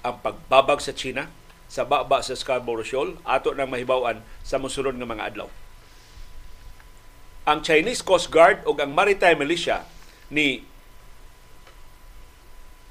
ang 0.00 0.24
pagbabag 0.24 0.80
sa 0.80 0.96
China 0.96 1.28
sa 1.68 1.84
baba 1.84 2.24
sa 2.24 2.32
Scarborough 2.32 2.88
Shoal 2.88 3.20
ato 3.28 3.52
nang 3.52 3.68
mahibawan 3.68 4.24
sa 4.40 4.56
mosulod 4.56 4.96
nga 4.96 5.04
mga 5.04 5.36
adlaw 5.36 5.52
ang 7.48 7.64
Chinese 7.64 8.04
Coast 8.04 8.28
Guard 8.28 8.64
o 8.68 8.76
ang 8.76 8.92
Maritime 8.92 9.40
Militia 9.40 9.84
ni 10.28 10.64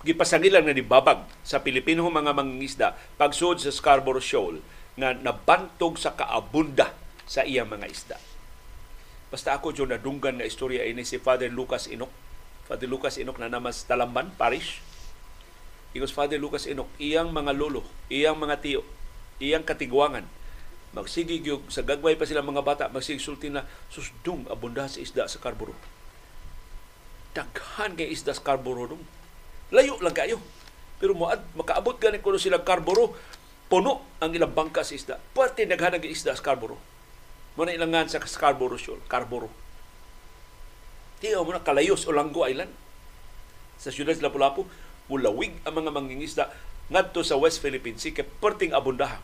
gipasangilan 0.01 0.63
na 0.63 0.73
ni 0.73 0.81
babag 0.81 1.27
sa 1.43 1.59
Pilipino 1.59 2.07
mga 2.07 2.31
mangingisda 2.31 2.95
pagsud 3.19 3.59
sa 3.59 3.71
Scarborough 3.71 4.23
Shoal 4.23 4.63
nga 4.95 5.11
nabantog 5.15 5.99
sa 5.99 6.15
kaabunda 6.15 6.95
sa 7.29 7.43
iyang 7.43 7.69
mga 7.69 7.87
isda. 7.87 8.17
Basta 9.29 9.53
ako 9.53 9.69
dyan 9.75 9.93
nadunggan 9.93 10.41
nga 10.41 10.47
istorya 10.47 10.87
ini 10.89 11.05
si 11.05 11.21
Father 11.21 11.53
Lucas 11.53 11.85
Inok. 11.85 12.09
Father 12.65 12.89
Lucas 12.89 13.21
Inok 13.21 13.37
na 13.37 13.51
naman 13.51 13.69
sa 13.69 13.93
Talamban 13.93 14.33
Parish. 14.33 14.81
Because 15.93 16.13
Father 16.13 16.37
Lucas 16.37 16.69
Inok, 16.69 16.89
iyang 17.01 17.33
mga 17.33 17.53
lolo, 17.57 17.81
iyang 18.13 18.37
mga 18.37 18.61
tiyo, 18.61 18.81
iyang 19.41 19.65
katigwangan, 19.65 20.25
magsigig 20.89 21.45
yung 21.45 21.65
sa 21.69 21.85
gagway 21.85 22.17
pa 22.17 22.25
sila 22.25 22.41
mga 22.41 22.65
bata 22.65 22.83
magsigig 22.89 23.21
sulti 23.21 23.53
na 23.53 23.65
susdung 23.93 24.49
abunda 24.49 24.89
sa 24.89 24.97
isda 24.97 25.29
sa 25.29 25.37
karburo. 25.37 25.77
Daghan 27.37 27.93
kay 27.93 28.09
isda 28.09 28.33
sa 28.33 28.41
karburo 28.41 28.89
dong 28.89 29.03
layo 29.69 30.01
lang 30.01 30.17
kayo. 30.17 30.41
Pero 30.99 31.15
moad 31.15 31.39
makaabot 31.55 31.95
gani 32.01 32.19
kuno 32.19 32.41
sila 32.41 32.65
karburo 32.65 33.15
puno 33.69 34.17
ang 34.17 34.33
ilang 34.33 34.51
bangka 34.51 34.81
sa 34.81 34.97
isda. 34.97 35.15
Pati 35.21 35.69
daghan 35.69 36.01
ang 36.01 36.03
isda 36.03 36.33
sa 36.33 36.41
karburo. 36.41 36.77
Mo 37.53 37.65
na 37.65 37.75
ilangan 37.75 38.07
sa 38.07 38.23
Scarborough 38.23 38.79
Shoal 38.79 39.01
karburo. 39.05 39.51
Tiyo 41.19 41.43
mo 41.43 41.51
na 41.51 41.61
kalayos 41.61 42.07
o 42.07 42.15
Langgo 42.15 42.47
Island. 42.47 42.71
Sa 43.77 43.91
siyudad 43.91 44.15
sa 44.15 44.27
Lapu-Lapu 44.27 44.63
mulawig 45.11 45.57
ang 45.65 45.73
mga 45.75 45.91
mangingisda 45.91 46.45
ngadto 46.89 47.21
sa 47.25 47.37
West 47.37 47.61
Philippine 47.61 47.97
Sea 47.97 48.13
kay 48.13 48.25
perting 48.25 48.73
abundahan 48.73 49.21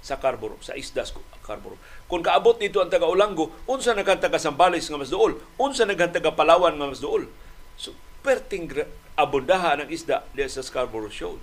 sa 0.00 0.16
Carboro, 0.16 0.56
sa 0.64 0.72
isda 0.76 1.04
sa 1.04 1.16
Carboro. 1.44 1.76
Kung 2.08 2.24
kaabot 2.24 2.56
nito 2.56 2.80
ang 2.80 2.88
taga 2.88 3.06
Ulango, 3.06 3.52
unsa 3.68 3.92
naghan 3.92 4.18
taga 4.18 4.40
Sambales 4.40 4.88
nga 4.88 4.96
mas 4.96 5.12
duol, 5.12 5.36
unsa 5.60 5.84
naghan 5.84 6.10
taga 6.10 6.32
Palawan 6.32 6.74
nga 6.74 6.88
mas 6.88 7.04
duol. 7.04 7.28
So, 7.76 7.92
perting 8.24 8.68
abundahan 9.16 9.84
ang 9.84 9.90
isda 9.92 10.24
diya 10.32 10.48
sa 10.48 10.64
Scarborough 10.64 11.12
Shoal. 11.12 11.40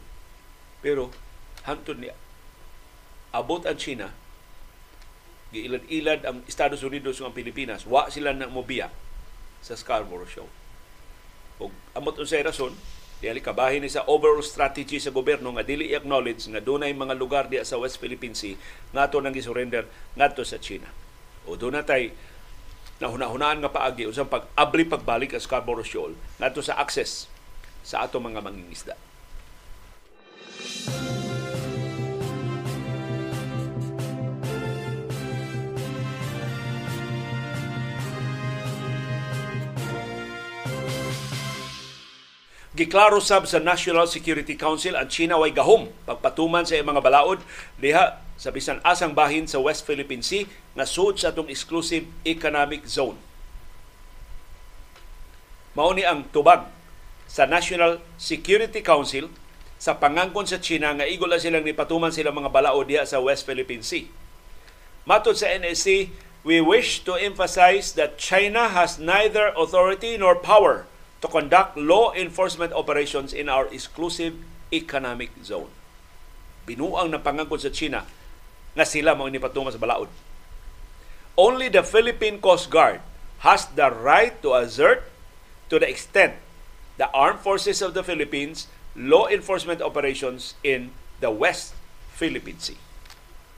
Pero, 0.82 1.14
hantod 1.66 2.02
niya, 2.02 2.18
abot 3.34 3.62
ang 3.66 3.78
China, 3.78 4.14
giilad-ilad 5.54 6.26
ang 6.26 6.42
Estados 6.50 6.82
Unidos 6.82 7.22
ang 7.22 7.34
Pilipinas, 7.34 7.86
wa 7.86 8.10
sila 8.10 8.34
nang 8.34 8.52
mobiya 8.52 8.90
sa 9.62 9.78
Scarborough 9.78 10.30
Shoal. 10.30 10.52
O 11.58 11.70
amot 11.98 12.18
unsay 12.18 12.46
rason, 12.46 12.74
Dili 13.18 13.42
kabahin 13.42 13.82
ni 13.82 13.90
sa 13.90 14.06
overall 14.06 14.46
strategy 14.46 15.02
sa 15.02 15.10
gobyerno 15.10 15.50
nga 15.58 15.66
dili 15.66 15.90
acknowledge 15.90 16.46
nga 16.54 16.62
dunay 16.62 16.94
mga 16.94 17.18
lugar 17.18 17.50
diya 17.50 17.66
sa 17.66 17.82
West 17.82 17.98
Philippine 17.98 18.38
Sea 18.38 18.54
nga 18.94 19.10
ato 19.10 19.18
nang 19.18 19.34
gisurrender 19.34 19.90
ngadto 20.14 20.46
sa 20.46 20.62
China. 20.62 20.86
O 21.50 21.58
doon 21.58 21.82
natay 21.82 22.14
nahuna-hunaan 23.02 23.66
nga 23.66 23.74
paagi 23.74 24.06
usang 24.06 24.30
pag-abli 24.30 24.86
pagbalik 24.86 25.34
sa 25.34 25.42
Scarborough 25.42 25.86
Shoal 25.86 26.14
ngadto 26.38 26.62
sa 26.62 26.78
access 26.78 27.26
sa 27.82 28.06
ato 28.06 28.22
mga 28.22 28.38
mangingisda. 28.38 28.94
Giklaro 42.78 43.18
sab 43.18 43.50
sa 43.50 43.58
National 43.58 44.06
Security 44.06 44.54
Council 44.54 44.94
ang 44.94 45.10
China 45.10 45.42
way 45.42 45.50
gahom 45.50 45.90
pagpatuman 46.06 46.62
sa 46.62 46.78
mga 46.78 47.02
balaod 47.02 47.42
diha 47.82 48.22
sa 48.38 48.54
bisan 48.54 48.78
asang 48.86 49.18
bahin 49.18 49.50
sa 49.50 49.58
West 49.58 49.82
Philippine 49.82 50.22
Sea 50.22 50.46
nga 50.78 50.86
sud 50.86 51.18
sa 51.18 51.34
atong 51.34 51.50
exclusive 51.50 52.06
economic 52.22 52.86
zone. 52.86 53.18
Mao 55.74 55.90
ni 55.98 56.06
ang 56.06 56.30
tubag 56.30 56.70
sa 57.26 57.50
National 57.50 57.98
Security 58.22 58.86
Council 58.86 59.26
sa 59.82 59.98
pangangkon 59.98 60.46
sa 60.46 60.62
China 60.62 60.94
nga 60.94 61.10
igol 61.10 61.34
silang 61.42 61.66
nipatuman 61.66 62.14
sila 62.14 62.30
mga 62.30 62.54
balaod 62.54 62.86
diha 62.86 63.10
sa 63.10 63.18
West 63.18 63.50
Philippine 63.50 63.82
Sea. 63.82 64.06
Matod 65.10 65.34
sa 65.34 65.50
NSC, 65.50 66.14
We 66.48 66.64
wish 66.64 67.04
to 67.04 67.20
emphasize 67.20 67.92
that 68.00 68.16
China 68.16 68.72
has 68.72 68.96
neither 68.96 69.52
authority 69.52 70.16
nor 70.16 70.40
power 70.40 70.88
to 71.22 71.28
conduct 71.28 71.78
law 71.78 72.14
enforcement 72.14 72.74
operations 72.74 73.34
in 73.34 73.50
our 73.50 73.66
exclusive 73.74 74.38
economic 74.70 75.34
zone. 75.42 75.72
Binuang 76.68 77.10
ng 77.10 77.24
pangangkon 77.24 77.62
sa 77.62 77.72
China 77.74 78.06
nga 78.78 78.86
sila 78.86 79.18
mao 79.18 79.32
ni 79.32 79.42
patungo 79.42 79.74
sa 79.74 79.82
balaod. 79.82 80.12
Only 81.38 81.70
the 81.70 81.82
Philippine 81.82 82.38
Coast 82.42 82.70
Guard 82.70 83.02
has 83.46 83.70
the 83.74 83.90
right 83.90 84.38
to 84.42 84.58
assert 84.58 85.06
to 85.70 85.78
the 85.78 85.86
extent 85.86 86.38
the 86.98 87.10
armed 87.14 87.42
forces 87.42 87.82
of 87.82 87.94
the 87.94 88.02
Philippines 88.02 88.66
law 88.98 89.30
enforcement 89.30 89.82
operations 89.82 90.58
in 90.66 90.90
the 91.22 91.30
West 91.30 91.78
Philippine 92.18 92.58
Sea. 92.58 92.78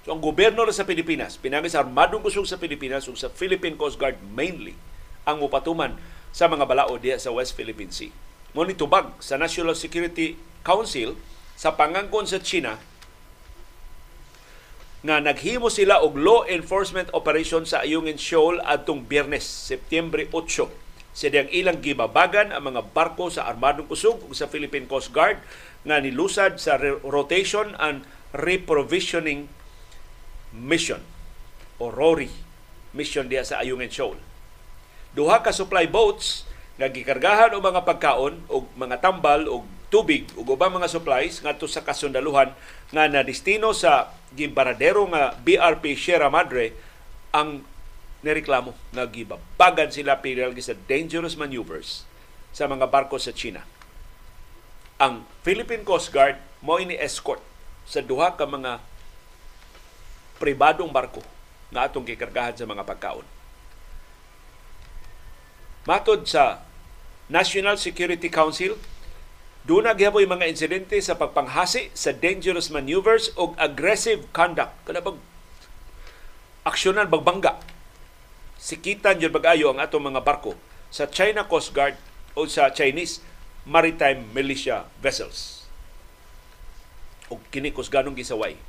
So 0.03 0.15
ang 0.15 0.19
gobyerno 0.19 0.67
sa 0.71 0.83
Pilipinas, 0.83 1.39
pinangis 1.39 1.75
armadong 1.75 2.23
kusog 2.23 2.47
sa 2.47 2.59
Pilipinas 2.59 3.07
ug 3.07 3.15
sa 3.15 3.31
Philippine 3.31 3.79
Coast 3.79 3.95
Guard 3.95 4.19
mainly 4.35 4.75
ang 5.23 5.39
mupatuman 5.39 5.95
sa 6.29 6.47
mga 6.47 6.65
balao 6.65 6.95
diya 7.01 7.17
sa 7.17 7.33
West 7.33 7.57
Philippine 7.57 7.93
Sea. 7.93 8.13
Mo 8.53 8.65
tubag 8.73 9.13
sa 9.21 9.37
National 9.37 9.77
Security 9.77 10.33
Council 10.65 11.13
sa 11.53 11.77
pangangkon 11.77 12.25
sa 12.25 12.41
China 12.41 12.81
nga 14.99 15.23
naghimo 15.23 15.71
sila 15.71 16.03
og 16.03 16.19
law 16.19 16.43
enforcement 16.43 17.07
operation 17.15 17.63
sa 17.63 17.87
Ayungin 17.87 18.19
Shoal 18.19 18.59
adtong 18.67 19.07
Biyernes, 19.07 19.47
Setyembre 19.47 20.27
8. 20.27 20.67
Sa 21.15 21.31
diyang 21.31 21.47
ilang 21.55 21.79
gibabagan 21.79 22.51
ang 22.51 22.67
mga 22.67 22.91
barko 22.91 23.31
sa 23.31 23.47
Armadong 23.47 23.87
Kusog 23.87 24.19
ug 24.27 24.35
sa 24.35 24.51
Philippine 24.51 24.91
Coast 24.91 25.15
Guard 25.15 25.39
nga 25.87 26.03
nilusad 26.03 26.59
sa 26.59 26.75
rotation 27.07 27.79
and 27.79 28.03
reprovisioning 28.35 29.47
mission 30.51 30.99
o 31.79 31.87
RORI 31.87 32.27
mission 32.91 33.31
diya 33.31 33.47
sa 33.47 33.63
Ayungin 33.63 33.91
Shoal. 33.91 34.19
Duha 35.13 35.41
ka 35.41 35.49
supply 35.49 35.89
boats 35.89 36.45
nga 36.79 36.87
gikargahan 36.87 37.51
og 37.51 37.65
mga 37.65 37.81
pagkaon 37.83 38.35
og 38.47 38.69
mga 38.77 39.03
tambal 39.03 39.49
og 39.49 39.67
tubig 39.89 40.29
ug 40.37 40.53
ubang 40.53 40.69
mga 40.69 40.87
supplies 40.87 41.41
ngadto 41.41 41.65
sa 41.65 41.81
kasundaluhan 41.81 42.53
nga 42.93 43.09
na 43.09 43.25
destino 43.25 43.73
sa 43.73 44.13
gibaradero 44.37 45.03
nga 45.09 45.33
BRP 45.41 45.97
Sierra 45.97 46.29
Madre 46.29 46.77
ang 47.33 47.65
nireklamo 48.21 48.77
nga 48.93 49.09
gibabagan 49.09 49.89
sila 49.89 50.21
pinal 50.21 50.53
sa 50.61 50.77
dangerous 50.85 51.33
maneuvers 51.33 52.05
sa 52.53 52.69
mga 52.69 52.85
barko 52.85 53.17
sa 53.17 53.33
China. 53.33 53.65
Ang 55.01 55.25
Philippine 55.41 55.81
Coast 55.81 56.13
Guard 56.13 56.37
mo 56.61 56.77
ini 56.77 56.93
escort 56.99 57.41
sa 57.89 58.03
duha 58.03 58.37
ka 58.37 58.45
mga 58.45 58.77
pribadong 60.37 60.91
barko 60.93 61.25
nga 61.73 61.89
atong 61.89 62.05
gikargahan 62.05 62.53
sa 62.53 62.69
mga 62.69 62.85
pagkaon. 62.85 63.38
Matod 65.89 66.29
sa 66.29 66.61
National 67.33 67.81
Security 67.81 68.29
Council, 68.29 68.77
doon 69.65 69.89
na 69.89 69.97
gihapon 69.97 70.29
mga 70.29 70.45
insidente 70.45 71.01
sa 71.01 71.17
pagpanghasi 71.17 71.89
sa 71.97 72.13
dangerous 72.13 72.69
maneuvers 72.69 73.33
o 73.33 73.57
aggressive 73.57 74.29
conduct. 74.29 74.69
Kada 74.85 75.01
bag 75.01 75.17
aksyonan 76.61 77.09
bagbangga. 77.09 77.57
Sikitan 78.61 79.17
yun 79.17 79.33
bagayo 79.33 79.73
ang 79.73 79.81
atong 79.81 80.13
mga 80.13 80.21
barko 80.21 80.53
sa 80.93 81.09
China 81.09 81.49
Coast 81.49 81.73
Guard 81.73 81.97
o 82.37 82.45
sa 82.45 82.69
Chinese 82.69 83.25
Maritime 83.65 84.29
Militia 84.29 84.85
Vessels. 85.01 85.65
O 87.33 87.41
kini 87.49 87.73
ganong 87.73 88.13
gisaway 88.13 88.61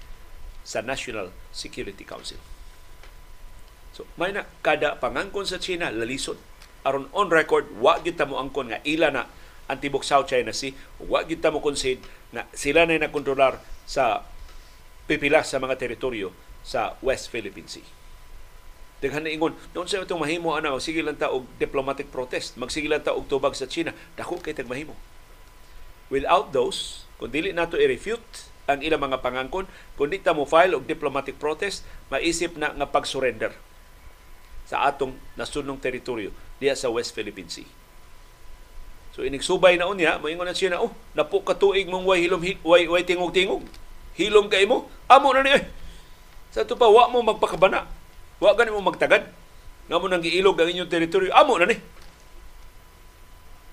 sa 0.65 0.81
National 0.81 1.37
Security 1.53 2.09
Council. 2.09 2.41
So, 3.93 4.09
may 4.17 4.33
na 4.33 4.49
kada 4.65 4.97
pangangkon 4.97 5.45
sa 5.45 5.61
China 5.61 5.93
lalisod 5.93 6.41
aron 6.87 7.09
on 7.13 7.29
record 7.29 7.69
wa 7.77 8.01
gyud 8.01 8.19
mo 8.27 8.41
angkon 8.41 8.73
nga 8.73 8.81
ila 8.85 9.13
na 9.13 9.29
ang 9.71 9.79
tibok 9.79 10.03
South 10.03 10.27
China 10.27 10.51
Sea 10.55 10.75
wa 11.03 11.23
gyud 11.23 11.45
mo 11.53 11.61
concede 11.61 12.03
na 12.31 12.47
sila 12.55 12.87
na 12.87 12.99
nakontrolar 12.99 13.59
sa 13.85 14.25
pipila 15.11 15.43
sa 15.43 15.59
mga 15.59 15.79
teritoryo 15.79 16.31
sa 16.63 16.95
West 17.03 17.33
Philippine 17.35 17.67
Sea. 17.67 17.87
Daghan 19.01 19.25
na 19.25 19.33
ingon, 19.33 19.57
noon 19.73 19.89
sa 19.89 20.05
itong 20.05 20.21
mahimo 20.21 20.53
ana, 20.53 20.77
sige 20.77 21.01
lang 21.01 21.17
ta 21.17 21.33
og 21.33 21.49
diplomatic 21.57 22.13
protest, 22.13 22.61
magsige 22.61 22.87
lang 22.87 23.01
ta 23.01 23.17
og 23.17 23.27
tubag 23.33 23.57
sa 23.57 23.65
China, 23.65 23.97
dako 24.15 24.39
kay 24.45 24.53
tag 24.53 24.69
mahimo. 24.69 24.93
Without 26.13 26.53
those, 26.53 27.09
kung 27.17 27.33
dili 27.33 27.51
nato 27.51 27.81
i-refute 27.81 28.53
ang 28.71 28.85
ilang 28.87 29.03
mga 29.03 29.19
pangangkon 29.19 29.67
kundi 29.99 30.23
ta 30.23 30.31
mo 30.31 30.47
file 30.47 30.79
og 30.79 30.87
diplomatic 30.87 31.43
protest 31.43 31.83
maisip 32.07 32.55
na 32.55 32.71
nga 32.71 32.87
pag-surrender 32.87 33.51
sa 34.71 34.87
atong 34.87 35.19
nasunong 35.35 35.83
teritoryo 35.83 36.31
diya 36.63 36.79
sa 36.79 36.87
West 36.95 37.11
Philippine 37.11 37.51
Sea. 37.51 37.67
So 39.11 39.27
inigsubay 39.27 39.75
na 39.75 39.91
unya, 39.91 40.23
moingon 40.23 40.47
na 40.47 40.55
siya 40.55 40.79
na, 40.79 40.87
oh, 40.87 40.95
napo 41.19 41.43
ka 41.43 41.59
tuig 41.59 41.91
mong 41.91 42.07
way 42.07 42.23
hilom 42.23 42.39
way, 42.63 42.87
way 42.87 43.03
tingog-tingog. 43.03 43.67
Hilom 44.15 44.47
kay 44.47 44.71
mo, 44.71 44.87
amo 45.11 45.35
na 45.35 45.43
ni 45.43 45.51
eh. 45.59 45.67
Sa 46.55 46.63
to 46.63 46.79
pa 46.79 46.87
wa 46.87 47.11
mo 47.11 47.19
magpakabana. 47.27 47.91
Wa 48.39 48.55
gani 48.55 48.71
mo 48.71 48.79
magtagad. 48.87 49.27
Nga 49.91 49.97
mo 49.99 50.07
nang 50.07 50.23
giilog 50.23 50.55
ang 50.55 50.71
inyong 50.71 50.87
teritoryo, 50.87 51.35
amo 51.35 51.59
na 51.59 51.67
ni. 51.67 51.75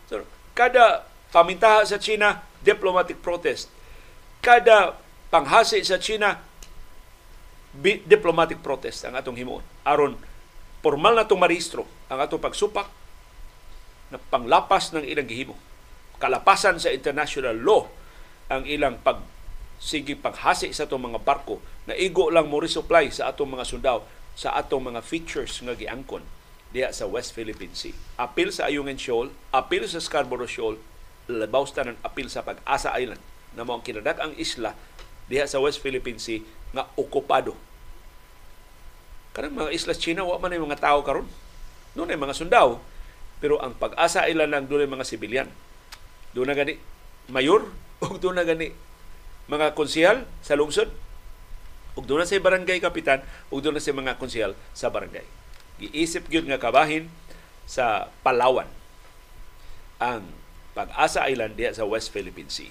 So, 0.09 0.25
kada 0.57 1.05
pamintaha 1.29 1.85
sa 1.85 2.01
China, 2.01 2.41
diplomatic 2.65 3.21
protest 3.21 3.69
kada 4.41 4.95
panghasi 5.29 5.83
sa 5.83 5.99
China 5.99 6.39
diplomatic 8.07 8.63
protest 8.63 9.05
ang 9.05 9.13
atong 9.19 9.37
himuon 9.37 9.61
aron 9.85 10.17
formal 10.81 11.17
na 11.17 11.25
itong 11.25 11.41
marehistro 11.41 11.83
ang 12.07 12.21
atong 12.21 12.41
pagsupak 12.41 12.87
na 14.13 14.17
panglapas 14.31 14.93
ng 14.95 15.03
ilang 15.03 15.27
gihimo 15.27 15.55
kalapasan 16.17 16.81
sa 16.81 16.89
international 16.89 17.57
law 17.57 17.85
ang 18.49 18.65
ilang 18.65 18.97
pag 19.01 19.21
sige 19.77 20.17
paghasi 20.17 20.73
sa 20.73 20.89
atong 20.89 21.13
mga 21.13 21.21
barko 21.21 21.61
na 21.85 21.93
igo 21.93 22.33
lang 22.33 22.49
mo 22.49 22.57
resupply 22.57 23.13
sa 23.13 23.29
atong 23.29 23.53
mga 23.53 23.65
sundao 23.67 24.01
sa 24.33 24.53
atong 24.57 24.93
mga 24.93 25.01
features 25.05 25.61
nga 25.61 25.77
giangkon 25.77 26.25
diya 26.69 26.91
sa 26.91 27.07
West 27.07 27.31
Philippine 27.31 27.71
Sea. 27.71 27.95
Apil 28.19 28.51
sa 28.51 28.67
Ayungin 28.67 28.99
Shoal, 28.99 29.31
apil 29.55 29.87
sa 29.87 30.03
Scarborough 30.03 30.51
Shoal, 30.51 30.75
labaw 31.27 31.63
ng 31.63 31.99
apil 32.03 32.27
sa 32.27 32.43
Pag-asa 32.43 32.91
Island 32.95 33.19
na 33.55 33.63
mao 33.63 33.81
kinadak 33.81 34.19
ang 34.19 34.35
isla 34.35 34.75
diha 35.27 35.47
sa 35.47 35.59
West 35.59 35.83
Philippine 35.83 36.19
Sea 36.19 36.43
nga 36.71 36.87
okupado. 36.95 37.55
Kanang 39.37 39.53
mga 39.53 39.69
islas 39.69 40.01
China 40.01 40.25
wa 40.25 40.41
man 40.41 40.49
ay 40.49 40.57
mga 40.57 40.81
tao 40.81 41.05
karon. 41.05 41.29
Noon 41.93 42.09
ay 42.09 42.17
mga 42.17 42.33
sundao 42.33 42.81
pero 43.37 43.61
ang 43.61 43.77
pag-asa 43.77 44.25
ila 44.25 44.49
lang 44.49 44.65
doon 44.65 44.89
mga 44.89 45.05
sibilyan. 45.05 45.45
Doon 46.33 46.49
na 46.49 46.57
gani 46.57 46.81
mayor 47.29 47.69
ug 48.03 48.17
doon 48.17 48.33
na 48.33 48.41
gani 48.41 48.73
mga 49.45 49.77
konsehal 49.77 50.25
sa 50.41 50.57
lungsod 50.57 50.89
ug 51.93 52.03
doon 52.09 52.25
na 52.25 52.29
sa 52.29 52.41
barangay 52.41 52.81
kapitan 52.81 53.21
ug 53.53 53.61
doon 53.61 53.77
na 53.77 53.83
sa 53.83 53.93
mga 53.93 54.17
konsehal 54.17 54.57
sa 54.73 54.89
barangay. 54.89 55.25
Giisip 55.77 56.25
gyud 56.33 56.49
nga 56.49 56.57
kabahin 56.57 57.05
sa 57.69 58.09
Palawan 58.25 58.65
ang 60.01 60.25
Pag-asa 60.77 61.25
Island 61.25 61.57
diya 61.57 61.73
sa 61.73 61.89
West 61.89 62.13
Philippine 62.13 62.53
Sea. 62.53 62.69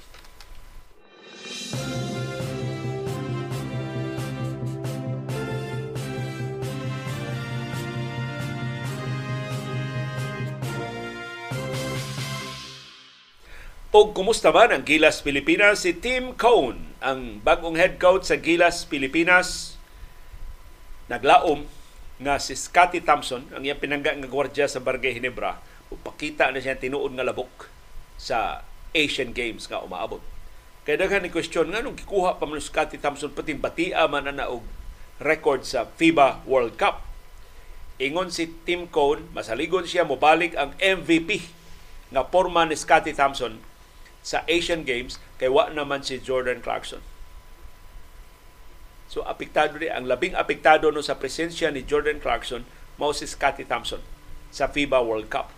O 13.97 14.13
kumusta 14.13 14.53
ba 14.53 14.69
ang 14.69 14.85
Gilas 14.85 15.25
Pilipinas? 15.25 15.81
Si 15.81 15.97
Tim 15.97 16.37
Cone, 16.37 17.01
ang 17.01 17.41
bagong 17.41 17.81
head 17.81 17.97
coach 17.97 18.29
sa 18.29 18.37
Gilas 18.37 18.85
Pilipinas, 18.85 19.81
naglaom 21.09 21.65
nga 22.21 22.37
si 22.37 22.53
Scotty 22.53 23.01
Thompson, 23.01 23.49
ang 23.57 23.65
iyang 23.65 23.81
pinangga 23.81 24.13
nga 24.13 24.29
gwardya 24.29 24.69
sa 24.69 24.85
Barangay 24.85 25.17
Hinebra, 25.17 25.65
upakita 25.89 26.53
na 26.53 26.61
siya 26.61 26.77
tinuod 26.77 27.17
nga 27.17 27.25
labok 27.25 27.73
sa 28.21 28.69
Asian 28.93 29.33
Games 29.33 29.65
nga 29.65 29.81
umaabot. 29.81 30.21
Kaya 30.85 31.01
daghan 31.01 31.25
ni 31.25 31.33
question 31.33 31.73
nga 31.73 31.81
nung 31.81 31.97
gikuha 31.97 32.37
pa 32.37 32.45
man 32.45 32.61
Scotty 32.61 33.01
Thompson 33.01 33.33
pati 33.33 33.57
batia 33.57 34.05
man 34.13 34.29
na 34.29 34.53
og 34.53 34.61
record 35.25 35.65
sa 35.65 35.89
FIBA 35.89 36.45
World 36.45 36.77
Cup. 36.77 37.01
Ingon 37.97 38.29
si 38.29 38.53
Tim 38.69 38.93
Cone, 38.93 39.25
masaligon 39.33 39.89
siya 39.89 40.05
mobalik 40.05 40.53
ang 40.53 40.77
MVP 40.85 41.49
nga 42.13 42.29
porma 42.29 42.69
ni 42.69 42.77
Scotty 42.77 43.17
Thompson 43.17 43.57
sa 44.27 44.43
Asian 44.51 44.83
Games 44.83 45.23
kay 45.39 45.47
wa 45.47 45.71
naman 45.71 46.03
si 46.03 46.19
Jordan 46.19 46.59
Clarkson. 46.59 46.99
So 49.07 49.23
apektado 49.23 49.79
di 49.79 49.87
ang 49.87 50.11
labing 50.11 50.35
apektado 50.35 50.91
no 50.91 50.99
sa 50.99 51.15
presensya 51.15 51.71
ni 51.71 51.87
Jordan 51.87 52.19
Clarkson 52.19 52.67
mao 52.99 53.15
si 53.15 53.23
Scottie 53.23 53.63
Thompson 53.63 54.03
sa 54.51 54.67
FIBA 54.67 54.99
World 54.99 55.31
Cup. 55.31 55.55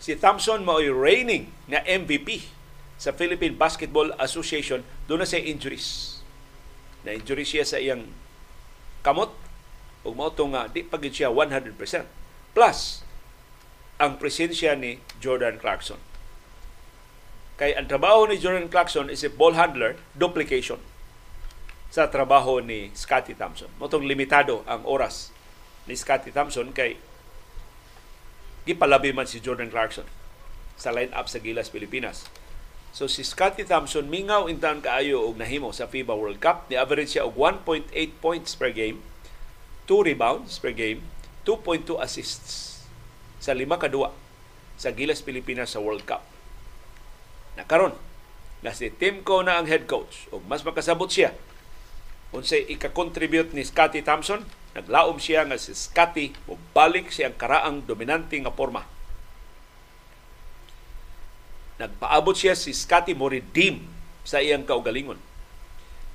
Si 0.00 0.16
Thompson 0.16 0.64
mao 0.64 0.80
reigning 0.80 1.52
na 1.68 1.84
MVP 1.84 2.48
sa 2.96 3.12
Philippine 3.12 3.60
Basketball 3.60 4.16
Association 4.16 4.80
doon 5.04 5.20
na 5.20 5.28
sa 5.28 5.36
injuries. 5.36 6.20
Na 7.04 7.12
injury 7.12 7.44
siya 7.44 7.68
sa 7.68 7.76
iyang 7.76 8.08
kamot 9.04 9.36
ug 10.00 10.16
mao 10.16 10.32
to 10.32 10.48
nga 10.48 10.64
di 10.72 10.80
pagid 10.80 11.12
siya 11.12 11.28
100%. 11.28 11.76
Plus 12.56 13.04
ang 14.00 14.16
presensya 14.16 14.72
ni 14.72 14.96
Jordan 15.20 15.60
Clarkson. 15.60 16.00
Kay 17.60 17.76
ang 17.76 17.84
trabaho 17.84 18.24
ni 18.24 18.40
Jordan 18.40 18.72
Clarkson 18.72 19.12
is 19.12 19.20
a 19.20 19.28
ball 19.28 19.52
handler, 19.52 20.00
duplication 20.16 20.80
sa 21.92 22.08
trabaho 22.08 22.56
ni 22.64 22.88
Scotty 22.96 23.36
Thompson. 23.36 23.68
Motong 23.76 24.08
limitado 24.08 24.64
ang 24.64 24.80
oras 24.88 25.28
ni 25.84 25.92
Scotty 25.92 26.32
Thompson 26.32 26.72
kay 26.72 26.96
gipalabi 28.64 29.12
man 29.12 29.28
si 29.28 29.44
Jordan 29.44 29.68
Clarkson 29.68 30.08
sa 30.80 30.88
line-up 30.88 31.28
sa 31.28 31.36
Gilas, 31.36 31.68
Pilipinas. 31.68 32.32
So 32.96 33.04
si 33.12 33.20
Scotty 33.28 33.68
Thompson 33.68 34.08
mingaw 34.08 34.48
intan 34.48 34.80
kaayo 34.80 35.28
og 35.28 35.36
nahimo 35.36 35.68
sa 35.76 35.84
FIBA 35.84 36.16
World 36.16 36.40
Cup. 36.40 36.64
Ni 36.72 36.80
average 36.80 37.20
siya 37.20 37.28
og 37.28 37.36
1.8 37.36 37.92
points 38.24 38.56
per 38.56 38.72
game, 38.72 39.04
2 39.84 40.08
rebounds 40.08 40.56
per 40.56 40.72
game, 40.72 41.04
2.2 41.44 42.00
assists 42.00 42.80
sa 43.36 43.52
lima 43.52 43.76
kadua 43.76 44.16
sa 44.80 44.96
Gilas 44.96 45.20
Pilipinas 45.20 45.76
sa 45.76 45.84
World 45.84 46.08
Cup. 46.08 46.24
Nakaron 47.58 47.96
na 48.60 48.76
si 48.76 48.92
Tim 48.92 49.24
Ko 49.24 49.40
na 49.40 49.58
ang 49.58 49.66
head 49.66 49.88
coach. 49.88 50.28
Ug 50.30 50.44
mas 50.46 50.62
makasabot 50.62 51.08
siya. 51.08 51.32
Unsay 52.30 52.68
ika-contribute 52.70 53.50
ni 53.56 53.66
Scotty 53.66 54.06
Thompson 54.06 54.46
naglaom 54.70 55.18
siya 55.18 55.42
nga 55.50 55.58
si 55.58 55.74
Scotty 55.74 56.30
mo 56.46 56.54
balik 56.70 57.10
siyang 57.10 57.34
karaang 57.34 57.82
dominante 57.82 58.38
nga 58.38 58.54
forma 58.54 58.86
nagpaabot 61.80 62.36
siya 62.36 62.52
si 62.52 62.76
Scotty 62.76 63.16
mo 63.16 63.32
redeem 63.32 63.88
sa 64.20 64.44
iyang 64.44 64.68
kaugalingon. 64.68 65.16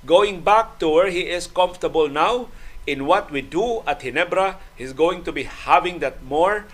Going 0.05 0.45
back 0.45 0.77
to 0.77 0.93
where 0.93 1.09
he 1.09 1.25
is 1.25 1.49
comfortable 1.49 2.05
now 2.05 2.53
in 2.85 3.09
what 3.09 3.33
we 3.33 3.41
do 3.41 3.81
at 3.89 4.05
Hinebra 4.05 4.61
he's 4.77 4.93
going 4.93 5.25
to 5.25 5.33
be 5.33 5.49
having 5.49 5.97
that 6.05 6.21
more 6.21 6.69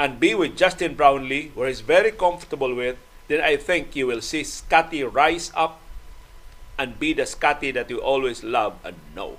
and 0.00 0.16
be 0.16 0.32
with 0.32 0.56
Justin 0.56 0.96
Brownlee 0.96 1.52
where 1.52 1.68
he's 1.68 1.84
very 1.84 2.08
comfortable 2.08 2.72
with 2.72 2.96
then 3.28 3.40
I 3.40 3.56
think 3.56 3.96
you 3.96 4.06
will 4.06 4.20
see 4.20 4.44
Scotty 4.44 5.02
rise 5.04 5.52
up 5.56 5.80
and 6.76 6.98
be 6.98 7.12
the 7.12 7.24
Scotty 7.24 7.70
that 7.72 7.88
you 7.88 7.98
always 8.02 8.42
love 8.44 8.76
and 8.84 8.98
know. 9.14 9.38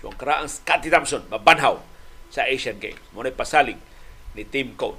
So 0.00 0.12
ang 0.12 0.18
karaang 0.18 0.48
Scotty 0.48 0.88
Thompson, 0.88 1.26
mabanhaw 1.28 1.82
sa 2.30 2.46
Asian 2.46 2.78
Games. 2.78 3.00
Muna 3.12 3.34
pasalig 3.34 3.76
ni 4.36 4.46
Team 4.46 4.78
Cone. 4.78 4.96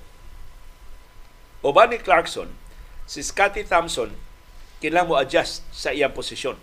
O 1.62 1.72
ba 1.72 1.86
ni 1.88 2.02
Clarkson, 2.02 2.50
si 3.06 3.22
Scotty 3.22 3.64
Thompson 3.64 4.12
kailangan 4.82 5.08
mo 5.14 5.16
adjust 5.22 5.62
sa 5.70 5.94
iyang 5.94 6.12
posisyon. 6.12 6.58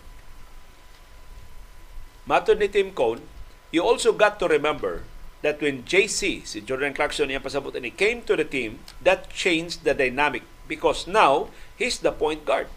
Matod 2.27 2.59
ni 2.59 2.67
Tim 2.67 2.91
Cone, 2.93 3.23
you 3.71 3.81
also 3.81 4.11
got 4.11 4.43
to 4.43 4.51
remember 4.51 5.07
that 5.41 5.63
when 5.63 5.87
JC, 5.87 6.43
si 6.43 6.59
Jordan 6.61 6.93
Clarkson, 6.93 7.31
iyang 7.31 7.47
pasabot 7.47 7.73
ni, 7.79 7.95
came 7.95 8.21
to 8.27 8.35
the 8.35 8.45
team, 8.45 8.83
that 9.01 9.31
changed 9.31 9.87
the 9.87 9.95
dynamic 9.95 10.43
because 10.69 11.09
now 11.09 11.49
he's 11.75 11.99
the 11.99 12.13
point 12.13 12.45
guard. 12.45 12.69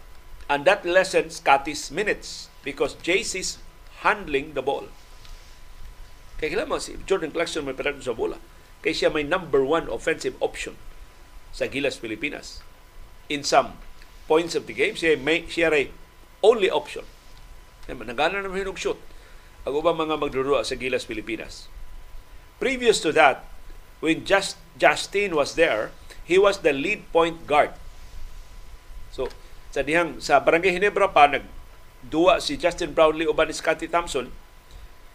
And 0.48 0.64
that 0.64 0.84
lessens 0.84 1.38
Scotty's 1.38 1.92
minutes 1.92 2.48
because 2.64 2.96
JC's 2.98 3.60
handling 4.02 4.56
the 4.56 4.64
ball. 4.64 4.88
Kaya 6.40 6.58
kailangan 6.58 6.72
mo 6.74 6.82
si 6.82 6.98
Jordan 7.06 7.30
Clarkson 7.30 7.62
may 7.62 7.76
perado 7.76 8.02
sa 8.02 8.16
bola. 8.16 8.42
Kaya 8.82 8.96
siya 8.96 9.14
may 9.14 9.22
number 9.22 9.62
one 9.62 9.86
offensive 9.86 10.34
option 10.42 10.74
sa 11.54 11.70
Gilas 11.70 12.02
Pilipinas. 12.02 12.64
In 13.30 13.46
some 13.46 13.78
points 14.26 14.58
of 14.58 14.66
the 14.66 14.74
game, 14.74 14.98
siya 14.98 15.14
may 15.14 15.46
siya 15.46 15.70
ray 15.70 15.94
only 16.42 16.66
option. 16.66 17.06
Nagana 17.86 18.42
naman 18.42 18.66
hinog 18.66 18.80
shoot. 18.80 18.98
Ang 19.62 19.78
ubang 19.78 19.94
mga 19.94 20.18
magdudua 20.18 20.66
sa 20.66 20.74
Gilas 20.74 21.06
Pilipinas. 21.06 21.70
Previous 22.58 22.98
to 22.98 23.14
that, 23.14 23.46
when 24.02 24.26
Just, 24.26 24.58
Justin 24.74 25.38
was 25.38 25.54
there, 25.54 25.94
he 26.26 26.38
was 26.38 26.66
the 26.66 26.74
lead 26.74 27.06
point 27.14 27.46
guard 27.46 27.70
So, 29.12 29.28
sa 29.72 29.80
dihang 29.80 30.20
sa 30.20 30.40
Barangay 30.40 30.76
Hinebra 30.76 31.08
pa 31.12 31.28
nagduwa 31.28 32.40
si 32.40 32.60
Justin 32.60 32.92
Brownlee 32.92 33.28
uban 33.28 33.48
ni 33.48 33.56
Scotty 33.56 33.88
Thompson. 33.88 34.28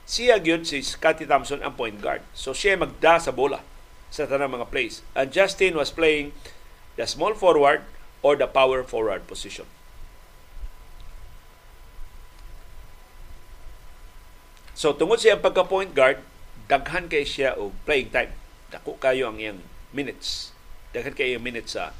Siya 0.09 0.41
gyud 0.41 0.65
si 0.65 0.81
Scotty 0.81 1.29
Thompson 1.29 1.61
ang 1.61 1.77
point 1.77 1.97
guard. 2.01 2.25
So 2.33 2.57
siya 2.57 2.73
magda 2.73 3.21
sa 3.21 3.29
bola 3.29 3.61
sa 4.09 4.25
tanang 4.25 4.57
mga 4.57 4.73
plays. 4.73 5.05
And 5.13 5.29
Justin 5.29 5.77
was 5.77 5.93
playing 5.93 6.33
the 6.97 7.05
small 7.05 7.37
forward 7.37 7.85
or 8.25 8.33
the 8.33 8.49
power 8.49 8.81
forward 8.81 9.29
position. 9.29 9.69
So 14.73 14.93
tungod 14.93 15.21
siya 15.21 15.37
ang 15.37 15.45
pagka-point 15.45 15.93
guard, 15.93 16.21
daghan 16.65 17.09
kay 17.09 17.25
siya 17.25 17.57
og 17.57 17.77
playing 17.85 18.09
time. 18.09 18.33
Dako 18.73 18.97
kayo 18.97 19.29
ang 19.29 19.37
iyang 19.37 19.61
minutes. 19.93 20.53
Daghan 20.97 21.13
kayo 21.13 21.37
ang 21.37 21.45
minutes 21.45 21.77
sa 21.77 21.93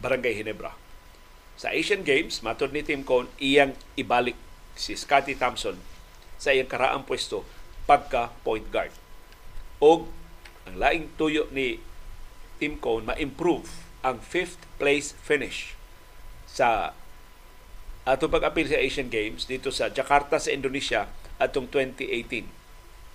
Barangay 0.00 0.36
Hinebra. 0.36 0.76
Sa 1.56 1.72
Asian 1.72 2.04
Games, 2.04 2.44
matod 2.44 2.72
ni 2.72 2.84
Tim 2.84 3.00
Cone, 3.00 3.32
iyang 3.40 3.72
ibalik 3.96 4.36
si 4.76 4.92
Scotty 4.92 5.32
Thompson 5.32 5.80
sa 6.36 6.52
iyang 6.52 6.68
karaang 6.68 7.08
pwesto 7.08 7.48
pagka 7.88 8.28
point 8.44 8.68
guard. 8.68 8.92
O 9.80 10.04
ang 10.68 10.76
laing 10.76 11.08
tuyo 11.16 11.48
ni 11.54 11.80
Tim 12.60 12.76
Cone 12.76 13.08
ma-improve 13.08 13.68
ang 14.04 14.20
fifth 14.20 14.60
place 14.76 15.16
finish 15.24 15.72
sa 16.44 16.92
atong 18.06 18.30
pag-apil 18.30 18.70
sa 18.70 18.78
Asian 18.78 19.10
Games 19.10 19.48
dito 19.50 19.74
sa 19.74 19.90
Jakarta 19.90 20.38
sa 20.38 20.54
Indonesia 20.54 21.10
atong 21.40 21.66
2018. 21.72 22.46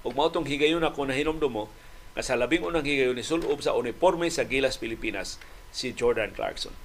Ug 0.01 0.13
mao 0.17 0.27
tong 0.33 0.49
higayon 0.49 0.83
ako 0.83 1.07
na 1.07 1.15
hinomdom 1.15 1.53
mo 1.53 1.65
nga 2.11 2.25
sa 2.25 2.35
labing 2.35 2.65
unang 2.65 2.83
higayon 2.83 3.15
ni 3.15 3.23
sulob 3.23 3.61
sa 3.63 3.77
uniforme 3.77 4.27
sa 4.27 4.43
Gilas 4.43 4.75
Pilipinas 4.75 5.39
si 5.71 5.95
Jordan 5.95 6.35
Clarkson. 6.35 6.75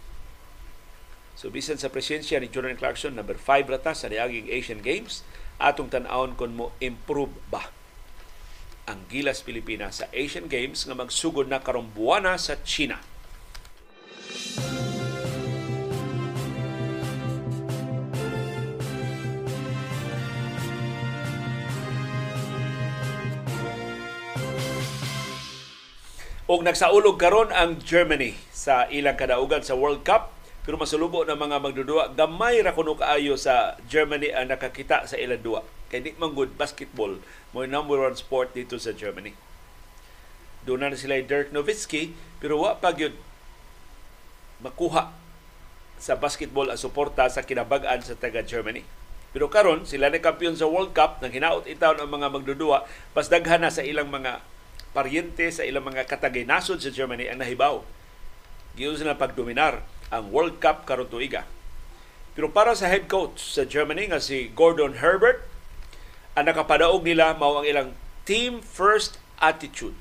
So 1.36 1.52
bisan 1.52 1.76
sa 1.76 1.92
presensya 1.92 2.40
ni 2.40 2.48
Jordan 2.48 2.80
Clarkson, 2.80 3.12
number 3.12 3.36
5 3.36 3.68
rata 3.68 3.92
sa 3.92 4.08
niaging 4.08 4.48
Asian 4.48 4.80
Games, 4.80 5.20
atong 5.60 5.92
tan-awon 5.92 6.32
kon 6.32 6.56
mo 6.56 6.72
improve 6.80 7.36
ba 7.52 7.68
ang 8.86 9.02
Gilas 9.10 9.42
Pilipinas 9.42 9.98
sa 9.98 10.06
Asian 10.14 10.46
Games 10.46 10.86
nga 10.86 10.94
magsugod 10.94 11.50
na 11.50 11.58
karong 11.58 11.90
buwana 11.90 12.38
sa 12.38 12.54
China. 12.62 13.02
Og 26.46 26.62
nagsaulog 26.62 27.18
karon 27.18 27.50
ang 27.50 27.82
Germany 27.82 28.38
sa 28.66 28.90
ilang 28.90 29.14
kadaugan 29.14 29.62
sa 29.62 29.78
World 29.78 30.02
Cup. 30.02 30.34
Pero 30.66 30.74
masulubo 30.74 31.22
na 31.22 31.38
mga 31.38 31.62
magdudua. 31.62 32.10
Gamay 32.10 32.58
ra 32.58 32.74
kuno 32.74 32.98
kaayo 32.98 33.38
sa 33.38 33.78
Germany 33.86 34.34
ang 34.34 34.50
nakakita 34.50 35.06
sa 35.06 35.14
ilang 35.14 35.38
duwa 35.38 35.62
kay 35.86 36.02
di 36.02 36.10
man 36.18 36.34
good 36.34 36.58
basketball 36.58 37.22
mo 37.54 37.62
number 37.62 38.02
one 38.02 38.18
sport 38.18 38.50
dito 38.50 38.74
sa 38.74 38.90
Germany. 38.90 39.38
Doon 40.66 40.82
na 40.82 40.98
sila 40.98 41.22
Dirk 41.22 41.54
Nowitzki 41.54 42.10
pero 42.42 42.58
wa 42.58 42.74
pa 42.74 42.90
gyud 42.90 43.14
makuha 44.58 45.14
sa 45.96 46.18
basketball 46.18 46.68
ang 46.68 46.80
suporta 46.80 47.30
sa 47.30 47.46
kinabag-an 47.46 48.02
sa 48.02 48.18
taga 48.18 48.42
Germany. 48.42 48.82
Pero 49.30 49.46
karon 49.46 49.86
sila 49.86 50.10
na 50.10 50.18
kampiyon 50.18 50.58
sa 50.58 50.66
World 50.66 50.90
Cup 50.90 51.22
nang 51.22 51.30
hinaot 51.30 51.70
itaw 51.70 51.94
ang 51.94 52.10
mga 52.10 52.34
magdudua 52.34 52.82
pas 53.14 53.30
daghan 53.30 53.62
na 53.62 53.70
sa 53.70 53.86
ilang 53.86 54.10
mga 54.10 54.42
paryente 54.90 55.46
sa 55.54 55.62
ilang 55.62 55.86
mga 55.86 56.08
katagay 56.10 56.42
nasod 56.42 56.82
sa 56.82 56.90
Germany 56.90 57.30
ang 57.30 57.38
nahibaw. 57.38 57.86
Giyon 58.76 59.00
sila 59.00 59.16
pagdominar 59.16 59.82
ang 60.12 60.28
World 60.30 60.60
Cup 60.60 60.84
karon 60.84 61.08
tuiga. 61.08 61.48
Pero 62.36 62.52
para 62.52 62.76
sa 62.76 62.92
head 62.92 63.08
coach 63.08 63.40
sa 63.40 63.64
Germany 63.64 64.12
nga 64.12 64.20
si 64.20 64.52
Gordon 64.52 65.00
Herbert, 65.00 65.40
ang 66.36 66.44
nakapadaog 66.44 67.00
nila 67.00 67.32
mao 67.32 67.58
ang 67.58 67.66
ilang 67.66 67.96
team 68.28 68.60
first 68.60 69.16
attitude. 69.40 69.96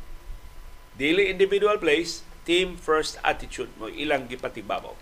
Dili 1.00 1.32
individual 1.32 1.80
plays, 1.80 2.28
team 2.44 2.76
first 2.76 3.16
attitude 3.24 3.72
mo 3.80 3.88
ilang 3.88 4.28
gipatibabaw. 4.28 4.94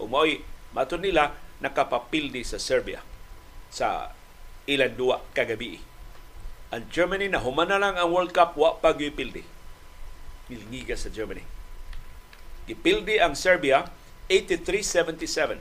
O 0.00 0.08
mo'y 0.08 0.40
mato 0.72 0.96
nila 0.96 1.36
nakapapildi 1.60 2.40
sa 2.40 2.56
Serbia 2.56 3.04
sa 3.68 4.16
ilang 4.64 4.96
duwa 4.96 5.20
kagabi 5.36 5.84
ang 6.68 6.84
Germany 6.92 7.32
na 7.32 7.40
human 7.40 7.68
na 7.68 7.80
lang 7.80 7.96
ang 7.96 8.12
World 8.12 8.36
Cup 8.36 8.52
wa 8.52 8.76
pa 8.76 8.92
gipildi. 8.92 9.40
Milingiga 10.52 10.96
sa 11.00 11.08
Germany. 11.08 11.57
Gipildi 12.68 13.16
ang 13.16 13.32
Serbia 13.32 13.88
83-77. 14.28 15.56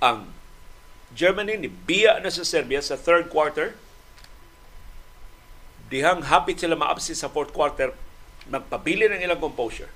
Ang 0.00 0.32
Germany 1.12 1.60
ni 1.60 1.68
biya 1.68 2.16
na 2.24 2.32
sa 2.32 2.48
Serbia 2.48 2.80
sa 2.80 2.96
third 2.96 3.28
quarter. 3.28 3.76
Dihang 5.92 6.24
hapit 6.28 6.60
sila 6.60 6.76
maabsi 6.76 7.12
sa 7.16 7.32
fourth 7.32 7.52
quarter, 7.52 7.96
nagpabili 8.48 9.08
ng 9.08 9.20
ilang 9.24 9.40
composure. 9.40 9.92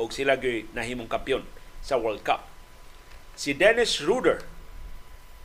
O 0.00 0.08
sila 0.08 0.40
gay 0.40 0.64
nahimong 0.72 1.08
kampiyon 1.08 1.44
sa 1.84 2.00
World 2.00 2.24
Cup. 2.24 2.48
Si 3.36 3.52
Dennis 3.52 4.00
Ruder 4.00 4.44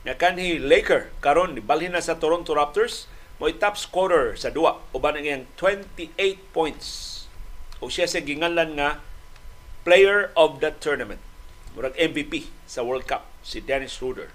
nga 0.00 0.16
kanhi 0.16 0.56
Laker 0.56 1.12
karon 1.20 1.60
balhin 1.60 1.92
na 1.92 2.00
sa 2.00 2.16
Toronto 2.16 2.56
Raptors 2.56 3.04
mo'y 3.36 3.56
top 3.56 3.76
scorer 3.76 4.32
sa 4.32 4.48
duwa 4.48 4.80
uban 4.96 5.16
ang 5.16 5.24
iyang 5.24 5.44
28 5.60 6.08
points 6.56 7.09
o 7.80 7.88
siya 7.88 8.06
sa 8.06 8.20
ginganlan 8.20 8.76
nga 8.76 9.00
player 9.82 10.30
of 10.36 10.60
the 10.60 10.70
tournament. 10.76 11.20
Murag 11.72 11.96
MVP 11.96 12.52
sa 12.68 12.84
World 12.84 13.08
Cup 13.08 13.26
si 13.40 13.58
Dennis 13.64 13.96
Schroeder 13.96 14.30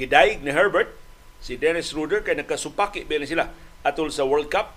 gidayeg 0.00 0.40
ni 0.40 0.48
Herbert 0.56 0.96
si 1.44 1.60
Dennis 1.60 1.92
Schroeder 1.92 2.24
kay 2.24 2.32
nagkasupaki 2.32 3.04
bilin 3.04 3.28
sila 3.28 3.52
atol 3.84 4.08
sa 4.08 4.24
World 4.24 4.48
Cup. 4.48 4.72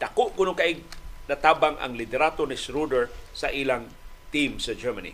Dako 0.00 0.32
kuno 0.32 0.56
kay 0.56 0.80
natabang 1.28 1.76
ang 1.76 1.92
liderato 1.92 2.48
ni 2.48 2.56
Schroeder 2.56 3.12
sa 3.36 3.52
ilang 3.52 3.92
team 4.32 4.56
sa 4.56 4.72
Germany. 4.72 5.12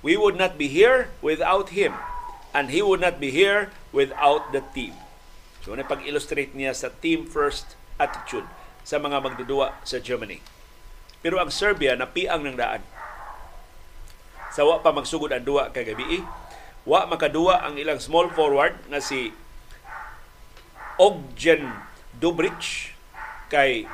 We 0.00 0.16
would 0.16 0.40
not 0.40 0.56
be 0.56 0.72
here 0.72 1.12
without 1.20 1.76
him 1.76 1.92
and 2.56 2.72
he 2.72 2.80
would 2.80 3.04
not 3.04 3.20
be 3.20 3.28
here 3.28 3.68
without 3.92 4.54
the 4.56 4.64
team. 4.72 4.96
So, 5.60 5.76
na 5.76 5.84
pag-illustrate 5.84 6.56
niya 6.56 6.72
sa 6.72 6.88
team 6.88 7.28
first 7.28 7.76
attitude 8.00 8.48
sa 8.88 8.96
mga 8.96 9.20
magdudua 9.20 9.76
sa 9.84 10.00
Germany. 10.00 10.40
Pero 11.20 11.36
ang 11.36 11.52
Serbia 11.52 11.92
napiang 11.92 12.40
ng 12.40 12.56
daan. 12.56 12.80
Sa 14.48 14.64
wa 14.64 14.80
pa 14.80 14.96
magsugod 14.96 15.28
ang 15.28 15.44
duwa 15.44 15.68
kay 15.68 15.84
gabi, 15.84 16.24
wa 16.88 17.04
makadua 17.04 17.68
ang 17.68 17.76
ilang 17.76 18.00
small 18.00 18.32
forward 18.32 18.72
nga 18.88 19.04
si 19.04 19.36
Ogjen 20.96 21.68
Dubric 22.16 22.96
kay 23.52 23.84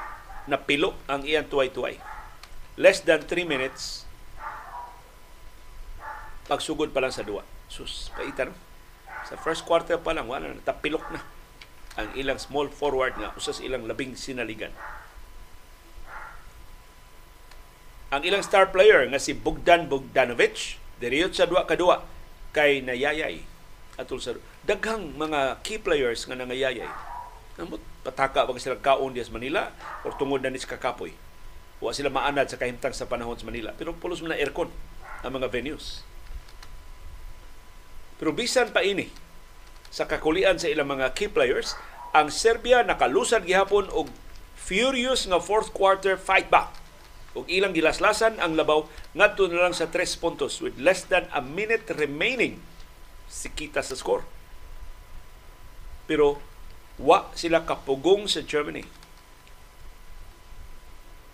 napilo 0.47 0.95
ang 1.11 1.27
iyang 1.27 1.51
tuway-tuway. 1.51 1.99
Less 2.79 3.03
than 3.03 3.27
3 3.27 3.51
minutes 3.51 4.07
pagsugod 6.47 6.95
pa 6.95 7.03
lang 7.03 7.11
sa 7.11 7.27
duwa. 7.27 7.43
Sus, 7.67 8.15
paitan. 8.15 8.55
Sa 9.27 9.35
first 9.43 9.67
quarter 9.67 9.99
pa 9.99 10.15
lang, 10.15 10.31
wala 10.31 10.55
na, 10.55 10.63
tapilok 10.63 11.03
na 11.11 11.34
ang 11.95 12.11
ilang 12.19 12.39
small 12.43 12.71
forward 12.71 13.15
nga 13.19 13.31
usas 13.39 13.63
ilang 13.63 13.87
labing 13.87 14.19
sinaligan. 14.19 14.75
Ang 18.15 18.23
ilang 18.27 18.43
star 18.47 18.71
player 18.71 19.07
nga 19.11 19.19
si 19.19 19.35
Bogdan 19.35 19.91
Bogdanovic, 19.91 20.79
diriyot 21.03 21.35
sa 21.35 21.51
duwa 21.51 21.67
kadua 21.67 22.07
kay 22.55 22.79
nayayay 22.83 23.43
atul 23.95 24.19
sa 24.19 24.35
daghang 24.67 25.15
mga 25.15 25.63
key 25.63 25.79
players 25.79 26.27
nga 26.27 26.35
nangayayay. 26.35 26.91
Namot 27.55 27.79
pataka 28.03 28.43
wag 28.47 28.59
sila 28.59 28.79
kaon 28.79 29.15
sa 29.15 29.35
Manila 29.35 29.71
o 30.03 30.11
tungod 30.15 30.43
na 30.43 30.51
ni 30.51 30.59
sa 30.59 30.75
kakapoy. 30.75 31.15
Wa 31.79 31.95
sila 31.95 32.11
maanad 32.11 32.51
sa 32.51 32.59
kahimtang 32.59 32.95
sa 32.95 33.07
panahon 33.07 33.39
sa 33.39 33.47
Manila. 33.47 33.71
Pero 33.79 33.95
pulos 33.95 34.19
mo 34.19 34.31
na 34.31 34.39
aircon 34.39 34.71
ang 35.23 35.33
mga 35.35 35.51
venues. 35.51 36.03
Pero 38.19 38.35
bisan 38.35 38.75
pa 38.75 38.83
ini 38.83 39.11
sa 39.95 40.11
kakulian 40.11 40.59
sa 40.59 40.67
ilang 40.67 40.91
mga 40.91 41.15
key 41.15 41.31
players, 41.31 41.79
ang 42.11 42.27
Serbia 42.27 42.83
nakalusad 42.83 43.47
gihapon 43.47 43.87
og 43.95 44.11
furious 44.59 45.23
nga 45.31 45.39
fourth 45.39 45.71
quarter 45.71 46.19
fight 46.19 46.51
back. 46.51 46.75
Ug 47.39 47.47
ilang 47.47 47.71
gilaslasan 47.71 48.43
ang 48.43 48.59
labaw 48.59 48.91
ngadto 49.15 49.47
na 49.47 49.63
lang 49.63 49.75
sa 49.75 49.87
3 49.87 50.19
puntos 50.19 50.59
with 50.59 50.75
less 50.83 51.07
than 51.07 51.31
a 51.31 51.39
minute 51.39 51.87
remaining 51.95 52.59
sikita 53.31 53.87
sa 53.87 53.95
score. 53.95 54.27
Pero 56.11 56.43
wa 56.99 57.31
sila 57.39 57.63
kapugong 57.63 58.27
sa 58.27 58.43
Germany. 58.43 58.83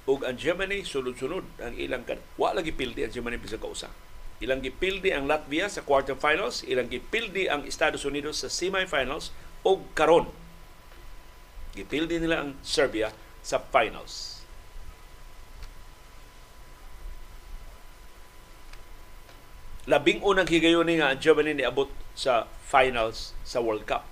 Ug 0.04 0.20
ang 0.24 0.36
Germany 0.36 0.84
sulod-sunod 0.84 1.64
ang 1.64 1.76
ilang 1.80 2.04
kan. 2.04 2.20
Wa 2.36 2.52
lagi 2.52 2.76
pildi 2.76 3.08
ang 3.08 3.12
Germany 3.12 3.40
bisa 3.40 3.56
kausa. 3.56 3.88
Ilang 4.40 4.64
gipildi 4.64 5.12
ang 5.12 5.28
Latvia 5.28 5.68
sa 5.68 5.84
quarterfinals, 5.84 6.64
ilang 6.64 6.88
gipildi 6.88 7.44
ang 7.44 7.68
Estados 7.68 8.08
Unidos 8.08 8.40
sa 8.40 8.48
semifinals 8.48 9.36
o 9.60 9.84
karon. 9.92 10.32
Gipildi 11.76 12.16
nila 12.16 12.48
ang 12.48 12.50
Serbia 12.64 13.12
sa 13.44 13.60
finals. 13.60 14.40
Labing 19.84 20.24
unang 20.24 20.48
higayon 20.48 20.88
nga 20.88 21.12
ang 21.12 21.20
Germany 21.20 21.60
ni 21.60 21.64
abot 21.64 21.92
sa 22.16 22.48
finals 22.64 23.36
sa 23.44 23.60
World 23.60 23.84
Cup. 23.84 24.08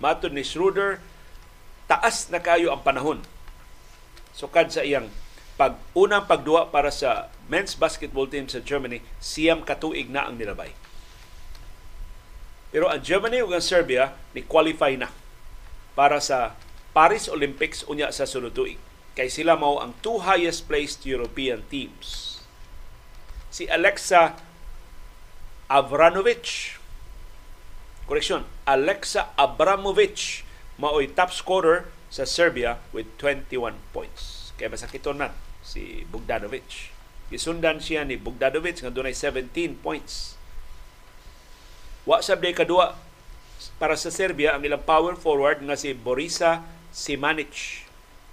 Matod 0.00 0.32
ni 0.32 0.44
Schroeder, 0.44 1.04
taas 1.84 2.32
na 2.32 2.40
kayo 2.40 2.72
ang 2.72 2.80
panahon. 2.80 3.20
Sukad 4.32 4.72
sa 4.72 4.80
iyang 4.80 5.12
pag 5.54 5.78
unang 5.94 6.26
pagduwa 6.26 6.70
para 6.74 6.90
sa 6.90 7.30
men's 7.46 7.78
basketball 7.78 8.26
team 8.26 8.50
sa 8.50 8.58
Germany, 8.58 9.04
siyam 9.22 9.62
katuig 9.62 10.10
na 10.10 10.26
ang 10.26 10.34
nilabay. 10.34 10.74
Pero 12.74 12.90
ang 12.90 12.98
Germany 12.98 13.38
ug 13.38 13.54
ang 13.54 13.62
Serbia 13.62 14.18
ni 14.34 14.42
qualify 14.42 14.98
na 14.98 15.14
para 15.94 16.18
sa 16.18 16.58
Paris 16.90 17.30
Olympics 17.30 17.86
unya 17.86 18.10
sa 18.10 18.26
sunod 18.26 18.50
tuig. 18.50 18.82
Kay 19.14 19.30
sila 19.30 19.54
mao 19.54 19.78
ang 19.78 19.94
two 20.02 20.26
highest 20.26 20.66
placed 20.66 21.06
European 21.06 21.62
teams. 21.70 22.42
Si 23.54 23.70
Alexa 23.70 24.34
Avranovic 25.70 26.74
Correction, 28.04 28.44
Alexa 28.68 29.32
Abramovic 29.40 30.44
mao'y 30.76 31.08
top 31.08 31.32
scorer 31.32 31.88
sa 32.12 32.28
Serbia 32.28 32.76
with 32.92 33.08
21 33.16 33.80
points. 33.96 34.33
Kaya 34.54 34.70
masakiton 34.70 35.18
man 35.18 35.34
si 35.64 36.06
Bogdanovic. 36.06 36.94
Gisundan 37.32 37.80
siya 37.82 38.06
ni 38.06 38.14
Bogdanovic 38.20 38.84
nga 38.84 38.92
dunay 38.92 39.16
17 39.16 39.80
points. 39.80 40.38
Wa 42.04 42.20
sabday 42.20 42.52
kadua 42.52 42.94
para 43.80 43.96
sa 43.96 44.12
Serbia 44.12 44.54
ang 44.54 44.62
ilang 44.62 44.84
power 44.84 45.16
forward 45.16 45.64
nga 45.64 45.74
si 45.74 45.96
Borisa 45.96 46.62
Simanic. 46.94 47.82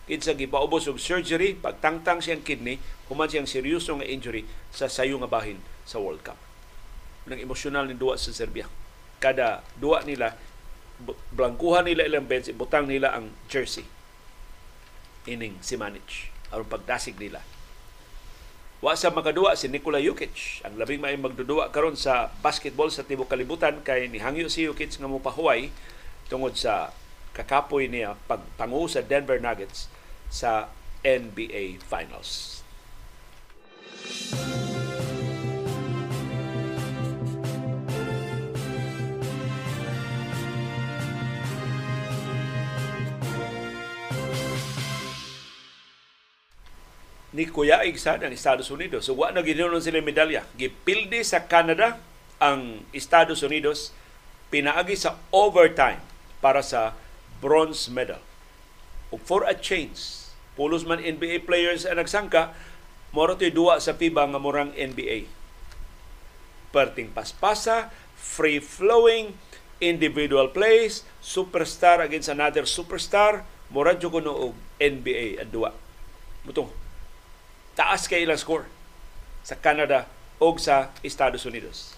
Kinsa 0.05 0.35
gipaubos 0.35 0.91
og 0.91 0.99
surgery, 0.99 1.55
pagtangtang 1.55 2.19
siyang 2.19 2.43
kidney, 2.43 2.83
human 3.07 3.31
siyang 3.31 3.47
seryoso 3.47 3.95
nga 3.95 4.03
injury 4.03 4.43
sa 4.67 4.91
sayo 4.91 5.15
nga 5.23 5.29
bahin 5.29 5.61
sa 5.87 6.03
World 6.03 6.19
Cup. 6.19 6.35
Nang 7.29 7.39
emosyonal 7.39 7.87
ni 7.87 7.95
duwa 7.95 8.19
sa 8.19 8.35
Serbia. 8.35 8.67
Kada 9.23 9.63
duwa 9.79 10.03
nila, 10.03 10.35
blangkuhan 11.31 11.87
nila 11.87 12.03
ilang 12.03 12.27
bench, 12.27 12.51
butang 12.51 12.91
nila 12.91 13.15
ang 13.15 13.31
jersey. 13.47 13.87
Ining 15.29 15.57
Simanic 15.61 16.31
aron 16.51 16.67
pagdasig 16.67 17.15
nila. 17.17 17.39
Wa 18.81 18.97
sa 18.97 19.13
makaduwa 19.13 19.53
si 19.53 19.69
Nikola 19.69 20.01
Jokic, 20.01 20.65
ang 20.65 20.73
labing 20.73 20.97
may 20.97 21.13
magdudua 21.13 21.69
karon 21.69 21.93
sa 21.93 22.33
basketball 22.41 22.89
sa 22.89 23.05
tibuok 23.05 23.29
kalibutan 23.29 23.77
kay 23.85 24.09
nihangyo 24.09 24.49
si 24.49 24.65
Jokic 24.65 24.97
nga 24.97 25.05
mopahuway 25.05 25.69
tungod 26.25 26.57
sa 26.57 26.89
kakapoy 27.37 27.85
niya 27.85 28.17
pagpangu 28.25 28.89
sa 28.89 29.05
Denver 29.05 29.37
Nuggets 29.37 29.85
sa 30.33 30.73
NBA 31.05 31.77
Finals. 31.85 32.61
Ni 47.31 47.47
Kuya 47.47 47.87
Igsa 47.87 48.19
ng 48.19 48.35
Estados 48.35 48.67
Unidos. 48.67 49.07
So, 49.07 49.15
wa 49.15 49.31
na 49.31 49.39
ginunon 49.39 49.79
sila 49.79 50.03
medalya. 50.03 50.43
Gipildi 50.59 51.23
sa 51.23 51.47
Canada 51.47 51.99
ang 52.43 52.83
Estados 52.91 53.39
Unidos 53.45 53.95
pinaagi 54.51 54.99
sa 54.99 55.15
overtime 55.31 56.03
para 56.43 56.59
sa 56.59 56.91
bronze 57.39 57.87
medal. 57.87 58.19
Ug 59.11 59.23
for 59.23 59.47
a 59.47 59.55
change, 59.55 60.27
pulos 60.59 60.83
man 60.83 60.99
NBA 60.99 61.47
players 61.47 61.87
ang 61.87 62.03
nagsangka, 62.03 62.51
moro 63.15 63.39
duwa 63.39 63.79
sa 63.79 63.95
FIBA 63.95 64.27
nga 64.35 64.39
murang 64.39 64.75
NBA. 64.75 65.27
Perting 66.71 67.11
paspasa, 67.11 67.91
free-flowing, 68.15 69.35
individual 69.83 70.51
plays, 70.51 71.03
superstar 71.19 71.99
against 72.03 72.31
another 72.31 72.63
superstar, 72.63 73.43
mura 73.71 73.95
jud 73.95 74.19
kuno 74.19 74.31
og 74.31 74.53
NBA 74.79 75.39
ang 75.43 75.51
duwa. 75.51 75.71
Mutong 76.47 76.80
taas 77.75 78.07
kay 78.07 78.23
ilang 78.27 78.39
score 78.39 78.67
sa 79.41 79.57
Canada 79.57 80.05
o 80.41 80.53
sa 80.57 80.89
Estados 81.05 81.45
Unidos. 81.45 81.93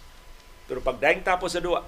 Pero 0.67 0.79
pag 0.79 0.99
daing 0.99 1.23
tapos 1.23 1.55
sa 1.55 1.63
duwa, 1.63 1.83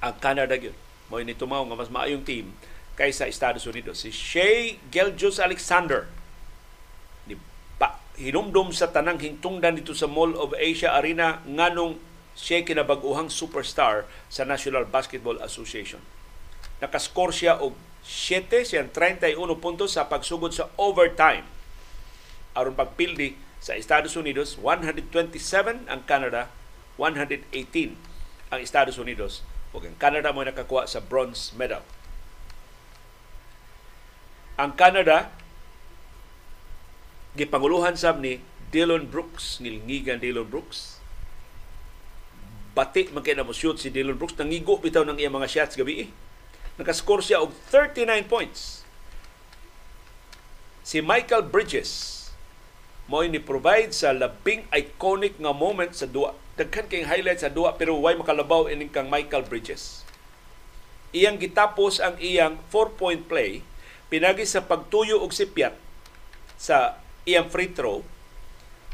ang 0.00 0.16
Canada 0.18 0.56
yun, 0.56 0.74
mo 1.10 1.20
ini 1.20 1.36
tumaw 1.36 1.62
nga 1.66 1.76
mas 1.76 1.92
maayong 1.92 2.24
team 2.24 2.50
kaysa 2.96 3.28
Estados 3.28 3.66
Unidos. 3.66 4.02
Si 4.02 4.10
Shea 4.10 4.80
Geljus 4.88 5.38
Alexander, 5.42 6.08
ni 7.28 7.36
pa, 7.76 8.00
hinumdum 8.16 8.72
sa 8.72 8.88
tanang 8.88 9.20
hingtungdan 9.20 9.76
dito 9.76 9.92
sa 9.92 10.08
Mall 10.08 10.34
of 10.36 10.56
Asia 10.56 10.96
Arena 10.96 11.42
nganong 11.44 11.98
siya 12.38 12.64
kinabag-uhang 12.64 13.28
superstar 13.28 14.08
sa 14.30 14.46
National 14.46 14.86
Basketball 14.88 15.36
Association. 15.42 16.00
Nakascore 16.80 17.34
siya 17.34 17.60
og 17.60 17.76
7 18.00 18.64
siyang 18.64 18.88
31 18.88 19.36
puntos 19.60 20.00
sa 20.00 20.08
pagsugod 20.08 20.56
sa 20.56 20.72
overtime 20.80 21.59
aron 22.60 22.76
pagpildi 22.76 23.40
sa 23.60 23.76
Estados 23.76 24.16
Unidos 24.16 24.60
127 24.60 25.88
ang 25.88 26.00
Canada 26.04 26.52
118 27.00 27.96
ang 28.52 28.60
Estados 28.60 29.00
Unidos 29.00 29.40
ug 29.70 29.86
ang 29.86 29.96
Canada 29.96 30.34
mo 30.34 30.42
nakakuha 30.42 30.84
sa 30.84 30.98
bronze 30.98 31.54
medal. 31.54 31.80
Ang 34.58 34.74
Canada 34.76 35.32
gipanguluhan 37.38 37.94
sab 37.94 38.18
ni 38.18 38.42
Dylan 38.74 39.06
Brooks, 39.06 39.62
nilngigan 39.62 40.18
Dylan 40.18 40.46
Brooks. 40.46 40.98
Bati 42.74 43.10
man 43.10 43.24
mo 43.42 43.54
shoot 43.54 43.78
si 43.78 43.90
Dylan 43.90 44.18
Brooks, 44.18 44.38
nangigo 44.38 44.78
bitaw 44.78 45.06
ng 45.06 45.18
iyang 45.18 45.34
mga 45.34 45.50
shots 45.50 45.74
gabi. 45.78 46.06
Eh. 46.06 46.08
Nakascore 46.78 47.22
siya 47.22 47.42
og 47.42 47.54
39 47.70 48.26
points. 48.26 48.82
Si 50.86 50.98
Michael 50.98 51.46
Bridges 51.46 52.19
mo 53.10 53.26
ni 53.26 53.42
provide 53.42 53.90
sa 53.90 54.14
labing 54.14 54.70
iconic 54.70 55.34
nga 55.42 55.50
moment 55.50 55.90
sa 55.90 56.06
duwa. 56.06 56.38
Daghan 56.54 56.86
kay 56.86 57.02
highlight 57.02 57.42
sa 57.42 57.50
duwa 57.50 57.74
pero 57.74 57.98
way 57.98 58.14
makalabaw 58.14 58.70
ining 58.70 58.86
kang 58.86 59.10
Michael 59.10 59.50
Bridges. 59.50 60.06
Iyang 61.10 61.42
gitapos 61.42 61.98
ang 61.98 62.14
iyang 62.22 62.62
four-point 62.70 63.26
play 63.26 63.66
pinagi 64.06 64.46
sa 64.46 64.62
pagtuyo 64.62 65.18
og 65.18 65.34
sipyat 65.34 65.74
sa 66.54 67.02
iyang 67.26 67.50
free 67.50 67.74
throw 67.74 68.06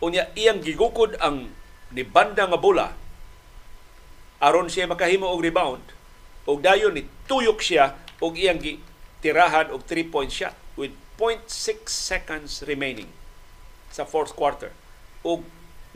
unya 0.01 0.29
iyang 0.37 0.65
gigukod 0.65 1.17
ang 1.21 1.53
ni 1.93 2.05
banda 2.05 2.45
nga 2.45 2.61
bola 2.61 2.93
aron 4.41 4.69
siya 4.69 4.89
makahimo 4.89 5.29
og 5.29 5.41
rebound 5.41 5.85
og 6.45 6.61
dayon 6.61 6.97
ni 6.97 7.09
tuyok 7.29 7.65
siya 7.65 7.97
og 8.21 8.37
iyang 8.37 8.61
tirahan 9.25 9.73
og 9.73 9.89
three-point 9.89 10.33
shot 10.33 10.53
with 10.77 10.93
0.6 11.17 11.89
seconds 11.89 12.61
remaining 12.69 13.09
sa 13.97 14.05
fourth 14.05 14.37
quarter 14.37 14.77
ug 15.25 15.41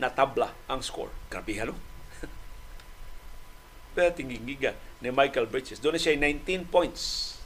natabla 0.00 0.56
ang 0.64 0.80
score. 0.80 1.12
Grabe 1.28 1.52
halo. 1.60 1.76
Pero 3.92 4.08
tingingiga 4.16 4.72
ni 5.04 5.12
Michael 5.12 5.52
Bridges. 5.52 5.84
Doon 5.84 6.00
siya 6.00 6.16
19 6.16 6.64
points. 6.72 7.36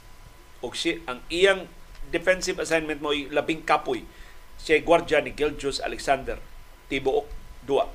Og 0.63 0.79
si 0.79 1.03
ang 1.03 1.19
iyang 1.27 1.67
defensive 2.07 2.63
assignment 2.63 3.03
mo 3.03 3.11
labing 3.11 3.67
kapoy. 3.67 4.07
Siya 4.55 4.79
gwardya 4.79 5.19
ni 5.19 5.35
Giljus 5.35 5.83
Alexander. 5.83 6.39
Tibuok 6.87 7.27
dua. 7.67 7.91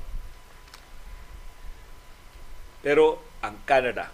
Pero 2.85 3.25
ang 3.41 3.57
Canada 3.65 4.13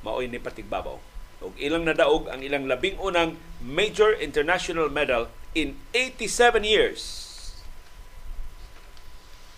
maoy 0.00 0.32
ni 0.32 0.40
patigbabaw. 0.40 0.96
Og 1.44 1.52
ilang 1.60 1.84
nadaog 1.84 2.32
ang 2.32 2.40
ilang 2.40 2.64
labing 2.64 2.96
unang 2.96 3.36
major 3.60 4.16
international 4.16 4.88
medal 4.88 5.28
in 5.52 5.76
87 5.92 6.64
years. 6.64 7.25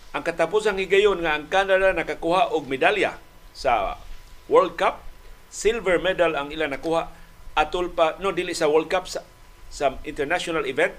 Ang 0.09 0.25
katapusang 0.25 0.81
higayon 0.81 1.21
nga 1.21 1.37
ang 1.37 1.45
Canada 1.47 1.93
nakakuha 1.93 2.49
og 2.55 2.65
medalya 2.65 3.17
sa 3.53 4.01
World 4.49 4.73
Cup, 4.79 5.05
silver 5.53 6.01
medal 6.01 6.33
ang 6.33 6.49
ilang 6.49 6.73
nakuha 6.73 7.13
atol 7.53 7.93
pa 7.93 8.17
no 8.17 8.33
dili 8.33 8.57
sa 8.57 8.65
World 8.65 8.89
Cup 8.89 9.05
sa, 9.05 9.21
sa 9.69 10.01
international 10.05 10.65
event. 10.65 10.97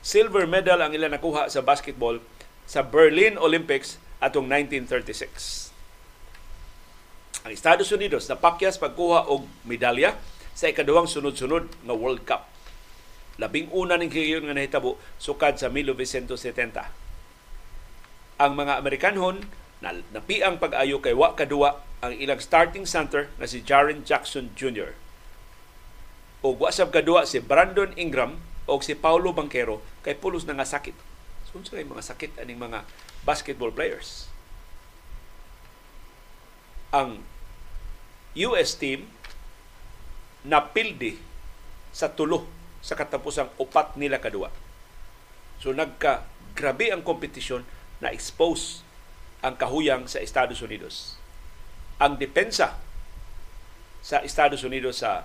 Silver 0.00 0.48
medal 0.48 0.80
ang 0.80 0.96
ilang 0.96 1.12
nakuha 1.12 1.52
sa 1.52 1.60
basketball 1.60 2.20
sa 2.64 2.80
Berlin 2.80 3.36
Olympics 3.36 4.00
atong 4.24 4.48
1936 4.48 5.64
ang 7.44 7.52
Estados 7.52 7.92
Unidos 7.92 8.24
napakyas 8.24 8.80
pagkuha 8.80 9.28
og 9.28 9.44
medalya 9.68 10.16
sa 10.56 10.72
ikaduhang 10.72 11.04
sunod-sunod 11.04 11.68
nga 11.84 11.92
World 11.92 12.24
Cup. 12.24 12.48
Labing 13.36 13.68
una 13.68 14.00
ning 14.00 14.08
higayon 14.08 14.48
nga 14.48 14.56
nahitabo 14.56 14.96
sukad 15.20 15.60
sa 15.60 15.68
1970. 15.68 17.03
Ang 18.40 18.58
mga 18.58 18.82
Amerikanhon 18.82 19.46
na 19.78 19.94
napiang 20.10 20.58
pag-ayo 20.58 20.98
kay 20.98 21.14
wa 21.14 21.38
kadua 21.38 21.84
ang 22.02 22.12
ilang 22.16 22.42
starting 22.42 22.84
center 22.84 23.30
na 23.38 23.46
si 23.46 23.62
Jaren 23.62 24.02
Jackson 24.02 24.50
Jr. 24.58 24.96
O 26.44 26.52
wa 26.58 26.68
sab 26.74 26.90
kadua 26.90 27.24
si 27.24 27.40
Brandon 27.40 27.94
Ingram 27.94 28.42
o 28.66 28.80
si 28.82 28.96
Paulo 28.98 29.30
Banquero 29.32 29.80
kay 30.02 30.18
pulos 30.18 30.44
na 30.44 30.56
nga 30.56 30.66
sakit. 30.66 30.96
So, 31.48 31.62
kay 31.62 31.86
mga 31.86 32.02
sakit 32.02 32.42
aning 32.42 32.58
mga 32.58 32.82
basketball 33.22 33.70
players. 33.70 34.26
Ang 36.90 37.22
US 38.34 38.74
team 38.74 39.06
napildi 40.42 41.16
sa 41.94 42.10
tulo 42.10 42.44
sa 42.84 42.98
katapusang 42.98 43.48
upat 43.56 43.96
nila 43.96 44.18
kadua. 44.20 44.52
So 45.62 45.72
nagka 45.72 46.26
grabe 46.52 46.92
ang 46.92 47.00
kompetisyon 47.00 47.64
na 48.04 48.12
expose 48.12 48.84
ang 49.40 49.56
kahuyang 49.56 50.04
sa 50.04 50.20
Estados 50.20 50.60
Unidos. 50.60 51.16
Ang 51.96 52.20
depensa 52.20 52.76
sa 54.04 54.20
Estados 54.20 54.60
Unidos 54.60 55.00
sa 55.00 55.24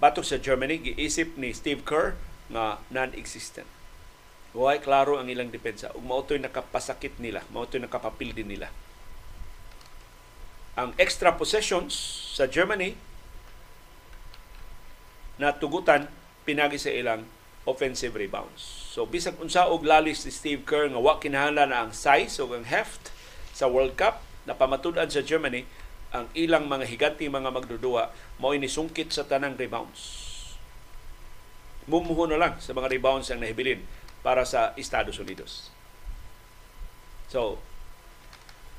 batok 0.00 0.24
sa 0.24 0.40
Germany 0.40 0.80
giisip 0.80 1.36
ni 1.36 1.52
Steve 1.52 1.84
Kerr 1.84 2.16
nga 2.48 2.80
non-existent. 2.88 3.68
Huwag 4.56 4.80
klaro 4.80 5.20
ang 5.20 5.28
ilang 5.28 5.52
depensa 5.52 5.92
ug 5.92 6.00
mautoy 6.00 6.40
nakapasakit 6.40 7.20
nila, 7.20 7.44
mautoy 7.52 7.76
nakapapildi 7.76 8.40
nila 8.40 8.72
ang 10.76 10.92
extra 11.00 11.32
possessions 11.32 11.96
sa 12.36 12.44
Germany 12.44 12.92
na 15.40 15.56
tugutan 15.56 16.04
pinagi 16.44 16.76
sa 16.76 16.92
ilang 16.92 17.24
offensive 17.64 18.12
rebounds. 18.12 18.85
So 18.96 19.04
bisag 19.04 19.36
unsa 19.36 19.68
og 19.68 19.84
lalis 19.84 20.24
si 20.24 20.32
Steve 20.32 20.64
Kerr 20.64 20.88
nga 20.88 20.96
wa 20.96 21.20
kinahanglan 21.20 21.68
na 21.68 21.84
ang 21.84 21.92
size 21.92 22.40
o 22.40 22.48
ang 22.48 22.64
heft 22.64 23.12
sa 23.52 23.68
World 23.68 23.92
Cup 23.92 24.24
na 24.48 24.56
pamatud-an 24.56 25.12
sa 25.12 25.20
Germany 25.20 25.68
ang 26.16 26.32
ilang 26.32 26.64
mga 26.64 26.88
higanti 26.88 27.28
mga 27.28 27.52
magdudua 27.52 28.08
mao 28.40 28.56
ini 28.56 28.64
sungkit 28.64 29.12
sa 29.12 29.28
tanang 29.28 29.52
rebounds. 29.60 30.24
Mumuho 31.84 32.24
na 32.24 32.40
lang 32.40 32.56
sa 32.56 32.72
mga 32.72 32.88
rebounds 32.88 33.28
ang 33.28 33.44
nahibilin 33.44 33.84
para 34.24 34.48
sa 34.48 34.72
Estados 34.80 35.20
Unidos. 35.20 35.68
So, 37.28 37.60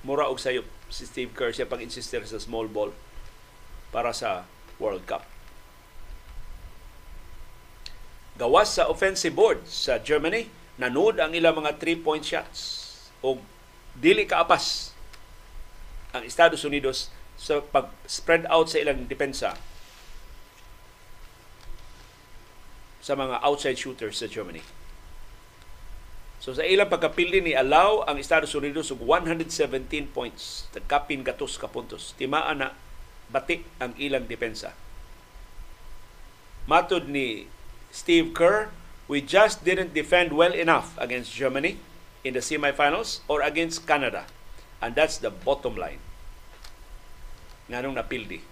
mura 0.02 0.34
og 0.34 0.42
sayop 0.42 0.66
si 0.90 1.06
Steve 1.06 1.30
Kerr 1.30 1.54
siya 1.54 1.70
pag-insister 1.70 2.26
sa 2.26 2.42
small 2.42 2.66
ball 2.66 2.90
para 3.94 4.18
sa 4.18 4.50
World 4.82 5.06
Cup. 5.06 5.37
Gawas 8.38 8.78
sa 8.78 8.86
offensive 8.86 9.34
board 9.34 9.66
sa 9.66 9.98
Germany, 9.98 10.46
nanood 10.78 11.18
ang 11.18 11.34
ilang 11.34 11.58
mga 11.58 11.82
three-point 11.82 12.22
shots 12.22 12.86
o 13.26 13.42
dili 13.98 14.30
kaapas 14.30 14.94
ang 16.14 16.22
Estados 16.22 16.62
Unidos 16.62 17.10
sa 17.34 17.66
pag-spread 17.66 18.46
out 18.50 18.70
sa 18.70 18.78
ilang 18.78 19.10
depensa 19.10 19.58
sa 23.02 23.14
mga 23.18 23.42
outside 23.42 23.78
shooters 23.80 24.22
sa 24.22 24.30
Germany. 24.30 24.62
So 26.38 26.54
sa 26.54 26.62
ilang 26.62 26.94
pagkapili 26.94 27.42
ni 27.42 27.58
allow 27.58 28.06
ang 28.06 28.22
Estados 28.22 28.54
Unidos 28.54 28.94
og 28.94 29.02
117 29.02 30.14
points. 30.14 30.70
Tagkapin 30.70 31.26
gatos 31.26 31.58
ka 31.58 31.66
puntos. 31.66 32.14
Timaan 32.14 32.62
na 32.62 32.78
batik 33.34 33.66
ang 33.82 33.98
ilang 33.98 34.30
depensa. 34.30 34.78
Matod 36.70 37.10
ni 37.10 37.50
Steve 37.98 38.38
Kerr, 38.38 38.70
we 39.10 39.26
just 39.26 39.66
didn't 39.66 39.98
defend 39.98 40.30
well 40.30 40.54
enough 40.54 40.94
against 41.02 41.34
Germany 41.34 41.82
in 42.22 42.38
the 42.38 42.46
semifinals 42.46 43.26
or 43.26 43.42
against 43.42 43.90
Canada. 43.90 44.30
And 44.78 44.94
that's 44.94 45.18
the 45.18 45.34
bottom 45.34 45.74
line. 45.74 45.98
Nganong 47.66 47.98
napildi 47.98 48.46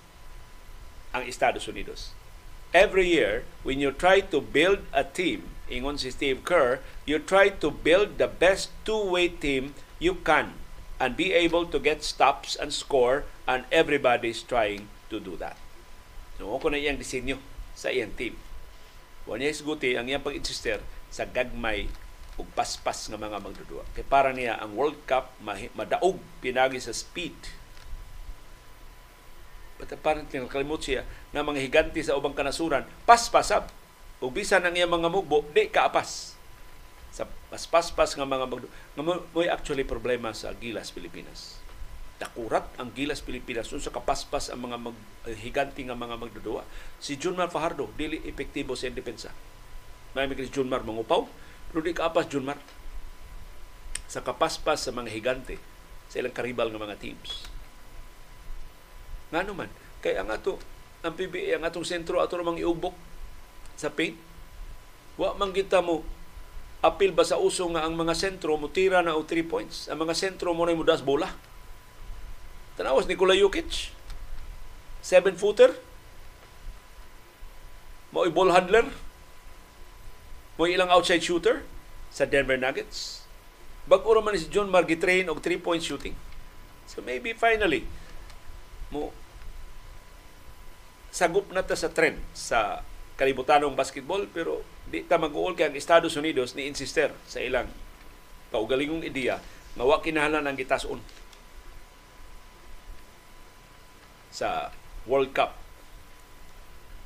ang 1.13 1.29
Estados 1.29 1.69
Unidos. 1.69 2.17
Every 2.73 3.05
year, 3.05 3.45
when 3.61 3.77
you 3.77 3.93
try 3.93 4.25
to 4.33 4.41
build 4.41 4.81
a 4.89 5.05
team 5.05 5.45
ingon 5.69 6.01
si 6.01 6.09
Steve 6.09 6.41
Kerr, 6.41 6.81
you 7.05 7.21
try 7.21 7.53
to 7.61 7.69
build 7.69 8.17
the 8.17 8.27
best 8.27 8.73
two-way 8.81 9.29
team 9.29 9.77
you 10.01 10.17
can 10.25 10.57
and 10.97 11.13
be 11.13 11.37
able 11.37 11.69
to 11.69 11.77
get 11.77 12.01
stops 12.01 12.57
and 12.57 12.73
score 12.73 13.29
and 13.45 13.69
everybody's 13.69 14.41
trying 14.41 14.89
to 15.13 15.21
do 15.21 15.37
that. 15.37 15.57
So, 16.41 16.49
ko 16.57 16.73
na 16.73 16.81
iyang 16.81 16.97
disenyo 16.97 17.37
sa 17.77 17.93
iyang 17.93 18.17
team. 18.17 18.33
Wanya 19.25 19.49
isguti 19.49 19.97
ang 19.97 20.05
iyang 20.05 20.21
pag-insister 20.21 20.81
sa 21.09 21.25
gagmay 21.25 21.89
ug 22.35 22.45
paspas 22.53 23.07
nga 23.09 23.17
mga 23.17 23.41
magdudua. 23.41 23.83
Kay 23.97 24.05
para 24.05 24.29
niya 24.35 24.59
ang 24.59 24.77
World 24.77 24.99
Cup 25.09 25.33
madaog 25.73 26.19
pinagi 26.43 26.77
sa 26.77 26.93
speed. 26.93 27.33
But 29.75 29.91
apparently, 29.91 30.39
nakalimot 30.39 30.83
siya 30.83 31.03
na 31.35 31.43
mga 31.43 31.59
higanti 31.59 31.99
sa 31.99 32.15
ubang 32.15 32.37
kanasuran, 32.37 32.87
paspasab 33.03 33.67
ug 34.23 34.31
bisan 34.31 34.63
ang 34.63 34.75
iyang 34.75 34.91
mga 34.91 35.11
mugbo 35.11 35.43
di 35.51 35.67
kaapas 35.67 36.35
sa 37.15 37.23
paspaspas 37.47 38.11
nga 38.19 38.27
mga 38.27 38.43
magdo 38.43 38.67
nga 38.67 39.03
mo'y 39.07 39.47
actually 39.47 39.87
problema 39.87 40.35
sa 40.35 40.51
Gilas 40.59 40.91
Pilipinas 40.91 41.63
dakurat 42.15 42.63
ang 42.79 42.95
Gilas 42.95 43.19
Pilipinas 43.19 43.67
unsa 43.75 43.91
kapaspas 43.91 44.47
ang 44.47 44.63
mga 44.63 44.77
mag, 44.79 44.95
uh, 45.27 45.35
higanti 45.35 45.83
nga 45.83 45.99
mga 45.99 46.15
magdudua 46.15 46.63
si 46.95 47.19
Junmar 47.19 47.51
Fajardo 47.51 47.91
dili 47.99 48.23
epektibo 48.23 48.71
sa 48.73 48.87
depensa 48.87 49.35
may 50.15 50.23
mi 50.31 50.39
Junmar 50.47 50.87
mangupaw 50.87 51.27
pero 51.69 51.83
di 51.83 51.91
kaapas 51.91 52.31
Junmar 52.31 52.55
sa 54.07 54.23
kapaspas 54.23 54.87
sa 54.87 54.95
mga 54.95 55.11
higante 55.11 55.59
sa 56.07 56.21
ilang 56.21 56.31
karibal 56.31 56.69
nga 56.69 56.79
mga 56.79 57.01
teams. 57.01 57.49
Nga 59.33 59.41
naman, 59.49 59.69
kay 59.99 60.15
ang 60.15 60.29
ato 60.29 60.61
ang 61.05 61.13
PBA, 61.13 61.59
ang 61.59 61.65
atong 61.67 61.85
sentro 61.85 62.17
ato 62.17 62.33
namang 62.33 62.57
iubok 62.57 62.95
sa 63.77 63.93
paint. 63.93 64.17
Wa 65.19 65.37
man 65.37 65.53
kita 65.53 65.83
mo 65.83 66.01
apil 66.81 67.13
ba 67.13 67.25
sa 67.25 67.37
uso 67.37 67.65
nga 67.73 67.85
ang 67.85 67.97
mga 67.97 68.13
sentro 68.13 68.57
mo 68.57 68.69
tira 68.69 69.01
na 69.05 69.17
og 69.17 69.29
3 69.29 69.45
points. 69.45 69.85
Ang 69.89 70.05
mga 70.05 70.17
sentro 70.17 70.53
mo 70.53 70.65
na 70.65 70.77
mo 70.77 70.85
das 70.85 71.05
bola. 71.05 71.29
Tanawas 72.75 73.07
Nikola 73.07 73.35
Jokic. 73.35 73.95
7-footer. 75.03 75.75
Mo 78.11 78.27
ball 78.31 78.51
handler. 78.51 78.87
Mo 80.59 80.67
ilang 80.67 80.91
outside 80.91 81.23
shooter 81.23 81.63
sa 82.11 82.27
Denver 82.27 82.59
Nuggets. 82.59 83.23
Bag-o 83.87 84.17
man 84.23 84.35
si 84.35 84.47
John 84.51 84.71
Margitrain 84.71 85.27
og 85.31 85.43
3-point 85.43 85.83
shooting. 85.83 86.15
So 86.87 87.01
maybe 87.01 87.33
finally 87.33 87.87
mo 88.93 89.09
sagup 91.09 91.49
na 91.49 91.65
ta 91.65 91.73
sa 91.73 91.89
trend 91.89 92.19
sa 92.35 92.83
kalibutanong 93.15 93.73
basketball 93.73 94.27
pero 94.29 94.61
di 94.85 95.01
ta 95.07 95.15
mag-uol 95.15 95.55
kay 95.55 95.71
ang 95.71 95.75
Estados 95.79 96.13
Unidos 96.19 96.53
ni 96.53 96.67
insister 96.67 97.15
sa 97.25 97.39
ilang 97.39 97.71
kaugalingong 98.51 99.01
ideya 99.07 99.39
nga 99.73 99.83
wa 99.87 100.03
kinahanglan 100.03 100.45
ang 100.45 100.59
gitason 100.59 100.99
sa 104.35 104.75
World 105.07 105.31
Cup. 105.31 105.55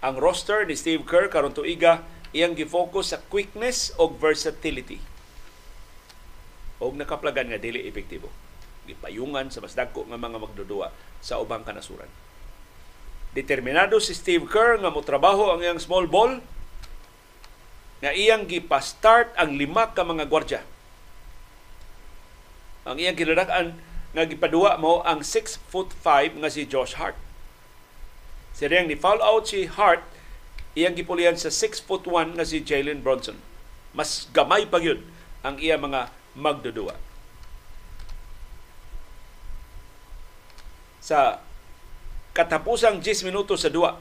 Ang 0.01 0.17
roster 0.17 0.65
ni 0.65 0.73
Steve 0.73 1.05
Kerr 1.05 1.29
karon 1.29 1.53
tuiga 1.53 2.01
iyang 2.33 2.57
gifocus 2.57 3.13
sa 3.13 3.21
quickness 3.21 3.93
o 4.01 4.09
versatility. 4.09 4.97
Og 6.81 6.97
nakaplagan 6.97 7.53
nga 7.53 7.61
dili 7.61 7.85
epektibo. 7.85 8.33
Gipayungan 8.89 9.53
sa 9.53 9.61
mas 9.61 9.77
dagko 9.77 10.09
nga 10.09 10.17
mga 10.17 10.41
magdudua 10.41 10.89
sa 11.21 11.37
ubang 11.37 11.61
kanasuran. 11.61 12.09
Determinado 13.35 14.01
si 14.01 14.17
Steve 14.17 14.49
Kerr 14.49 14.81
nga 14.81 14.89
mo 14.89 15.05
trabaho 15.05 15.53
ang 15.53 15.61
iyang 15.61 15.77
small 15.77 16.09
ball 16.09 16.41
nga 17.99 18.15
iyang 18.15 18.47
gipa-start 18.47 19.35
ang 19.35 19.59
lima 19.59 19.91
ka 19.91 20.07
mga 20.07 20.25
gwardya. 20.25 20.61
Ang 22.87 22.97
iyang 22.97 23.19
kinadakan 23.19 23.75
nga 24.13 24.25
gipadua 24.25 24.79
mo 24.81 25.05
ang 25.05 25.21
6 25.21 25.61
foot 25.69 25.93
5 25.93 26.41
nga 26.41 26.49
si 26.49 26.65
Josh 26.65 26.97
Hart 26.97 27.17
sirang 28.57 28.89
ni 28.89 28.97
foul 28.97 29.21
out 29.21 29.47
si 29.49 29.69
Hart 29.69 30.01
iyang 30.73 30.97
gipulian 30.97 31.37
sa 31.37 31.53
6 31.53 31.85
foot 31.85 32.05
1 32.09 32.37
nga 32.37 32.45
si 32.45 32.61
Jalen 32.65 33.05
Bronson 33.05 33.37
mas 33.93 34.29
gamay 34.33 34.69
pa 34.69 34.77
yun 34.77 35.01
ang 35.41 35.55
iya 35.57 35.79
mga 35.79 36.11
magdudua. 36.37 36.95
Sa 40.99 41.41
katapusang 42.35 43.01
10 43.01 43.25
minutos 43.25 43.65
sa 43.65 43.73
dua 43.73 43.97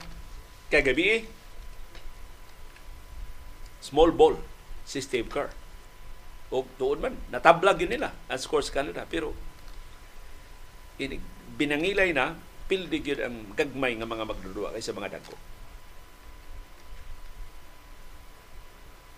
kay 0.68 0.85
gabi 0.85 1.24
small 3.80 4.12
ball 4.12 4.36
si 4.85 5.01
Steve 5.01 5.30
Kerr. 5.32 5.48
O 6.48 6.64
tuon 6.80 7.01
man, 7.01 7.16
natablag 7.28 7.80
yun 7.80 7.93
nila 7.93 8.12
ang 8.28 8.40
score 8.40 8.64
sa 8.64 8.80
Canada. 8.80 9.05
Pero 9.09 9.32
binangilay 11.57 12.11
na, 12.12 12.35
pildig 12.69 13.07
yun 13.07 13.20
ang 13.25 13.37
gagmay 13.57 13.97
nga 13.97 14.05
mga 14.05 14.29
magdudua 14.29 14.77
kaysa 14.77 14.93
mga 14.93 15.19
dagko. 15.19 15.35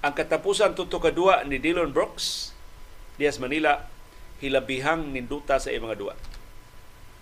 Ang 0.00 0.14
katapusan 0.16 0.72
tuto 0.72 0.96
kadua 0.96 1.44
ni 1.44 1.60
Dylan 1.60 1.92
Brooks 1.92 2.56
Dias 3.20 3.36
Manila 3.36 3.84
hilabihang 4.40 5.12
ninduta 5.12 5.60
sa 5.60 5.68
mga 5.68 5.96
duwa. 6.00 6.16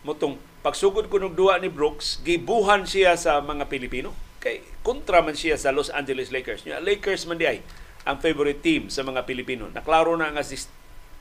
Motong 0.07 0.39
pagsugod 0.63 1.11
ko 1.11 1.19
ng 1.19 1.35
duwa 1.35 1.59
ni 1.59 1.67
Brooks, 1.67 2.23
gibuhan 2.23 2.87
siya 2.87 3.19
sa 3.19 3.43
mga 3.43 3.67
Pilipino. 3.67 4.15
Kay 4.39 4.63
kontra 4.87 5.19
man 5.19 5.35
siya 5.35 5.59
sa 5.59 5.75
Los 5.75 5.91
Angeles 5.91 6.31
Lakers. 6.31 6.63
Yung 6.63 6.79
Lakers 6.87 7.27
man 7.27 7.43
di 7.43 7.51
ay 7.51 7.59
ang 8.07 8.23
favorite 8.23 8.63
team 8.63 8.87
sa 8.95 9.03
mga 9.03 9.27
Pilipino. 9.27 9.67
Naklaro 9.75 10.15
na 10.15 10.31
nga 10.31 10.47
si 10.47 10.55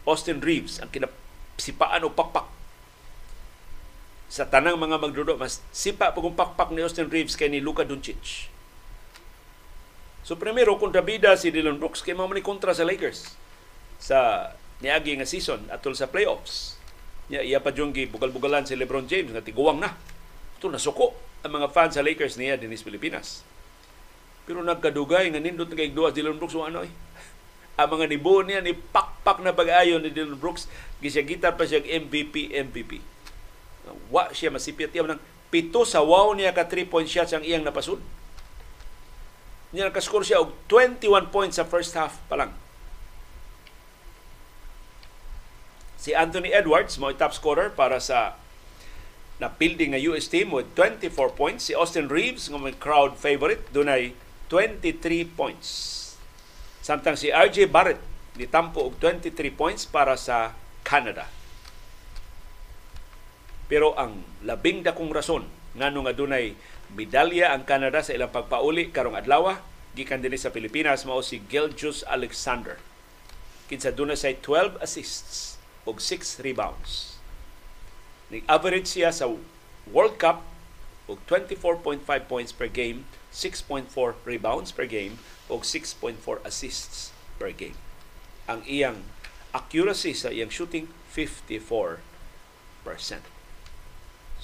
Austin 0.05 0.45
Reeves 0.45 0.77
ang 0.77 0.93
kinasipaan 0.93 2.05
o 2.05 2.13
pakpak 2.13 2.56
sa 4.27 4.43
tanang 4.43 4.75
mga 4.75 4.99
magdudo 4.99 5.39
mas 5.39 5.63
sipa 5.71 6.11
pagong 6.11 6.35
pakpak 6.35 6.75
ni 6.75 6.83
Austin 6.83 7.07
Reeves 7.07 7.39
kay 7.39 7.47
ni 7.47 7.63
Luka 7.63 7.87
Doncic. 7.87 8.51
So 10.27 10.35
primero 10.35 10.75
kontrabida 10.75 11.39
si 11.39 11.47
Dylan 11.55 11.79
Brooks 11.79 12.03
kay 12.03 12.11
mao 12.11 12.27
kontra 12.43 12.75
sa 12.75 12.83
Lakers 12.83 13.39
sa 13.97 14.51
niagi 14.83 15.15
nga 15.15 15.23
season 15.23 15.71
atol 15.71 15.95
sa 15.95 16.11
playoffs. 16.11 16.75
Nya 17.31 17.43
iya 17.43 17.59
pa 17.63 17.71
jung 17.71 17.91
bugal-bugalan 17.91 18.67
si 18.67 18.75
LeBron 18.75 19.07
James 19.07 19.31
nga 19.31 19.43
tiguwang 19.43 19.79
na. 19.79 19.95
Ito 20.59 20.67
nasuko 20.67 21.15
ang 21.47 21.55
mga 21.55 21.71
fans 21.71 21.95
sa 21.95 22.03
Lakers 22.03 22.35
niya 22.35 22.59
dinis 22.59 22.83
Pilipinas. 22.83 23.47
Pero 24.47 24.63
nagkadugay 24.63 25.31
nga 25.31 25.39
nindot 25.43 25.71
kay 25.71 25.91
duwa 25.91 26.11
Dylan 26.11 26.39
Brooks 26.39 26.55
o 26.55 26.63
ano 26.63 26.83
eh. 26.83 26.91
Ang 27.79 27.99
mga 27.99 28.05
nibo 28.09 28.41
niya 28.41 28.63
ni 28.63 28.73
pakpak 28.73 29.43
na 29.43 29.53
pag-ayon 29.53 30.01
ni 30.01 30.09
Dylan 30.09 30.39
Brooks 30.39 30.71
gisyagitan 31.03 31.53
pa 31.59 31.67
siya 31.67 31.83
MVP 31.83 32.55
MVP. 32.55 33.16
Wa 34.11 34.31
siya 34.31 34.51
masipit 34.51 34.91
yan 34.91 35.15
ng 35.15 35.21
pito 35.47 35.87
sa 35.87 36.03
wow 36.03 36.31
niya 36.35 36.51
ka 36.51 36.67
3 36.67 36.87
point 36.91 37.07
shots 37.07 37.31
ang 37.31 37.43
iyang 37.43 37.63
napasud. 37.63 37.99
Niya 39.71 39.91
nakascore 39.91 40.23
siya 40.23 40.43
og 40.43 40.55
21 40.71 41.31
points 41.31 41.59
sa 41.59 41.67
first 41.67 41.95
half 41.95 42.19
pa 42.31 42.39
lang 42.39 42.51
Si 46.07 46.15
Anthony 46.15 46.55
Edwards 46.55 46.95
mo 47.01 47.11
top 47.11 47.35
scorer 47.35 47.67
para 47.67 47.99
sa 47.99 48.39
na 49.43 49.51
building 49.51 49.91
nga 49.91 50.01
US 50.07 50.31
team 50.31 50.55
with 50.55 50.71
24 50.71 51.11
points. 51.35 51.67
Si 51.67 51.75
Austin 51.75 52.07
Reeves 52.07 52.47
nga 52.47 52.71
crowd 52.79 53.19
favorite 53.19 53.67
dunay 53.75 54.15
23 54.47 54.95
points. 55.35 55.67
Samtang 56.79 57.19
si 57.19 57.27
RJ 57.27 57.67
Barrett 57.67 57.99
nitampo 58.39 58.87
og 58.87 58.95
23 59.03 59.35
points 59.51 59.83
para 59.83 60.15
sa 60.15 60.55
Canada. 60.87 61.27
Pero 63.67 63.91
ang 63.99 64.23
labing 64.43 64.87
dakong 64.87 65.11
rason 65.11 65.43
ngano 65.77 66.07
nga 66.07 66.15
dunay 66.15 66.55
medalya 66.95 67.51
ang 67.51 67.67
Canada 67.67 67.99
sa 67.99 68.15
ilang 68.15 68.31
pagpauli 68.31 68.95
karong 68.95 69.19
adlaw 69.19 69.59
gikan 69.93 70.23
dinhi 70.23 70.39
sa 70.39 70.55
Pilipinas 70.55 71.03
mao 71.03 71.19
si 71.19 71.43
Giljus 71.51 72.07
Alexander. 72.07 72.79
Kinsa 73.67 73.91
dunay 73.91 74.15
say 74.15 74.39
12 74.39 74.79
assists 74.79 75.59
og 75.83 75.99
6 75.99 76.39
rebounds. 76.45 77.19
Nag-average 78.31 78.87
siya 78.87 79.11
sa 79.11 79.27
World 79.87 80.19
Cup 80.19 80.43
og 81.07 81.19
24.5 81.27 82.03
points 82.27 82.51
per 82.51 82.67
game, 82.67 83.07
6.4 83.31 83.87
rebounds 84.27 84.75
per 84.75 84.87
game 84.87 85.15
og 85.47 85.63
6.4 85.63 86.19
assists 86.43 87.15
per 87.39 87.55
game. 87.55 87.79
Ang 88.47 88.63
iyang 88.67 89.07
accuracy 89.55 90.11
sa 90.11 90.31
iyang 90.31 90.51
shooting 90.51 90.91
54%. 91.11 93.36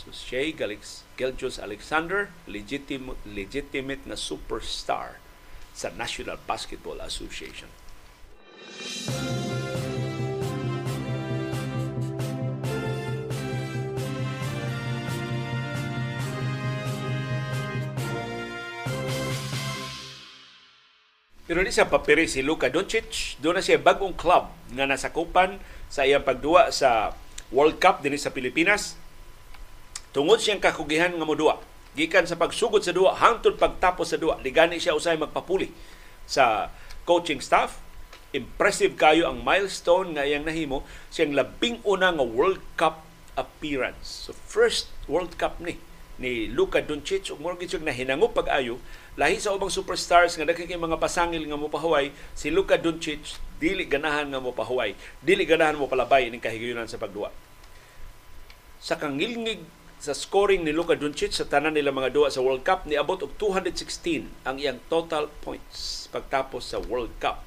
So 0.04 0.12
Shea 0.12 0.52
Galix, 0.52 1.08
Geljus 1.16 1.64
Alexander, 1.64 2.28
legitimate, 2.44 3.16
legitimate 3.24 4.04
na 4.04 4.20
superstar 4.20 5.16
sa 5.72 5.96
National 5.96 6.36
Basketball 6.44 7.00
Association. 7.00 7.72
Pero 21.44 21.60
di 21.64 21.72
siya 21.72 21.88
papiri 21.88 22.28
si 22.28 22.44
Luka 22.44 22.68
Doncic. 22.68 23.40
Doon 23.40 23.60
na 23.60 23.64
siya 23.64 23.80
bagong 23.80 24.16
club 24.20 24.52
nga 24.76 24.84
nasakupan 24.84 25.64
sa 25.88 26.04
iyang 26.04 26.28
pagduwa 26.28 26.76
sa 26.76 27.16
World 27.56 27.80
Cup 27.80 28.04
din 28.04 28.20
sa 28.20 28.36
Pilipinas. 28.36 29.00
Tungod 30.14 30.38
siyang 30.38 30.62
kakugihan 30.62 31.10
nga 31.10 31.26
modua. 31.26 31.58
Gikan 31.98 32.30
sa 32.30 32.38
pagsugod 32.38 32.86
sa 32.86 32.94
duwa, 32.94 33.18
hangtod 33.18 33.58
pagtapos 33.58 34.14
sa 34.14 34.18
duwa, 34.22 34.38
ligani 34.46 34.78
siya 34.78 34.94
usay 34.94 35.18
magpapuli 35.18 35.74
sa 36.30 36.70
coaching 37.06 37.42
staff. 37.42 37.82
Impressive 38.34 38.98
kayo 38.98 39.30
ang 39.30 39.42
milestone 39.42 40.18
nga 40.18 40.26
iyang 40.26 40.46
nahimo 40.46 40.82
siyang 41.14 41.38
labing 41.38 41.82
una 41.86 42.10
nga 42.14 42.26
World 42.26 42.62
Cup 42.78 43.06
appearance. 43.38 44.30
So 44.30 44.34
first 44.34 44.90
World 45.06 45.38
Cup 45.38 45.62
ni 45.62 45.78
ni 46.22 46.46
Luka 46.46 46.78
Doncic 46.82 47.34
ug 47.34 47.42
murag 47.42 47.66
na 47.82 47.94
hinango 47.94 48.30
pag-ayo 48.30 48.78
lahi 49.18 49.42
sa 49.42 49.50
ubang 49.50 49.74
superstars 49.74 50.38
nga 50.38 50.46
daghan 50.46 50.78
mga 50.78 51.02
pasangil 51.02 51.42
nga 51.42 51.58
mopahuway 51.58 52.14
si 52.38 52.54
Luka 52.54 52.78
Doncic 52.78 53.42
dili 53.58 53.90
ganahan 53.90 54.30
nga 54.30 54.38
mopahuway 54.38 54.94
dili 55.26 55.42
ganahan 55.50 55.74
mo 55.74 55.90
palabay 55.90 56.30
ning 56.30 56.42
kahigayunan 56.42 56.86
sa 56.86 57.02
pagduwa 57.02 57.34
sa 58.78 58.94
kangilngig 58.94 59.66
sa 60.04 60.12
scoring 60.12 60.68
ni 60.68 60.76
Luka 60.76 61.00
Doncic 61.00 61.32
sa 61.32 61.48
tanan 61.48 61.80
nila 61.80 61.96
mga 61.96 62.12
duwa 62.12 62.28
sa 62.28 62.44
World 62.44 62.68
Cup 62.68 62.84
ni 62.84 63.00
abot 63.00 63.24
og 63.24 63.40
216 63.40 64.28
ang 64.44 64.60
iyang 64.60 64.84
total 64.92 65.32
points 65.40 66.12
pagtapos 66.12 66.76
sa 66.76 66.84
World 66.84 67.16
Cup 67.24 67.40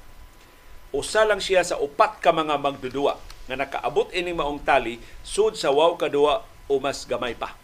usa 0.89 1.21
lang 1.29 1.37
siya 1.37 1.61
sa 1.61 1.77
upat 1.77 2.17
ka 2.17 2.33
mga 2.33 2.57
magdudua 2.57 3.21
nga 3.45 3.55
nakaabot 3.61 4.09
ining 4.09 4.33
maong 4.33 4.65
tali 4.65 4.97
sud 5.21 5.53
sa 5.53 5.69
wow 5.69 5.93
kadua 6.01 6.49
o 6.65 6.81
mas 6.81 7.05
gamay 7.05 7.37
pa 7.37 7.55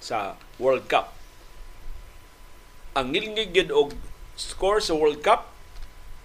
sa 0.00 0.38
World 0.56 0.88
Cup. 0.88 1.12
Ang 2.96 3.12
nilingig 3.12 3.52
gyud 3.52 3.70
og 3.72 3.92
score 4.38 4.80
sa 4.80 4.96
World 4.96 5.20
Cup 5.20 5.52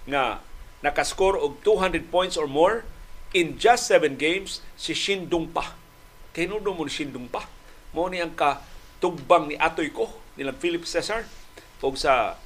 nga 0.07 0.39
nakascore 0.79 1.41
og 1.41 1.59
200 1.63 2.07
points 2.07 2.39
or 2.39 2.47
more 2.47 2.87
in 3.35 3.59
just 3.59 3.91
7 3.91 4.15
games 4.15 4.63
si 4.79 4.95
Shin 4.95 5.27
Dong 5.27 5.51
Pa. 5.51 5.75
Kay 6.31 6.47
mo 6.47 6.61
Shin 6.87 7.11
Dong 7.11 7.27
Pa. 7.27 7.43
Mo 7.91 8.07
ni 8.07 8.23
ang 8.23 8.31
katugbang 8.31 9.51
ni 9.51 9.59
Atoy 9.59 9.91
ko 9.91 10.07
nilang 10.39 10.55
Philip 10.55 10.87
Cesar 10.87 11.27
o 11.83 11.91
sa 11.99 12.39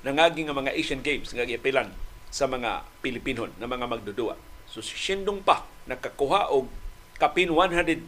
nangaging 0.00 0.48
nga 0.48 0.56
mga 0.56 0.72
Asian 0.72 1.04
Games 1.04 1.28
nga 1.34 1.44
gipilan 1.44 1.92
sa 2.32 2.48
mga 2.48 2.88
Pilipinon 3.04 3.52
na 3.60 3.68
mga 3.68 3.84
magdudua. 3.84 4.40
So 4.64 4.80
si 4.80 4.96
Shindong 4.96 5.44
pa 5.44 5.68
nakakuha 5.84 6.52
og 6.52 6.72
kapin 7.20 7.52
100 7.52 8.00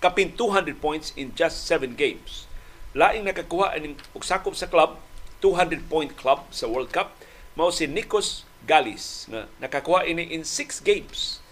kapin 0.00 0.32
200 0.36 0.80
points 0.80 1.12
in 1.16 1.32
just 1.36 1.68
7 1.68 1.92
games. 1.92 2.48
Laing 2.96 3.28
nakakuha 3.28 3.76
aning 3.76 4.00
og 4.16 4.24
sakop 4.24 4.56
sa 4.56 4.68
club 4.68 4.96
200 5.44 5.92
point 5.92 6.12
club 6.16 6.48
sa 6.48 6.64
World 6.64 6.88
Cup 6.88 7.12
mao 7.52 7.68
si 7.68 7.84
Nikos 7.84 8.48
Galis 8.64 9.28
nga 9.28 9.44
nakakuha 9.60 10.08
ini 10.08 10.24
in 10.32 10.40
6 10.40 10.80
games. 10.80 11.44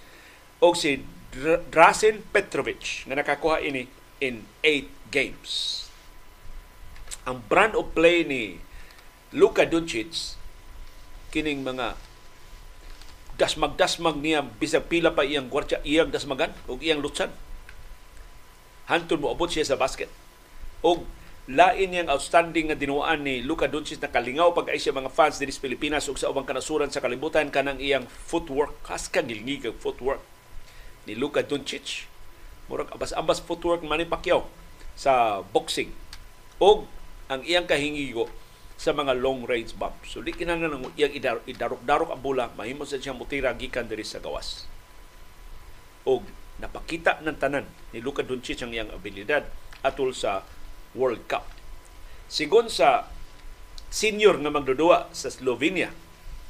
O 0.65 0.73
si 0.73 1.05
Drasen 1.69 2.25
Petrovic 2.33 3.05
nga 3.05 3.21
nakakuha 3.21 3.61
ini 3.61 3.85
in 4.23 4.47
8 4.63 4.87
games. 5.11 5.83
Ang 7.27 7.43
brand 7.51 7.75
of 7.75 7.91
play 7.91 8.23
ni 8.23 8.63
Luka 9.35 9.67
Doncic 9.67 10.39
kining 11.35 11.67
mga 11.67 11.99
dasmag-dasmag 13.35 14.23
niya 14.23 14.47
bisag 14.47 14.87
pila 14.87 15.11
pa 15.11 15.27
iyang 15.27 15.51
gwardiya 15.51 15.83
iyang 15.83 16.15
dasmagan 16.15 16.55
o 16.71 16.79
iyang 16.79 17.03
lutsan. 17.03 17.35
Hantun 18.87 19.19
mo 19.19 19.35
abot 19.35 19.51
siya 19.51 19.67
sa 19.67 19.81
basket. 19.81 20.13
Og 20.87 21.03
lain 21.51 21.91
niyang 21.91 22.13
outstanding 22.13 22.71
nga 22.71 22.79
dinuan 22.79 23.27
ni 23.27 23.43
Luka 23.43 23.67
Doncic 23.67 23.99
na 23.99 24.13
kalingaw 24.13 24.55
pag 24.55 24.71
ay 24.71 24.79
siya 24.79 24.95
mga 24.95 25.11
fans 25.11 25.43
dinhi 25.43 25.51
sa 25.51 25.65
Pilipinas 25.65 26.07
ug 26.07 26.15
sa 26.15 26.31
ubang 26.31 26.47
kanasuran 26.47 26.93
sa 26.93 27.03
kalibutan 27.03 27.51
kanang 27.51 27.83
iyang 27.83 28.07
footwork. 28.07 28.79
Kas 28.87 29.11
kagilngig 29.11 29.67
ang 29.67 29.75
footwork 29.75 30.23
ni 31.09 31.19
Luka 31.19 31.43
Doncic 31.43 32.12
murag 32.73 32.89
abas-abas 32.89 33.45
footwork 33.45 33.85
man 33.85 34.01
ni 34.01 34.09
Pacquiao 34.09 34.49
sa 34.97 35.45
boxing 35.53 35.93
og 36.57 36.89
ang 37.29 37.45
iyang 37.45 37.69
kahingigo 37.69 38.33
sa 38.81 38.97
mga 38.97 39.15
long 39.21 39.45
range 39.45 39.77
bombs. 39.77 40.09
So 40.09 40.25
di 40.25 40.33
kinahanglan 40.33 40.81
nang 40.81 40.91
iyang 40.97 41.15
idarok-darok 41.47 42.11
ang 42.11 42.23
bola, 42.25 42.51
mahimo 42.59 42.83
sa 42.83 42.99
siyang 42.99 43.15
mutira 43.21 43.55
gikan 43.55 43.87
diri 43.87 44.03
sa 44.03 44.19
gawas. 44.19 44.67
Og 46.03 46.27
napakita 46.59 47.23
ng 47.23 47.39
tanan 47.39 47.69
ni 47.95 48.03
Luka 48.03 48.27
Doncic 48.27 48.59
ang 48.65 48.75
iyang 48.75 48.91
abilidad 48.91 49.47
atol 49.87 50.11
sa 50.11 50.43
World 50.99 51.29
Cup. 51.31 51.47
Sigon 52.27 52.67
sa 52.67 53.07
senior 53.93 54.41
nga 54.41 54.51
magdudua 54.51 55.13
sa 55.15 55.31
Slovenia 55.31 55.95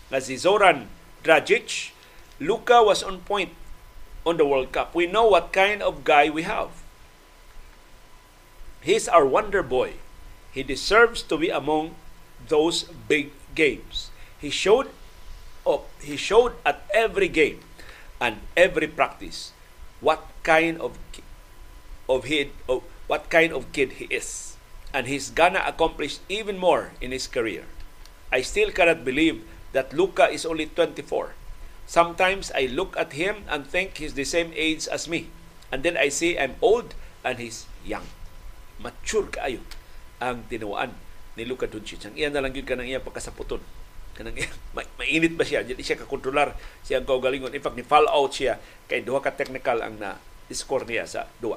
nga 0.09 0.19
si 0.23 0.41
Zoran 0.41 0.89
Dragic, 1.21 1.93
Luka 2.41 2.81
was 2.81 3.05
on 3.05 3.21
point 3.23 3.53
on 4.25 4.37
the 4.37 4.47
World 4.47 4.73
Cup. 4.73 4.95
We 4.95 5.07
know 5.07 5.27
what 5.27 5.53
kind 5.53 5.83
of 5.83 6.05
guy 6.05 6.31
we 6.31 6.43
have. 6.43 6.71
He's 8.81 9.09
our 9.09 9.27
wonder 9.27 9.63
boy. 9.63 9.95
He 10.53 10.63
deserves 10.63 11.23
to 11.25 11.39
be 11.39 11.49
among 11.49 11.95
those 12.49 12.85
big 13.09 13.31
games. 13.55 14.11
He 14.39 14.51
showed 14.51 14.91
up, 15.67 15.87
he 16.01 16.17
showed 16.17 16.55
at 16.67 16.83
every 16.93 17.29
game 17.29 17.61
and 18.21 18.39
every 18.57 18.87
practice 18.87 19.53
what 20.01 20.27
kind 20.43 20.81
of 20.81 20.99
of 22.09 22.25
he 22.25 22.51
of 22.69 22.83
what 23.07 23.31
kind 23.31 23.53
of 23.53 23.71
kid 23.73 24.03
he 24.03 24.07
is. 24.11 24.57
And 24.93 25.07
he's 25.07 25.31
gonna 25.31 25.63
accomplish 25.65 26.19
even 26.29 26.59
more 26.59 26.93
in 27.01 27.13
his 27.13 27.27
career. 27.27 27.65
I 28.31 28.43
still 28.43 28.71
cannot 28.71 29.05
believe 29.05 29.43
that 29.73 29.93
Luca 29.93 30.29
is 30.29 30.45
only 30.45 30.67
24. 30.67 31.33
Sometimes 31.87 32.49
I 32.55 32.71
look 32.71 32.97
at 32.97 33.13
him 33.13 33.45
and 33.51 33.67
think 33.67 33.99
he's 33.99 34.15
the 34.15 34.25
same 34.25 34.55
age 34.57 34.89
as 34.89 35.11
me. 35.11 35.29
And 35.73 35.83
then 35.83 35.97
I 35.97 36.09
see 36.09 36.39
I'm 36.39 36.57
old 36.63 36.95
and 37.25 37.37
he's 37.39 37.67
young. 37.85 38.07
Mature 38.81 39.29
kaayo 39.29 39.63
ang 40.23 40.47
tinuan 40.47 40.95
ni 41.35 41.43
Luka 41.49 41.67
Doncic. 41.67 42.07
Ang 42.07 42.15
iyan 42.17 42.33
na 42.33 42.43
lang 42.45 42.55
yun 42.55 42.67
kanang 42.67 42.89
iyang 42.89 43.05
pagkasaputon. 43.05 43.63
Kanang 44.13 44.37
iya, 44.37 44.53
ma- 44.77 44.89
mainit 45.01 45.35
ba 45.35 45.45
siya? 45.45 45.65
Di 45.65 45.79
siya 45.81 45.99
kakontrolar 45.99 46.55
siya 46.85 47.01
ang 47.01 47.07
kaugalingon. 47.09 47.53
In 47.57 47.63
fact, 47.65 47.77
ni 47.77 47.85
fall 47.85 48.07
out 48.09 48.37
siya 48.37 48.61
kay 48.87 49.01
duha 49.01 49.25
ka 49.25 49.33
technical 49.33 49.81
ang 49.81 49.97
na 49.99 50.21
score 50.53 50.85
niya 50.85 51.09
sa 51.09 51.33
duwa. 51.41 51.57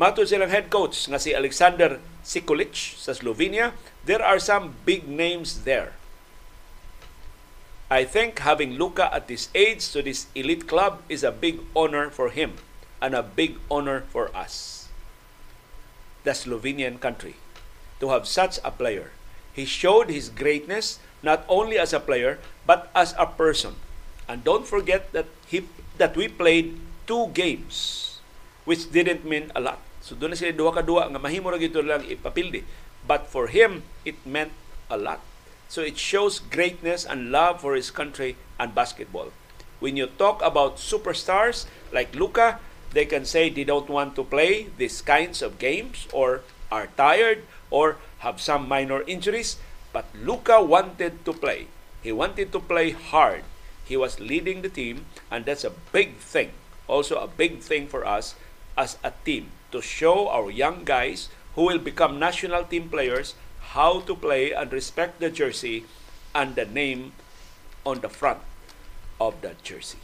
Matod 0.00 0.26
silang 0.26 0.50
head 0.50 0.72
coach 0.72 1.06
nga 1.06 1.20
si 1.20 1.36
Alexander 1.36 2.00
Sikulic 2.24 2.72
sa 2.96 3.12
Slovenia, 3.12 3.76
there 4.08 4.24
are 4.24 4.40
some 4.40 4.74
big 4.88 5.04
names 5.04 5.68
there. 5.68 5.92
I 7.90 8.06
think 8.06 8.38
having 8.46 8.78
Luka 8.78 9.10
at 9.10 9.26
this 9.26 9.50
age 9.50 9.82
to 9.90 9.98
this 9.98 10.30
elite 10.38 10.70
club 10.70 11.02
is 11.10 11.26
a 11.26 11.34
big 11.34 11.58
honor 11.74 12.06
for 12.06 12.30
him 12.30 12.62
and 13.02 13.18
a 13.18 13.26
big 13.26 13.58
honor 13.66 14.06
for 14.14 14.30
us. 14.30 14.86
The 16.22 16.30
Slovenian 16.30 17.02
country 17.02 17.34
to 17.98 18.14
have 18.14 18.30
such 18.30 18.62
a 18.62 18.70
player. 18.70 19.10
He 19.50 19.66
showed 19.66 20.06
his 20.06 20.30
greatness 20.30 21.02
not 21.18 21.42
only 21.50 21.82
as 21.82 21.90
a 21.90 21.98
player 21.98 22.38
but 22.62 22.94
as 22.94 23.10
a 23.18 23.26
person. 23.26 23.74
And 24.30 24.46
don't 24.46 24.70
forget 24.70 25.10
that 25.10 25.26
he 25.50 25.66
that 25.98 26.14
we 26.14 26.30
played 26.30 26.78
two 27.10 27.34
games 27.34 28.06
which 28.70 28.94
didn't 28.94 29.26
mean 29.26 29.50
a 29.50 29.58
lot. 29.58 29.82
So 29.98 30.14
doon 30.14 30.30
na 30.30 30.38
sila 30.38 30.54
duha 30.54 30.78
ka 30.78 30.86
duha 30.86 31.10
nga 31.10 31.18
mahimo 31.18 31.50
ra 31.50 31.58
gito 31.58 31.82
lang 31.82 32.06
ipapildi. 32.06 32.62
But 33.02 33.26
for 33.26 33.50
him 33.50 33.82
it 34.06 34.22
meant 34.22 34.54
a 34.86 34.94
lot. 34.94 35.18
So 35.70 35.86
it 35.86 35.96
shows 35.96 36.42
greatness 36.42 37.06
and 37.06 37.30
love 37.30 37.62
for 37.62 37.78
his 37.78 37.94
country 37.94 38.34
and 38.58 38.74
basketball. 38.74 39.30
When 39.78 39.96
you 39.96 40.10
talk 40.10 40.42
about 40.42 40.82
superstars 40.82 41.64
like 41.94 42.12
Luka, 42.12 42.58
they 42.90 43.06
can 43.06 43.24
say 43.24 43.48
they 43.48 43.62
don't 43.62 43.88
want 43.88 44.16
to 44.16 44.24
play 44.26 44.66
these 44.76 45.00
kinds 45.00 45.42
of 45.42 45.62
games 45.62 46.08
or 46.12 46.42
are 46.72 46.88
tired 46.98 47.46
or 47.70 47.98
have 48.18 48.40
some 48.42 48.66
minor 48.66 49.02
injuries, 49.06 49.58
but 49.92 50.10
Luka 50.12 50.60
wanted 50.60 51.24
to 51.24 51.32
play. 51.32 51.68
He 52.02 52.10
wanted 52.10 52.50
to 52.50 52.58
play 52.58 52.90
hard. 52.90 53.44
He 53.84 53.96
was 53.96 54.18
leading 54.18 54.62
the 54.62 54.68
team, 54.68 55.06
and 55.30 55.44
that's 55.44 55.62
a 55.62 55.74
big 55.92 56.16
thing. 56.18 56.50
Also, 56.88 57.22
a 57.22 57.30
big 57.30 57.60
thing 57.60 57.86
for 57.86 58.04
us 58.04 58.34
as 58.76 58.98
a 59.04 59.12
team 59.24 59.54
to 59.70 59.80
show 59.80 60.26
our 60.28 60.50
young 60.50 60.82
guys 60.82 61.28
who 61.54 61.62
will 61.62 61.78
become 61.78 62.18
national 62.18 62.64
team 62.64 62.88
players 62.88 63.34
how 63.74 64.02
to 64.02 64.18
play 64.18 64.50
and 64.50 64.74
respect 64.74 65.22
the 65.22 65.30
jersey 65.30 65.86
and 66.34 66.58
the 66.58 66.66
name 66.66 67.14
on 67.86 68.02
the 68.02 68.10
front 68.10 68.42
of 69.22 69.38
the 69.46 69.54
jersey. 69.62 70.02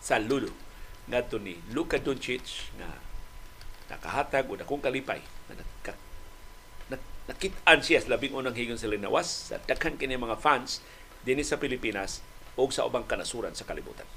Saludo 0.00 0.52
ngadto 1.06 1.38
ni 1.38 1.60
Luka 1.70 2.00
Doncic 2.00 2.72
nga 2.80 2.88
nakahatag 3.92 4.48
o 4.50 4.58
dakong 4.58 4.82
kalipay 4.82 5.22
na 5.46 5.54
nagka, 5.60 5.94
na, 6.90 6.96
nakitaan 7.30 7.84
siya 7.84 8.02
sa 8.02 8.16
labing 8.16 8.34
unang 8.34 8.56
higon 8.56 8.80
sa 8.80 8.90
linawas 8.90 9.52
sa 9.52 9.62
daghan 9.62 9.94
kini 9.94 10.18
mga 10.18 10.40
fans 10.40 10.82
dinhi 11.22 11.46
sa 11.46 11.60
Pilipinas 11.60 12.24
o 12.58 12.66
sa 12.72 12.88
ubang 12.88 13.06
kanasuran 13.06 13.54
sa 13.54 13.68
kalibutan. 13.68 14.08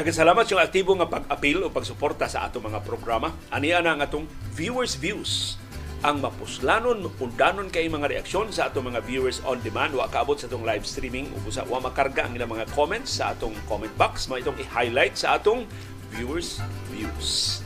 Daghang 0.00 0.16
salamat 0.16 0.48
yung 0.48 0.64
aktibo 0.64 0.96
nga 0.96 1.12
pag-apil 1.12 1.60
o 1.60 1.68
pagsuporta 1.68 2.24
sa 2.24 2.48
atong 2.48 2.72
mga 2.72 2.80
programa. 2.88 3.36
Aniya 3.52 3.84
na 3.84 3.92
ang 3.92 4.00
atong 4.00 4.24
viewers 4.56 4.96
views 4.96 5.60
ang 6.00 6.24
mapuslanon, 6.24 7.04
undanon 7.20 7.68
kay 7.68 7.84
mga 7.84 8.08
reaksyon 8.08 8.48
sa 8.48 8.72
atong 8.72 8.88
mga 8.88 9.04
viewers 9.04 9.44
on 9.44 9.60
demand. 9.60 9.92
Wa 9.92 10.08
kaabot 10.08 10.40
sa 10.40 10.48
atong 10.48 10.64
live 10.64 10.88
streaming 10.88 11.28
ug 11.36 11.52
usa 11.52 11.68
wa 11.68 11.84
makarga 11.84 12.24
ang 12.24 12.32
ilang 12.32 12.48
mga 12.48 12.72
comments 12.72 13.20
sa 13.20 13.36
atong 13.36 13.52
comment 13.68 13.92
box. 14.00 14.24
Mo 14.24 14.40
itong 14.40 14.56
i-highlight 14.64 15.20
sa 15.20 15.36
atong 15.36 15.68
viewers 16.16 16.64
views. 16.88 17.60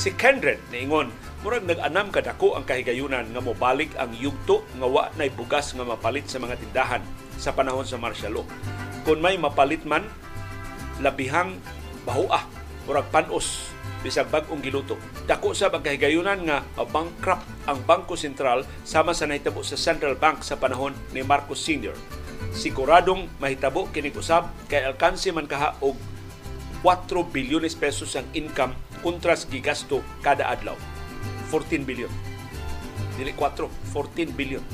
Si 0.00 0.16
Kendren 0.16 0.64
niingon, 0.72 1.12
murag 1.44 1.68
nag-anam 1.68 2.08
kadako 2.08 2.56
ang 2.56 2.64
kahigayunan 2.64 3.36
nga 3.36 3.42
mobalik 3.44 3.92
ang 4.00 4.16
yugto 4.16 4.64
nga 4.80 4.88
wa 4.88 5.12
nay 5.20 5.28
bugas 5.28 5.76
nga 5.76 5.84
mapalit 5.84 6.24
sa 6.24 6.40
mga 6.40 6.56
tindahan 6.56 7.04
sa 7.36 7.52
panahon 7.52 7.84
sa 7.84 8.00
martial 8.00 8.40
law. 8.40 8.48
Kung 9.04 9.20
may 9.20 9.36
mapalit 9.36 9.84
man, 9.84 10.08
labihang 11.00 11.56
bahua 12.04 12.44
murag 12.84 13.08
panos 13.12 13.72
bisag 14.00 14.32
bag-ong 14.32 14.64
giluto. 14.64 14.96
Dako 15.28 15.52
sa 15.52 15.68
pagkahigayunan 15.68 16.40
nga 16.48 16.64
bankrupt 16.88 17.44
ang 17.68 17.78
Bangko 17.84 18.16
Sentral 18.16 18.64
sama 18.80 19.12
sa 19.12 19.28
nahitabo 19.28 19.60
sa 19.60 19.76
Central 19.76 20.16
Bank 20.16 20.40
sa 20.40 20.56
panahon 20.56 20.96
ni 21.12 21.20
Marcos 21.20 21.60
Sr. 21.60 21.92
Siguradong 22.56 23.28
mahitabo 23.36 23.92
kining 23.92 24.16
usab 24.16 24.48
kay 24.72 24.80
alkanse 24.80 25.28
man 25.36 25.44
kaha 25.44 25.76
og 25.84 26.00
4 26.80 27.12
bilyones 27.28 27.76
pesos 27.76 28.16
ang 28.16 28.24
income 28.32 28.72
kontras 29.04 29.44
gigasto 29.44 30.00
kada 30.24 30.48
adlaw. 30.48 30.76
14 31.52 31.84
billion. 31.84 32.08
Dili 33.20 33.36
4, 33.36 33.68
14 33.92 34.32
billion. 34.32 34.64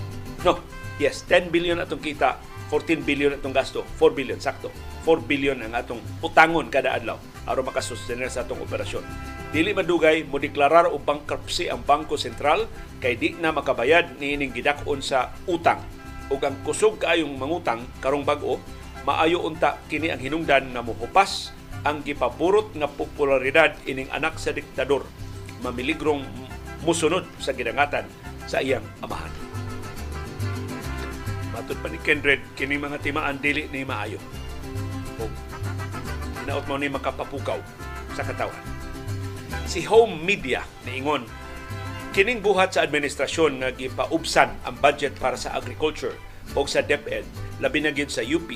No, 0.47 0.63
yes, 1.03 1.27
10 1.27 1.51
billion 1.51 1.83
atong 1.83 1.99
kita, 1.99 2.39
14 2.71 3.03
billion 3.03 3.35
atong 3.35 3.51
gasto, 3.51 3.83
4 3.99 4.15
billion, 4.15 4.39
sakto. 4.39 4.71
4 5.07 5.23
billion 5.23 5.55
ang 5.63 5.79
atong 5.79 6.03
utangon 6.19 6.67
kada 6.67 6.99
adlaw 6.99 7.15
aron 7.47 7.63
makasustener 7.63 8.27
sa 8.27 8.43
atong 8.43 8.59
operasyon. 8.67 9.07
Dili 9.55 9.71
madugay 9.71 10.27
mo 10.27 10.43
deklarar 10.43 10.91
og 10.91 11.07
bankruptcy 11.07 11.71
ang 11.71 11.87
Bangko 11.87 12.19
Sentral 12.19 12.67
kay 12.99 13.15
di 13.15 13.39
na 13.39 13.55
makabayad 13.55 14.19
niining 14.19 14.51
gidak-on 14.51 14.99
sa 14.99 15.31
utang. 15.47 15.79
Ug 16.27 16.43
ang 16.43 16.59
kusog 16.67 16.99
kaayong 16.99 17.39
mangutang 17.39 17.87
karong 18.03 18.27
bag-o 18.27 18.59
maayo 19.07 19.47
unta 19.47 19.79
kini 19.87 20.11
ang 20.11 20.19
hinungdan 20.19 20.75
nga 20.75 20.83
mohupas 20.83 21.55
ang 21.87 22.03
gipaburot 22.03 22.75
nga 22.75 22.91
popularidad 22.91 23.79
ining 23.87 24.11
anak 24.11 24.35
sa 24.43 24.51
diktador 24.51 25.07
mamiligrong 25.63 26.27
musunod 26.83 27.23
sa 27.39 27.55
gidangatan 27.55 28.05
sa 28.51 28.59
iyang 28.59 28.85
amahan. 28.99 29.31
Matod 31.55 31.79
pa 31.81 31.89
ni 31.89 31.99
Kendred, 32.03 32.43
kini 32.53 32.77
mga 32.77 33.01
timaan 33.01 33.41
dili 33.41 33.65
ni 33.73 33.87
maayo. 33.87 34.21
O 35.23 35.27
naot 36.47 36.63
mo 36.71 36.79
ni 36.79 36.87
makapapukaw 36.87 37.59
sa 38.15 38.23
katawan. 38.23 38.55
Si 39.67 39.83
Home 39.91 40.23
Media 40.23 40.63
niingon 40.87 41.27
kining 42.15 42.41
buhat 42.41 42.73
sa 42.73 42.87
administrasyon 42.87 43.61
nga 43.61 43.75
gipaubsan 43.75 44.55
ang 44.65 44.77
budget 44.81 45.19
para 45.19 45.37
sa 45.37 45.53
agriculture 45.59 46.17
o 46.55 46.65
sa 46.65 46.81
DepEd 46.81 47.27
labi 47.61 47.83
na 47.85 47.93
sa 48.09 48.25
UP 48.25 48.49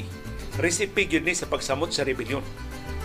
recipe 0.62 1.04
gyud 1.04 1.26
ni 1.26 1.36
sa 1.36 1.50
pagsamot 1.50 1.92
sa 1.92 2.06
rebellion 2.06 2.44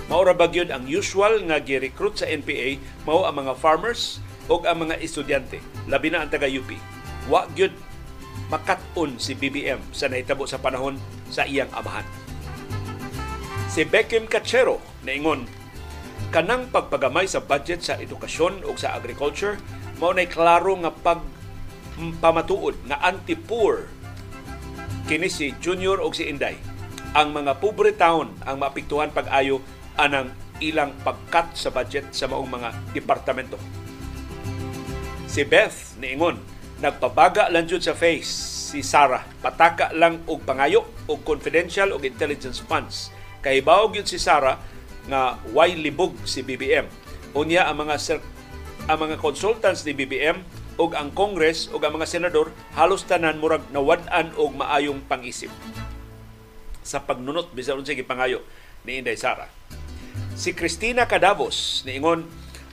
Maura 0.06 0.38
ba 0.38 0.46
gyud 0.46 0.70
ang 0.70 0.86
usual 0.86 1.42
nga 1.50 1.58
gi-recruit 1.58 2.22
sa 2.22 2.30
NPA 2.30 2.78
mao 3.10 3.26
ang 3.26 3.42
mga 3.42 3.58
farmers 3.58 4.22
o 4.46 4.62
ang 4.62 4.86
mga 4.86 5.02
estudyante, 5.02 5.58
labi 5.90 6.14
na 6.14 6.22
ang 6.22 6.30
taga 6.30 6.46
UP. 6.46 6.70
Wa 7.26 7.50
gyud 7.58 7.74
makat-on 8.54 9.18
si 9.18 9.34
BBM 9.34 9.82
sa 9.90 10.06
nahitabo 10.06 10.46
sa 10.46 10.62
panahon 10.62 11.02
sa 11.34 11.50
iyang 11.50 11.70
amahan. 11.74 12.06
Si 13.76 13.84
Beckham 13.84 14.24
Cachero 14.32 14.80
naingon 15.04 15.44
kanang 16.32 16.72
pagpagamay 16.72 17.28
sa 17.28 17.44
budget 17.44 17.84
sa 17.84 18.00
edukasyon 18.00 18.64
o 18.64 18.72
sa 18.80 18.96
agriculture 18.96 19.60
mao 20.00 20.16
nay 20.16 20.32
klaro 20.32 20.80
nga 20.80 20.96
pag 20.96 21.20
pamatuod 22.24 22.80
nga 22.88 23.04
anti-poor 23.04 23.92
kini 25.12 25.28
si 25.28 25.52
Junior 25.60 26.00
o 26.00 26.08
si 26.16 26.24
Inday 26.24 26.56
ang 27.12 27.36
mga 27.36 27.60
pobre 27.60 27.92
town 27.92 28.32
ang 28.48 28.64
maapektuhan 28.64 29.12
pag-ayo 29.12 29.60
anang 30.00 30.32
ilang 30.64 30.96
pagkat 31.04 31.52
sa 31.52 31.68
budget 31.68 32.16
sa 32.16 32.32
maong 32.32 32.48
mga 32.48 32.70
departamento. 32.96 33.60
Si 35.28 35.44
Beth 35.44 36.00
niingon, 36.00 36.40
nagpabaga 36.80 37.52
lang 37.52 37.68
jud 37.68 37.84
sa 37.84 37.92
face 37.92 38.32
si 38.72 38.80
Sarah. 38.80 39.28
Pataka 39.44 39.92
lang 39.92 40.24
og 40.32 40.48
pangayo 40.48 40.88
og 41.12 41.28
confidential 41.28 41.92
og 41.92 42.08
intelligence 42.08 42.64
funds. 42.64 43.15
Kahibaw 43.46 43.94
gyud 43.94 44.10
si 44.10 44.18
Sarah 44.18 44.58
nga 45.06 45.38
way 45.54 45.78
libog 45.78 46.18
si 46.26 46.42
BBM. 46.42 46.90
Unya 47.38 47.70
ang 47.70 47.86
mga 47.86 47.96
sir, 48.02 48.18
ang 48.90 48.98
mga 48.98 49.22
consultants 49.22 49.86
ni 49.86 49.94
BBM 49.94 50.42
ug 50.82 50.98
ang 50.98 51.14
Congress 51.14 51.70
ug 51.70 51.78
ang 51.86 51.94
mga 51.94 52.10
senador 52.10 52.50
halos 52.74 53.06
tanan 53.06 53.38
murag 53.38 53.62
nawad-an 53.70 54.34
og 54.34 54.58
maayong 54.58 55.06
pangisip 55.06 55.54
sa 56.82 57.06
pagnunot 57.06 57.54
bisan 57.54 57.78
unsa 57.78 57.94
gipangayo 57.94 58.42
ni 58.82 58.98
Inday 58.98 59.14
Sara. 59.14 59.46
Si 60.34 60.58
Cristina 60.58 61.06
Cadavos 61.06 61.86
niingon 61.86 62.26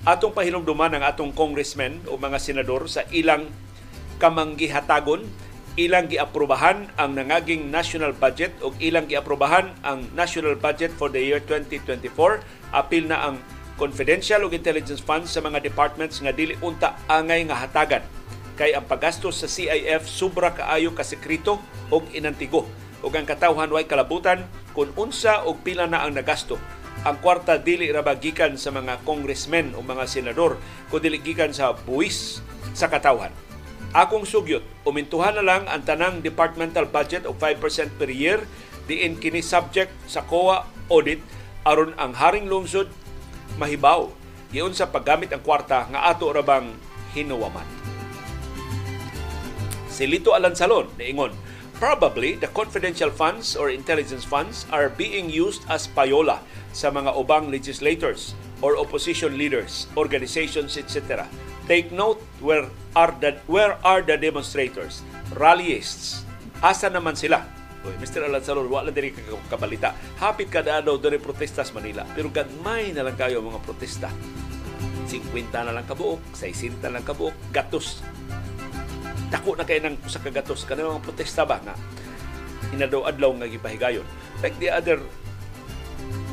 atong 0.09 0.33
pahinumduman 0.33 0.97
ang 0.97 1.05
atong 1.05 1.37
congressmen 1.37 2.01
o 2.09 2.17
mga 2.17 2.41
senador 2.41 2.89
sa 2.89 3.05
ilang 3.13 3.45
kamanggihatagon 4.17 5.29
ilang 5.81 6.05
giaprobahan 6.05 6.85
ang 7.01 7.17
nangaging 7.17 7.73
national 7.73 8.13
budget 8.13 8.53
o 8.61 8.77
ilang 8.77 9.09
giaprobahan 9.09 9.73
ang 9.81 10.05
national 10.13 10.53
budget 10.53 10.93
for 10.93 11.09
the 11.09 11.21
year 11.21 11.41
2024 11.49 12.13
apil 12.77 13.09
na 13.09 13.33
ang 13.33 13.37
confidential 13.81 14.45
o 14.45 14.53
intelligence 14.53 15.01
funds 15.01 15.33
sa 15.33 15.41
mga 15.41 15.65
departments 15.65 16.21
nga 16.21 16.33
dili 16.33 16.53
unta 16.61 17.01
angay 17.09 17.49
nga 17.49 17.57
hatagan. 17.57 18.05
Kay 18.53 18.77
ang 18.77 18.85
paggastos 18.85 19.41
sa 19.41 19.49
CIF 19.49 20.05
sobra 20.05 20.53
kaayo 20.53 20.93
ka 20.93 21.01
sekreto 21.01 21.57
o 21.89 22.05
inantigo. 22.13 22.69
Ug 23.01 23.13
ang 23.17 23.25
katawhan 23.25 23.73
way 23.73 23.89
kalabutan 23.89 24.45
kung 24.77 24.93
unsa 24.95 25.43
og 25.49 25.65
pila 25.65 25.89
na 25.89 26.05
ang 26.05 26.13
nagasto. 26.13 26.61
Ang 27.03 27.19
kwarta 27.25 27.57
dili 27.57 27.89
ra 27.89 28.05
gikan 28.13 28.61
sa 28.61 28.69
mga 28.69 29.01
congressmen 29.09 29.73
o 29.73 29.81
mga 29.81 30.05
senador 30.05 30.61
kundi 30.93 31.17
gikan 31.19 31.51
sa 31.57 31.73
buwis 31.73 32.45
sa 32.77 32.93
katawhan. 32.93 33.33
Akong 33.93 34.25
sugyot, 34.25 34.65
umintuhan 34.89 35.37
na 35.37 35.45
lang 35.45 35.69
ang 35.69 35.85
tanang 35.85 36.25
departmental 36.25 36.89
budget 36.89 37.29
og 37.29 37.37
5% 37.37 38.01
per 38.01 38.09
year 38.09 38.41
diin 38.89 39.21
kini 39.21 39.45
subject 39.45 39.93
sa 40.09 40.25
COA 40.25 40.65
audit 40.89 41.21
aron 41.69 41.93
ang 42.01 42.17
haring 42.17 42.49
lungsod 42.49 42.89
mahibaw 43.61 44.09
giun 44.49 44.73
sa 44.73 44.89
paggamit 44.89 45.29
ang 45.37 45.45
kwarta 45.45 45.85
nga 45.93 46.09
ato 46.09 46.25
ra 46.33 46.41
bang 46.41 46.73
hinuwaman. 47.13 47.69
Si 49.93 50.09
Lito 50.09 50.33
Alansalon 50.33 50.89
niingon, 50.97 51.37
Probably, 51.83 52.39
the 52.39 52.47
confidential 52.55 53.11
funds 53.11 53.59
or 53.59 53.67
intelligence 53.75 54.23
funds 54.23 54.71
are 54.71 54.87
being 54.87 55.27
used 55.27 55.67
as 55.67 55.91
payola 55.91 56.39
sa 56.71 56.95
mga 56.95 57.11
ubang 57.11 57.51
legislators 57.51 58.39
or 58.63 58.79
opposition 58.79 59.35
leaders, 59.35 59.91
organizations, 59.99 60.79
etc. 60.79 61.27
Take 61.73 61.89
note 61.89 62.21
where 62.45 62.69
are 62.93 63.17
the 63.17 63.41
where 63.49 63.81
are 63.81 64.05
the 64.05 64.21
demonstrators, 64.21 65.01
rallyists. 65.33 66.21
Asa 66.61 66.93
naman 66.93 67.17
sila? 67.17 67.49
Oy, 67.89 67.97
Mr. 67.97 68.29
Alansalor, 68.29 68.69
wala 68.69 68.93
diri 68.93 69.17
kabalita. 69.49 69.97
Hapit 70.21 70.53
kada 70.53 70.85
daw 70.85 71.01
diri 71.01 71.17
protestas 71.17 71.73
Manila, 71.73 72.05
pero 72.13 72.29
gagmay 72.29 72.93
na 72.93 73.09
lang 73.09 73.17
kayo 73.17 73.41
mga 73.41 73.65
protesta. 73.65 74.13
50 75.09 75.49
na 75.65 75.73
lang 75.73 75.89
kabuok, 75.89 76.21
60 76.37 76.85
na 76.85 76.93
lang 76.93 77.09
kabuok, 77.09 77.33
gatos 77.49 78.05
dako 79.33 79.57
na 79.57 79.65
kay 79.65 79.81
nang 79.81 79.97
sa 80.13 80.21
kagatos 80.21 80.69
kanang 80.69 80.93
mga 80.93 81.09
protesta 81.09 81.49
ba 81.49 81.57
nga 81.65 81.73
inadaw-adlaw 82.77 83.33
nga 83.41 83.49
gipahigayon 83.49 84.05
like 84.45 84.53
the 84.61 84.69
other 84.69 85.01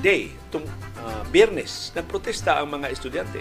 day 0.04 0.36
tung 0.52 0.68
uh, 1.00 1.24
Biyernes 1.32 1.96
nagprotesta 1.96 2.60
ang 2.60 2.76
mga 2.76 2.92
estudyante 2.92 3.40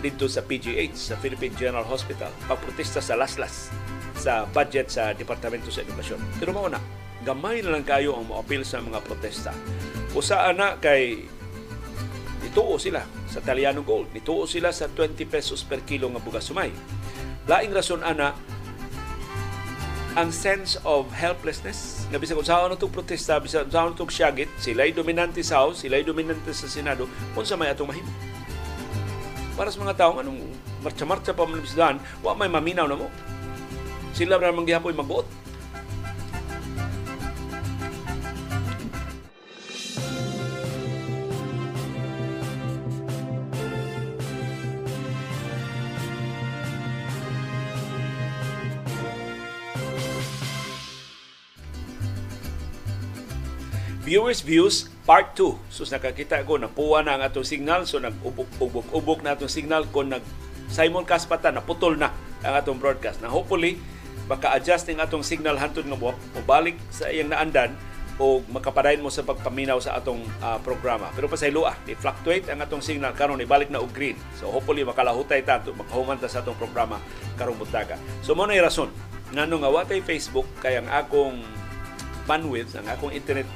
dito 0.00 0.26
sa 0.26 0.40
PGH 0.40 0.96
sa 0.96 1.14
Philippine 1.20 1.52
General 1.54 1.84
Hospital 1.84 2.32
pagprotesta 2.48 3.04
sa 3.04 3.14
laslas 3.20 3.68
sa 4.16 4.44
budget 4.48 4.92
sa 4.92 5.16
Departamento 5.16 5.72
sa 5.72 5.80
Edukasyon. 5.80 6.20
Pero 6.40 6.52
mao 6.52 6.68
na 6.68 6.80
gamay 7.24 7.60
na 7.60 7.76
lang 7.76 7.84
kayo 7.84 8.16
ang 8.16 8.28
moapil 8.28 8.64
sa 8.64 8.80
mga 8.80 9.00
protesta. 9.04 9.52
Usa 10.16 10.48
ana 10.48 10.80
kay 10.80 11.24
nituo 12.40 12.80
sila 12.80 13.04
sa 13.28 13.44
Taliano 13.44 13.84
Gold 13.84 14.16
nituo 14.16 14.48
sila 14.48 14.72
sa 14.72 14.88
20 14.88 15.20
pesos 15.28 15.60
per 15.64 15.84
kilo 15.84 16.08
nga 16.12 16.20
bugas 16.20 16.48
sumay. 16.48 16.72
Laing 17.44 17.72
rason 17.76 18.00
ana 18.00 18.32
ang 20.18 20.34
sense 20.34 20.74
of 20.82 21.06
helplessness. 21.14 22.08
Nga 22.10 22.18
bisag 22.18 22.40
unsa 22.40 22.66
na 22.66 22.74
itong 22.74 22.90
protesta 22.90 23.38
bisag 23.38 23.68
unsa 23.68 23.86
na 23.86 23.94
itong 23.94 24.10
syagit 24.10 24.50
sila'y 24.58 24.96
dominante 24.96 25.44
sa 25.44 25.62
House 25.62 25.84
sila'y 25.84 26.02
dominante 26.02 26.50
sa 26.56 26.66
Senado 26.66 27.06
unsa 27.36 27.54
may 27.54 27.70
atong 27.70 27.92
mahimo 27.92 28.10
para 29.60 29.68
sa 29.68 29.84
mga 29.84 29.92
tao 30.00 30.16
anong 30.16 30.40
marcha-marcha 30.80 31.36
pa 31.36 31.44
man 31.44 31.60
wa 32.24 32.32
may 32.32 32.48
maminaw 32.48 32.88
na 32.88 32.96
mo. 32.96 33.12
Sila 34.16 34.40
ra 34.40 34.56
man 34.56 34.64
gihapon 34.64 34.96
magbuot 34.96 35.28
Viewers 54.10 54.42
Views 54.42 54.90
Part 55.06 55.38
2. 55.38 55.70
So 55.70 55.86
nakakita 55.86 56.42
ko, 56.42 56.58
napuwa 56.58 56.98
na 56.98 57.14
ang 57.14 57.22
atong 57.22 57.46
signal. 57.46 57.86
So 57.86 58.02
nag-ubok-ubok 58.02 59.22
na 59.22 59.38
atong 59.38 59.46
signal 59.46 59.86
kung 59.86 60.10
nag 60.10 60.26
simulcast 60.66 61.30
pa 61.30 61.38
ta, 61.38 61.54
naputol 61.54 61.94
na 61.94 62.10
ang 62.42 62.58
atong 62.58 62.82
broadcast. 62.82 63.22
Na 63.22 63.30
hopefully, 63.30 63.78
maka-adjust 64.26 64.90
ng 64.90 64.98
atong 64.98 65.22
signal 65.22 65.54
hantod 65.62 65.86
nga 65.86 65.94
buwak, 65.94 66.18
balik 66.42 66.74
sa 66.90 67.06
iyang 67.06 67.30
naandan 67.30 67.70
o 68.18 68.42
makapadayon 68.50 68.98
mo 68.98 69.14
sa 69.14 69.22
pagpaminaw 69.22 69.78
sa 69.78 69.94
atong 69.94 70.26
uh, 70.42 70.58
programa. 70.58 71.06
Pero 71.14 71.30
pasaylo 71.30 71.70
ah, 71.70 71.78
i-fluctuate 71.86 72.50
ang 72.50 72.66
atong 72.66 72.82
signal 72.82 73.14
karon 73.14 73.38
ibalik 73.38 73.70
na 73.70 73.78
og 73.78 73.94
green. 73.94 74.18
So 74.42 74.50
hopefully 74.50 74.82
makalahutay 74.82 75.46
ta 75.46 75.62
makahuman 75.62 76.18
ta 76.18 76.26
sa 76.26 76.42
atong 76.42 76.58
programa 76.58 76.98
karong 77.38 77.62
buntaga. 77.62 77.94
So 78.26 78.34
mo 78.34 78.42
na 78.42 78.58
rason 78.58 78.90
ngano 79.30 79.62
nga 79.62 79.70
wa 79.70 79.86
Facebook 79.86 80.50
kay 80.58 80.82
ang 80.82 80.90
akong 80.90 81.46
bandwidth 82.26 82.74
ang 82.74 82.90
akong 82.90 83.14
internet 83.14 83.46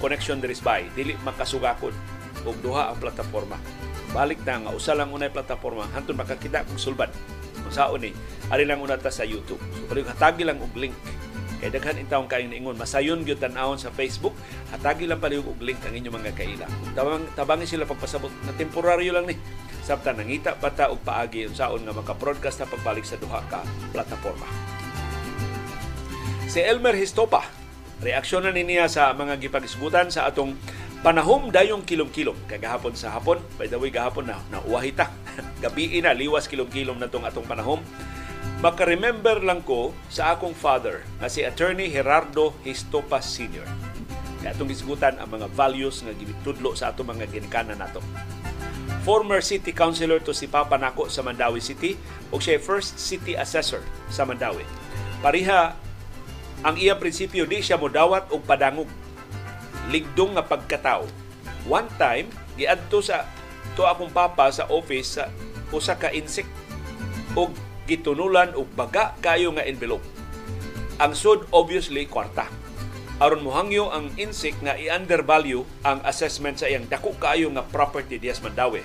connection 0.00 0.40
diri 0.40 0.56
by 0.58 0.88
dili 0.96 1.14
makasugakon. 1.22 1.92
Og 2.48 2.56
duha 2.64 2.88
ang 2.88 2.98
plataporma. 2.98 3.60
Balik 4.16 4.42
na 4.48 4.64
nga 4.66 4.72
usa 4.72 4.96
lang 4.96 5.12
unay 5.12 5.28
plataporma 5.28 5.86
hantun 5.92 6.18
makakita 6.18 6.66
kog 6.66 6.80
sulbad 6.80 7.12
masaon 7.70 8.02
ni 8.02 8.10
ari 8.50 8.66
lang 8.66 8.82
una 8.82 8.98
ta 8.98 9.12
sa 9.12 9.22
YouTube. 9.22 9.60
So 9.60 9.86
pwede 9.86 10.08
hatagi 10.10 10.42
lang 10.42 10.58
og 10.58 10.74
link. 10.74 10.96
Kay 11.60 11.68
daghan 11.68 12.00
intawon 12.00 12.26
kayo 12.26 12.48
niingon 12.48 12.74
masayon 12.74 13.22
gyud 13.22 13.38
tan-awon 13.38 13.76
sa 13.76 13.92
Facebook. 13.92 14.32
Hatagi 14.74 15.04
lang 15.06 15.20
pali 15.20 15.38
og 15.38 15.60
link 15.60 15.78
ang 15.86 15.94
inyong 15.94 16.16
mga 16.18 16.32
kaila. 16.34 16.66
Tabang 16.96 17.28
tabangi 17.36 17.68
sila 17.68 17.84
pagpasabot 17.84 18.32
na 18.48 18.56
temporaryo 18.56 19.12
lang 19.14 19.28
ni. 19.28 19.36
Sabta 19.84 20.16
nangita 20.16 20.56
pa 20.56 20.72
ta 20.72 20.88
og 20.88 21.04
paagi 21.04 21.46
unsaon 21.46 21.84
nga 21.84 21.94
maka-broadcast 21.94 22.64
na 22.64 22.66
pagbalik 22.66 23.04
sa 23.04 23.20
duha 23.20 23.44
ka 23.46 23.60
plataporma. 23.92 24.48
Si 26.50 26.58
Elmer 26.58 26.98
Histopa 26.98 27.59
reaksyon 28.00 28.48
na 28.48 28.52
niya 28.56 28.88
sa 28.88 29.12
mga 29.12 29.36
gipagisgutan 29.40 30.08
sa 30.08 30.28
atong 30.28 30.56
panahom 31.00 31.48
dayong 31.48 31.84
kilom-kilom 31.84 32.36
kay 32.44 32.60
gahapon 32.60 32.92
sa 32.92 33.12
hapon 33.12 33.40
by 33.56 33.64
the 33.68 33.76
way 33.76 33.88
gahapon 33.88 34.28
na 34.28 34.40
nauwahi 34.52 34.92
ta 34.92 35.08
gabi 35.64 36.00
na 36.00 36.12
liwas 36.12 36.48
kilom-kilom 36.48 36.96
na 37.00 37.08
tong 37.08 37.24
atong 37.24 37.48
panahom 37.48 37.80
maka-remember 38.60 39.40
lang 39.40 39.64
ko 39.64 39.96
sa 40.12 40.36
akong 40.36 40.52
father 40.52 41.00
nga 41.16 41.32
si 41.32 41.40
attorney 41.40 41.88
Gerardo 41.88 42.52
Histopa 42.60 43.24
Sr. 43.24 43.64
Kaya 44.40 44.52
atong 44.52 44.68
gisgutan 44.68 45.16
ang 45.16 45.32
mga 45.32 45.48
values 45.52 46.04
nga 46.04 46.12
gitudlo 46.12 46.76
sa 46.76 46.92
atong 46.92 47.08
mga 47.08 47.28
ginikanan 47.32 47.80
nato. 47.80 48.04
Former 49.00 49.40
city 49.40 49.72
councilor 49.72 50.20
to 50.20 50.36
si 50.36 50.44
Papa 50.44 50.76
Nako 50.76 51.08
sa 51.08 51.24
Mandawi 51.24 51.64
City 51.64 51.96
o 52.28 52.36
siya 52.36 52.60
first 52.60 53.00
city 53.00 53.32
assessor 53.32 53.80
sa 54.12 54.28
Mandawi. 54.28 54.64
Pariha 55.24 55.72
ang 56.60 56.76
iya 56.76 56.92
prinsipyo 56.92 57.48
di 57.48 57.64
siya 57.64 57.80
modawat 57.80 58.28
og 58.28 58.44
padangog. 58.44 58.88
Ligdong 59.88 60.36
nga 60.36 60.44
pagkatao. 60.44 61.08
One 61.64 61.88
time, 61.96 62.28
giadto 62.56 63.00
sa 63.00 63.24
to 63.72 63.88
akong 63.88 64.12
papa 64.12 64.52
sa 64.52 64.68
office 64.68 65.16
sa 65.16 65.32
usa 65.72 65.96
ka 65.96 66.12
insect 66.12 66.50
og 67.38 67.54
gitunulan 67.88 68.52
og 68.52 68.68
baga 68.76 69.16
kayo 69.24 69.54
nga 69.56 69.64
envelope. 69.64 70.04
Ang 71.00 71.16
sud 71.16 71.48
obviously 71.48 72.04
kwarta. 72.04 72.44
Aron 73.20 73.44
mohangyo 73.44 73.88
ang 73.92 74.12
insect 74.16 74.60
nga 74.64 74.76
i-undervalue 74.76 75.64
ang 75.84 76.00
assessment 76.04 76.60
sa 76.60 76.68
iyang 76.68 76.88
dako 76.88 77.16
kayo 77.20 77.48
nga 77.52 77.64
property 77.68 78.20
dias 78.20 78.40
Mandawi. 78.44 78.84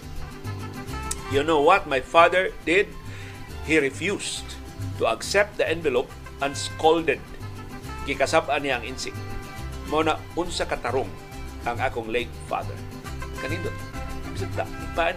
You 1.32 1.44
know 1.44 1.60
what 1.60 1.88
my 1.88 2.00
father 2.00 2.56
did? 2.64 2.88
He 3.68 3.82
refused 3.82 4.46
to 5.02 5.10
accept 5.10 5.58
the 5.60 5.66
envelope 5.68 6.12
and 6.44 6.54
scolded 6.54 7.20
gikasab-an 8.06 8.62
niya 8.62 8.80
ang 8.80 8.86
insik. 8.86 9.14
Mo 9.90 10.02
na 10.02 10.18
unsa 10.38 10.66
katarong 10.66 11.10
ang 11.66 11.78
akong 11.82 12.10
late 12.10 12.32
father. 12.46 12.78
Kanindot. 13.42 13.74
Bisita, 14.36 14.68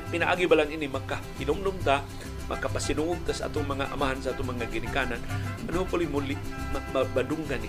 pinaagi 0.09 0.47
ba 0.47 0.63
lang 0.63 0.71
ini 0.71 0.87
magka 0.87 1.19
hinumdum 1.37 1.75
ta 1.83 2.07
makapasinungog 2.49 3.21
ta 3.29 3.37
sa 3.37 3.47
atong 3.47 3.69
mga 3.69 3.93
amahan 3.93 4.19
sa 4.25 4.33
atong 4.33 4.57
mga 4.57 4.73
ginikanan 4.73 5.21
ano 5.69 5.85
puli 5.85 6.09
muli 6.09 6.35
mabadunggan 6.73 7.61
ni 7.61 7.69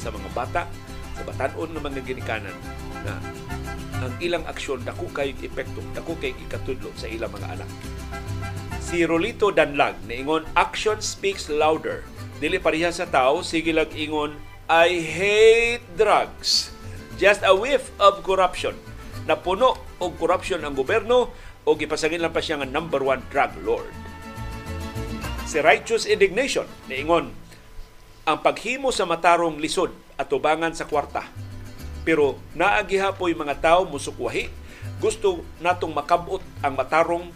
sa 0.00 0.08
mga 0.08 0.28
bata 0.32 0.64
sa 1.12 1.22
batanon 1.24 1.70
ng 1.76 1.84
mga 1.84 2.00
ginikanan 2.00 2.56
na 3.04 3.20
ang 4.00 4.12
ilang 4.24 4.44
aksyon 4.48 4.80
dako 4.84 5.08
kay 5.12 5.36
epekto 5.44 5.84
dako 5.92 6.16
kay 6.16 6.32
ikatudlo 6.48 6.92
sa 6.96 7.08
ilang 7.08 7.32
mga 7.32 7.60
anak 7.60 7.70
si 8.80 9.04
Rolito 9.04 9.52
Danlag 9.52 10.00
niingon 10.08 10.48
action 10.56 10.96
speaks 11.00 11.52
louder 11.52 12.08
dili 12.36 12.60
pareha 12.60 12.92
sa 12.92 13.08
tao 13.08 13.40
sige 13.40 13.72
lang 13.72 13.88
ingon 13.92 14.36
I 14.66 15.00
hate 15.00 15.84
drugs 15.94 16.74
just 17.16 17.40
a 17.46 17.54
whiff 17.56 17.88
of 17.96 18.20
corruption 18.26 18.76
napuno 19.26 19.74
og 19.98 20.14
corruption 20.16 20.62
ang 20.62 20.78
gobyerno 20.78 21.34
o 21.66 21.74
gipasangin 21.74 22.22
lang 22.22 22.30
pa 22.30 22.38
siya 22.38 22.62
nga 22.62 22.68
number 22.70 23.02
one 23.02 23.20
drug 23.26 23.50
lord. 23.66 23.90
Si 25.46 25.58
Righteous 25.58 26.06
Indignation 26.06 26.64
niingon 26.86 27.34
ang 28.26 28.38
paghimo 28.42 28.94
sa 28.94 29.06
matarong 29.06 29.58
lisod 29.58 29.90
at 30.14 30.30
tubangan 30.30 30.74
sa 30.74 30.86
kwarta. 30.86 31.26
Pero 32.06 32.38
naagihapoy 32.54 33.34
mga 33.34 33.58
tao 33.58 33.82
musukwahi 33.86 34.46
gusto 35.02 35.42
natong 35.58 35.90
makabot 35.90 36.40
ang 36.62 36.78
matarong 36.78 37.34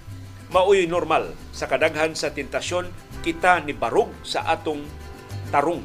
maoy 0.55 0.87
normal 0.87 1.35
sa 1.51 1.67
kadaghan 1.67 2.15
sa 2.15 2.31
tentasyon 2.31 2.87
kita 3.21 3.61
ni 3.65 3.77
barog 3.77 4.11
sa 4.25 4.45
atong 4.49 4.85
tarong 5.53 5.85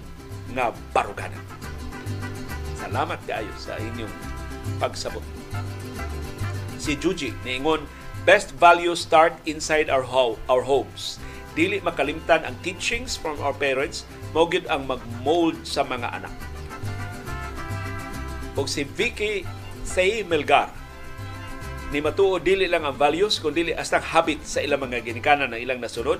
nga 0.55 0.71
barugana. 0.95 1.37
Salamat 2.79 3.19
kaayo 3.27 3.51
sa 3.57 3.75
inyong 3.75 4.11
pagsabot. 4.77 5.23
Si 6.79 6.93
Juji 6.95 7.33
niingon 7.41 7.83
best 8.25 8.53
values 8.57 9.01
start 9.01 9.33
inside 9.45 9.89
our 9.89 10.03
ho- 10.03 10.39
our 10.49 10.65
homes. 10.65 11.21
Dili 11.55 11.79
makalimtan 11.79 12.43
ang 12.43 12.55
teachings 12.59 13.15
from 13.15 13.39
our 13.39 13.55
parents, 13.55 14.03
mogid 14.35 14.67
ang 14.67 14.83
mag-mold 14.91 15.55
sa 15.63 15.87
mga 15.87 16.19
anak. 16.19 16.35
O 18.59 18.67
si 18.67 18.83
Vicky 18.83 19.47
Say 19.87 20.27
Melgar, 20.27 20.67
ni 21.95 22.03
matuo 22.03 22.41
dili 22.43 22.67
lang 22.67 22.83
ang 22.83 22.97
values 22.97 23.39
kundi 23.39 23.71
hasta 23.71 24.01
habit 24.01 24.43
sa 24.43 24.59
ilang 24.59 24.83
mga 24.83 25.05
ginikanan 25.05 25.55
ng 25.55 25.61
ilang 25.63 25.79
nasunod. 25.79 26.19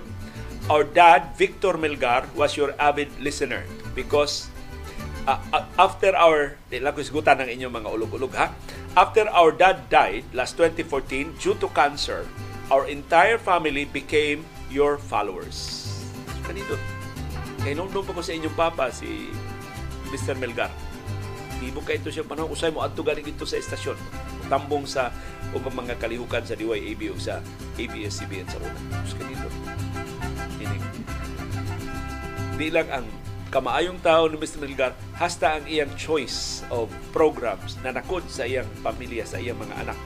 Our 0.66 0.82
dad, 0.82 1.38
Victor 1.38 1.78
Melgar, 1.78 2.26
was 2.34 2.58
your 2.58 2.74
avid 2.82 3.14
listener 3.22 3.62
because 3.94 4.50
uh, 5.30 5.38
after 5.78 6.18
our, 6.18 6.58
di 6.74 6.82
lang 6.82 6.98
kusgutan 6.98 7.38
ng 7.38 7.54
inyong 7.54 7.74
mga 7.86 7.90
ulog-ulog 7.94 8.34
ha, 8.34 8.50
after 8.98 9.30
our 9.30 9.54
dad 9.54 9.86
died 9.94 10.26
last 10.34 10.58
2014 10.58 11.38
due 11.38 11.54
to 11.62 11.70
cancer, 11.70 12.26
our 12.74 12.90
entire 12.90 13.38
family 13.38 13.86
became 13.86 14.42
your 14.74 14.98
followers. 14.98 15.86
Kanito. 16.50 16.82
Kaya 17.62 17.78
nung 17.78 17.94
pa 17.94 18.02
ko 18.02 18.26
sa 18.26 18.34
inyong 18.34 18.58
papa, 18.58 18.90
si 18.90 19.30
Mr. 20.10 20.34
Melgar. 20.34 20.74
Ibo 21.62 21.86
ka 21.86 21.94
ito 21.94 22.10
siya 22.10 22.26
panahon 22.26 22.50
usay 22.50 22.74
mo 22.74 22.82
adto 22.82 23.06
galing 23.06 23.26
dito 23.26 23.46
sa 23.46 23.62
estasyon. 23.62 24.02
Tambong 24.50 24.90
sa 24.90 25.14
ubang 25.54 25.78
mga 25.78 26.02
kalihukan 26.02 26.42
sa 26.42 26.58
DYAB 26.58 27.14
o 27.14 27.18
sa 27.22 27.38
ABS-CBN 27.78 28.50
sa 28.50 28.58
una. 28.58 28.78
Kanito. 29.14 29.50
Ining. 30.76 31.06
Di 32.56 32.68
lang 32.72 32.88
ang 32.92 33.06
kamaayong 33.52 34.04
tao 34.04 34.28
ni 34.28 34.36
Mr. 34.36 34.60
Melgar 34.60 34.92
hasta 35.16 35.56
ang 35.56 35.64
iyang 35.68 35.92
choice 35.96 36.64
of 36.68 36.92
programs 37.16 37.80
na 37.84 37.96
nakod 37.96 38.24
sa 38.28 38.44
iyang 38.44 38.68
pamilya, 38.84 39.24
sa 39.24 39.40
iyang 39.40 39.56
mga 39.56 39.88
anak. 39.88 39.98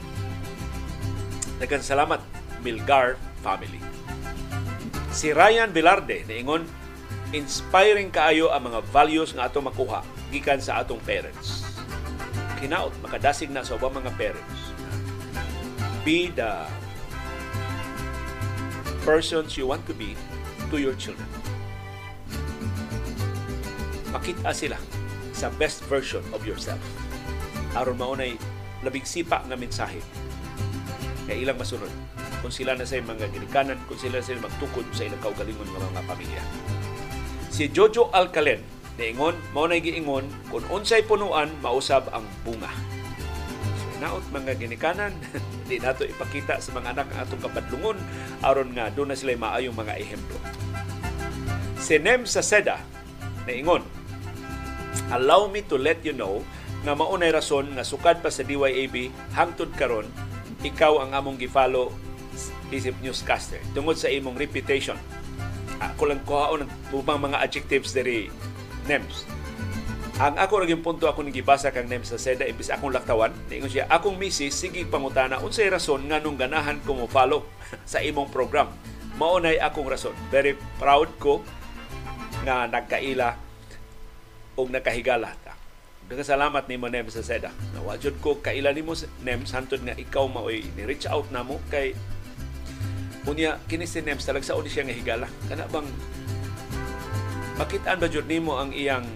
Dagan 1.58 1.82
salamat, 1.82 2.22
Milgar 2.62 3.18
family. 3.42 3.80
Si 5.10 5.34
Ryan 5.34 5.74
Velarde 5.74 6.22
niingon, 6.28 6.62
inspiring 7.34 8.10
kaayo 8.10 8.54
ang 8.54 8.70
mga 8.70 8.80
values 8.90 9.34
nga 9.34 9.50
ato 9.50 9.58
makuha 9.58 10.06
gikan 10.30 10.62
sa 10.62 10.82
atong 10.82 11.02
parents. 11.02 11.66
Kinaot, 12.62 12.94
makadasig 13.02 13.50
na 13.50 13.66
sa 13.66 13.74
ubang 13.74 13.94
mga 13.96 14.12
parents. 14.14 14.60
Be 16.06 16.30
the 16.30 16.68
persons 19.02 19.56
you 19.56 19.66
want 19.66 19.82
to 19.88 19.96
be 19.96 20.14
to 20.70 20.78
your 20.78 20.94
children 20.94 21.26
makita 24.10 24.50
sila 24.54 24.78
sa 25.30 25.48
best 25.56 25.80
version 25.88 26.20
of 26.34 26.44
yourself. 26.44 26.82
Aron 27.78 27.96
maunay 27.96 28.34
labing 28.82 29.06
sipa 29.06 29.40
nga 29.46 29.56
mensahe 29.56 30.02
kay 31.24 31.46
ilang 31.46 31.56
masunod 31.56 31.88
kung 32.42 32.50
sila 32.50 32.72
na 32.74 32.88
sa 32.88 32.98
mga 32.98 33.28
ginikanan, 33.30 33.78
kung 33.84 34.00
sila 34.00 34.18
sa 34.24 34.32
magtukod 34.36 34.84
sa 34.96 35.04
ilang 35.06 35.20
kaugalingon 35.20 35.68
ng 35.68 35.84
mga 35.92 36.02
pamilya. 36.08 36.42
Si 37.52 37.68
Jojo 37.68 38.08
Alcalen, 38.16 38.64
niingon, 38.96 39.36
mao 39.52 39.68
na 39.68 39.76
giingon, 39.76 40.24
kung 40.48 40.64
unsay 40.72 41.04
punuan, 41.04 41.52
mausab 41.60 42.08
ang 42.16 42.24
bunga. 42.40 42.72
So, 44.00 44.08
naot 44.08 44.24
mga 44.32 44.56
ginikanan, 44.56 45.12
di 45.68 45.76
nato 45.76 46.08
ipakita 46.08 46.56
sa 46.56 46.72
mga 46.72 46.96
anak 46.96 47.12
ang 47.12 47.20
atong 47.20 47.44
kapadlungon 47.44 48.00
aron 48.40 48.72
nga 48.72 48.88
doon 48.88 49.12
na 49.12 49.16
sila 49.20 49.36
maayong 49.36 49.76
mga 49.76 50.00
ehemplo. 50.00 50.40
Si 51.76 52.00
Nem 52.00 52.24
Saseda, 52.24 52.80
niingon, 53.44 53.84
allow 55.12 55.52
me 55.52 55.60
to 55.60 55.76
let 55.76 56.00
you 56.00 56.16
know 56.16 56.40
nga 56.80 56.96
maunay 56.96 57.28
rason 57.28 57.76
nga 57.76 57.84
sukad 57.84 58.24
pa 58.24 58.32
sa 58.32 58.40
DYAB 58.40 59.12
hangtod 59.36 59.68
karon 59.76 60.08
ikaw 60.64 61.04
ang 61.04 61.12
among 61.12 61.36
gifalo 61.36 61.92
isip 62.72 62.96
newscaster 63.04 63.60
tungod 63.76 64.00
sa 64.00 64.08
imong 64.08 64.40
reputation. 64.40 64.96
Ako 65.76 66.08
lang 66.08 66.24
kuhaon 66.24 66.64
ng 66.64 67.04
mga 67.04 67.36
adjectives 67.36 67.92
diri 67.92 68.32
NEMS. 68.88 69.39
Ang 70.20 70.36
ako 70.36 70.60
naging 70.60 70.84
punto 70.84 71.08
ako 71.08 71.24
nang 71.24 71.32
gibasa 71.32 71.72
kang 71.72 71.88
NEMS 71.88 72.12
sa 72.12 72.20
SEDA 72.20 72.44
imbis 72.44 72.68
akong 72.68 72.92
laktawan, 72.92 73.32
niingon 73.48 73.72
siya, 73.72 73.88
akong 73.88 74.20
misis, 74.20 74.52
sige 74.52 74.84
pangutana, 74.84 75.40
unsay 75.40 75.72
rason 75.72 76.04
nga 76.12 76.20
nung 76.20 76.36
ganahan 76.36 76.76
ko 76.84 76.92
mo 76.92 77.08
follow 77.08 77.48
sa 77.88 78.04
imong 78.04 78.28
program. 78.28 78.68
Maunay 79.16 79.56
akong 79.56 79.88
rason. 79.88 80.12
Very 80.28 80.60
proud 80.76 81.08
ko 81.16 81.40
nga 82.44 82.68
nagkaila 82.68 83.32
o 84.60 84.68
nakahigala 84.68 85.32
ta. 85.40 85.56
Daghang 86.04 86.28
salamat 86.28 86.68
nimo 86.68 86.92
Nem 86.92 87.08
sa 87.08 87.24
Seda. 87.24 87.48
Nawajud 87.72 88.20
ko 88.20 88.44
kailan 88.44 88.76
nimo 88.76 88.92
Nem 89.24 89.48
hantod 89.48 89.80
nga 89.80 89.96
ikaw 89.96 90.28
maoy 90.28 90.68
ni 90.76 90.84
reach 90.84 91.08
out 91.08 91.32
namo 91.32 91.56
kay 91.72 91.96
Unya 93.24 93.56
kini 93.72 93.88
si 93.88 94.04
Nem 94.04 94.20
talag 94.20 94.44
sa 94.44 94.52
siya 94.60 94.84
nga 94.84 94.92
higala. 94.92 95.32
Kana 95.48 95.64
bang 95.64 95.88
makitaan 97.56 97.96
ba 97.96 98.08
jud 98.08 98.28
nimo 98.28 98.60
ang 98.60 98.76
iyang 98.76 99.08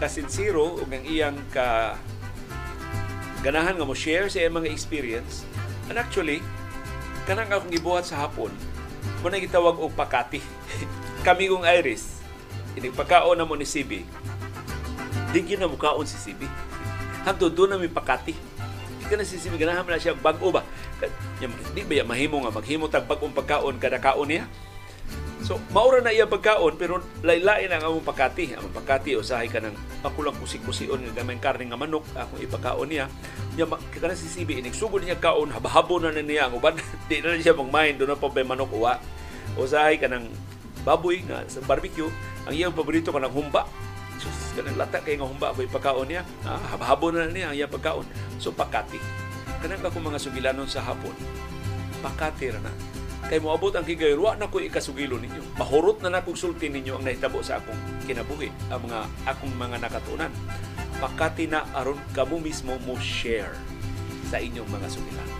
kasinsiro 0.00 0.80
ug 0.80 0.88
ang 0.88 1.04
iyang 1.04 1.36
ka 1.52 1.92
ganahan 3.44 3.76
nga 3.76 3.84
mo 3.84 3.92
share 3.92 4.32
sa 4.32 4.40
iyang 4.40 4.56
mga 4.56 4.72
experience. 4.72 5.44
And 5.92 6.00
actually, 6.00 6.40
kanang 7.28 7.52
akong 7.52 7.68
gibuhat 7.68 8.08
sa 8.08 8.24
hapon, 8.24 8.48
mo 9.20 9.28
na 9.28 9.36
gitawag 9.36 9.76
og 9.76 9.92
pakati. 9.92 10.40
Kami 11.26 11.52
kong 11.52 11.68
Iris, 11.68 12.24
inigpakaon 12.80 13.36
na 13.36 13.44
mo 13.44 13.52
ni 13.60 13.68
CB, 13.68 14.00
di 15.36 15.40
na 15.60 15.68
mukaon 15.68 16.08
si 16.08 16.16
CB. 16.16 16.48
Hangtod 17.28 17.52
doon 17.52 17.76
na 17.76 17.76
may 17.76 17.92
pakati. 17.92 18.32
Di 18.96 19.04
ka 19.04 19.20
na 19.20 19.28
si 19.28 19.36
CB, 19.36 19.60
ganahan 19.60 19.84
na 19.84 20.00
siya 20.00 20.16
bago 20.16 20.48
ba? 20.48 20.64
Di 21.76 21.84
ba 21.84 22.08
mahimo 22.08 22.40
nga 22.40 22.52
maghimo 22.56 22.88
tag 22.88 23.04
bagong 23.04 23.36
pagkaon 23.36 23.76
kada 23.76 24.00
kaon 24.00 24.32
niya? 24.32 24.48
So, 25.40 25.56
maura 25.72 26.04
na 26.04 26.12
iya 26.12 26.28
pagkaon 26.28 26.76
pero 26.76 27.00
laylain 27.24 27.72
ang 27.72 27.88
among 27.88 28.04
pakati. 28.04 28.52
Ang 28.52 28.68
pakati 28.76 29.16
usahay 29.16 29.48
ka 29.48 29.56
ng 29.60 29.72
ako 30.04 30.28
lang 30.28 30.36
kusik-kusion 30.36 31.00
nga 31.00 31.24
gamay 31.24 31.40
karne 31.40 31.64
nga 31.64 31.80
manok 31.80 32.04
akong 32.12 32.44
ipakaon 32.44 32.88
niya. 32.92 33.08
Nya 33.56 33.64
kana 33.68 34.12
si 34.12 34.28
CB 34.28 34.60
inigsugod 34.60 35.00
niya 35.00 35.16
kaon 35.16 35.48
habahabo 35.48 35.96
na 35.96 36.12
na 36.12 36.20
niya 36.20 36.48
ang 36.48 36.60
uban 36.60 36.76
di 37.08 37.24
na 37.24 37.40
siya 37.40 37.56
magmahin 37.56 37.96
do 37.96 38.04
na 38.04 38.20
pa 38.20 38.28
manok 38.28 38.72
uwa. 38.76 39.00
Usahay 39.56 39.96
ka 39.96 40.12
ng 40.12 40.28
baboy 40.84 41.24
nga 41.24 41.40
sa 41.48 41.64
barbecue 41.64 42.08
ang 42.44 42.52
iyang 42.52 42.76
paborito 42.76 43.08
ka 43.08 43.20
ng 43.24 43.32
humba. 43.32 43.64
Sus, 44.20 44.52
kanang 44.52 44.76
lata 44.76 45.00
kay 45.00 45.16
nga 45.16 45.24
humba 45.24 45.56
ako 45.56 45.64
ipakaon 45.64 46.12
niya. 46.12 46.22
Ah, 46.44 46.60
habahabo 46.76 47.08
na 47.08 47.24
na 47.24 47.32
niya 47.32 47.46
ang 47.48 47.56
iyang 47.56 47.72
pagkaon. 47.72 48.04
So 48.36 48.52
pakati. 48.52 49.00
Kanang 49.64 49.80
ako 49.80 50.04
mga 50.04 50.20
sugilanon 50.20 50.68
sa 50.68 50.84
hapon. 50.84 51.16
Pakati 52.04 52.52
ra 52.52 52.60
na 52.60 52.89
kay 53.30 53.38
moabot 53.38 53.70
ang 53.78 53.86
higayol 53.86 54.26
wa 54.26 54.34
na 54.34 54.50
ko 54.50 54.58
ikasugilo 54.58 55.14
ninyo. 55.14 55.54
Mahurot 55.54 56.02
na 56.02 56.10
nakong 56.10 56.34
sulti 56.34 56.66
ninyo 56.66 56.98
ang 56.98 57.06
nahitabo 57.06 57.38
sa 57.46 57.62
akong 57.62 57.78
kinabuhi 58.02 58.50
ang 58.74 58.82
mga 58.82 59.06
akong 59.22 59.54
mga 59.54 59.76
nakatunan. 59.86 60.34
Makati 60.98 61.46
na 61.46 61.62
aron 61.78 62.02
kamo 62.10 62.42
mismo 62.42 62.74
mo 62.82 62.98
share 62.98 63.54
sa 64.26 64.42
inyong 64.42 64.66
mga 64.66 64.90
sugilan. 64.90 65.30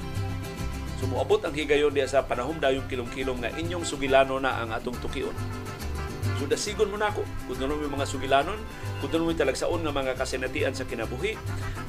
So 1.02 1.10
moabot 1.10 1.42
ang 1.42 1.50
higayon 1.50 1.90
diya 1.90 2.06
sa 2.06 2.22
panahon 2.22 2.62
dayong 2.62 2.86
kilong-kilong 2.86 3.42
nga 3.42 3.50
inyong 3.58 3.82
sugilano 3.82 4.38
na 4.38 4.62
ang 4.62 4.70
atong 4.70 4.94
tukion. 5.02 5.34
So 6.38 6.46
dasigon 6.46 6.94
mo 6.94 6.96
na 6.96 7.10
ako. 7.10 7.26
Kung 7.50 7.58
ano 7.58 7.74
mga 7.74 8.06
sugilanon, 8.06 8.60
kung 9.02 9.10
ano 9.18 9.26
mo 9.26 9.34
talagsaon 9.34 9.82
nga 9.82 9.90
mga 9.90 10.14
kasinatian 10.14 10.78
sa 10.78 10.86
kinabuhi, 10.86 11.34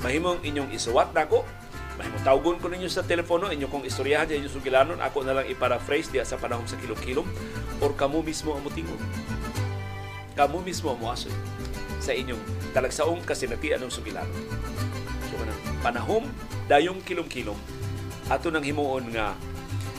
mahimong 0.02 0.41
inyong 0.41 0.73
isuwat 0.73 1.14
na 1.14 1.30
ako 1.30 1.45
Mahimo 2.02 2.18
tawgon 2.26 2.57
ko 2.57 2.65
ninyo 2.65 2.90
sa 2.90 3.06
telepono 3.06 3.53
inyo 3.53 3.69
kong 3.69 3.86
istoryahan 3.86 4.26
sa 4.26 4.34
inyong 4.34 4.49
sugilanon 4.57 4.98
ako 5.06 5.22
na 5.22 5.38
lang 5.38 5.45
i-paraphrase 5.45 6.10
diya 6.10 6.26
sa 6.26 6.41
panahon 6.41 6.65
sa 6.65 6.73
kilom-kilom 6.82 7.30
or 7.78 7.94
kamo 7.94 8.26
mismo 8.26 8.57
ang 8.57 8.65
mutingon. 8.65 8.98
Kamo 10.34 10.65
mismo 10.65 10.90
ang 10.90 10.98
muasoy 10.98 11.30
sa 12.02 12.18
inyong 12.18 12.41
talagsaong 12.73 13.21
kasinatian 13.21 13.86
ng 13.86 13.94
sugilanon. 13.94 14.34
So 15.30 15.38
kanang 15.38 15.62
panahon 15.86 16.26
dayong 16.65 17.05
kilom-kilom 17.05 17.62
ato 18.34 18.49
nang 18.49 18.65
himuon 18.65 19.13
nga 19.13 19.38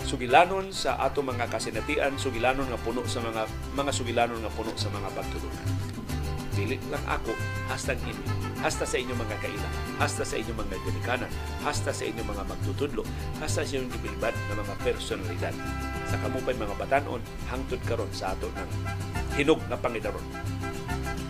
sugilanon 0.03 0.75
sa 0.75 0.99
ato 0.99 1.23
mga 1.23 1.47
kasinatian, 1.55 2.19
sugilanon 2.19 2.67
nga 2.67 2.83
puno 2.83 3.07
sa 3.07 3.23
mga 3.23 3.47
mga 3.79 3.95
sugilanon 3.95 4.43
nga 4.43 4.51
puno 4.51 4.75
sa 4.75 4.91
mga 4.91 5.07
pagtulunan. 5.15 5.67
Dili 6.51 6.83
lang 6.91 7.07
ako 7.07 7.31
hasta 7.71 7.95
inyo 7.95 8.42
hasta 8.63 8.87
sa 8.87 8.97
inyong 8.97 9.19
mga 9.19 9.37
kailan, 9.43 9.73
hasta 9.99 10.23
sa 10.23 10.39
inyong 10.39 10.59
mga 10.63 10.77
ginikanan, 10.87 11.31
hasta 11.67 11.91
sa 11.91 12.07
inyong 12.07 12.29
mga 12.31 12.45
magtutudlo, 12.47 13.03
hasta 13.43 13.67
sa 13.67 13.75
inyong 13.75 13.91
ibilbad 13.99 14.35
ng 14.35 14.57
mga 14.63 14.75
personalidad. 14.87 15.55
Sa 16.07 16.17
kamupay 16.23 16.55
mga 16.55 16.79
batanon, 16.79 17.21
hangtod 17.51 17.83
karon 17.85 18.11
sa 18.15 18.33
ato 18.33 18.47
ng 18.55 18.71
hinog 19.35 19.59
na 19.67 19.75
pangidaron. 19.75 20.23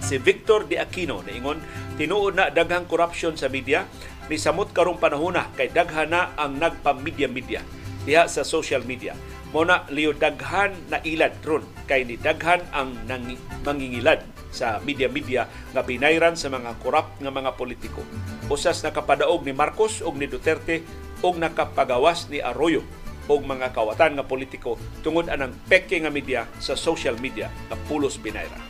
Si 0.05 0.20
Victor 0.20 0.69
de 0.69 0.77
Aquino 0.77 1.25
ingon, 1.25 1.57
tinuod 1.97 2.36
na 2.36 2.52
daghang 2.52 2.85
corruption 2.85 3.33
sa 3.33 3.49
media 3.49 3.89
ni 4.28 4.36
samot 4.36 4.69
karong 4.77 5.01
panahona 5.01 5.49
kay 5.57 5.73
daghan 5.73 6.12
na 6.12 6.36
ang 6.36 6.61
nagpa-media-media 6.61 7.65
diha 8.05 8.28
sa 8.28 8.44
social 8.44 8.85
media. 8.85 9.17
Muna 9.52 9.85
liyo 9.93 10.17
daghan 10.17 10.73
na 10.89 11.01
ilad 11.05 11.36
ron 11.44 11.65
kay 11.85 12.09
ni 12.09 12.17
daghan 12.17 12.65
ang 12.73 12.97
nang, 13.05 13.36
mangingilad 13.62 14.32
sa 14.52 14.78
media-media 14.84 15.48
nga 15.72 15.82
binayran 15.82 16.36
sa 16.36 16.52
mga 16.52 16.76
korap 16.84 17.16
nga 17.18 17.32
mga 17.32 17.56
politiko. 17.56 18.05
Usas 18.52 18.84
nakapadaog 18.84 19.42
ni 19.42 19.56
Marcos 19.56 20.05
ug 20.05 20.14
ni 20.20 20.28
Duterte 20.28 20.84
ug 21.24 21.40
nakapagawas 21.40 22.28
ni 22.28 22.39
Arroyo 22.44 22.84
og 23.26 23.42
mga 23.48 23.72
kawatan 23.72 24.20
nga 24.20 24.28
politiko 24.28 24.76
tungod 25.00 25.32
anang 25.32 25.56
peke 25.66 25.97
nga 25.98 26.12
media 26.12 26.44
sa 26.60 26.76
social 26.76 27.16
media 27.16 27.48
nga 27.72 27.81
pulos 27.89 28.20
binayran. 28.20 28.60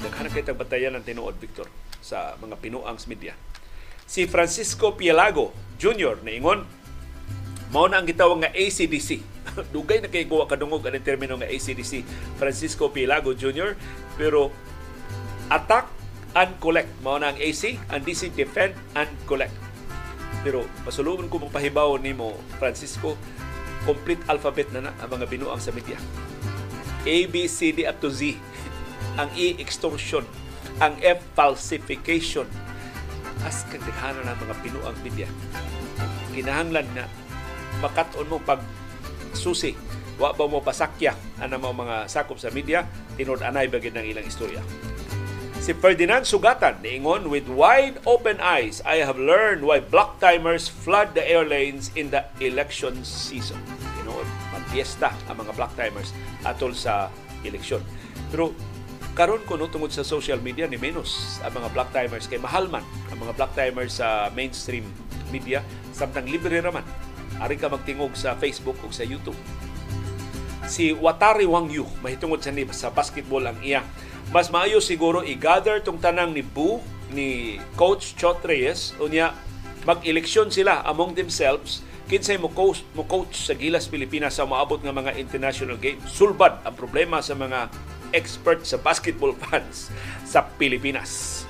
Daghan 0.00 0.32
kay 0.32 0.42
batayan 0.56 0.96
ng 0.96 1.04
tinuod 1.04 1.36
Victor 1.36 1.68
sa 2.00 2.34
mga 2.40 2.56
pinuangs 2.56 3.04
media. 3.04 3.36
Si 4.08 4.24
Francisco 4.24 4.96
Pielago 4.96 5.52
Jr. 5.76 6.24
ingon 6.24 6.79
mao 7.70 7.86
na 7.86 8.02
ang 8.02 8.06
gitawag 8.06 8.42
nga 8.42 8.50
ACDC. 8.52 9.22
Dugay 9.74 10.02
na 10.02 10.10
kay 10.10 10.26
guwa 10.26 10.46
kadungog 10.46 10.82
ang 10.86 10.98
termino 11.02 11.38
nga 11.38 11.48
ACDC 11.48 12.06
Francisco 12.38 12.90
Pielago 12.90 13.34
Jr. 13.34 13.74
pero 14.14 14.50
attack 15.50 15.90
and 16.38 16.54
collect. 16.62 16.90
Mao 17.02 17.18
na 17.18 17.34
ang 17.34 17.38
AC, 17.38 17.78
ang 17.90 18.02
DC 18.06 18.30
defend 18.34 18.74
and 18.94 19.10
collect. 19.26 19.54
Pero 20.46 20.64
pasulungan 20.86 21.26
ko 21.26 21.42
mong 21.42 21.52
pahibaw 21.52 21.98
ni 21.98 22.14
mo, 22.14 22.38
Francisco, 22.56 23.18
complete 23.84 24.22
alphabet 24.30 24.70
na 24.70 24.88
na 24.88 24.92
ang 25.02 25.10
mga 25.10 25.26
binuang 25.26 25.60
sa 25.60 25.74
media. 25.74 25.98
A, 27.04 27.16
B, 27.26 27.48
C, 27.48 27.72
D 27.72 27.88
up 27.88 27.96
to 27.98 28.12
Z. 28.12 28.36
Ang 29.20 29.32
E, 29.32 29.56
extortion. 29.56 30.20
Ang 30.84 31.00
F, 31.00 31.24
falsification. 31.32 32.44
As 33.40 33.64
kagdikhanan 33.72 34.28
ng 34.28 34.38
mga 34.44 34.54
binuang 34.60 34.98
media. 35.00 35.28
Kinahanglan 36.36 36.84
na 36.92 37.08
makaton 37.80 38.28
mo 38.28 38.38
pag 38.40 38.60
susi 39.32 39.74
wa 40.20 40.36
ba 40.36 40.44
mo 40.44 40.60
pasakya 40.60 41.16
ang 41.40 41.56
mga 41.56 42.06
sakop 42.06 42.36
sa 42.36 42.52
media 42.52 42.84
tinud 43.16 43.40
anay 43.40 43.66
bagid 43.72 43.96
ng 43.96 44.04
ilang 44.04 44.26
istorya 44.28 44.60
Si 45.60 45.76
Ferdinand 45.76 46.24
Sugatan 46.24 46.80
niingon, 46.80 47.28
With 47.28 47.44
wide 47.52 48.00
open 48.08 48.40
eyes, 48.40 48.80
I 48.80 49.04
have 49.04 49.20
learned 49.20 49.60
why 49.60 49.84
black 49.84 50.16
timers 50.16 50.72
flood 50.72 51.12
the 51.12 51.20
airlanes 51.20 51.92
in 52.00 52.08
the 52.08 52.24
election 52.40 53.04
season. 53.04 53.60
Tinuod, 54.00 54.24
magpiesta 54.56 55.12
ang 55.28 55.44
mga 55.44 55.52
black 55.60 55.76
timers 55.76 56.16
atol 56.48 56.72
sa 56.72 57.12
eleksyon. 57.44 57.84
Pero 58.32 58.56
karon 59.12 59.44
ko 59.44 59.60
no 59.60 59.68
tungod 59.68 59.92
sa 59.92 60.00
social 60.00 60.40
media 60.40 60.64
ni 60.64 60.80
menos 60.80 61.42
ang 61.44 61.52
mga 61.52 61.68
black 61.76 61.90
timers 61.92 62.24
kay 62.24 62.40
mahal 62.40 62.64
man 62.70 62.80
ang 63.12 63.20
mga 63.20 63.36
black 63.36 63.52
timers 63.52 64.00
sa 64.00 64.32
mainstream 64.32 64.86
media 65.28 65.60
samtang 65.92 66.30
libre 66.30 66.56
raman 66.62 66.86
ari 67.40 67.56
ka 67.56 67.72
magtingog 67.72 68.12
sa 68.14 68.36
Facebook 68.36 68.76
o 68.84 68.92
sa 68.92 69.02
YouTube 69.02 69.36
si 70.70 70.94
Watari 70.94 71.48
Wang 71.48 71.72
Yu 71.72 71.88
mahitungod 72.04 72.44
sa 72.44 72.54
sa 72.70 72.88
basketball 72.94 73.48
ang 73.48 73.58
iya 73.64 73.82
mas 74.30 74.52
maayo 74.52 74.78
siguro 74.78 75.26
i-gather 75.26 75.82
tong 75.82 75.98
tanang 75.98 76.30
ni 76.30 76.46
Bu 76.46 76.78
ni 77.10 77.58
Coach 77.74 78.14
Chot 78.14 78.44
Reyes 78.46 78.94
unya 79.02 79.34
mag-eleksyon 79.82 80.52
sila 80.54 80.84
among 80.86 81.18
themselves 81.18 81.82
kinsay 82.10 82.42
mo 82.42 82.50
coach, 82.50 82.82
mo 82.98 83.06
coach 83.06 83.46
sa 83.46 83.54
Gilas 83.54 83.86
Pilipinas 83.86 84.34
sa 84.34 84.42
maabot 84.42 84.82
nga 84.82 84.90
mga 84.90 85.14
international 85.14 85.78
games. 85.78 86.02
Sulbad 86.10 86.58
ang 86.66 86.74
problema 86.74 87.22
sa 87.22 87.38
mga 87.38 87.70
expert 88.10 88.66
sa 88.66 88.82
basketball 88.82 89.30
fans 89.38 89.94
sa 90.26 90.42
Pilipinas. 90.58 91.46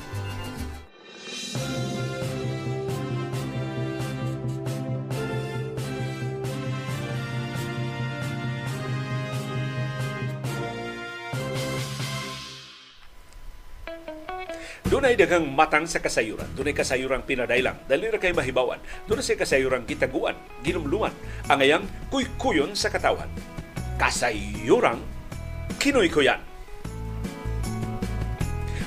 Dunay 14.90 15.14
daghang 15.14 15.46
matang 15.46 15.86
sa 15.86 16.02
kasayuran. 16.02 16.50
Dunay 16.58 16.74
kasayuran 16.74 17.22
pinadailang. 17.22 17.78
Dali 17.86 18.10
ra 18.10 18.18
kay 18.18 18.34
mahibawan. 18.34 18.82
Dunay 19.06 19.22
sa 19.22 19.38
kasayuran 19.38 19.86
kitaguan, 19.86 20.34
ginumluman. 20.66 21.14
Ang 21.46 21.62
ayang 21.62 21.84
kuy-kuyon 22.10 22.74
sa 22.74 22.90
katawan. 22.90 23.30
Kasayuran 24.02 24.98
kinoy-kuyan. 25.78 26.42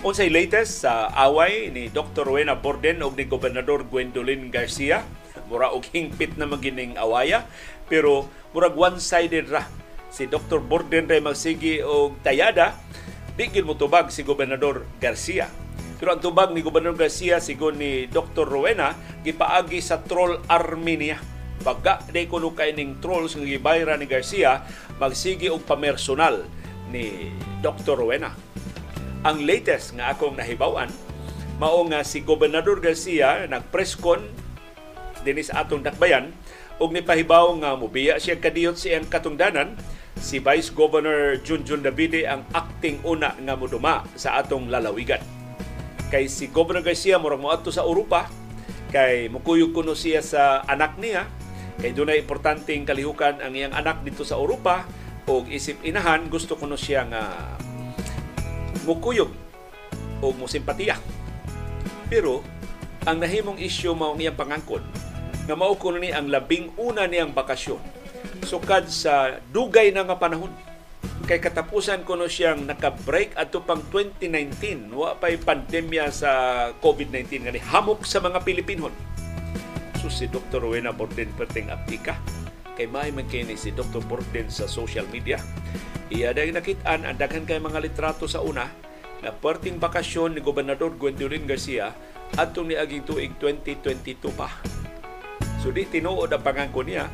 Unsay 0.03 0.27
latest 0.27 0.83
sa 0.83 1.07
away 1.15 1.71
ni 1.71 1.87
Dr. 1.87 2.27
Rowena 2.27 2.59
Borden 2.59 2.99
o 2.99 3.07
ni 3.15 3.23
Gobernador 3.23 3.87
Gwendolyn 3.87 4.51
Garcia. 4.51 5.07
Mura 5.47 5.71
og 5.71 5.87
hingpit 5.87 6.35
na 6.35 6.43
magining 6.43 6.99
awaya. 6.99 7.47
Pero 7.87 8.27
murag 8.51 8.75
one-sided 8.75 9.47
ra. 9.47 9.71
Si 10.11 10.27
Dr. 10.27 10.59
Borden 10.59 11.07
ray 11.07 11.23
magsigi 11.23 11.79
og 11.79 12.19
tayada. 12.27 12.75
Bigil 13.39 13.63
mo 13.63 13.79
tubag 13.79 14.11
si 14.11 14.27
Gobernador 14.27 14.83
Garcia 14.99 15.63
Pero 16.03 16.19
ang 16.19 16.19
tubag 16.19 16.51
ni 16.51 16.59
Gobernador 16.59 17.07
Garcia 17.07 17.39
sigon 17.39 17.79
ni 17.79 18.11
Dr. 18.11 18.43
Rowena 18.43 18.91
gipaagi 19.23 19.79
sa 19.79 20.03
troll 20.03 20.35
army 20.51 20.99
niya. 20.99 21.15
Pagka 21.63 22.03
day 22.11 22.27
kuno 22.27 22.51
kay 22.51 22.75
ning 22.75 22.99
trolls 22.99 23.39
nga 23.39 23.47
gibayra 23.47 23.95
ni 23.95 24.03
Garcia 24.03 24.67
magsigi 24.99 25.47
og 25.47 25.63
pamersonal 25.63 26.43
ni 26.91 27.31
Dr. 27.63 27.95
Rowena. 27.95 28.35
Ang 29.23 29.47
latest 29.47 29.95
nga 29.95 30.11
akong 30.11 30.35
nahibawan 30.35 30.91
mao 31.55 31.87
nga 31.87 32.03
si 32.03 32.19
Gobernador 32.19 32.83
Garcia 32.83 33.47
nagpreskon 33.47 34.27
dinis 35.23 35.55
atong 35.55 35.87
dakbayan 35.87 36.35
og 36.83 36.91
nipahibaw 36.91 37.47
nga 37.63 37.79
mubiya 37.79 38.19
siya 38.19 38.43
kadiyot 38.43 38.75
siyang 38.75 39.07
katungdanan 39.07 39.79
si 40.19 40.43
Vice 40.43 40.67
Governor 40.75 41.39
Junjun 41.47 41.79
Davide 41.79 42.27
ang 42.27 42.43
acting 42.51 42.99
una 43.07 43.39
nga 43.39 43.55
muduma 43.55 44.03
sa 44.19 44.43
atong 44.43 44.67
lalawigan. 44.67 45.42
Kay 46.13 46.29
si 46.29 46.45
Governor 46.53 46.85
Garcia 46.85 47.17
murag 47.17 47.41
moadto 47.41 47.73
sa 47.73 47.81
Europa. 47.81 48.29
Kay 48.93 49.33
mukuyog 49.33 49.73
kuno 49.73 49.97
siya 49.97 50.21
sa 50.21 50.61
anak 50.69 51.01
niya. 51.01 51.25
Kay 51.81 51.89
dunay 51.89 52.21
importanteng 52.21 52.85
kalihukan 52.85 53.41
ang 53.41 53.57
iyang 53.57 53.73
anak 53.73 54.05
dito 54.05 54.21
sa 54.21 54.37
Europa. 54.37 54.85
Og 55.25 55.49
isip 55.49 55.81
inahan 55.81 56.29
gusto 56.29 56.53
kuno 56.53 56.77
siya 56.77 57.09
nga 57.09 57.57
mukuyog 58.85 59.33
o 60.21 60.29
musimpatiya. 60.37 61.01
Pero 62.13 62.45
ang 63.09 63.17
nahimong 63.17 63.57
isyu 63.57 63.97
mao 63.97 64.13
iyang 64.13 64.37
pangangkon 64.37 64.85
nga 65.49 65.55
mao 65.57 65.73
kuno 65.81 65.97
ni 65.97 66.13
ang 66.13 66.29
labing 66.29 66.77
una 66.77 67.09
niyang 67.09 67.33
bakasyon. 67.33 67.81
Sukad 68.45 68.85
sa 68.85 69.41
dugay 69.49 69.89
na 69.89 70.05
nga 70.05 70.21
panahon 70.21 70.53
kay 71.23 71.39
katapusan 71.39 72.03
kuno 72.03 72.27
siyang 72.27 72.67
naka-break 72.67 73.35
ato 73.39 73.63
pang 73.63 73.79
2019 73.91 74.91
wa 74.91 75.15
pay 75.15 75.39
pandemya 75.39 76.11
sa 76.11 76.31
COVID-19 76.83 77.47
nga 77.47 77.55
hamok 77.71 78.03
sa 78.03 78.19
mga 78.19 78.43
Pilipinon 78.43 78.91
so 80.03 80.11
si 80.11 80.27
Dr. 80.27 80.59
Rowena 80.59 80.91
Borden 80.91 81.31
perting 81.35 81.71
aptika 81.71 82.19
kay 82.75 82.91
may 82.91 83.13
man 83.15 83.29
si 83.31 83.71
Dr. 83.71 84.03
Borden 84.03 84.51
sa 84.51 84.67
social 84.67 85.07
media 85.07 85.39
iya 86.11 86.35
dahil 86.35 86.51
nakitaan 86.51 87.07
ang 87.07 87.15
daghan 87.15 87.47
kay 87.47 87.59
mga 87.59 87.79
litrato 87.79 88.27
sa 88.27 88.43
una 88.43 88.67
na 89.23 89.31
perting 89.31 89.79
bakasyon 89.79 90.35
ni 90.35 90.43
Gobernador 90.43 90.91
Gwendolyn 90.99 91.47
Garcia 91.47 91.95
atong 92.35 92.71
ni 92.71 92.75
aging 92.75 93.07
tuig 93.07 93.31
2022 93.39 94.27
pa 94.35 94.51
So 95.63 95.71
di 95.71 95.87
tinuod 95.87 96.27
ang 96.27 96.43
pangangko 96.43 96.83
niya 96.83 97.07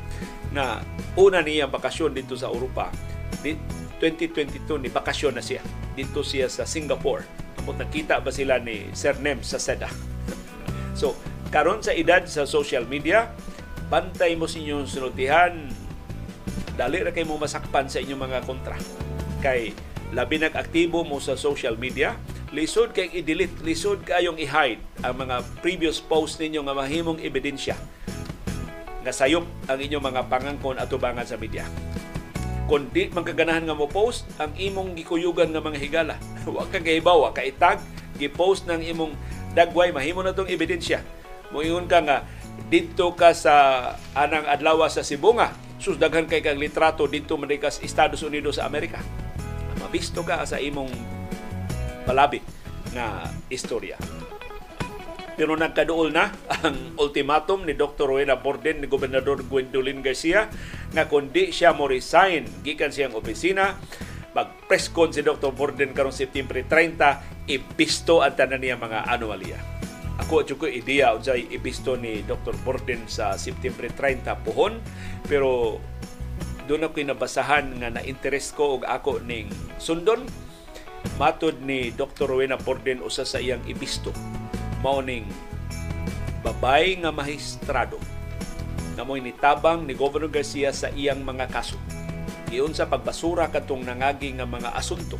na 0.49 0.81
una 1.13 1.45
niya 1.45 1.69
bakasyon 1.69 2.17
dito 2.17 2.33
sa 2.33 2.49
Europa. 2.49 2.89
Di 3.39 3.55
2022 4.01 4.85
ni 4.85 4.89
bakasyon 4.89 5.35
na 5.35 5.43
siya. 5.43 5.63
Dito 5.93 6.23
siya 6.23 6.47
sa 6.47 6.63
Singapore. 6.63 7.23
Amot 7.59 7.75
nakita 7.75 8.23
ba 8.23 8.31
sila 8.31 8.57
ni 8.57 8.89
Sir 8.95 9.19
Nem 9.19 9.43
sa 9.43 9.59
SEDA. 9.59 9.91
so, 10.99 11.15
karon 11.51 11.83
sa 11.83 11.91
edad 11.91 12.23
sa 12.25 12.47
social 12.47 12.87
media, 12.87 13.31
bantay 13.91 14.37
mo 14.39 14.47
sa 14.47 14.59
inyong 14.61 14.87
dali 16.79 17.03
ra 17.03 17.11
kay 17.11 17.27
mo 17.27 17.35
masakpan 17.35 17.91
sa 17.91 17.99
inyong 17.99 18.21
mga 18.23 18.39
kontra. 18.47 18.79
Kay 19.43 19.75
labi 20.15 20.39
nag-aktibo 20.39 21.03
mo 21.03 21.19
sa 21.19 21.35
social 21.35 21.75
media, 21.75 22.15
lisod 22.55 22.95
kay 22.95 23.11
i-delete, 23.19 23.59
lisod 23.67 24.07
kayong 24.07 24.39
i-hide 24.39 24.79
ang 25.03 25.19
mga 25.19 25.43
previous 25.59 25.99
post 25.99 26.39
ninyo 26.39 26.63
nga 26.63 26.73
mahimong 26.73 27.19
ebidensya 27.19 27.75
nga 28.99 29.13
sayop 29.15 29.47
ang 29.67 29.79
inyong 29.79 30.05
mga 30.11 30.21
pangangkon 30.27 30.75
at 30.75 30.91
tubangan 30.91 31.23
sa 31.23 31.39
media. 31.39 31.63
Kung 32.69 32.85
di 32.93 33.09
man 33.09 33.25
kaganahan 33.25 33.65
nga 33.65 33.73
mo 33.73 33.89
post, 33.89 34.29
ang 34.37 34.53
imong 34.53 34.93
gikuyugan 34.93 35.49
nga 35.49 35.57
mga 35.57 35.81
higala. 35.81 36.15
Wa 36.45 36.69
ka 36.69 36.77
kaibaw, 36.77 37.25
wa 37.25 37.33
ka 37.33 37.41
itag, 37.41 37.81
gi-post 38.21 38.69
ng 38.69 38.85
imong 38.93 39.17
dagway, 39.57 39.89
mahimo 39.89 40.21
na 40.21 40.37
tong 40.37 40.45
ebidensya. 40.45 41.01
Moingon 41.49 41.89
ka 41.89 42.05
nga, 42.05 42.17
dito 42.69 43.09
ka 43.17 43.33
sa 43.33 43.53
anang 44.13 44.45
adlaw 44.45 44.85
sa 44.85 45.01
Sibunga, 45.01 45.49
susdaghan 45.81 46.29
kay 46.29 46.45
kang 46.45 46.61
litrato 46.61 47.09
dito 47.09 47.41
man 47.41 47.49
sa 47.49 47.81
Estados 47.81 48.21
Unidos 48.21 48.61
sa 48.61 48.69
Amerika. 48.69 49.01
Mabisto 49.81 50.21
ka 50.21 50.45
sa 50.45 50.61
imong 50.61 50.93
palabi 52.05 52.45
na 52.93 53.33
istorya. 53.49 53.97
Pero 55.39 55.55
nagkaduol 55.55 56.11
na 56.11 56.35
ang 56.51 56.99
ultimatum 56.99 57.63
ni 57.63 57.71
Dr. 57.71 58.11
Rowena 58.11 58.35
Borden 58.35 58.83
ni 58.83 58.91
Gobernador 58.91 59.39
Gwendolyn 59.47 60.03
Garcia 60.03 60.51
na 60.93 61.05
kundi 61.05 61.53
siya 61.53 61.73
mo 61.77 61.85
resign 61.85 62.49
gikan 62.65 62.89
siyang 62.89 63.13
opisina 63.13 63.77
mag-press 64.33 64.93
con 64.93 65.09
si 65.09 65.25
Dr. 65.25 65.53
Borden 65.53 65.93
karong 65.93 66.13
September 66.13 66.57
30 66.61 67.49
ibisto 67.49 68.21
ang 68.21 68.37
tanan 68.37 68.61
niya 68.61 68.77
mga 68.77 69.09
anomalya. 69.09 69.57
Ako 70.21 70.43
at 70.43 70.51
ko 70.53 70.67
ideya 70.67 71.15
unsay 71.15 71.47
ibisto 71.49 71.95
ni 71.95 72.21
Dr. 72.27 72.53
Borden 72.61 73.07
sa 73.09 73.39
September 73.39 73.87
30 73.87 74.27
puhon 74.45 74.77
pero 75.25 75.81
doon 76.69 76.85
ako 76.85 77.01
nabasahan 77.01 77.81
nga 77.81 77.89
na-interest 77.89 78.53
ko 78.53 78.77
og 78.77 78.83
ako 78.85 79.23
ning 79.25 79.49
sundon 79.81 80.27
matod 81.17 81.57
ni 81.63 81.89
Dr. 81.95 82.29
Rowena 82.29 82.59
Borden 82.59 83.01
usa 83.01 83.25
sa 83.25 83.41
iyang 83.41 83.63
ibisto 83.65 84.13
mauning 84.85 85.25
babay 86.45 86.99
nga 87.01 87.09
mahistrado 87.09 87.97
na 88.99 89.07
mo'y 89.07 89.23
nitabang 89.23 89.87
ni 89.87 89.95
Governor 89.95 90.27
Garcia 90.27 90.75
sa 90.75 90.91
iyang 90.91 91.23
mga 91.23 91.47
kaso. 91.47 91.79
Iyon 92.51 92.75
sa 92.75 92.91
pagbasura 92.91 93.47
katong 93.47 93.87
nangagi 93.87 94.35
nga 94.35 94.43
mga 94.43 94.75
asunto, 94.75 95.15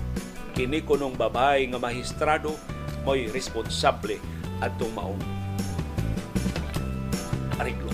kini 0.52 0.84
kunong 0.84 1.16
babay 1.16 1.64
nga 1.72 1.80
mahistrado 1.80 2.60
mo'y 3.08 3.32
responsable 3.32 4.20
atong 4.60 4.92
maong 4.92 5.24
ariglo. 7.56 7.88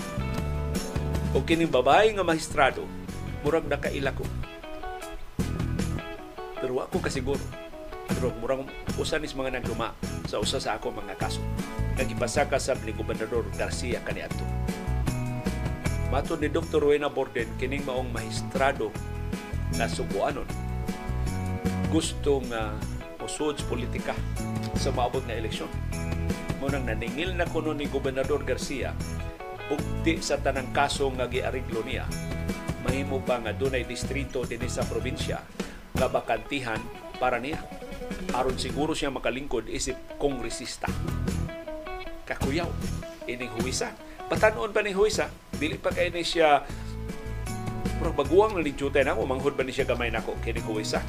O 1.30 1.46
kining 1.46 1.70
babay 1.70 2.10
nga 2.18 2.26
mahistrado, 2.26 2.82
murag 3.46 3.70
na 3.70 3.78
kailako. 3.78 4.26
Pero 6.58 6.82
ako 6.82 6.98
kasiguro, 6.98 7.46
pero 8.10 8.34
murang 8.42 8.66
usa 8.98 9.22
nis 9.22 9.38
mga 9.38 9.62
nagluma 9.62 9.94
sa 10.26 10.42
usa 10.42 10.58
sa 10.58 10.82
ako 10.82 10.98
mga 10.98 11.14
kaso. 11.14 11.38
Nagipasaka 11.94 12.58
sa 12.58 12.74
ni 12.82 12.90
Gobernador 12.90 13.46
Garcia 13.54 14.02
kaniadto. 14.02 14.42
Matod 16.08 16.38
ni 16.38 16.48
Dr. 16.48 16.78
Rowena 16.78 17.10
Borden, 17.10 17.50
kining 17.58 17.82
maong 17.82 18.14
mahistrado 18.14 18.94
na 19.74 19.90
subuanon 19.90 20.46
gusto 21.90 22.42
nga 22.50 22.74
usod 23.22 23.58
politika 23.70 24.12
sa 24.76 24.90
maabot 24.92 25.22
na 25.24 25.38
eleksyon. 25.38 25.70
Munang 26.62 26.86
naningil 26.86 27.34
na 27.34 27.46
kuno 27.46 27.72
ni 27.72 27.86
Gobernador 27.90 28.42
Garcia 28.42 28.92
bukti 29.66 30.22
sa 30.22 30.38
tanang 30.38 30.70
kaso 30.70 31.10
nga 31.14 31.26
giariglo 31.26 31.82
niya 31.82 32.06
mahimo 32.86 33.18
pa 33.18 33.42
nga 33.42 33.50
dunay 33.50 33.82
distrito 33.82 34.46
dinhi 34.46 34.70
sa 34.70 34.86
probinsya 34.86 35.42
nga 35.98 36.06
bakantihan 36.06 36.78
para 37.18 37.42
niya 37.42 37.58
aron 38.30 38.54
siguro 38.54 38.94
siya 38.94 39.10
makalingkod 39.10 39.66
isip 39.66 39.98
kongresista. 40.22 40.86
Kakuyaw, 42.26 42.70
ining 43.26 43.50
huwisa. 43.58 43.90
Patanon 44.26 44.74
pa 44.74 44.82
ni 44.82 44.90
huwisa, 44.90 45.30
dili 45.54 45.78
pa 45.78 45.94
kay 45.94 46.10
ni 46.10 46.26
siya 46.26 46.66
pero 47.96 48.12
baguang 48.12 48.58
na 48.58 48.60
ni 48.60 48.76
Jutay 48.76 49.06
na 49.06 49.16
manghod 49.16 49.56
ba 49.56 49.64
ni 49.64 49.72
siya 49.72 49.88
gamay 49.88 50.12
nako 50.12 50.36
kini 50.44 50.60
huwisa. 50.60 51.00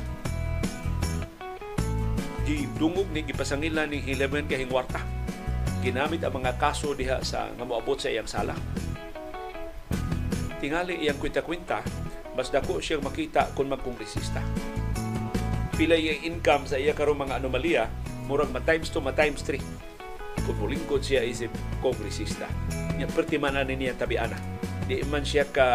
Gidungog 2.47 3.11
ni 3.11 3.27
gipasangila 3.27 3.83
ni 3.83 3.99
Hilemen 3.99 4.47
kay 4.47 4.63
hingwarta. 4.63 5.03
Ginamit 5.83 6.23
ang 6.23 6.39
mga 6.39 6.55
kaso 6.55 6.95
diha 6.95 7.19
sa 7.25 7.51
nga 7.51 7.65
moabot 7.67 7.99
sa 7.99 8.07
iyang 8.07 8.29
sala. 8.29 8.55
Tingali 10.57 11.03
iyang 11.03 11.19
kwenta-kwenta, 11.19 11.83
mas 12.33 12.49
dako 12.49 12.79
siyang 12.79 13.03
makita 13.03 13.51
kung 13.53 13.69
magkongresista 13.69 14.41
pila 15.77 15.93
yung 15.93 16.25
income 16.25 16.65
sa 16.65 16.81
iya 16.81 16.97
karong 16.97 17.29
mga 17.29 17.37
anomalya, 17.37 17.85
murag 18.25 18.49
ma 18.49 18.57
times 18.65 18.89
2, 18.89 18.97
ma 18.97 19.13
times 19.13 19.45
3. 19.45 19.61
Kung 20.45 20.57
mulingkod 20.61 21.01
siya 21.01 21.23
isip 21.23 21.51
kongresista. 21.79 22.45
Niya 22.95 23.09
pertiman 23.11 23.55
na 23.55 23.65
niya 23.65 23.95
tabiana. 23.97 24.37
Di 24.87 25.03
man 25.07 25.25
siya 25.25 25.47
ka 25.49 25.67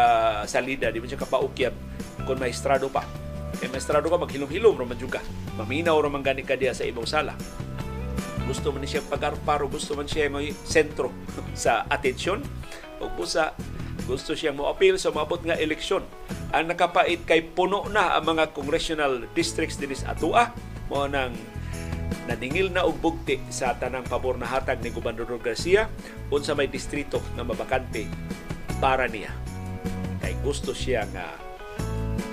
salida, 0.49 0.89
di 0.89 1.01
man 1.01 1.09
siya 1.09 1.21
kapaukyab 1.21 1.73
kung 2.23 2.39
maestrado 2.39 2.89
pa. 2.89 3.05
Kaya 3.59 3.69
maestrado 3.69 4.09
ka, 4.09 4.17
maghilom-hilom 4.17 4.75
raman 4.79 4.97
juga. 4.97 5.21
Maminaw 5.59 5.99
raman 6.01 6.25
gani 6.25 6.41
ka 6.41 6.57
diya 6.57 6.73
sa 6.73 6.87
ibang 6.87 7.05
sala. 7.05 7.37
Gusto 8.49 8.73
man 8.73 8.83
siya 8.83 9.05
pagarparo, 9.05 9.69
gusto 9.69 9.93
man 9.93 10.09
siya 10.09 10.27
may 10.27 10.51
sentro 10.65 11.13
sa 11.53 11.85
atensyon. 11.87 12.41
O 12.97 13.07
busa, 13.13 13.53
gusto 14.03 14.35
siyang 14.35 14.59
mo-appeal 14.59 14.99
sa 14.99 15.13
mabot 15.13 15.39
nga 15.39 15.55
eleksyon 15.55 16.03
ang 16.53 16.69
nakapait 16.69 17.17
kay 17.25 17.41
puno 17.41 17.89
na 17.89 18.13
ang 18.13 18.35
mga 18.35 18.53
congressional 18.53 19.25
districts 19.33 19.81
dinis 19.81 20.05
atua 20.05 20.53
mo 20.91 21.09
nang 21.09 21.33
naningil 22.29 22.71
na 22.71 22.85
og 22.87 22.97
bugti 22.99 23.39
sa 23.53 23.75
tanang 23.77 24.07
pabor 24.07 24.39
na 24.39 24.47
hatag 24.47 24.79
ni 24.81 24.89
Gobernador 24.89 25.39
Garcia 25.41 25.89
unsa 26.31 26.55
may 26.55 26.71
distrito 26.71 27.19
nga 27.35 27.43
mabakante 27.43 28.07
para 28.77 29.07
niya. 29.09 29.31
Kay 30.23 30.39
gusto 30.41 30.71
siya 30.71 31.07
nga 31.11 31.35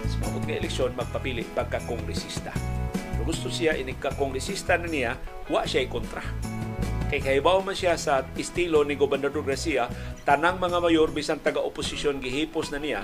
sa 0.06 0.16
mabot 0.22 0.42
nga 0.46 0.58
eleksyon 0.58 0.94
magpapili 0.94 1.42
pagka 1.56 1.82
kongresista. 1.84 2.54
Pero 2.90 3.24
gusto 3.26 3.52
siya 3.52 3.76
ini 3.76 3.98
ka 3.98 4.14
kongresista 4.14 4.78
na 4.78 4.88
niya 4.88 5.12
wa 5.50 5.66
siya 5.66 5.84
kontra 5.90 6.22
kay 7.10 7.18
kahibaw 7.18 7.58
man 7.58 7.74
siya 7.74 7.98
sa 7.98 8.22
estilo 8.38 8.86
ni 8.86 8.94
Gobernador 8.94 9.42
Garcia 9.42 9.90
tanang 10.22 10.62
mga 10.62 10.78
mayor 10.78 11.10
bisan 11.10 11.42
taga-oposisyon 11.42 12.22
gihipos 12.22 12.70
na 12.70 12.78
niya 12.78 13.02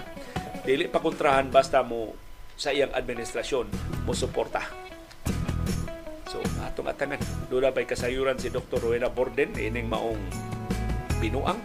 dili 0.62 0.86
pa 0.86 1.02
kontrahan 1.02 1.50
basta 1.50 1.82
mo 1.82 2.14
sa 2.54 2.70
iyang 2.70 2.94
administrasyon 2.94 3.66
mo 4.06 4.14
suporta 4.14 4.85
So, 6.36 6.44
atong 6.60 6.92
atangan. 6.92 7.16
Doon 7.48 7.72
ba'y 7.72 7.88
kasayuran 7.88 8.36
si 8.36 8.52
Dr. 8.52 8.76
Rowena 8.84 9.08
Borden, 9.08 9.56
ining 9.56 9.88
maong 9.88 10.20
binuang 11.16 11.56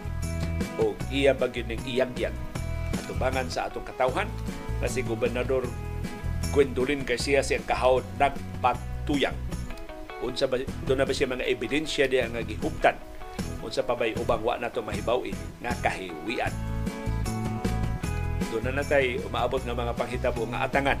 o 0.80 0.96
iya 1.12 1.36
bagyo 1.36 1.60
ning 1.68 1.84
iyag-yag. 1.84 2.32
Atubangan 3.04 3.52
sa 3.52 3.68
atong 3.68 3.84
katawhan 3.84 4.32
na 4.80 4.88
si 4.88 5.04
Gobernador 5.04 5.68
Gwendolyn 6.56 7.04
Garcia 7.04 7.44
siyang 7.44 7.68
kahawd 7.68 8.00
nagpatuyang. 8.16 9.36
Unsa 10.24 10.48
ba, 10.48 10.56
doon 10.88 11.04
na 11.04 11.04
ba 11.04 11.12
siya 11.12 11.28
mga 11.28 11.44
ebidensya 11.44 12.08
diya 12.08 12.32
nga 12.32 12.40
gihuptan? 12.40 12.96
Unsa 13.60 13.84
pa 13.84 13.92
ba'y 13.92 14.16
ubang 14.16 14.40
wa 14.40 14.56
nato 14.56 14.80
mahibaw 14.80 15.20
nga 15.60 15.72
kahiwian? 15.84 16.52
Doon 18.48 18.72
na 18.72 18.80
natay 18.80 19.20
umaabot 19.20 19.60
ng 19.68 19.76
mga 19.76 19.92
panghitabo 20.00 20.48
nga 20.48 20.64
atangan 20.64 20.96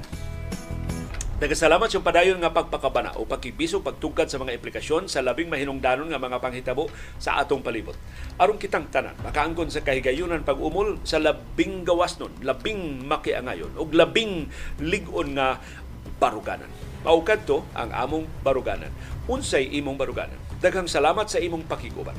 Nagasalamat 1.42 1.90
sa 1.90 1.98
padayon 1.98 2.38
nga 2.38 2.54
pagpakabana 2.54 3.18
o 3.18 3.26
pagkibiso 3.26 3.82
pagtugkad 3.82 4.30
sa 4.30 4.38
mga 4.38 4.62
implikasyon 4.62 5.10
sa 5.10 5.26
labing 5.26 5.50
mahinungdanon 5.50 6.06
nga 6.06 6.22
mga 6.22 6.38
panghitabo 6.38 6.86
sa 7.18 7.42
atong 7.42 7.66
palibot. 7.66 7.98
Aron 8.38 8.62
kitang 8.62 8.86
tanan, 8.94 9.18
makaangkon 9.26 9.66
sa 9.66 9.82
kahigayunan 9.82 10.46
pag-umol 10.46 11.02
sa 11.02 11.18
labing 11.18 11.82
gawas 11.82 12.14
nun, 12.22 12.30
labing 12.46 13.02
makiangayon 13.10 13.74
o 13.74 13.82
labing 13.90 14.46
ligon 14.78 15.34
nga 15.34 15.58
baruganan. 16.22 16.70
Maukad 17.02 17.42
to 17.42 17.66
ang 17.74 17.90
among 17.90 18.30
baruganan. 18.46 18.94
Unsay 19.26 19.66
imong 19.66 19.98
baruganan. 19.98 20.38
Daghang 20.62 20.86
salamat 20.86 21.26
sa 21.26 21.42
imong 21.42 21.66
pakiguban. 21.66 22.14